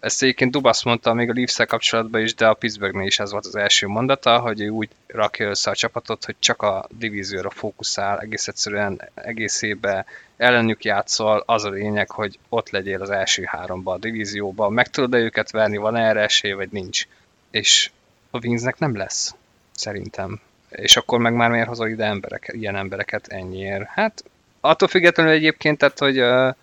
ezt 0.00 0.22
egyébként 0.22 0.50
Dubasz 0.50 0.82
mondta 0.82 1.14
még 1.14 1.30
a 1.30 1.32
leafs 1.32 1.56
kapcsolatban 1.56 2.20
is, 2.20 2.34
de 2.34 2.46
a 2.46 2.54
Pittsburghnél 2.54 3.06
is 3.06 3.18
ez 3.18 3.30
volt 3.30 3.46
az 3.46 3.56
első 3.56 3.86
mondata, 3.86 4.38
hogy 4.38 4.60
ő 4.60 4.68
úgy 4.68 4.88
rakja 5.06 5.48
össze 5.48 5.70
a 5.70 5.74
csapatot, 5.74 6.24
hogy 6.24 6.36
csak 6.38 6.62
a 6.62 6.86
divízióra 6.98 7.50
fókuszál, 7.50 8.18
egész 8.18 8.48
egyszerűen 8.48 9.00
egész 9.14 9.62
évben 9.62 10.04
ellenük 10.36 10.84
játszol, 10.84 11.42
az 11.46 11.64
a 11.64 11.70
lényeg, 11.70 12.10
hogy 12.10 12.38
ott 12.48 12.70
legyél 12.70 13.02
az 13.02 13.10
első 13.10 13.42
háromba 13.46 13.92
a 13.92 13.98
divízióban, 13.98 14.72
meg 14.72 14.88
tudod-e 14.88 15.18
őket 15.18 15.50
verni, 15.50 15.76
van 15.76 15.96
erre 15.96 16.20
esély, 16.20 16.52
vagy 16.52 16.68
nincs. 16.70 17.06
És 17.50 17.90
a 18.30 18.38
Wingsnek 18.38 18.78
nem 18.78 18.96
lesz, 18.96 19.34
szerintem. 19.74 20.40
És 20.70 20.96
akkor 20.96 21.18
meg 21.18 21.34
már 21.34 21.50
miért 21.50 21.68
hozol 21.68 21.88
ide 21.88 22.04
emberek, 22.04 22.50
ilyen 22.52 22.76
embereket 22.76 23.26
ennyiért? 23.26 23.86
Hát 23.88 24.24
attól 24.60 24.88
függetlenül 24.88 25.32
egyébként, 25.32 25.78
tehát, 25.78 25.98
hogy 25.98 26.20
uh, 26.20 26.54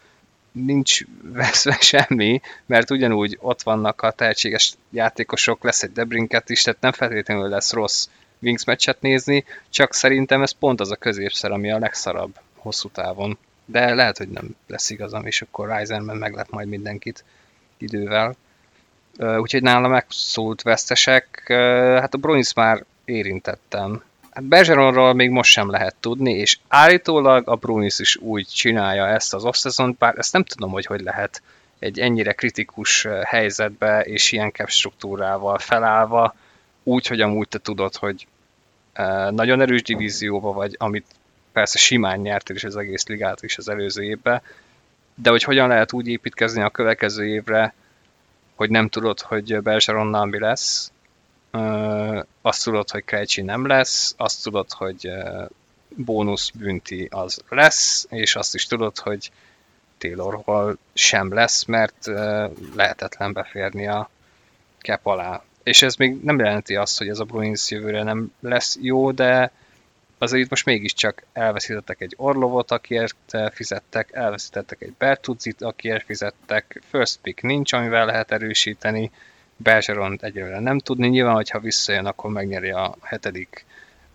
nincs 0.52 1.00
veszve 1.42 1.78
semmi, 1.80 2.42
mert 2.66 2.92
ugyanúgy 2.92 3.38
ott 3.42 3.62
vannak 3.62 4.02
a 4.02 4.12
tehetséges 4.12 4.74
játékosok, 4.90 5.64
lesz 5.64 5.84
egy 5.84 5.92
Debrinket 5.92 6.50
is, 6.50 6.62
tehát 6.62 6.82
nem 6.82 6.92
feltétlenül 6.92 7.50
lesz 7.50 7.74
rossz 7.74 8.08
Wings 8.42 8.64
meccset 8.64 9.02
nézni, 9.02 9.46
csak 9.70 9.94
szerintem 9.94 10.42
ez 10.42 10.52
pont 10.52 10.80
az 10.80 10.92
a 10.92 10.96
középszer, 10.96 11.52
ami 11.52 11.72
a 11.72 11.80
legszarabb 11.80 12.40
hosszú 12.56 12.90
távon. 12.90 13.38
De 13.66 13.94
lehet, 13.94 14.18
hogy 14.18 14.30
nem 14.30 14.56
lesz 14.68 14.90
igazam, 14.90 15.26
és 15.26 15.42
akkor 15.42 15.78
Ryzenben 15.78 16.18
meglep 16.18 16.50
majd 16.50 16.68
mindenkit 16.68 17.24
idővel. 17.78 18.36
Úgyhogy 19.18 19.62
nálam 19.62 19.92
megszólt 19.92 20.62
vesztesek, 20.62 21.44
hát 22.00 22.14
a 22.14 22.18
Bruins 22.18 22.54
már 22.54 22.86
érintettem. 23.12 24.04
Hát 24.32 24.44
Bergeronról 24.44 25.14
még 25.14 25.30
most 25.30 25.52
sem 25.52 25.70
lehet 25.70 25.96
tudni, 26.00 26.34
és 26.34 26.58
állítólag 26.68 27.48
a 27.48 27.56
Brunis 27.56 28.00
is 28.00 28.16
úgy 28.16 28.48
csinálja 28.48 29.08
ezt 29.08 29.34
az 29.34 29.46
off 29.46 29.80
bár 29.98 30.14
ezt 30.18 30.34
nem 30.34 30.44
tudom, 30.44 30.72
hogy 30.72 30.86
hogy 30.86 31.02
lehet 31.02 31.42
egy 31.80 32.00
ennyire 32.00 32.34
kritikus 32.34 33.08
helyzetbe 33.24 34.02
és 34.02 34.32
ilyen 34.32 34.52
cap 34.52 34.70
struktúrával 34.70 35.58
felállva, 35.58 36.36
úgy, 36.84 37.08
hogy 37.08 37.22
amúgy 37.22 37.48
te 37.48 37.58
tudod, 37.58 37.96
hogy 37.96 38.28
nagyon 39.30 39.62
erős 39.62 39.82
divízióba 39.82 40.54
vagy, 40.54 40.76
amit 40.80 41.06
persze 41.52 41.78
simán 41.78 42.20
nyert 42.20 42.50
is 42.50 42.64
az 42.64 42.76
egész 42.76 43.08
ligát 43.08 43.44
is 43.44 43.58
az 43.58 43.70
előző 43.70 44.04
évben, 44.04 44.42
de 45.16 45.30
hogy 45.30 45.44
hogyan 45.44 45.68
lehet 45.68 45.94
úgy 45.94 46.08
építkezni 46.08 46.62
a 46.62 46.70
következő 46.70 47.26
évre, 47.26 47.74
hogy 48.56 48.70
nem 48.70 48.90
tudod, 48.90 49.20
hogy 49.20 49.62
Bergeronnal 49.62 50.26
mi 50.26 50.40
lesz, 50.40 50.92
azt 52.42 52.64
tudod, 52.64 52.90
hogy 52.90 53.04
Krejcsi 53.04 53.42
nem 53.42 53.68
lesz, 53.68 54.14
azt 54.18 54.44
tudod, 54.44 54.72
hogy 54.72 55.12
bónusz 55.96 56.50
bünti 56.50 57.08
az 57.12 57.42
lesz, 57.50 58.08
és 58.10 58.36
azt 58.36 58.56
is 58.56 58.66
tudod, 58.66 58.98
hogy 58.98 59.32
Taylor 59.98 60.42
Hall 60.46 60.78
sem 60.94 61.34
lesz, 61.34 61.66
mert 61.66 62.06
lehetetlen 62.76 63.34
beférni 63.34 63.88
a 63.88 64.10
cap 64.78 65.06
alá. 65.06 65.44
És 65.64 65.82
ez 65.82 65.96
még 65.96 66.24
nem 66.24 66.40
jelenti 66.40 66.76
azt, 66.76 66.98
hogy 66.98 67.08
ez 67.08 67.20
a 67.20 67.24
Bruins 67.24 67.72
jövőre 67.72 68.04
nem 68.04 68.34
lesz 68.40 68.78
jó, 68.82 69.12
de 69.12 69.52
azért 70.18 70.44
itt 70.44 70.50
most 70.50 70.66
mégiscsak 70.66 71.24
elveszítettek 71.34 72.02
egy 72.02 72.14
Orlovot, 72.18 72.72
akiért 72.72 73.38
fizettek, 73.52 74.10
elveszítettek 74.12 74.82
egy 74.82 74.94
Bertuzit, 74.98 75.62
akiért 75.62 76.06
fizettek, 76.06 76.82
first 76.90 77.20
pick 77.22 77.42
nincs, 77.42 77.74
amivel 77.74 78.06
lehet 78.06 78.32
erősíteni, 78.32 79.12
Bergeron 79.64 80.20
egyelőre 80.22 80.60
nem 80.60 80.80
tudni, 80.80 81.08
nyilván, 81.08 81.34
hogyha 81.34 81.60
visszajön, 81.60 82.06
akkor 82.06 82.32
megnyeri 82.32 82.72
a 82.72 82.96
hetedik 83.02 83.66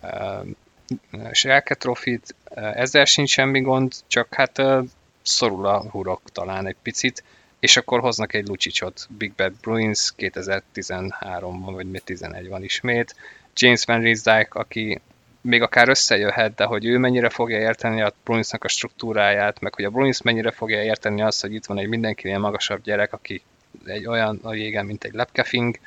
uh, 0.02 1.60
trofit, 1.62 2.34
uh, 2.50 2.80
ezzel 2.80 3.04
sincs 3.04 3.30
semmi 3.30 3.60
gond, 3.60 3.92
csak 4.06 4.34
hát 4.34 4.58
uh, 4.58 4.84
szorul 5.22 5.66
a 5.66 5.90
hurok 5.90 6.20
talán 6.32 6.66
egy 6.66 6.76
picit, 6.82 7.24
és 7.60 7.76
akkor 7.76 8.00
hoznak 8.00 8.34
egy 8.34 8.46
Lucsicsot, 8.46 9.06
Big 9.18 9.32
Bad 9.36 9.52
Bruins 9.60 10.12
2013-ban, 10.18 11.70
vagy 11.72 11.86
2011 11.90 12.48
van 12.48 12.62
ismét, 12.62 13.14
James 13.54 13.84
Van 13.84 14.00
Riesdijk, 14.00 14.54
aki 14.54 15.00
még 15.40 15.62
akár 15.62 15.88
összejöhet, 15.88 16.54
de 16.54 16.64
hogy 16.64 16.84
ő 16.84 16.98
mennyire 16.98 17.28
fogja 17.28 17.58
érteni 17.58 18.02
a 18.02 18.12
Bruinsnak 18.24 18.64
a 18.64 18.68
struktúráját, 18.68 19.60
meg 19.60 19.74
hogy 19.74 19.84
a 19.84 19.90
Bruins 19.90 20.22
mennyire 20.22 20.50
fogja 20.50 20.82
érteni 20.82 21.22
azt, 21.22 21.40
hogy 21.40 21.54
itt 21.54 21.66
van 21.66 21.78
egy 21.78 21.88
mindenkinél 21.88 22.38
magasabb 22.38 22.82
gyerek, 22.82 23.12
aki 23.12 23.42
egy 23.84 24.06
olyan 24.06 24.38
a 24.42 24.54
jégen, 24.54 24.86
mint 24.86 25.04
egy 25.04 25.14
lepkefing, 25.14 25.78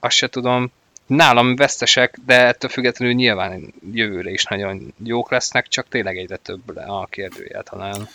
azt 0.00 0.16
se 0.16 0.28
tudom. 0.28 0.72
Nálam 1.06 1.56
vesztesek, 1.56 2.18
de 2.26 2.46
ettől 2.46 2.70
függetlenül 2.70 3.14
nyilván 3.14 3.74
jövőre 3.92 4.30
is 4.30 4.44
nagyon 4.44 4.94
jók 5.04 5.30
lesznek, 5.30 5.68
csak 5.68 5.88
tényleg 5.88 6.16
egyre 6.16 6.36
több 6.36 6.76
a 6.76 7.06
kérdője 7.10 7.62
talán. 7.62 8.08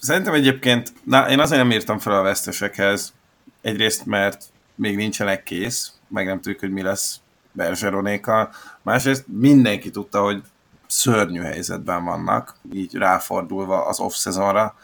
Szerintem 0.00 0.34
egyébként, 0.34 0.92
na, 1.04 1.30
én 1.30 1.40
azért 1.40 1.60
nem 1.60 1.70
írtam 1.70 1.98
fel 1.98 2.12
a 2.12 2.22
vesztesekhez, 2.22 3.12
egyrészt 3.60 4.06
mert 4.06 4.44
még 4.74 4.96
nincsenek 4.96 5.42
kész, 5.42 5.92
meg 6.08 6.26
nem 6.26 6.40
tudjuk, 6.40 6.60
hogy 6.60 6.70
mi 6.70 6.82
lesz 6.82 7.20
Bergeronékkal, 7.52 8.52
másrészt 8.82 9.24
mindenki 9.26 9.90
tudta, 9.90 10.22
hogy 10.22 10.42
szörnyű 10.86 11.40
helyzetben 11.40 12.04
vannak, 12.04 12.56
így 12.72 12.94
ráfordulva 12.94 13.86
az 13.86 14.00
off-szezonra, 14.00 14.76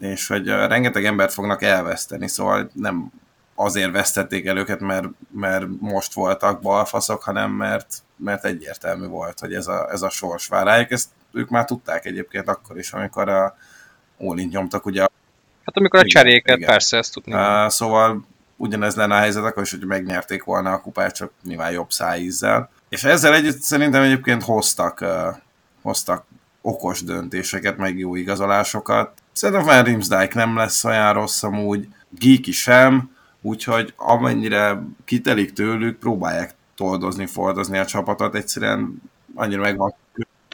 és 0.00 0.26
hogy 0.26 0.46
rengeteg 0.46 1.04
embert 1.04 1.32
fognak 1.32 1.62
elveszteni, 1.62 2.28
szóval 2.28 2.70
nem 2.72 3.12
azért 3.54 3.92
vesztették 3.92 4.46
el 4.46 4.56
őket, 4.56 4.80
mert, 4.80 5.06
mert 5.30 5.66
most 5.80 6.12
voltak 6.12 6.60
balfaszok, 6.60 7.22
hanem 7.22 7.50
mert, 7.50 7.94
mert 8.16 8.44
egyértelmű 8.44 9.06
volt, 9.06 9.38
hogy 9.40 9.54
ez 9.54 9.66
a, 9.66 9.88
ez 9.90 10.02
a 10.02 10.10
sors 10.10 10.46
vár 10.46 10.64
rájuk. 10.64 10.90
Ezt 10.90 11.08
ők 11.32 11.48
már 11.48 11.64
tudták 11.64 12.04
egyébként 12.04 12.48
akkor 12.48 12.78
is, 12.78 12.92
amikor 12.92 13.28
a 13.28 13.56
Olint 14.18 14.52
nyomtak, 14.52 14.86
ugye. 14.86 15.00
Hát 15.64 15.76
amikor 15.76 16.00
a 16.00 16.04
cseréket, 16.04 16.56
igen. 16.56 16.68
persze, 16.68 16.96
ezt 16.96 17.12
tudni. 17.12 17.32
Uh, 17.32 17.68
szóval 17.68 18.26
ugyanez 18.56 18.94
lenne 18.94 19.14
a 19.14 19.18
helyzet, 19.18 19.44
akkor 19.44 19.62
is, 19.62 19.70
hogy 19.70 19.84
megnyerték 19.84 20.44
volna 20.44 20.72
a 20.72 20.80
kupát, 20.80 21.14
csak 21.14 21.32
nyilván 21.44 21.72
jobb 21.72 21.90
szájízzel. 21.90 22.70
És 22.88 23.04
ezzel 23.04 23.34
együtt 23.34 23.60
szerintem 23.60 24.02
egyébként 24.02 24.42
hoztak, 24.42 25.00
uh, 25.00 25.36
hoztak 25.82 26.24
okos 26.60 27.04
döntéseket, 27.04 27.76
meg 27.76 27.98
jó 27.98 28.14
igazolásokat. 28.14 29.12
Szerintem 29.40 29.64
Van 29.64 29.84
Rimsdijk 29.84 30.34
nem 30.34 30.56
lesz 30.56 30.84
olyan 30.84 31.12
rossz 31.12 31.42
amúgy, 31.42 31.88
Geeky 32.18 32.52
sem, 32.52 33.10
úgyhogy 33.42 33.92
amennyire 33.96 34.82
kitelik 35.04 35.52
tőlük, 35.52 35.98
próbálják 35.98 36.54
toldozni, 36.76 37.26
fordozni 37.26 37.78
a 37.78 37.84
csapatot, 37.84 38.34
egyszerűen 38.34 39.02
annyira 39.34 39.60
megvan. 39.60 39.94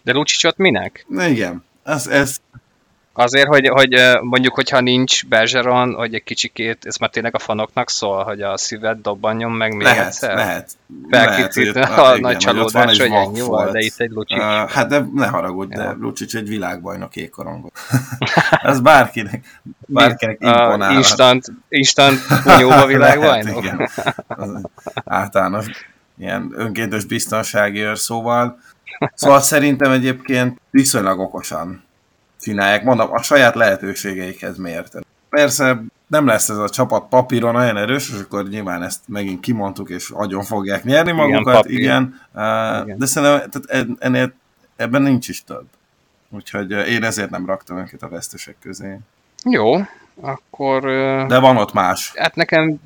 De 0.04 0.12
Lucsicsot 0.12 0.56
minek? 0.56 1.04
Na 1.08 1.26
igen, 1.26 1.64
ez, 1.82 2.06
ez, 2.06 2.40
Azért, 3.18 3.46
hogy, 3.46 3.68
hogy 3.68 4.18
mondjuk, 4.20 4.54
hogyha 4.54 4.80
nincs 4.80 5.26
Bergeron, 5.26 5.94
hogy 5.94 6.14
egy 6.14 6.24
kicsikét, 6.24 6.78
ez 6.80 6.96
már 6.96 7.10
tényleg 7.10 7.34
a 7.34 7.38
fanoknak 7.38 7.90
szól, 7.90 8.24
hogy 8.24 8.42
a 8.42 8.56
szíved 8.56 8.98
dobbanjon 9.00 9.52
meg 9.52 9.74
még 9.74 9.86
lehet, 9.86 10.06
egyszer? 10.06 10.34
Lehet, 10.34 10.70
lehet. 11.10 11.98
a 11.98 12.08
igen, 12.08 12.20
nagy 12.20 12.36
csalódás, 12.36 12.98
hogy 12.98 13.10
ennyi 13.10 13.40
volt, 13.40 13.72
de 13.72 13.78
itt 13.78 13.98
egy 13.98 14.10
Lucsics. 14.10 14.38
Uh, 14.38 14.70
hát 14.70 14.88
de 14.88 15.06
ne 15.14 15.26
haragudj, 15.26 15.74
ja. 15.74 15.82
de 15.82 15.96
Lucsics 16.00 16.34
egy 16.34 16.48
világbajnok 16.48 17.16
ékorongot. 17.16 17.72
ez 18.62 18.80
bárkinek, 18.80 19.60
bárkinek 19.86 20.36
imponál. 20.40 20.90
Uh, 20.90 20.96
instant, 20.96 21.44
instant 21.68 22.18
bunyóba 22.44 22.86
világbajnok? 22.96 23.64
igen. 23.64 23.90
általános 25.04 25.66
ilyen 26.18 26.52
önkéntes 26.56 27.04
biztonsági 27.04 27.80
őr, 27.80 27.98
szóval 27.98 28.58
Szóval 29.14 29.40
szerintem 29.40 29.90
egyébként 29.90 30.60
viszonylag 30.70 31.18
okosan 31.18 31.85
csinálják, 32.46 32.84
mondom, 32.84 33.12
a 33.12 33.22
saját 33.22 33.54
lehetőségeikhez 33.54 34.56
mérten. 34.56 35.04
Persze 35.28 35.82
nem 36.06 36.26
lesz 36.26 36.48
ez 36.48 36.56
a 36.56 36.68
csapat 36.68 37.08
papíron 37.08 37.56
olyan 37.56 37.76
erős, 37.76 38.10
és 38.10 38.20
akkor 38.20 38.48
nyilván 38.48 38.82
ezt 38.82 39.00
megint 39.06 39.40
kimondtuk, 39.40 39.88
és 39.88 40.10
agyon 40.10 40.42
fogják 40.42 40.84
nyerni 40.84 41.12
magukat, 41.12 41.68
igen, 41.68 42.20
igen. 42.34 42.82
igen. 42.84 42.98
de 42.98 43.06
szerintem 43.06 43.50
tehát 43.50 43.88
ennél, 43.98 44.32
ebben 44.76 45.02
nincs 45.02 45.28
is 45.28 45.44
több. 45.44 45.66
Úgyhogy 46.30 46.70
én 46.70 47.04
ezért 47.04 47.30
nem 47.30 47.46
raktam 47.46 47.78
őket 47.78 48.02
a 48.02 48.08
vesztesek 48.08 48.56
közé. 48.60 48.98
Jó, 49.44 49.72
akkor... 50.20 50.82
De 51.26 51.38
van 51.38 51.56
ott 51.56 51.72
más. 51.72 52.12
Hát 52.16 52.34
nekem... 52.34 52.80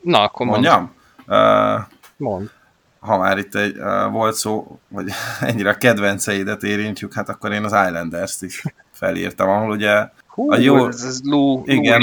Na, 0.00 0.22
akkor 0.22 0.46
Mondjam? 0.46 0.92
Mond. 1.26 1.76
Uh, 1.76 1.84
mond 2.16 2.50
ha 3.08 3.18
már 3.18 3.38
itt 3.38 3.54
egy, 3.54 3.76
uh, 3.78 4.10
volt 4.10 4.34
szó, 4.34 4.80
hogy 4.92 5.10
ennyire 5.40 5.70
a 5.70 5.74
kedvenceidet 5.74 6.62
érintjük, 6.62 7.14
hát 7.14 7.28
akkor 7.28 7.52
én 7.52 7.64
az 7.64 7.72
Islanders-t 7.86 8.42
is 8.42 8.62
felírtam, 8.92 9.48
ahol 9.48 9.70
ugye 9.70 10.08
Hú, 10.26 10.52
a 10.52 10.58
jó, 10.58 10.86
ez, 10.86 11.02
ez 11.02 11.20
Lou, 11.22 11.62
igen, 11.64 12.02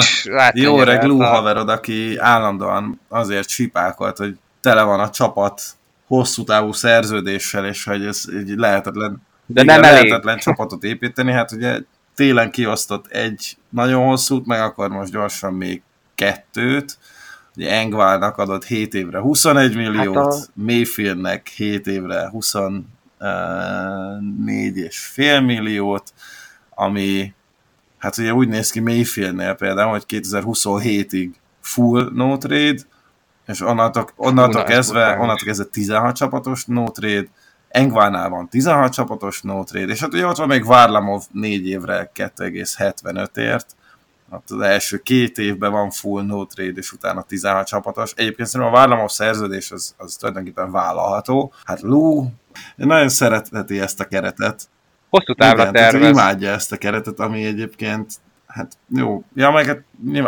jó 0.54 0.84
reg 0.84 1.04
Lou 1.04 1.20
haverod, 1.20 1.70
aki 1.70 2.18
állandóan 2.18 3.00
azért 3.10 3.50
sipákolt, 3.50 4.18
hogy 4.18 4.38
tele 4.62 4.84
van 4.84 5.00
a 5.00 5.10
csapat 5.10 5.62
hosszú 6.08 6.44
távú 6.44 6.72
szerződéssel, 6.72 7.66
és 7.66 7.84
hogy 7.84 8.06
ez 8.06 8.24
egy 8.28 8.54
lehetetlen, 8.56 9.22
De 9.46 9.64
nem 9.64 9.82
lehetetlen 9.82 10.38
csapatot 10.46 10.84
építeni, 10.84 11.32
hát 11.32 11.52
ugye 11.52 11.80
télen 12.16 12.52
kiosztott 12.52 13.08
egy 13.08 13.58
nagyon 13.70 14.06
hosszút, 14.06 14.46
meg 14.46 14.62
akkor 14.62 14.90
most 14.90 15.12
gyorsan 15.12 15.54
még 15.54 15.82
kettőt, 16.16 16.98
Ugye 17.56 17.72
Engválnak 17.72 18.38
adott 18.38 18.66
7 18.66 18.94
évre 18.94 19.20
21 19.20 19.76
milliót, 19.76 20.16
hát 20.16 20.26
a... 20.26 20.38
Mayfieldnek 20.54 21.48
7 21.48 21.88
évre 21.88 22.30
24 22.30 22.88
és 24.78 25.00
fél 25.00 25.42
milliót, 25.42 26.14
ami 26.70 27.34
hát 27.98 28.18
ugye 28.18 28.34
úgy 28.34 28.48
néz 28.48 28.72
ki 28.72 28.80
Mayfieldnél 28.80 29.54
például, 29.54 29.90
hogy 29.90 30.04
2027-ig 30.08 31.30
full 31.62 32.12
no 32.14 32.38
trade, 32.38 32.82
és 33.48 33.62
onnantól, 33.62 34.10
onnantól, 34.16 34.64
kezdve, 34.64 35.12
onnantól 35.12 35.46
kezdve 35.46 35.66
16 35.66 36.16
csapatos 36.16 36.66
no 36.66 36.90
trade, 36.92 37.28
Engvánál 37.68 38.30
van 38.30 38.50
16 38.50 38.94
csapatos 38.94 39.42
no 39.42 39.64
trade, 39.64 39.92
és 39.92 40.00
hát 40.00 40.14
ugye 40.14 40.26
ott 40.26 40.38
van 40.38 40.48
még 40.48 40.66
Várlamov 40.66 41.24
4 41.32 41.68
évre 41.68 42.12
2,75ért, 42.16 43.66
Hát 44.32 44.52
az 44.52 44.60
első 44.60 44.98
két 44.98 45.38
évben 45.38 45.72
van 45.72 45.90
full 45.90 46.24
no 46.24 46.46
trade, 46.46 46.80
és 46.80 46.92
utána 46.92 47.22
16 47.22 47.68
csapatos. 47.68 48.14
Egyébként 48.16 48.48
szerintem 48.48 48.76
a 48.76 48.78
Várlamov 48.78 49.10
szerződés 49.10 49.72
az, 49.72 49.96
az 49.98 50.16
tulajdonképpen 50.16 50.72
vállalható. 50.72 51.54
Hát 51.64 51.82
Lou 51.82 52.26
nagyon 52.76 53.10
szeretheti 53.10 53.80
ezt 53.80 54.00
a 54.00 54.06
keretet. 54.06 54.70
Hosszú 55.10 55.34
távra 55.34 55.72
tervez. 55.72 56.10
Imádja 56.10 56.52
ezt 56.52 56.72
a 56.72 56.78
keretet, 56.78 57.20
ami 57.20 57.46
egyébként 57.46 58.14
hát 58.48 58.78
jó. 58.88 59.24
Ja, 59.34 59.52
meg 59.52 59.66
hát, 59.66 59.82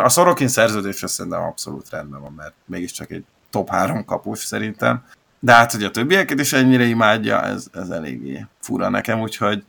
a 0.04 0.08
Sorokin 0.08 0.48
szerződés 0.48 1.02
szerintem 1.06 1.42
abszolút 1.42 1.90
rendben 1.90 2.20
van, 2.20 2.32
mert 2.32 2.54
mégiscsak 2.64 3.10
egy 3.10 3.24
top 3.50 3.68
3 3.68 4.04
kapus 4.04 4.38
szerintem. 4.38 5.04
De 5.40 5.52
hát, 5.52 5.72
hogy 5.72 5.84
a 5.84 5.90
többieket 5.90 6.40
is 6.40 6.52
ennyire 6.52 6.84
imádja, 6.84 7.42
ez, 7.42 7.66
ez 7.72 7.88
eléggé 7.90 8.46
fura 8.60 8.88
nekem, 8.88 9.20
úgyhogy 9.20 9.64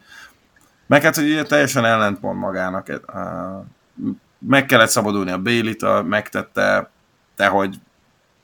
meg 0.87 1.01
hát, 1.01 1.15
hogy 1.15 1.23
ugye 1.23 1.43
teljesen 1.43 1.85
ellentmond 1.85 2.39
magának 2.39 2.89
meg 4.39 4.65
kellett 4.65 4.89
szabadulni 4.89 5.31
a 5.31 5.41
bailey 5.41 6.03
megtette, 6.03 6.89
de 7.35 7.47
hogy 7.47 7.79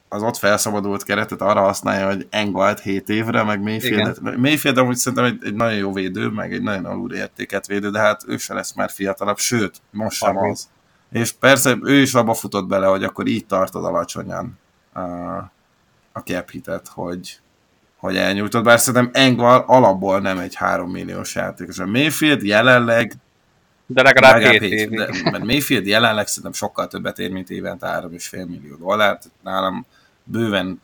az 0.10 0.24
ott 0.24 0.38
felszabadult 0.38 1.04
keretet 1.04 1.42
arra 1.42 1.62
használja, 1.62 2.08
hogy 2.08 2.28
Engvalt 2.30 2.80
7 2.80 3.10
évre, 3.10 3.44
meg 3.44 3.62
Mayfield. 3.62 4.38
Mayfield 4.38 4.78
amúgy 4.78 4.96
szerintem 4.96 5.26
egy, 5.26 5.40
egy 5.46 5.54
nagyon 5.54 5.78
jó 5.78 5.94
védő, 5.94 6.28
meg 6.28 6.54
egy 6.54 6.62
nagyon 6.62 6.86
alul 6.86 7.14
értéket 7.14 7.68
védő, 7.68 7.90
de 7.90 8.00
hát 8.00 8.24
ő 8.28 8.38
se 8.38 8.54
lesz 8.54 8.74
már 8.74 8.90
fiatalabb, 8.90 9.38
sőt, 9.38 9.82
most 9.92 10.18
sem 10.18 10.38
az. 10.38 10.70
És 11.12 11.32
persze 11.32 11.78
ő 11.82 12.02
is 12.02 12.14
abba 12.14 12.34
futott 12.34 12.68
bele, 12.68 12.86
hogy 12.86 13.04
akkor 13.04 13.28
így 13.28 13.46
tartod 13.46 13.86
alacsonyan 13.86 14.60
a, 14.94 15.00
a 16.12 16.20
cap 16.24 16.50
hitet, 16.50 16.88
hogy, 16.88 17.40
hogy 17.98 18.18
elnyújtott, 18.18 18.64
bár 18.64 18.80
szerintem 18.80 19.10
Engval 19.14 19.64
alapból 19.68 20.20
nem 20.20 20.38
egy 20.38 20.56
3 20.56 20.92
milliós 20.92 21.36
játékos. 21.36 21.80
A 21.80 21.86
Mayfield 21.86 22.44
jelenleg 22.44 23.14
de 23.86 24.02
legalább 24.02 24.42
7 24.42 24.62
év. 24.62 24.90
De, 24.90 25.10
mert 25.32 25.44
Mayfield 25.44 25.86
jelenleg 25.86 26.28
szerintem 26.28 26.54
sokkal 26.54 26.88
többet 26.88 27.20
ér, 27.20 27.32
mint 27.32 27.50
évente 27.50 28.02
3,5 28.12 28.48
millió 28.48 28.76
dollárt. 28.76 29.32
Nálam 29.44 29.86
bőven 30.24 30.82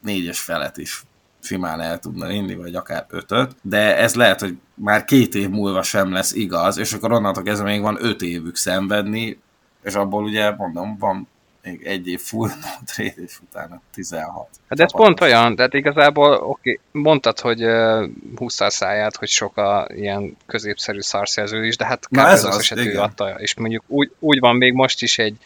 négyes 0.00 0.40
felet 0.40 0.76
is 0.76 1.04
simán 1.40 1.80
el 1.80 1.98
tudna 1.98 2.30
inni, 2.30 2.54
vagy 2.54 2.74
akár 2.74 3.06
ötöt, 3.08 3.56
de 3.62 3.96
ez 3.96 4.14
lehet, 4.14 4.40
hogy 4.40 4.58
már 4.74 5.04
két 5.04 5.34
év 5.34 5.48
múlva 5.48 5.82
sem 5.82 6.12
lesz 6.12 6.32
igaz, 6.32 6.76
és 6.76 6.92
akkor 6.92 7.12
onnantól 7.12 7.42
kezdve 7.42 7.68
még 7.68 7.80
van 7.80 7.98
öt 8.00 8.22
évük 8.22 8.56
szenvedni, 8.56 9.38
és 9.82 9.94
abból 9.94 10.24
ugye 10.24 10.50
mondom, 10.50 10.98
van 10.98 11.28
még 11.66 11.86
egy 11.86 12.08
év 12.08 12.20
full 12.20 12.48
no 12.62 12.84
trade, 12.84 13.22
és 13.26 13.38
utána 13.50 13.80
16. 13.92 14.48
Hát 14.68 14.80
ez 14.80 14.92
pont 14.92 15.20
olyan, 15.20 15.56
tehát 15.56 15.74
igazából 15.74 16.32
oké, 16.32 16.42
okay, 16.42 16.78
mondtad, 17.02 17.40
hogy 17.40 17.64
uh, 17.64 18.08
húsztál 18.36 18.70
száját, 18.70 19.16
hogy 19.16 19.28
sok 19.28 19.56
a 19.56 19.86
ilyen 19.94 20.36
középszerű 20.46 21.00
szarszerződés, 21.00 21.76
de 21.76 21.86
hát 21.86 22.06
Na 22.10 22.28
ez 22.28 22.44
az, 22.44 22.56
az 22.70 22.78
ő 22.78 22.98
adta, 22.98 23.28
és 23.38 23.54
mondjuk 23.54 23.84
úgy, 23.86 24.10
úgy 24.18 24.38
van 24.38 24.56
még 24.56 24.72
most 24.72 25.02
is 25.02 25.18
egy 25.18 25.36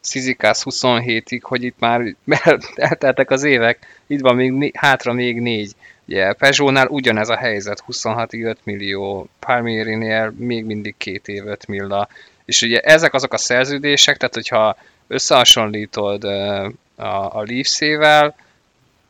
Szizikász 0.00 0.62
27-ig, 0.64 1.40
hogy 1.42 1.62
itt 1.62 1.78
már 1.78 2.14
elteltek 2.74 3.30
az 3.30 3.42
évek, 3.42 4.02
itt 4.06 4.20
van 4.20 4.36
még 4.36 4.76
hátra 4.76 5.12
még 5.12 5.40
négy. 5.40 5.72
Ugye 6.08 6.32
Peugeot-nál 6.32 6.86
ugyanez 6.86 7.28
a 7.28 7.36
helyzet, 7.36 7.84
26-ig 7.88 8.44
5 8.44 8.58
millió, 8.64 9.28
Palmieri-nél 9.38 10.34
még 10.36 10.64
mindig 10.64 10.94
két 10.96 11.28
év 11.28 11.46
5 11.46 11.66
milla. 11.66 12.08
És 12.44 12.62
ugye 12.62 12.80
ezek 12.80 13.14
azok 13.14 13.32
a 13.32 13.36
szerződések, 13.36 14.16
tehát 14.16 14.34
hogyha 14.34 14.76
összehasonlítod 15.08 16.24
a, 16.24 17.38
a 17.38 17.42
Leafs-ével, 17.42 18.36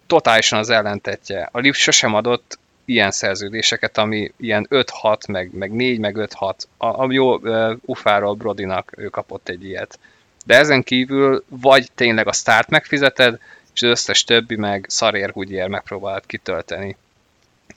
totálisan 0.07 0.59
az 0.59 0.71
ellentetje. 0.71 1.49
A 1.53 1.61
Leafs 1.61 1.83
sosem 1.83 2.15
adott 2.15 2.59
ilyen 2.85 3.11
szerződéseket, 3.11 3.99
ami 3.99 4.33
ilyen 4.37 4.67
5-6, 4.71 5.29
meg, 5.29 5.55
meg 5.55 5.73
4, 5.73 5.99
meg 5.99 6.17
5-6. 6.19 6.55
A, 6.77 6.87
a 6.87 7.07
jó 7.11 7.37
uh, 7.37 7.77
Ufáról 7.81 8.35
Brodinak 8.35 8.93
ő 8.97 9.09
kapott 9.09 9.49
egy 9.49 9.65
ilyet. 9.65 9.99
De 10.45 10.57
ezen 10.57 10.83
kívül 10.83 11.45
vagy 11.49 11.89
tényleg 11.95 12.29
a 12.29 12.33
start 12.33 12.69
megfizeted, 12.69 13.39
és 13.75 13.83
az 13.83 13.91
összes 13.91 14.25
többi 14.25 14.57
meg 14.57 14.85
szarér 14.89 15.31
húgyér 15.31 15.69
megpróbálod 15.69 16.27
kitölteni. 16.27 16.97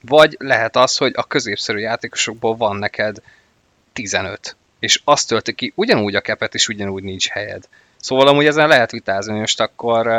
Vagy 0.01 0.35
lehet 0.39 0.75
az, 0.75 0.97
hogy 0.97 1.11
a 1.15 1.23
középszerű 1.23 1.79
játékosokból 1.79 2.55
van 2.55 2.75
neked 2.75 3.21
15, 3.93 4.55
és 4.79 5.01
azt 5.03 5.27
tölti 5.27 5.53
ki 5.53 5.71
ugyanúgy 5.75 6.15
a 6.15 6.21
kepet, 6.21 6.53
és 6.53 6.67
ugyanúgy 6.67 7.03
nincs 7.03 7.27
helyed. 7.27 7.67
Szóval 7.99 8.27
amúgy 8.27 8.45
ezen 8.45 8.67
lehet 8.67 8.91
vitázni, 8.91 9.39
most 9.39 9.61
akkor 9.61 10.09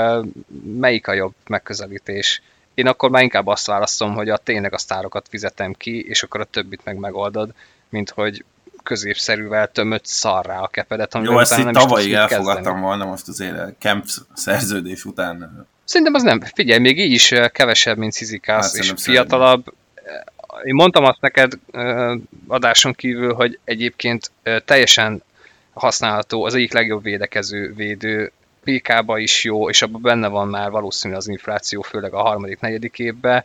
melyik 0.79 1.09
a 1.09 1.13
jobb 1.13 1.35
megközelítés? 1.47 2.43
Én 2.75 2.87
akkor 2.87 3.11
már 3.11 3.23
inkább 3.23 3.47
azt 3.47 3.67
választom, 3.67 4.15
hogy 4.15 4.29
a 4.29 4.37
tényleg 4.37 4.75
a 4.75 4.79
sztárokat 4.79 5.27
fizetem 5.29 5.73
ki, 5.73 6.01
és 6.09 6.23
akkor 6.23 6.41
a 6.41 6.45
többit 6.45 6.85
meg 6.85 6.97
megoldod, 6.97 7.55
mint 7.89 8.11
hogy 8.11 8.45
középszerűvel 8.83 9.71
tömött 9.73 10.07
szarrá 10.07 10.59
a 10.59 10.69
kepedet. 10.69 11.19
Jó, 11.23 11.39
ezt 11.39 11.59
itt 11.59 11.71
tavalyig 11.71 12.13
elfogadtam 12.13 12.55
kezdeni. 12.55 12.81
volna 12.81 13.05
most 13.05 13.29
azért 13.29 13.79
Kemp 13.79 14.05
szerződés 14.35 15.05
után. 15.05 15.67
Szerintem 15.85 16.15
az 16.15 16.23
nem, 16.23 16.41
figyelj, 16.55 16.81
még 16.81 16.99
így 16.99 17.13
is 17.13 17.35
kevesebb, 17.53 17.97
mint 17.97 18.13
Szizikász, 18.13 18.77
hát, 18.77 18.85
és 18.85 18.93
fiatalabb. 18.97 19.73
Én 20.65 20.75
mondtam 20.75 21.05
azt 21.05 21.21
neked 21.21 21.53
adáson 22.47 22.93
kívül, 22.93 23.35
hogy 23.35 23.59
egyébként 23.65 24.31
teljesen 24.65 25.23
használható, 25.75 26.45
az 26.45 26.55
egyik 26.55 26.73
legjobb 26.73 27.03
védekező 27.03 27.73
védő, 27.75 28.33
PK-ba 28.65 29.19
is 29.19 29.45
jó, 29.45 29.69
és 29.69 29.83
abban 29.83 30.03
benne 30.03 30.29
van 30.29 30.49
már 30.49 30.71
valószínű 30.71 31.15
az 31.15 31.29
infláció, 31.29 31.83
főleg 31.83 32.15
a 32.15 32.21
harmadik, 32.21 32.61
negyedik 32.61 32.99
évben. 32.99 33.45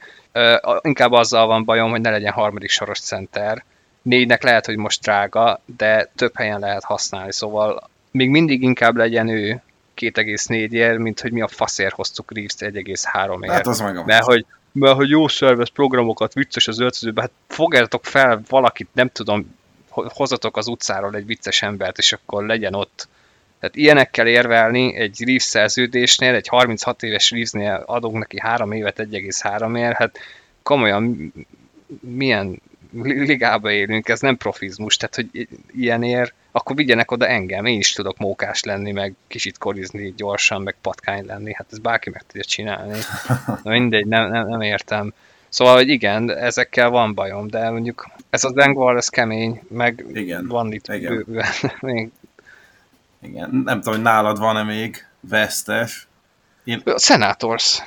Inkább 0.81 1.11
azzal 1.11 1.47
van 1.47 1.63
bajom, 1.63 1.89
hogy 1.89 2.01
ne 2.01 2.09
legyen 2.09 2.33
harmadik 2.33 2.69
soros 2.69 2.99
center. 2.99 3.63
Négynek 4.01 4.43
lehet, 4.43 4.65
hogy 4.65 4.77
most 4.77 5.01
drága, 5.01 5.61
de 5.77 6.09
több 6.15 6.35
helyen 6.35 6.59
lehet 6.59 6.83
használni, 6.83 7.33
szóval 7.33 7.89
még 8.11 8.29
mindig 8.29 8.61
inkább 8.61 8.95
legyen 8.95 9.27
ő 9.27 9.61
2,4 9.97 10.71
ér, 10.71 10.97
mint 10.97 11.19
hogy 11.19 11.31
mi 11.31 11.41
a 11.41 11.47
faszért 11.47 11.95
hoztuk 11.95 12.33
Reeves-t 12.33 12.61
1,3 12.61 13.43
ér. 13.43 13.49
Hát 13.49 13.67
az 13.67 13.79
meg 13.79 14.05
mert, 14.05 14.23
hogy, 14.23 14.45
mert 14.71 14.95
hogy 14.95 15.09
jó 15.09 15.27
szervez 15.27 15.69
programokat, 15.69 16.33
vicces 16.33 16.67
az 16.67 16.79
öltözőben, 16.79 17.23
hát 17.23 17.55
fogjátok 17.55 18.05
fel 18.05 18.41
valakit, 18.49 18.87
nem 18.93 19.09
tudom, 19.09 19.55
hozatok 20.13 20.57
az 20.57 20.67
utcáról 20.67 21.15
egy 21.15 21.25
vicces 21.25 21.61
embert, 21.61 21.97
és 21.97 22.13
akkor 22.13 22.45
legyen 22.45 22.73
ott. 22.73 23.07
Tehát 23.59 23.75
ilyenekkel 23.75 24.27
érvelni 24.27 24.95
egy 24.95 25.23
Reeves 25.23 25.43
szerződésnél, 25.43 26.33
egy 26.33 26.47
36 26.47 27.03
éves 27.03 27.31
Reevesnél 27.31 27.83
adunk 27.85 28.17
neki 28.17 28.37
3 28.39 28.71
évet 28.71 28.97
1,3 28.97 29.77
ér, 29.77 29.93
hát 29.93 30.17
komolyan 30.63 31.33
milyen 31.99 32.61
ligába 33.03 33.71
élünk, 33.71 34.09
ez 34.09 34.19
nem 34.19 34.37
profizmus, 34.37 34.97
tehát 34.97 35.15
hogy 35.15 35.47
ilyen 35.73 36.03
ér, 36.03 36.33
akkor 36.51 36.75
vigyenek 36.75 37.11
oda 37.11 37.27
engem, 37.27 37.65
én 37.65 37.79
is 37.79 37.91
tudok 37.91 38.17
mókás 38.17 38.63
lenni, 38.63 38.91
meg 38.91 39.13
kicsit 39.27 39.57
korizni 39.57 40.13
gyorsan, 40.17 40.61
meg 40.61 40.75
patkány 40.81 41.25
lenni, 41.25 41.53
hát 41.53 41.67
ez 41.71 41.79
bárki 41.79 42.09
meg 42.09 42.23
tudja 42.27 42.43
csinálni. 42.43 42.99
Na 43.63 43.71
mindegy, 43.71 44.05
nem, 44.05 44.29
nem, 44.29 44.47
nem 44.47 44.61
értem. 44.61 45.13
Szóval, 45.55 45.75
hogy 45.75 45.89
igen, 45.89 46.31
ezekkel 46.37 46.89
van 46.89 47.13
bajom, 47.13 47.47
de 47.47 47.69
mondjuk 47.69 48.07
ez 48.29 48.43
az 48.43 48.53
Dengval, 48.53 48.97
ez 48.97 49.09
kemény, 49.09 49.61
meg 49.67 50.05
igen, 50.13 50.47
van 50.47 50.71
itt 50.71 50.87
igen. 50.87 51.23
bőven. 51.25 51.45
még. 51.79 52.11
Igen, 53.21 53.49
nem 53.65 53.81
tudom, 53.81 53.93
hogy 53.93 54.03
nálad 54.03 54.39
van-e 54.39 54.63
még 54.63 55.05
vesztes. 55.19 56.07
Én... 56.63 56.81
A 56.85 56.99
Senators. 56.99 57.83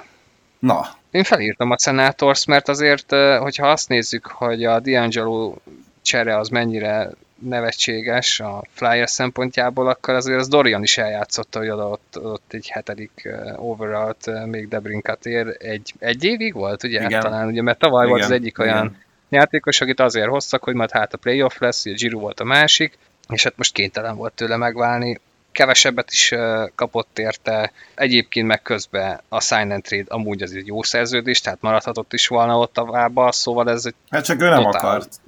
Na. 0.58 0.88
Én 1.10 1.24
felírtam 1.24 1.70
a 1.70 1.78
Senators, 1.78 2.44
mert 2.44 2.68
azért, 2.68 3.14
hogyha 3.38 3.68
azt 3.70 3.88
nézzük, 3.88 4.26
hogy 4.26 4.64
a 4.64 4.80
D'Angelo 4.80 5.54
csere 6.02 6.38
az 6.38 6.48
mennyire 6.48 7.10
nevetséges 7.38 8.40
a 8.40 8.62
Flyers 8.72 9.10
szempontjából, 9.10 9.88
akkor 9.88 10.14
azért 10.14 10.40
az 10.40 10.48
Dorian 10.48 10.82
is 10.82 10.98
eljátszotta, 10.98 11.58
hogy 11.58 11.68
oda 11.68 11.88
ott, 11.88 12.18
ott 12.22 12.52
egy 12.52 12.68
hetedik 12.68 13.22
uh, 13.24 13.68
overallt 13.68 14.26
uh, 14.26 14.46
még 14.46 14.68
Debrinkat 14.68 15.26
ér. 15.26 15.56
Egy, 15.58 15.94
egy 15.98 16.24
évig 16.24 16.54
volt, 16.54 16.82
ugye? 16.82 17.00
Hát 17.00 17.10
Igen. 17.10 17.22
talán, 17.22 17.46
ugye, 17.48 17.62
mert 17.62 17.78
tavaly 17.78 18.04
Igen. 18.04 18.16
volt 18.16 18.24
az 18.24 18.36
egyik 18.36 18.58
olyan 18.58 18.84
Igen. 18.84 19.02
játékos, 19.28 19.80
akit 19.80 20.00
azért 20.00 20.28
hoztak, 20.28 20.64
hogy 20.64 20.74
majd 20.74 20.90
hát 20.90 21.14
a 21.14 21.18
playoff 21.18 21.58
lesz, 21.58 21.84
ugye 21.84 21.94
Giroud 21.94 22.22
volt 22.22 22.40
a 22.40 22.44
másik, 22.44 22.98
és 23.28 23.42
hát 23.42 23.56
most 23.56 23.72
kénytelen 23.72 24.16
volt 24.16 24.32
tőle 24.32 24.56
megválni. 24.56 25.20
Kevesebbet 25.52 26.10
is 26.10 26.30
uh, 26.30 26.68
kapott 26.74 27.18
érte, 27.18 27.72
egyébként 27.94 28.46
meg 28.46 28.62
közben 28.62 29.20
a 29.28 29.40
sign 29.40 29.70
and 29.70 29.82
trade 29.82 30.04
amúgy 30.08 30.42
az 30.42 30.54
egy 30.54 30.66
jó 30.66 30.82
szerződés, 30.82 31.40
tehát 31.40 31.60
maradhatott 31.60 32.12
is 32.12 32.26
volna 32.26 32.58
ott 32.58 32.78
a 32.78 32.84
vába, 32.84 33.32
szóval 33.32 33.70
ez 33.70 33.86
egy 33.86 33.94
Hát 34.10 34.24
csak 34.24 34.40
ő 34.42 34.48
nem 34.48 34.62
totál, 34.62 34.80
akart. 34.80 35.20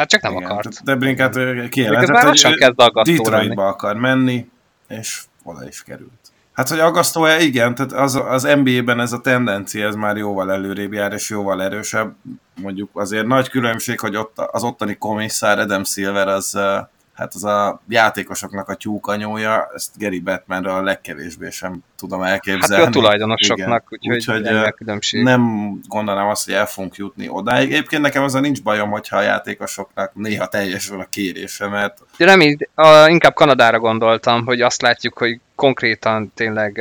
Hát 0.00 0.08
csak 0.08 0.22
nem 0.22 0.32
Igen. 0.32 0.50
akart. 0.50 0.84
De 0.84 0.94
Brinkát 0.94 1.38
kijelentett, 1.68 2.40
hogy 2.40 2.58
Detroitba 3.02 3.66
akar 3.66 3.96
menni, 3.96 4.46
és 4.88 5.22
oda 5.42 5.66
is 5.68 5.82
került. 5.82 6.10
Hát, 6.52 6.68
hogy 6.68 6.78
aggasztó-e? 6.78 7.40
Igen, 7.40 7.74
tehát 7.74 7.92
az, 7.92 8.14
az 8.14 8.42
NBA-ben 8.42 9.00
ez 9.00 9.12
a 9.12 9.20
tendencia, 9.20 9.86
ez 9.86 9.94
már 9.94 10.16
jóval 10.16 10.52
előrébb 10.52 10.92
jár, 10.92 11.12
és 11.12 11.30
jóval 11.30 11.62
erősebb. 11.62 12.14
Mondjuk 12.60 12.90
azért 12.92 13.26
nagy 13.26 13.48
különbség, 13.48 14.00
hogy 14.00 14.16
ott 14.16 14.38
az 14.38 14.62
ottani 14.62 14.94
komisszár 14.94 15.58
Adam 15.58 15.84
Silver 15.84 16.28
az, 16.28 16.58
hát 17.20 17.34
az 17.34 17.44
a 17.44 17.80
játékosoknak 17.88 18.68
a 18.68 18.74
tyúkanyója, 18.74 19.68
ezt 19.74 19.98
Gary 19.98 20.20
Batmanra 20.20 20.76
a 20.76 20.82
legkevésbé 20.82 21.50
sem 21.50 21.78
tudom 21.96 22.20
Hát 22.20 22.30
elképzelni. 22.30 22.84
ő 22.84 22.86
a 22.86 22.90
tulajdonosoknak, 22.90 23.84
úgyhogy, 23.90 24.16
Úgyhogy, 24.16 24.40
úgyhogy 24.40 24.56
a 24.56 24.72
különbség. 24.72 25.22
nem 25.22 25.72
gondolnám 25.88 26.28
azt, 26.28 26.44
hogy 26.44 26.54
el 26.54 26.66
fogunk 26.66 26.96
jutni 26.96 27.28
odáig. 27.28 27.72
Egyébként 27.72 28.02
nekem 28.02 28.22
azzal 28.22 28.40
nincs 28.40 28.62
bajom, 28.62 28.90
hogyha 28.90 29.16
a 29.16 29.22
játékosoknak 29.22 30.14
néha 30.14 30.46
teljesül 30.46 31.00
a 31.00 31.06
kérése, 31.10 31.68
mert 31.68 31.98
nem 32.16 32.40
így, 32.40 32.68
a, 32.74 33.06
inkább 33.08 33.34
Kanadára 33.34 33.78
gondoltam, 33.78 34.44
hogy 34.44 34.60
azt 34.60 34.82
látjuk, 34.82 35.18
hogy 35.18 35.40
konkrétan 35.54 36.32
tényleg 36.34 36.80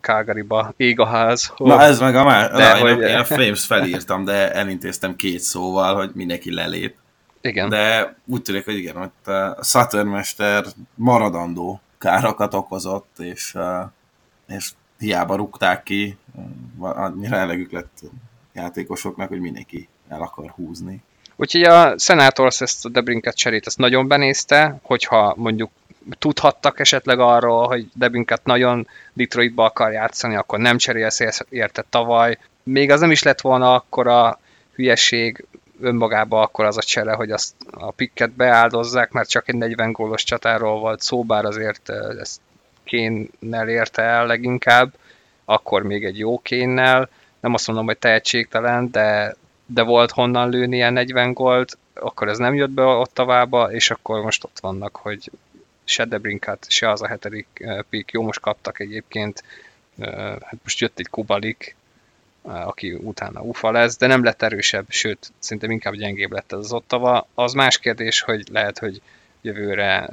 Calgaryba 0.00 0.72
ég 0.76 1.00
a 1.00 1.06
ház. 1.06 1.52
Na 1.56 1.82
ez 1.82 2.00
meg 2.00 2.16
a 2.16 2.24
már, 2.24 2.50
De 2.50 2.72
na, 2.72 2.78
hogy- 2.78 3.00
én, 3.00 3.16
a, 3.16 3.24
Flames 3.24 3.64
felírtam, 3.66 4.24
de 4.24 4.52
elintéztem 4.52 5.16
két 5.16 5.40
szóval, 5.40 5.94
hogy 5.94 6.10
mindenki 6.14 6.54
lelép. 6.54 6.94
Igen. 7.40 7.68
De 7.68 8.16
úgy 8.26 8.42
tűnik, 8.42 8.64
hogy 8.64 8.76
igen, 8.76 8.96
hogy 8.96 9.34
a 9.34 9.64
Saturn 9.64 10.08
Mester 10.08 10.64
maradandó 10.94 11.80
károkat 11.98 12.54
okozott, 12.54 13.18
és, 13.18 13.54
eh, 13.54 13.86
és 14.48 14.70
hiába 14.98 15.34
rúgták 15.34 15.82
ki, 15.82 16.16
annyira 16.78 17.36
elegük 17.36 17.72
lett 17.72 17.98
játékosoknak, 18.52 19.28
hogy 19.28 19.40
mindenki 19.40 19.88
el 20.08 20.22
akar 20.22 20.50
húzni. 20.50 21.02
Úgyhogy 21.36 21.62
a 21.62 21.98
Senators 21.98 22.60
ezt 22.60 22.84
a 22.84 22.88
Debrinket 22.88 23.36
cserét 23.36 23.66
ezt 23.66 23.78
nagyon 23.78 24.08
benézte, 24.08 24.78
hogyha 24.82 25.34
mondjuk 25.36 25.70
tudhattak 26.18 26.80
esetleg 26.80 27.18
arról, 27.18 27.66
hogy 27.66 27.88
Debrinket 27.94 28.44
nagyon 28.44 28.88
Detroitba 29.12 29.64
akar 29.64 29.92
játszani, 29.92 30.36
akkor 30.36 30.58
nem 30.58 30.78
cserélsz 30.78 31.20
ér- 31.20 31.46
érte 31.48 31.84
tavaly. 31.90 32.38
Még 32.62 32.90
az 32.90 33.00
nem 33.00 33.10
is 33.10 33.22
lett 33.22 33.40
volna 33.40 33.74
akkor 33.74 34.06
a 34.06 34.38
hülyeség 34.74 35.44
önmagában 35.80 36.42
akkor 36.42 36.64
az 36.64 36.76
a 36.76 36.82
csere, 36.82 37.12
hogy 37.12 37.30
azt 37.30 37.54
a 37.70 37.90
pikket 37.90 38.30
beáldozzák, 38.30 39.10
mert 39.10 39.28
csak 39.28 39.48
egy 39.48 39.54
40 39.54 39.92
gólos 39.92 40.24
csatáról 40.24 40.78
volt 40.78 41.00
szó, 41.00 41.24
bár 41.24 41.44
azért 41.44 41.88
ezt 42.20 42.40
kénnel 42.84 43.68
érte 43.68 44.02
el 44.02 44.26
leginkább, 44.26 44.92
akkor 45.44 45.82
még 45.82 46.04
egy 46.04 46.18
jó 46.18 46.38
kénnel, 46.38 47.08
nem 47.40 47.54
azt 47.54 47.66
mondom, 47.66 47.86
hogy 47.86 47.98
tehetségtelen, 47.98 48.90
de, 48.90 49.36
de 49.66 49.82
volt 49.82 50.10
honnan 50.10 50.50
lőni 50.50 50.76
ilyen 50.76 50.92
40 50.92 51.32
gólt, 51.32 51.78
akkor 51.94 52.28
ez 52.28 52.38
nem 52.38 52.54
jött 52.54 52.70
be 52.70 52.82
Ottavába, 52.82 53.72
és 53.72 53.90
akkor 53.90 54.22
most 54.22 54.44
ott 54.44 54.58
vannak, 54.60 54.96
hogy 54.96 55.30
se 55.84 56.04
Debrinkat, 56.04 56.66
se 56.68 56.90
az 56.90 57.02
a 57.02 57.06
hetedik 57.06 57.66
pick, 57.90 58.12
jó, 58.12 58.22
most 58.22 58.40
kaptak 58.40 58.80
egyébként, 58.80 59.42
hát 60.40 60.58
most 60.62 60.80
jött 60.80 60.98
egy 60.98 61.08
Kubalik, 61.08 61.76
aki 62.48 62.92
utána 62.92 63.40
ufa 63.40 63.70
lesz, 63.70 63.96
de 63.96 64.06
nem 64.06 64.24
lett 64.24 64.42
erősebb, 64.42 64.84
sőt, 64.88 65.32
szerintem 65.38 65.70
inkább 65.70 65.94
gyengébb 65.94 66.32
lett 66.32 66.52
az 66.52 66.72
Ottava. 66.72 67.26
Az 67.34 67.52
más 67.52 67.78
kérdés, 67.78 68.20
hogy 68.20 68.48
lehet, 68.50 68.78
hogy 68.78 69.00
jövőre 69.40 70.08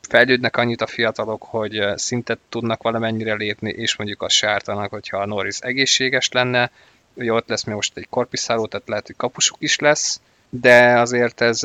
fejlődnek 0.00 0.56
annyit 0.56 0.80
a 0.80 0.86
fiatalok, 0.86 1.42
hogy 1.42 1.84
szintet 1.94 2.38
tudnak 2.48 2.82
valamennyire 2.82 3.34
lépni, 3.34 3.70
és 3.70 3.96
mondjuk 3.96 4.22
azt 4.22 4.34
sártanak, 4.34 4.90
hogyha 4.90 5.18
a 5.18 5.26
Norris 5.26 5.58
egészséges 5.58 6.28
lenne, 6.28 6.70
ugye 7.14 7.32
ott 7.32 7.48
lesz 7.48 7.64
még 7.64 7.74
most 7.74 7.96
egy 7.96 8.08
korpiszáló, 8.10 8.66
tehát 8.66 8.88
lehet, 8.88 9.06
hogy 9.06 9.16
kapusuk 9.16 9.56
is 9.60 9.78
lesz, 9.78 10.20
de 10.48 10.98
azért 10.98 11.40
ez, 11.40 11.62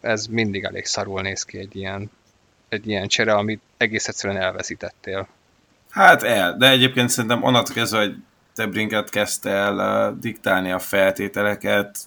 ez 0.00 0.26
mindig 0.26 0.64
elég 0.64 0.86
szarul 0.86 1.20
néz 1.20 1.42
ki 1.42 1.58
egy 1.58 1.76
ilyen, 1.76 2.10
egy 2.68 2.88
ilyen 2.88 3.08
csere, 3.08 3.34
amit 3.34 3.60
egész 3.76 4.08
egyszerűen 4.08 4.42
elveszítettél. 4.42 5.28
Hát 5.90 6.22
el, 6.22 6.56
de 6.56 6.70
egyébként 6.70 7.08
szerintem 7.08 7.42
onnantól 7.42 7.74
kezdve, 7.74 7.98
hogy 7.98 8.14
te 8.54 8.66
Brinket 8.66 9.10
kezdte 9.10 9.50
el 9.50 10.10
uh, 10.10 10.18
diktálni 10.20 10.70
a 10.70 10.78
feltételeket, 10.78 11.98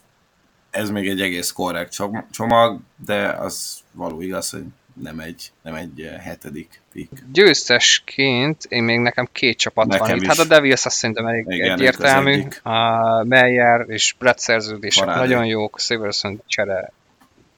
ez 0.76 0.90
még 0.90 1.08
egy 1.08 1.22
egész 1.22 1.52
korrekt 1.52 2.02
csomag, 2.32 2.80
de 3.06 3.30
az 3.30 3.80
való 3.92 4.22
igaz, 4.22 4.50
hogy 4.50 4.64
nem 5.02 5.20
egy, 5.20 5.52
nem 5.62 5.74
egy 5.74 6.10
hetedik 6.20 6.82
pick. 6.92 7.24
Győztesként 7.32 8.64
én 8.70 8.84
még 8.84 9.00
nekem 9.00 9.28
két 9.32 9.58
csapat 9.58 9.88
nekem 9.88 10.08
van 10.08 10.18
itt. 10.18 10.26
Hát 10.26 10.38
a 10.38 10.46
Devils 10.46 10.86
azt 10.86 10.96
szerintem 10.96 11.26
elég 11.26 11.46
Igen, 11.48 11.72
egyértelmű. 11.72 12.44
A 12.64 13.24
Meyer 13.24 13.86
és 13.88 14.16
Brett 14.20 14.40
szerződések 14.40 15.06
Parádé. 15.06 15.34
nagyon 15.34 15.46
jók, 15.46 15.80
Severson 15.80 16.42
csere, 16.48 16.92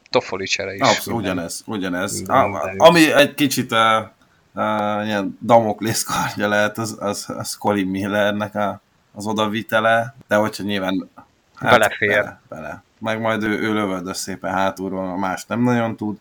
Toffoli 0.10 0.46
csere 0.46 0.74
is. 0.74 0.82
Abszolút, 0.82 1.22
ugyanez, 1.22 1.64
ugyanez. 1.66 2.24
a, 2.28 2.74
ami 2.78 3.12
egy 3.12 3.34
kicsit 3.34 3.72
a, 3.72 4.16
a, 4.58 5.02
ilyen 5.04 5.38
Damoklész 5.42 6.04
kardja 6.04 6.48
lehet, 6.48 6.78
az, 6.78 6.98
az, 7.00 7.26
az 7.28 7.56
Colin 7.56 7.88
Millernek 7.88 8.56
a, 8.56 8.82
az 9.14 9.26
odavitele, 9.26 10.16
de 10.28 10.36
hogyha 10.36 10.64
nyilván 10.64 11.10
hát, 11.56 11.72
belefér. 11.72 12.10
Bele, 12.10 12.40
bele. 12.50 12.84
Meg 13.00 13.22
majd 13.22 13.44
ő, 13.44 13.60
ő 13.60 13.74
lövöldös 13.74 14.18
szépen 14.18 14.54
hátulról, 14.54 15.18
más 15.18 15.46
nem 15.46 15.62
nagyon 15.62 15.96
tud 15.96 16.18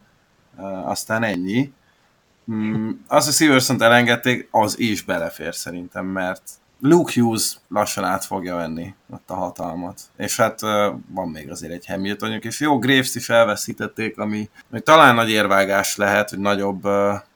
aztán 0.84 1.22
ennyi. 1.22 1.72
Mm, 2.50 2.90
az, 3.06 3.24
hogy 3.24 3.34
Silverson 3.34 3.82
elengedték, 3.82 4.48
az 4.50 4.78
is 4.78 5.02
belefér 5.02 5.54
szerintem, 5.54 6.06
mert 6.06 6.42
Luke 6.80 7.12
Hughes 7.14 7.58
lassan 7.68 8.04
át 8.04 8.24
fogja 8.24 8.56
venni 8.56 8.94
ott 9.10 9.30
a 9.30 9.34
hatalmat. 9.34 10.00
És 10.16 10.36
hát 10.36 10.60
van 11.08 11.28
még 11.32 11.50
azért 11.50 11.72
egy 11.72 11.86
Hamiltonjuk, 11.86 12.44
és 12.44 12.60
jó, 12.60 12.78
Graves 12.78 13.14
is 13.14 13.28
elveszítették, 13.28 14.18
ami, 14.18 14.50
ami 14.70 14.80
talán 14.80 15.14
nagy 15.14 15.30
érvágás 15.30 15.96
lehet, 15.96 16.30
hogy 16.30 16.38
nagyobb, 16.38 16.82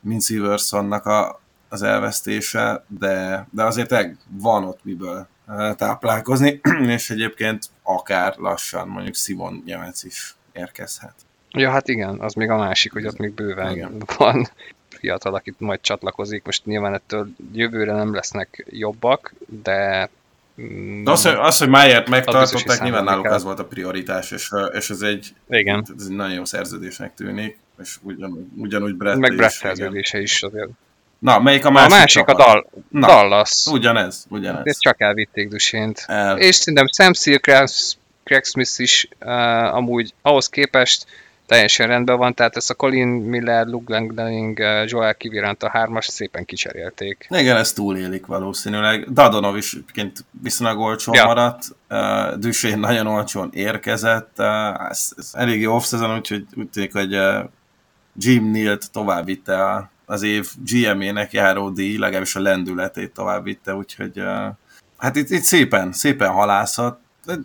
mint 0.01 0.23
Silversonnak 0.23 1.07
a, 1.07 1.41
az 1.69 1.83
elvesztése, 1.83 2.85
de, 2.99 3.47
de 3.51 3.65
azért 3.65 3.95
van 4.29 4.65
ott 4.65 4.85
miből 4.85 5.29
táplálkozni, 5.77 6.61
és 6.97 7.11
egyébként 7.11 7.67
akár 7.83 8.35
lassan 8.37 8.89
mondjuk 8.89 9.15
Simon 9.15 9.63
Nyemec 9.67 10.05
is 10.05 10.35
érkezhet. 10.53 11.15
Ja, 11.51 11.71
hát 11.71 11.89
igen, 11.89 12.21
az 12.21 12.35
még 12.35 12.51
a 12.51 12.57
másik, 12.57 12.93
hogy 12.93 13.07
ott 13.07 13.19
még 13.19 13.35
bőven 13.35 13.71
igen. 13.71 14.03
van 14.17 14.49
fiatal, 15.01 15.35
akit 15.35 15.61
majd 15.61 15.81
csatlakozik. 15.81 16.45
Most 16.45 16.65
nyilván 16.65 16.95
ettől 16.95 17.29
jövőre 17.53 17.93
nem 17.93 18.15
lesznek 18.15 18.67
jobbak, 18.71 19.35
de 19.63 20.11
mm, 20.61 21.05
de 21.05 21.11
az, 21.11 21.25
hogy, 21.25 21.35
az, 21.39 21.59
hogy 21.59 21.69
Májert 21.69 22.09
megtartották, 22.09 22.83
nyilván 22.83 23.05
náluk 23.05 23.25
az 23.25 23.43
volt 23.43 23.59
a 23.59 23.65
prioritás, 23.65 24.31
és, 24.31 24.51
és 24.73 24.91
ez, 24.91 25.01
egy, 25.01 25.35
igen. 25.49 25.85
ez 25.99 26.07
egy 26.09 26.17
nagyon 26.17 26.35
jó 26.35 26.45
szerződésnek 26.45 27.15
tűnik, 27.15 27.59
és 27.83 27.97
ugyanúgy, 28.03 28.47
ugyanúgy 28.57 28.95
Brett 28.95 29.17
Meg 29.17 29.37
Brett 29.37 29.51
szerződése 29.51 30.21
is 30.21 30.43
azért. 30.43 30.71
Na, 31.19 31.39
melyik 31.39 31.65
a 31.65 31.71
másik? 31.71 31.93
A 31.93 31.95
másik 31.95 32.25
csapat? 32.25 32.41
a 32.41 32.45
Dal- 32.45 32.67
Na, 32.89 33.07
Dallas. 33.07 33.67
Ugyanez, 33.67 34.27
ugyanez. 34.29 34.63
Ezt 34.65 34.81
csak 34.81 35.01
elvitték 35.01 35.49
Dusént. 35.49 36.05
El. 36.07 36.39
És 36.39 36.55
szerintem 36.55 36.87
Sam 36.87 37.13
Seal, 37.13 37.67
Craig 38.25 38.45
Smith 38.45 38.81
is 38.81 39.09
uh, 39.21 39.75
amúgy 39.75 40.15
ahhoz 40.23 40.49
képest 40.49 41.07
teljesen 41.51 41.87
rendben 41.87 42.17
van, 42.17 42.35
tehát 42.35 42.57
ezt 42.57 42.71
a 42.71 42.75
Colin 42.75 43.09
Miller, 43.09 43.67
Luke 43.67 43.95
Langling, 43.95 44.59
uh, 44.59 44.85
Joel 44.87 45.15
Kivirant 45.15 45.63
a 45.63 45.69
hármas 45.69 46.07
szépen 46.07 46.45
kicserélték. 46.45 47.27
Igen, 47.31 47.57
ezt 47.57 47.75
túlélik 47.75 48.27
valószínűleg. 48.27 49.13
Dadonov 49.13 49.57
is 49.57 49.77
viszonylag 50.43 50.79
olcsón 50.79 51.15
ja. 51.15 51.25
maradt, 51.25 51.65
uh, 51.89 52.39
Dusén 52.39 52.79
nagyon 52.79 53.07
olcsón 53.07 53.51
érkezett, 53.53 54.35
uh, 54.39 54.91
ez, 54.91 55.13
ez 55.17 55.31
elég 55.33 55.61
jó 55.61 55.75
off 55.75 55.93
úgyhogy 55.93 56.47
úgy 56.57 56.69
tűnik, 56.69 56.93
hogy 56.93 57.15
uh, 57.15 57.45
Jim 58.17 58.51
Neal-t 58.51 58.93
tovább 58.93 59.25
vitte 59.25 59.91
az 60.07 60.23
év 60.23 60.49
GM-ének 60.65 61.33
járó 61.33 61.71
díj, 61.71 61.99
legalábbis 61.99 62.37
a 62.37 62.41
lendületét 62.41 63.13
tovább 63.13 63.45
vitte, 63.45 63.75
úgyhogy 63.75 64.19
uh, 64.19 64.47
hát 64.99 65.17
itt, 65.17 65.31
itt 65.31 65.43
szépen, 65.43 65.93
szépen 65.93 66.31
halászat, 66.31 66.99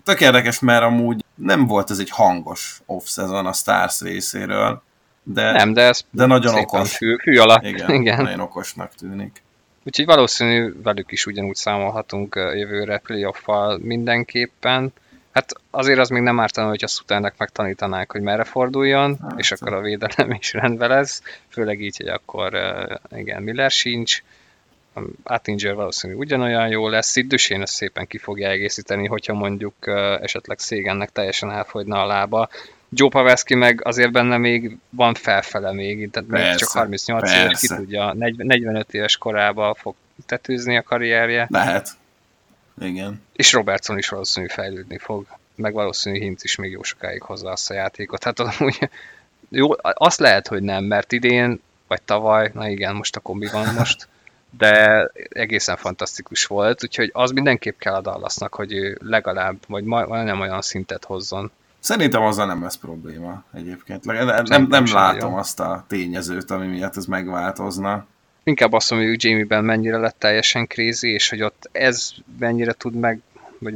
tök 0.04 0.22
érdekes, 0.22 0.60
mert 0.60 0.84
amúgy 0.84 1.26
nem 1.36 1.66
volt 1.68 1.90
ez 1.90 2.00
egy 2.00 2.10
hangos 2.10 2.82
off-season 2.86 3.46
a 3.46 3.54
Stars 3.54 4.02
részéről, 4.02 4.84
de, 5.24 5.52
nem, 5.52 5.74
de, 5.74 5.82
ez 5.82 6.02
de 6.12 6.26
nagyon 6.26 6.56
okos. 6.56 6.98
Fű, 6.98 7.16
fű 7.16 7.38
alatt. 7.38 7.64
Igen, 7.64 7.90
Igen, 7.90 8.24
nagyon 8.24 8.40
okosnak 8.40 8.94
tűnik. 8.96 9.44
Úgyhogy 9.84 10.06
valószínű 10.06 10.74
velük 10.84 11.12
is 11.12 11.26
ugyanúgy 11.26 11.56
számolhatunk 11.56 12.36
jövőre 12.36 12.98
playoff 12.98 13.46
mindenképpen. 13.80 14.94
Hát 15.32 15.54
azért 15.72 16.00
az 16.00 16.10
még 16.10 16.22
nem 16.22 16.40
ártana, 16.40 16.68
hogy 16.68 16.84
a 16.84 16.88
Sutternek 16.88 17.34
megtanítanák, 17.38 18.12
hogy 18.12 18.22
merre 18.22 18.44
forduljon, 18.44 19.18
hát, 19.22 19.40
és 19.40 19.52
akkor 19.52 19.74
a 19.74 19.82
védelem 19.82 20.32
is 20.32 20.54
rendben 20.54 20.90
lesz, 20.90 21.22
főleg 21.50 21.82
így, 21.82 21.98
hogy 21.98 22.08
akkor 22.08 22.58
igen, 23.16 23.44
Miller 23.44 23.72
sincs, 23.72 24.24
Attinger 25.24 25.76
valószínű 25.76 26.14
ugyanolyan 26.14 26.68
jó 26.68 26.88
lesz, 26.88 27.16
itt 27.16 27.28
Düsén 27.28 27.62
ezt 27.62 27.74
szépen 27.74 28.08
ki 28.08 28.18
fogja 28.18 28.50
egészíteni, 28.50 29.08
hogyha 29.08 29.34
mondjuk 29.34 29.74
esetleg 30.22 30.60
Szégennek 30.60 31.10
teljesen 31.10 31.52
elfogyna 31.52 32.02
a 32.02 32.06
lába. 32.06 32.50
Joe 32.90 33.10
Pavelski 33.10 33.56
meg 33.56 33.86
azért 33.86 34.12
benne 34.12 34.38
még 34.38 34.78
van 34.90 35.14
felfele 35.14 35.74
még, 35.74 36.10
tehát 36.12 36.30
persze, 36.30 36.56
csak 36.56 36.70
38 36.70 37.22
persze. 37.22 37.44
éves, 37.44 37.60
ki 37.60 37.68
tudja, 37.68 38.14
45 38.14 38.94
éves 38.94 39.18
korában 39.18 39.74
fog 39.74 39.96
tetőzni 40.26 40.78
a 40.78 40.82
karrierje. 40.84 41.48
Lehet. 41.50 41.90
Igen. 42.82 43.22
És 43.34 43.54
Robertson 43.54 43.98
is 43.98 44.10
valószínű 44.10 44.48
fejlődni 44.48 44.98
fog, 44.98 45.26
meg 45.56 45.74
valószínű 45.74 46.20
Hint 46.20 46.44
is 46.44 46.56
még 46.56 46.72
jó 46.72 46.84
sokáig 46.84 47.22
hozza 47.22 47.52
azt 47.52 47.70
a 47.70 47.74
játékot. 47.74 48.24
Hát 48.24 48.40
amúgy, 48.40 48.90
jó, 49.50 49.70
azt 49.82 50.20
lehet, 50.20 50.48
hogy 50.48 50.62
nem, 50.62 50.84
mert 50.84 51.12
idén, 51.12 51.62
vagy 51.88 52.02
tavaly, 52.02 52.52
na 52.54 52.68
igen, 52.68 52.96
most 52.96 53.16
a 53.16 53.20
kombi 53.20 53.48
van 53.52 53.74
most, 53.74 54.08
de 54.58 55.06
egészen 55.30 55.76
fantasztikus 55.76 56.46
volt, 56.46 56.84
úgyhogy 56.84 57.10
az 57.14 57.32
mindenképp 57.32 57.78
kell 57.80 57.94
a 57.94 58.02
Dallasnak, 58.02 58.54
hogy 58.54 58.74
ő 58.74 58.98
legalább, 59.02 59.58
vagy 59.68 59.84
majdnem 59.84 60.40
olyan 60.40 60.62
szintet 60.62 61.06
hozzon. 61.06 61.52
Szerintem 61.80 62.22
azzal 62.22 62.46
nem 62.46 62.62
lesz 62.64 62.78
probléma 62.78 63.44
egyébként. 63.54 64.06
Nem, 64.06 64.26
nem, 64.26 64.44
nem, 64.44 64.66
nem 64.70 64.86
látom 64.86 65.20
nagyon. 65.20 65.40
azt 65.40 65.60
a 65.60 65.86
tényezőt, 65.88 66.52
ami 66.52 66.68
miatt 66.68 66.98
ez 66.98 67.06
megváltozna. 67.06 68.06
Inkább 68.44 68.74
azt 68.74 68.92
mondom, 68.92 69.10
hogy 69.10 69.24
Jamie-ben 69.24 69.64
mennyire 69.64 69.98
lett 69.98 70.20
teljesen 70.20 70.68
crazy, 70.68 71.08
és 71.08 71.30
hogy 71.30 71.42
ott 71.42 71.70
ez 71.72 72.12
mennyire 72.40 72.74
tud 72.74 72.94
meg 72.94 73.22
vagy 73.60 73.76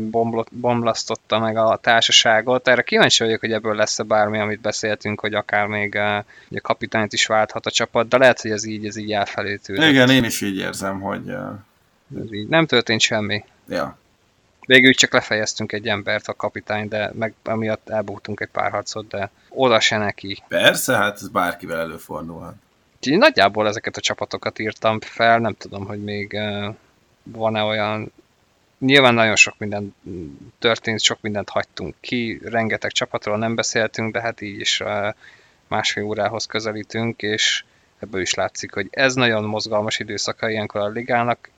bomlasztotta 0.52 1.40
meg 1.40 1.58
a 1.58 1.80
társaságot. 1.82 2.68
Erre 2.68 2.82
kíváncsi 2.82 3.24
vagyok, 3.24 3.40
hogy 3.40 3.52
ebből 3.52 3.76
lesz-e 3.76 4.04
bármi, 4.04 4.40
amit 4.40 4.62
beszéltünk, 4.62 5.20
hogy 5.20 5.34
akár 5.34 5.68
még 5.68 5.96
a, 5.96 6.00
eh, 6.00 6.24
a 6.50 6.62
kapitányt 6.62 7.14
is 7.14 7.26
válthat 7.26 7.66
a 7.66 7.72
csapat, 7.72 8.08
de 8.08 8.18
lehet, 8.18 8.42
hogy 8.42 8.52
ez 8.52 8.66
így, 8.66 8.86
ez 8.86 8.96
így 8.96 9.12
elfelé 9.12 9.56
tűnik. 9.56 9.90
Igen, 9.90 10.10
én 10.10 10.24
is 10.24 10.42
így 10.42 10.58
érzem, 10.58 11.02
hogy... 11.02 11.30
Uh... 11.30 11.50
Ez 12.18 12.34
így 12.34 12.48
nem 12.48 12.66
történt 12.66 13.02
semmi. 13.02 13.44
Ja. 13.68 13.98
Végül 14.66 14.94
csak 14.94 15.14
lefejeztünk 15.14 15.72
egy 15.72 15.88
embert, 15.88 16.28
a 16.28 16.34
kapitány, 16.34 16.88
de 16.88 17.12
meg 17.14 17.34
amiatt 17.44 17.90
elbuktunk 17.90 18.40
egy 18.40 18.50
pár 18.52 18.72
harcot, 18.72 19.08
de 19.08 19.32
oda 19.50 19.80
se 19.80 19.98
neki. 19.98 20.44
Persze, 20.48 20.96
hát 20.96 21.16
ez 21.16 21.28
bárkivel 21.28 21.80
előfordulhat. 21.80 22.54
Úgyhogy 22.96 23.18
nagyjából 23.18 23.68
ezeket 23.68 23.98
a 23.98 24.02
csapatokat 24.02 24.60
írtam 24.60 25.00
fel, 25.00 25.40
nem 25.40 25.54
tudom, 25.54 25.86
hogy 25.86 26.04
még 26.04 26.32
uh, 26.34 26.76
van-e 27.24 27.62
olyan 27.62 28.12
Nyilván 28.80 29.14
nagyon 29.14 29.36
sok 29.36 29.58
minden 29.58 29.96
történt, 30.60 31.02
sok 31.02 31.22
mindent 31.22 31.50
hagytunk 31.50 31.96
ki, 32.00 32.40
rengeteg 32.44 32.92
csapatról 32.92 33.38
nem 33.38 33.56
beszéltünk, 33.56 34.14
de 34.14 34.22
hát 34.22 34.42
így 34.42 34.60
is 34.60 34.84
másfél 35.68 36.04
órához 36.04 36.46
közelítünk, 36.46 37.22
és 37.22 37.64
ebből 38.00 38.22
is 38.22 38.34
látszik, 38.34 38.74
hogy 38.74 38.88
ez 38.92 39.14
nagyon 39.14 39.44
mozgalmas 39.44 40.00
időszaka 40.00 40.50
ilyenkor 40.50 40.82
a 40.82 40.88
ligának, 40.88 41.50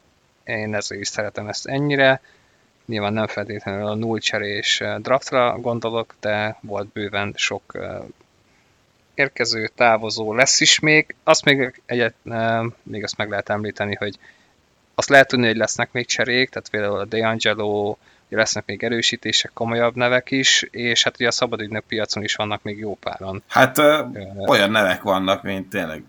én 0.43 0.75
ezért 0.75 1.01
is 1.01 1.07
szeretem 1.07 1.47
ezt 1.47 1.67
ennyire, 1.67 2.21
nyilván 2.85 3.13
nem 3.13 3.27
feltétlenül 3.27 3.87
a 3.87 3.95
null 3.95 4.19
cserés 4.19 4.83
draftra 4.97 5.57
gondolok, 5.59 6.15
de 6.19 6.57
volt 6.61 6.87
bőven 6.87 7.33
sok 7.35 7.77
érkező, 9.13 9.67
távozó 9.75 10.33
lesz 10.33 10.59
is 10.59 10.79
még. 10.79 11.15
Azt 11.23 11.45
még 11.45 11.81
egyet, 11.85 12.15
még 12.83 13.03
azt 13.03 13.17
meg 13.17 13.29
lehet 13.29 13.49
említeni, 13.49 13.95
hogy 13.95 14.17
azt 14.95 15.09
lehet 15.09 15.27
tudni, 15.27 15.47
hogy 15.47 15.55
lesznek 15.55 15.91
még 15.91 16.05
cserék, 16.05 16.49
tehát 16.49 16.69
például 16.69 16.99
a 16.99 17.05
DeAngelo, 17.05 17.95
lesznek 18.29 18.65
még 18.65 18.83
erősítések, 18.83 19.51
komolyabb 19.53 19.95
nevek 19.95 20.31
is, 20.31 20.61
és 20.71 21.03
hát 21.03 21.15
ugye 21.15 21.27
a 21.27 21.31
szabadügynök 21.31 21.83
piacon 21.83 22.23
is 22.23 22.35
vannak 22.35 22.63
még 22.63 22.77
jó 22.77 22.95
páran. 22.95 23.43
Hát 23.47 23.77
ö, 23.77 24.03
olyan 24.47 24.71
nevek 24.71 25.01
vannak, 25.01 25.43
mint 25.43 25.69
tényleg 25.69 26.03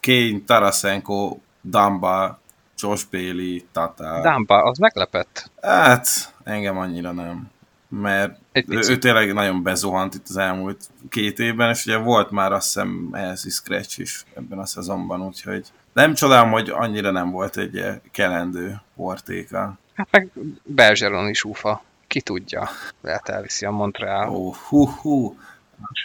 Kane, 0.00 0.38
Tarasenko, 0.46 1.38
Damba, 1.64 2.40
Josh 2.78 3.04
Bailey, 3.10 3.58
Tata. 3.72 4.20
Damba, 4.20 4.62
az 4.62 4.78
meglepett. 4.78 5.50
Hát, 5.62 6.08
engem 6.44 6.78
annyira 6.78 7.12
nem. 7.12 7.50
Mert 8.00 8.38
ő, 8.68 8.98
tényleg 8.98 9.32
nagyon 9.32 9.62
bezuhant 9.62 10.14
itt 10.14 10.28
az 10.28 10.36
elmúlt 10.36 10.88
két 11.08 11.38
évben, 11.38 11.70
és 11.70 11.86
ugye 11.86 11.96
volt 11.96 12.30
már 12.30 12.52
azt 12.52 12.64
hiszem 12.64 13.08
Elsie 13.12 13.50
Scratch 13.50 14.00
is 14.00 14.24
ebben 14.34 14.58
a 14.58 14.66
szezonban, 14.66 15.22
úgyhogy 15.22 15.66
nem 15.92 16.14
csodálom, 16.14 16.50
hogy 16.50 16.70
annyira 16.70 17.10
nem 17.10 17.30
volt 17.30 17.56
egy 17.56 17.84
kelendő 18.10 18.80
portéka. 18.96 19.78
Hát 19.94 20.08
meg 20.10 20.30
Bergeron 20.62 21.28
is 21.28 21.44
ufa. 21.44 21.82
Ki 22.06 22.20
tudja. 22.20 22.68
Lehet 23.00 23.28
elviszi 23.28 23.66
a 23.66 23.70
Montreal. 23.70 24.28
Oh, 24.28 24.54
hú, 24.54 24.88
hú. 24.88 25.38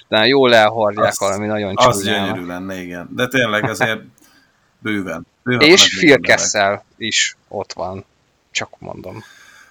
De 0.07 0.25
jól 0.25 0.55
elhordják 0.55 1.07
azt, 1.07 1.19
valami 1.19 1.45
nagyon 1.47 1.75
csúnyán. 1.75 1.91
Az 1.91 2.03
gyönyörű 2.03 2.45
lenne, 2.45 2.81
igen. 2.81 3.09
De 3.11 3.27
tényleg 3.27 3.63
azért 3.63 4.01
bőven. 4.79 5.27
bőven 5.43 5.67
És 5.67 5.97
Phil 5.97 6.19
Kessel 6.19 6.83
is 6.97 7.37
ott 7.47 7.73
van. 7.73 8.05
Csak 8.51 8.69
mondom. 8.79 9.23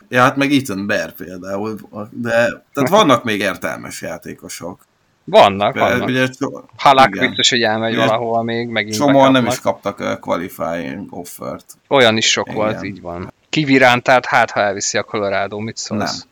Ja, 0.09 0.23
hát 0.23 0.37
meg 0.37 0.53
Ethan 0.53 0.87
Bear 0.87 1.13
például. 1.13 1.79
De, 2.11 2.65
tehát 2.73 2.89
vannak 2.89 3.25
még 3.25 3.41
értelmes 3.41 4.03
játékosok. 4.03 4.85
Vannak, 5.25 5.75
vannak. 5.75 6.09
Ugye, 6.09 6.29
Halak 6.77 7.15
igen. 7.15 7.27
biztos, 7.27 7.51
hogy 7.51 7.63
elmegy 7.63 7.95
ugye, 7.95 8.07
valahova 8.07 8.43
még, 8.43 8.69
megint 8.69 8.97
Csomóan 8.97 9.33
nem 9.33 9.47
is 9.47 9.61
kaptak 9.61 10.01
a 10.01 10.19
qualifying 10.19 11.07
offert. 11.11 11.65
Olyan 11.89 12.17
is 12.17 12.31
sok 12.31 12.47
igen. 12.47 12.59
volt, 12.59 12.83
így 12.83 13.01
van. 13.01 13.33
Kivirántált, 13.49 14.27
hát 14.27 14.51
ha 14.51 14.61
elviszi 14.61 14.99
a 14.99 15.03
Colorado, 15.03 15.59
mit 15.59 15.77
szólsz? 15.77 16.27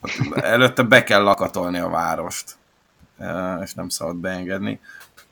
Nem. 0.00 0.32
Előtte 0.44 0.82
be 0.82 1.04
kell 1.04 1.22
lakatolni 1.22 1.78
a 1.78 1.88
várost, 1.88 2.56
és 3.62 3.74
nem 3.74 3.88
szabad 3.88 4.16
beengedni. 4.16 4.80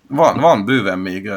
Van, 0.06 0.40
van 0.40 0.64
bőven 0.64 0.98
még 0.98 1.30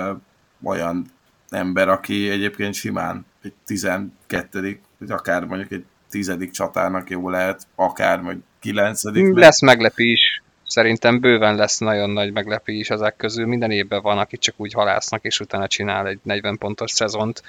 olyan 0.64 1.06
ember, 1.49 1.90
aki 1.90 2.30
egyébként 2.30 2.73
simán 2.73 3.26
egy 3.44 3.53
12 3.65 4.80
vagy 4.98 5.11
akár 5.11 5.45
mondjuk 5.45 5.72
egy 5.72 5.86
tizedik 6.16 6.52
csatának 6.52 7.10
jó 7.10 7.30
lehet, 7.30 7.68
akár 7.76 8.22
vagy 8.22 8.38
kilencedik. 8.60 9.36
Lesz 9.36 9.62
meglepés. 9.62 10.42
Szerintem 10.68 11.20
bőven 11.20 11.56
lesz 11.56 11.78
nagyon 11.78 12.10
nagy 12.10 12.34
meglepés 12.34 12.90
ezek 12.90 13.16
közül. 13.16 13.46
Minden 13.46 13.72
évben 13.72 14.02
van, 14.02 14.18
aki 14.18 14.38
csak 14.38 14.56
úgy 14.58 14.74
halásznak, 14.74 15.24
és 15.24 15.40
utána 15.40 15.68
csinál 15.68 16.08
egy 16.08 16.20
40 16.24 16.58
pontos 16.58 16.92
szezont. 16.92 17.44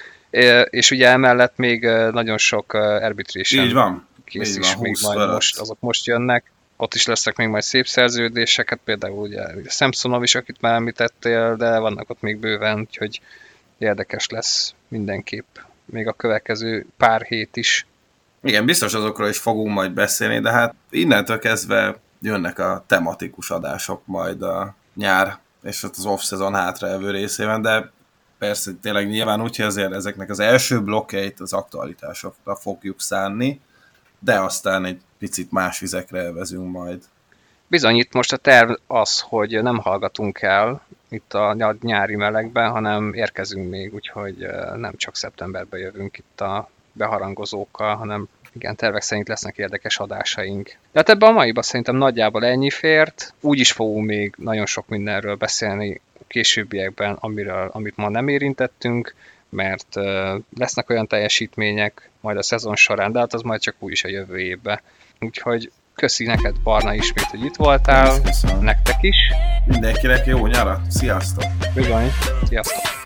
És 0.70 0.90
ugye 0.90 1.08
emellett 1.08 1.56
még 1.56 1.84
nagyon 2.12 2.38
sok 2.38 2.72
arbitration 2.72 3.64
Így 3.64 3.72
van. 3.72 4.06
kész 4.24 4.50
Így 4.50 4.58
is, 4.58 4.72
van, 4.72 4.82
még 4.82 4.96
majd 5.02 5.30
most, 5.30 5.58
azok 5.58 5.80
most 5.80 6.06
jönnek. 6.06 6.50
Ott 6.76 6.94
is 6.94 7.06
lesznek 7.06 7.36
még 7.36 7.48
majd 7.48 7.62
szép 7.62 7.86
szerződéseket, 7.86 8.80
például 8.84 9.18
ugye, 9.18 9.54
ugye 9.56 9.70
Samsonov 9.70 10.22
is, 10.22 10.34
akit 10.34 10.60
már 10.60 10.74
említettél, 10.74 11.56
de 11.56 11.78
vannak 11.78 12.10
ott 12.10 12.20
még 12.20 12.38
bőven, 12.38 12.78
úgyhogy 12.78 13.20
érdekes 13.78 14.28
lesz 14.28 14.74
mindenképp 14.88 15.56
még 15.84 16.06
a 16.06 16.12
következő 16.12 16.86
pár 16.96 17.22
hét 17.22 17.56
is. 17.56 17.86
Igen, 18.46 18.64
biztos 18.64 18.94
azokról 18.94 19.28
is 19.28 19.38
fogunk 19.38 19.74
majd 19.74 19.92
beszélni, 19.92 20.40
de 20.40 20.50
hát 20.50 20.74
innentől 20.90 21.38
kezdve 21.38 21.96
jönnek 22.20 22.58
a 22.58 22.84
tematikus 22.86 23.50
adások 23.50 24.02
majd 24.04 24.42
a 24.42 24.74
nyár 24.94 25.38
és 25.62 25.82
ott 25.82 25.94
az 25.96 26.06
off-szezon 26.06 26.54
hátraevő 26.54 27.10
részében, 27.10 27.62
de 27.62 27.90
persze 28.38 28.70
tényleg 28.82 29.08
nyilván 29.08 29.42
úgy, 29.42 29.56
hogy 29.56 29.64
azért 29.64 29.92
ezeknek 29.92 30.30
az 30.30 30.40
első 30.40 30.80
blokkjait 30.80 31.40
az 31.40 31.52
aktualitásokra 31.52 32.56
fogjuk 32.56 33.00
szánni, 33.00 33.60
de 34.18 34.40
aztán 34.40 34.84
egy 34.84 35.00
picit 35.18 35.50
más 35.50 35.78
vizekre 35.78 36.18
elvezünk 36.18 36.70
majd. 36.72 37.02
Bizony, 37.66 37.96
itt 37.96 38.12
most 38.12 38.32
a 38.32 38.36
terv 38.36 38.70
az, 38.86 39.20
hogy 39.20 39.62
nem 39.62 39.78
hallgatunk 39.78 40.40
el 40.42 40.86
itt 41.08 41.34
a 41.34 41.76
nyári 41.80 42.16
melegben, 42.16 42.70
hanem 42.70 43.14
érkezünk 43.14 43.70
még, 43.70 43.94
úgyhogy 43.94 44.46
nem 44.76 44.92
csak 44.96 45.16
szeptemberben 45.16 45.80
jövünk 45.80 46.18
itt 46.18 46.40
a 46.40 46.70
beharangozókkal, 46.92 47.96
hanem 47.96 48.28
igen, 48.56 48.76
tervek 48.76 49.02
szerint 49.02 49.28
lesznek 49.28 49.58
érdekes 49.58 49.98
adásaink. 49.98 50.66
De 50.66 50.76
hát 50.98 51.08
ebben 51.08 51.28
a 51.28 51.32
maiban 51.32 51.62
szerintem 51.62 51.96
nagyjából 51.96 52.44
ennyi 52.44 52.70
fért. 52.70 53.34
Úgy 53.40 53.58
is 53.58 53.72
fogunk 53.72 54.06
még 54.06 54.34
nagyon 54.36 54.66
sok 54.66 54.88
mindenről 54.88 55.34
beszélni 55.34 56.00
későbbiekben, 56.26 57.16
amiről, 57.20 57.70
amit 57.72 57.96
ma 57.96 58.08
nem 58.08 58.28
érintettünk, 58.28 59.14
mert 59.48 59.94
lesznek 60.58 60.90
olyan 60.90 61.06
teljesítmények 61.06 62.10
majd 62.20 62.36
a 62.36 62.42
szezon 62.42 62.76
során, 62.76 63.12
de 63.12 63.18
hát 63.18 63.34
az 63.34 63.42
majd 63.42 63.60
csak 63.60 63.74
úgy 63.78 63.92
is 63.92 64.04
a 64.04 64.08
jövő 64.08 64.38
évben. 64.38 64.80
Úgyhogy 65.20 65.70
köszi 65.94 66.24
neked, 66.24 66.60
Barna, 66.62 66.94
ismét, 66.94 67.24
hogy 67.24 67.44
itt 67.44 67.56
voltál, 67.56 68.20
Köszönöm. 68.22 68.62
nektek 68.62 68.96
is. 69.00 69.16
Mindenkinek 69.66 70.26
jó 70.26 70.46
nyarat, 70.46 70.90
sziasztok! 70.90 71.44
Bizony, 71.74 72.10
sziasztok! 72.48 73.05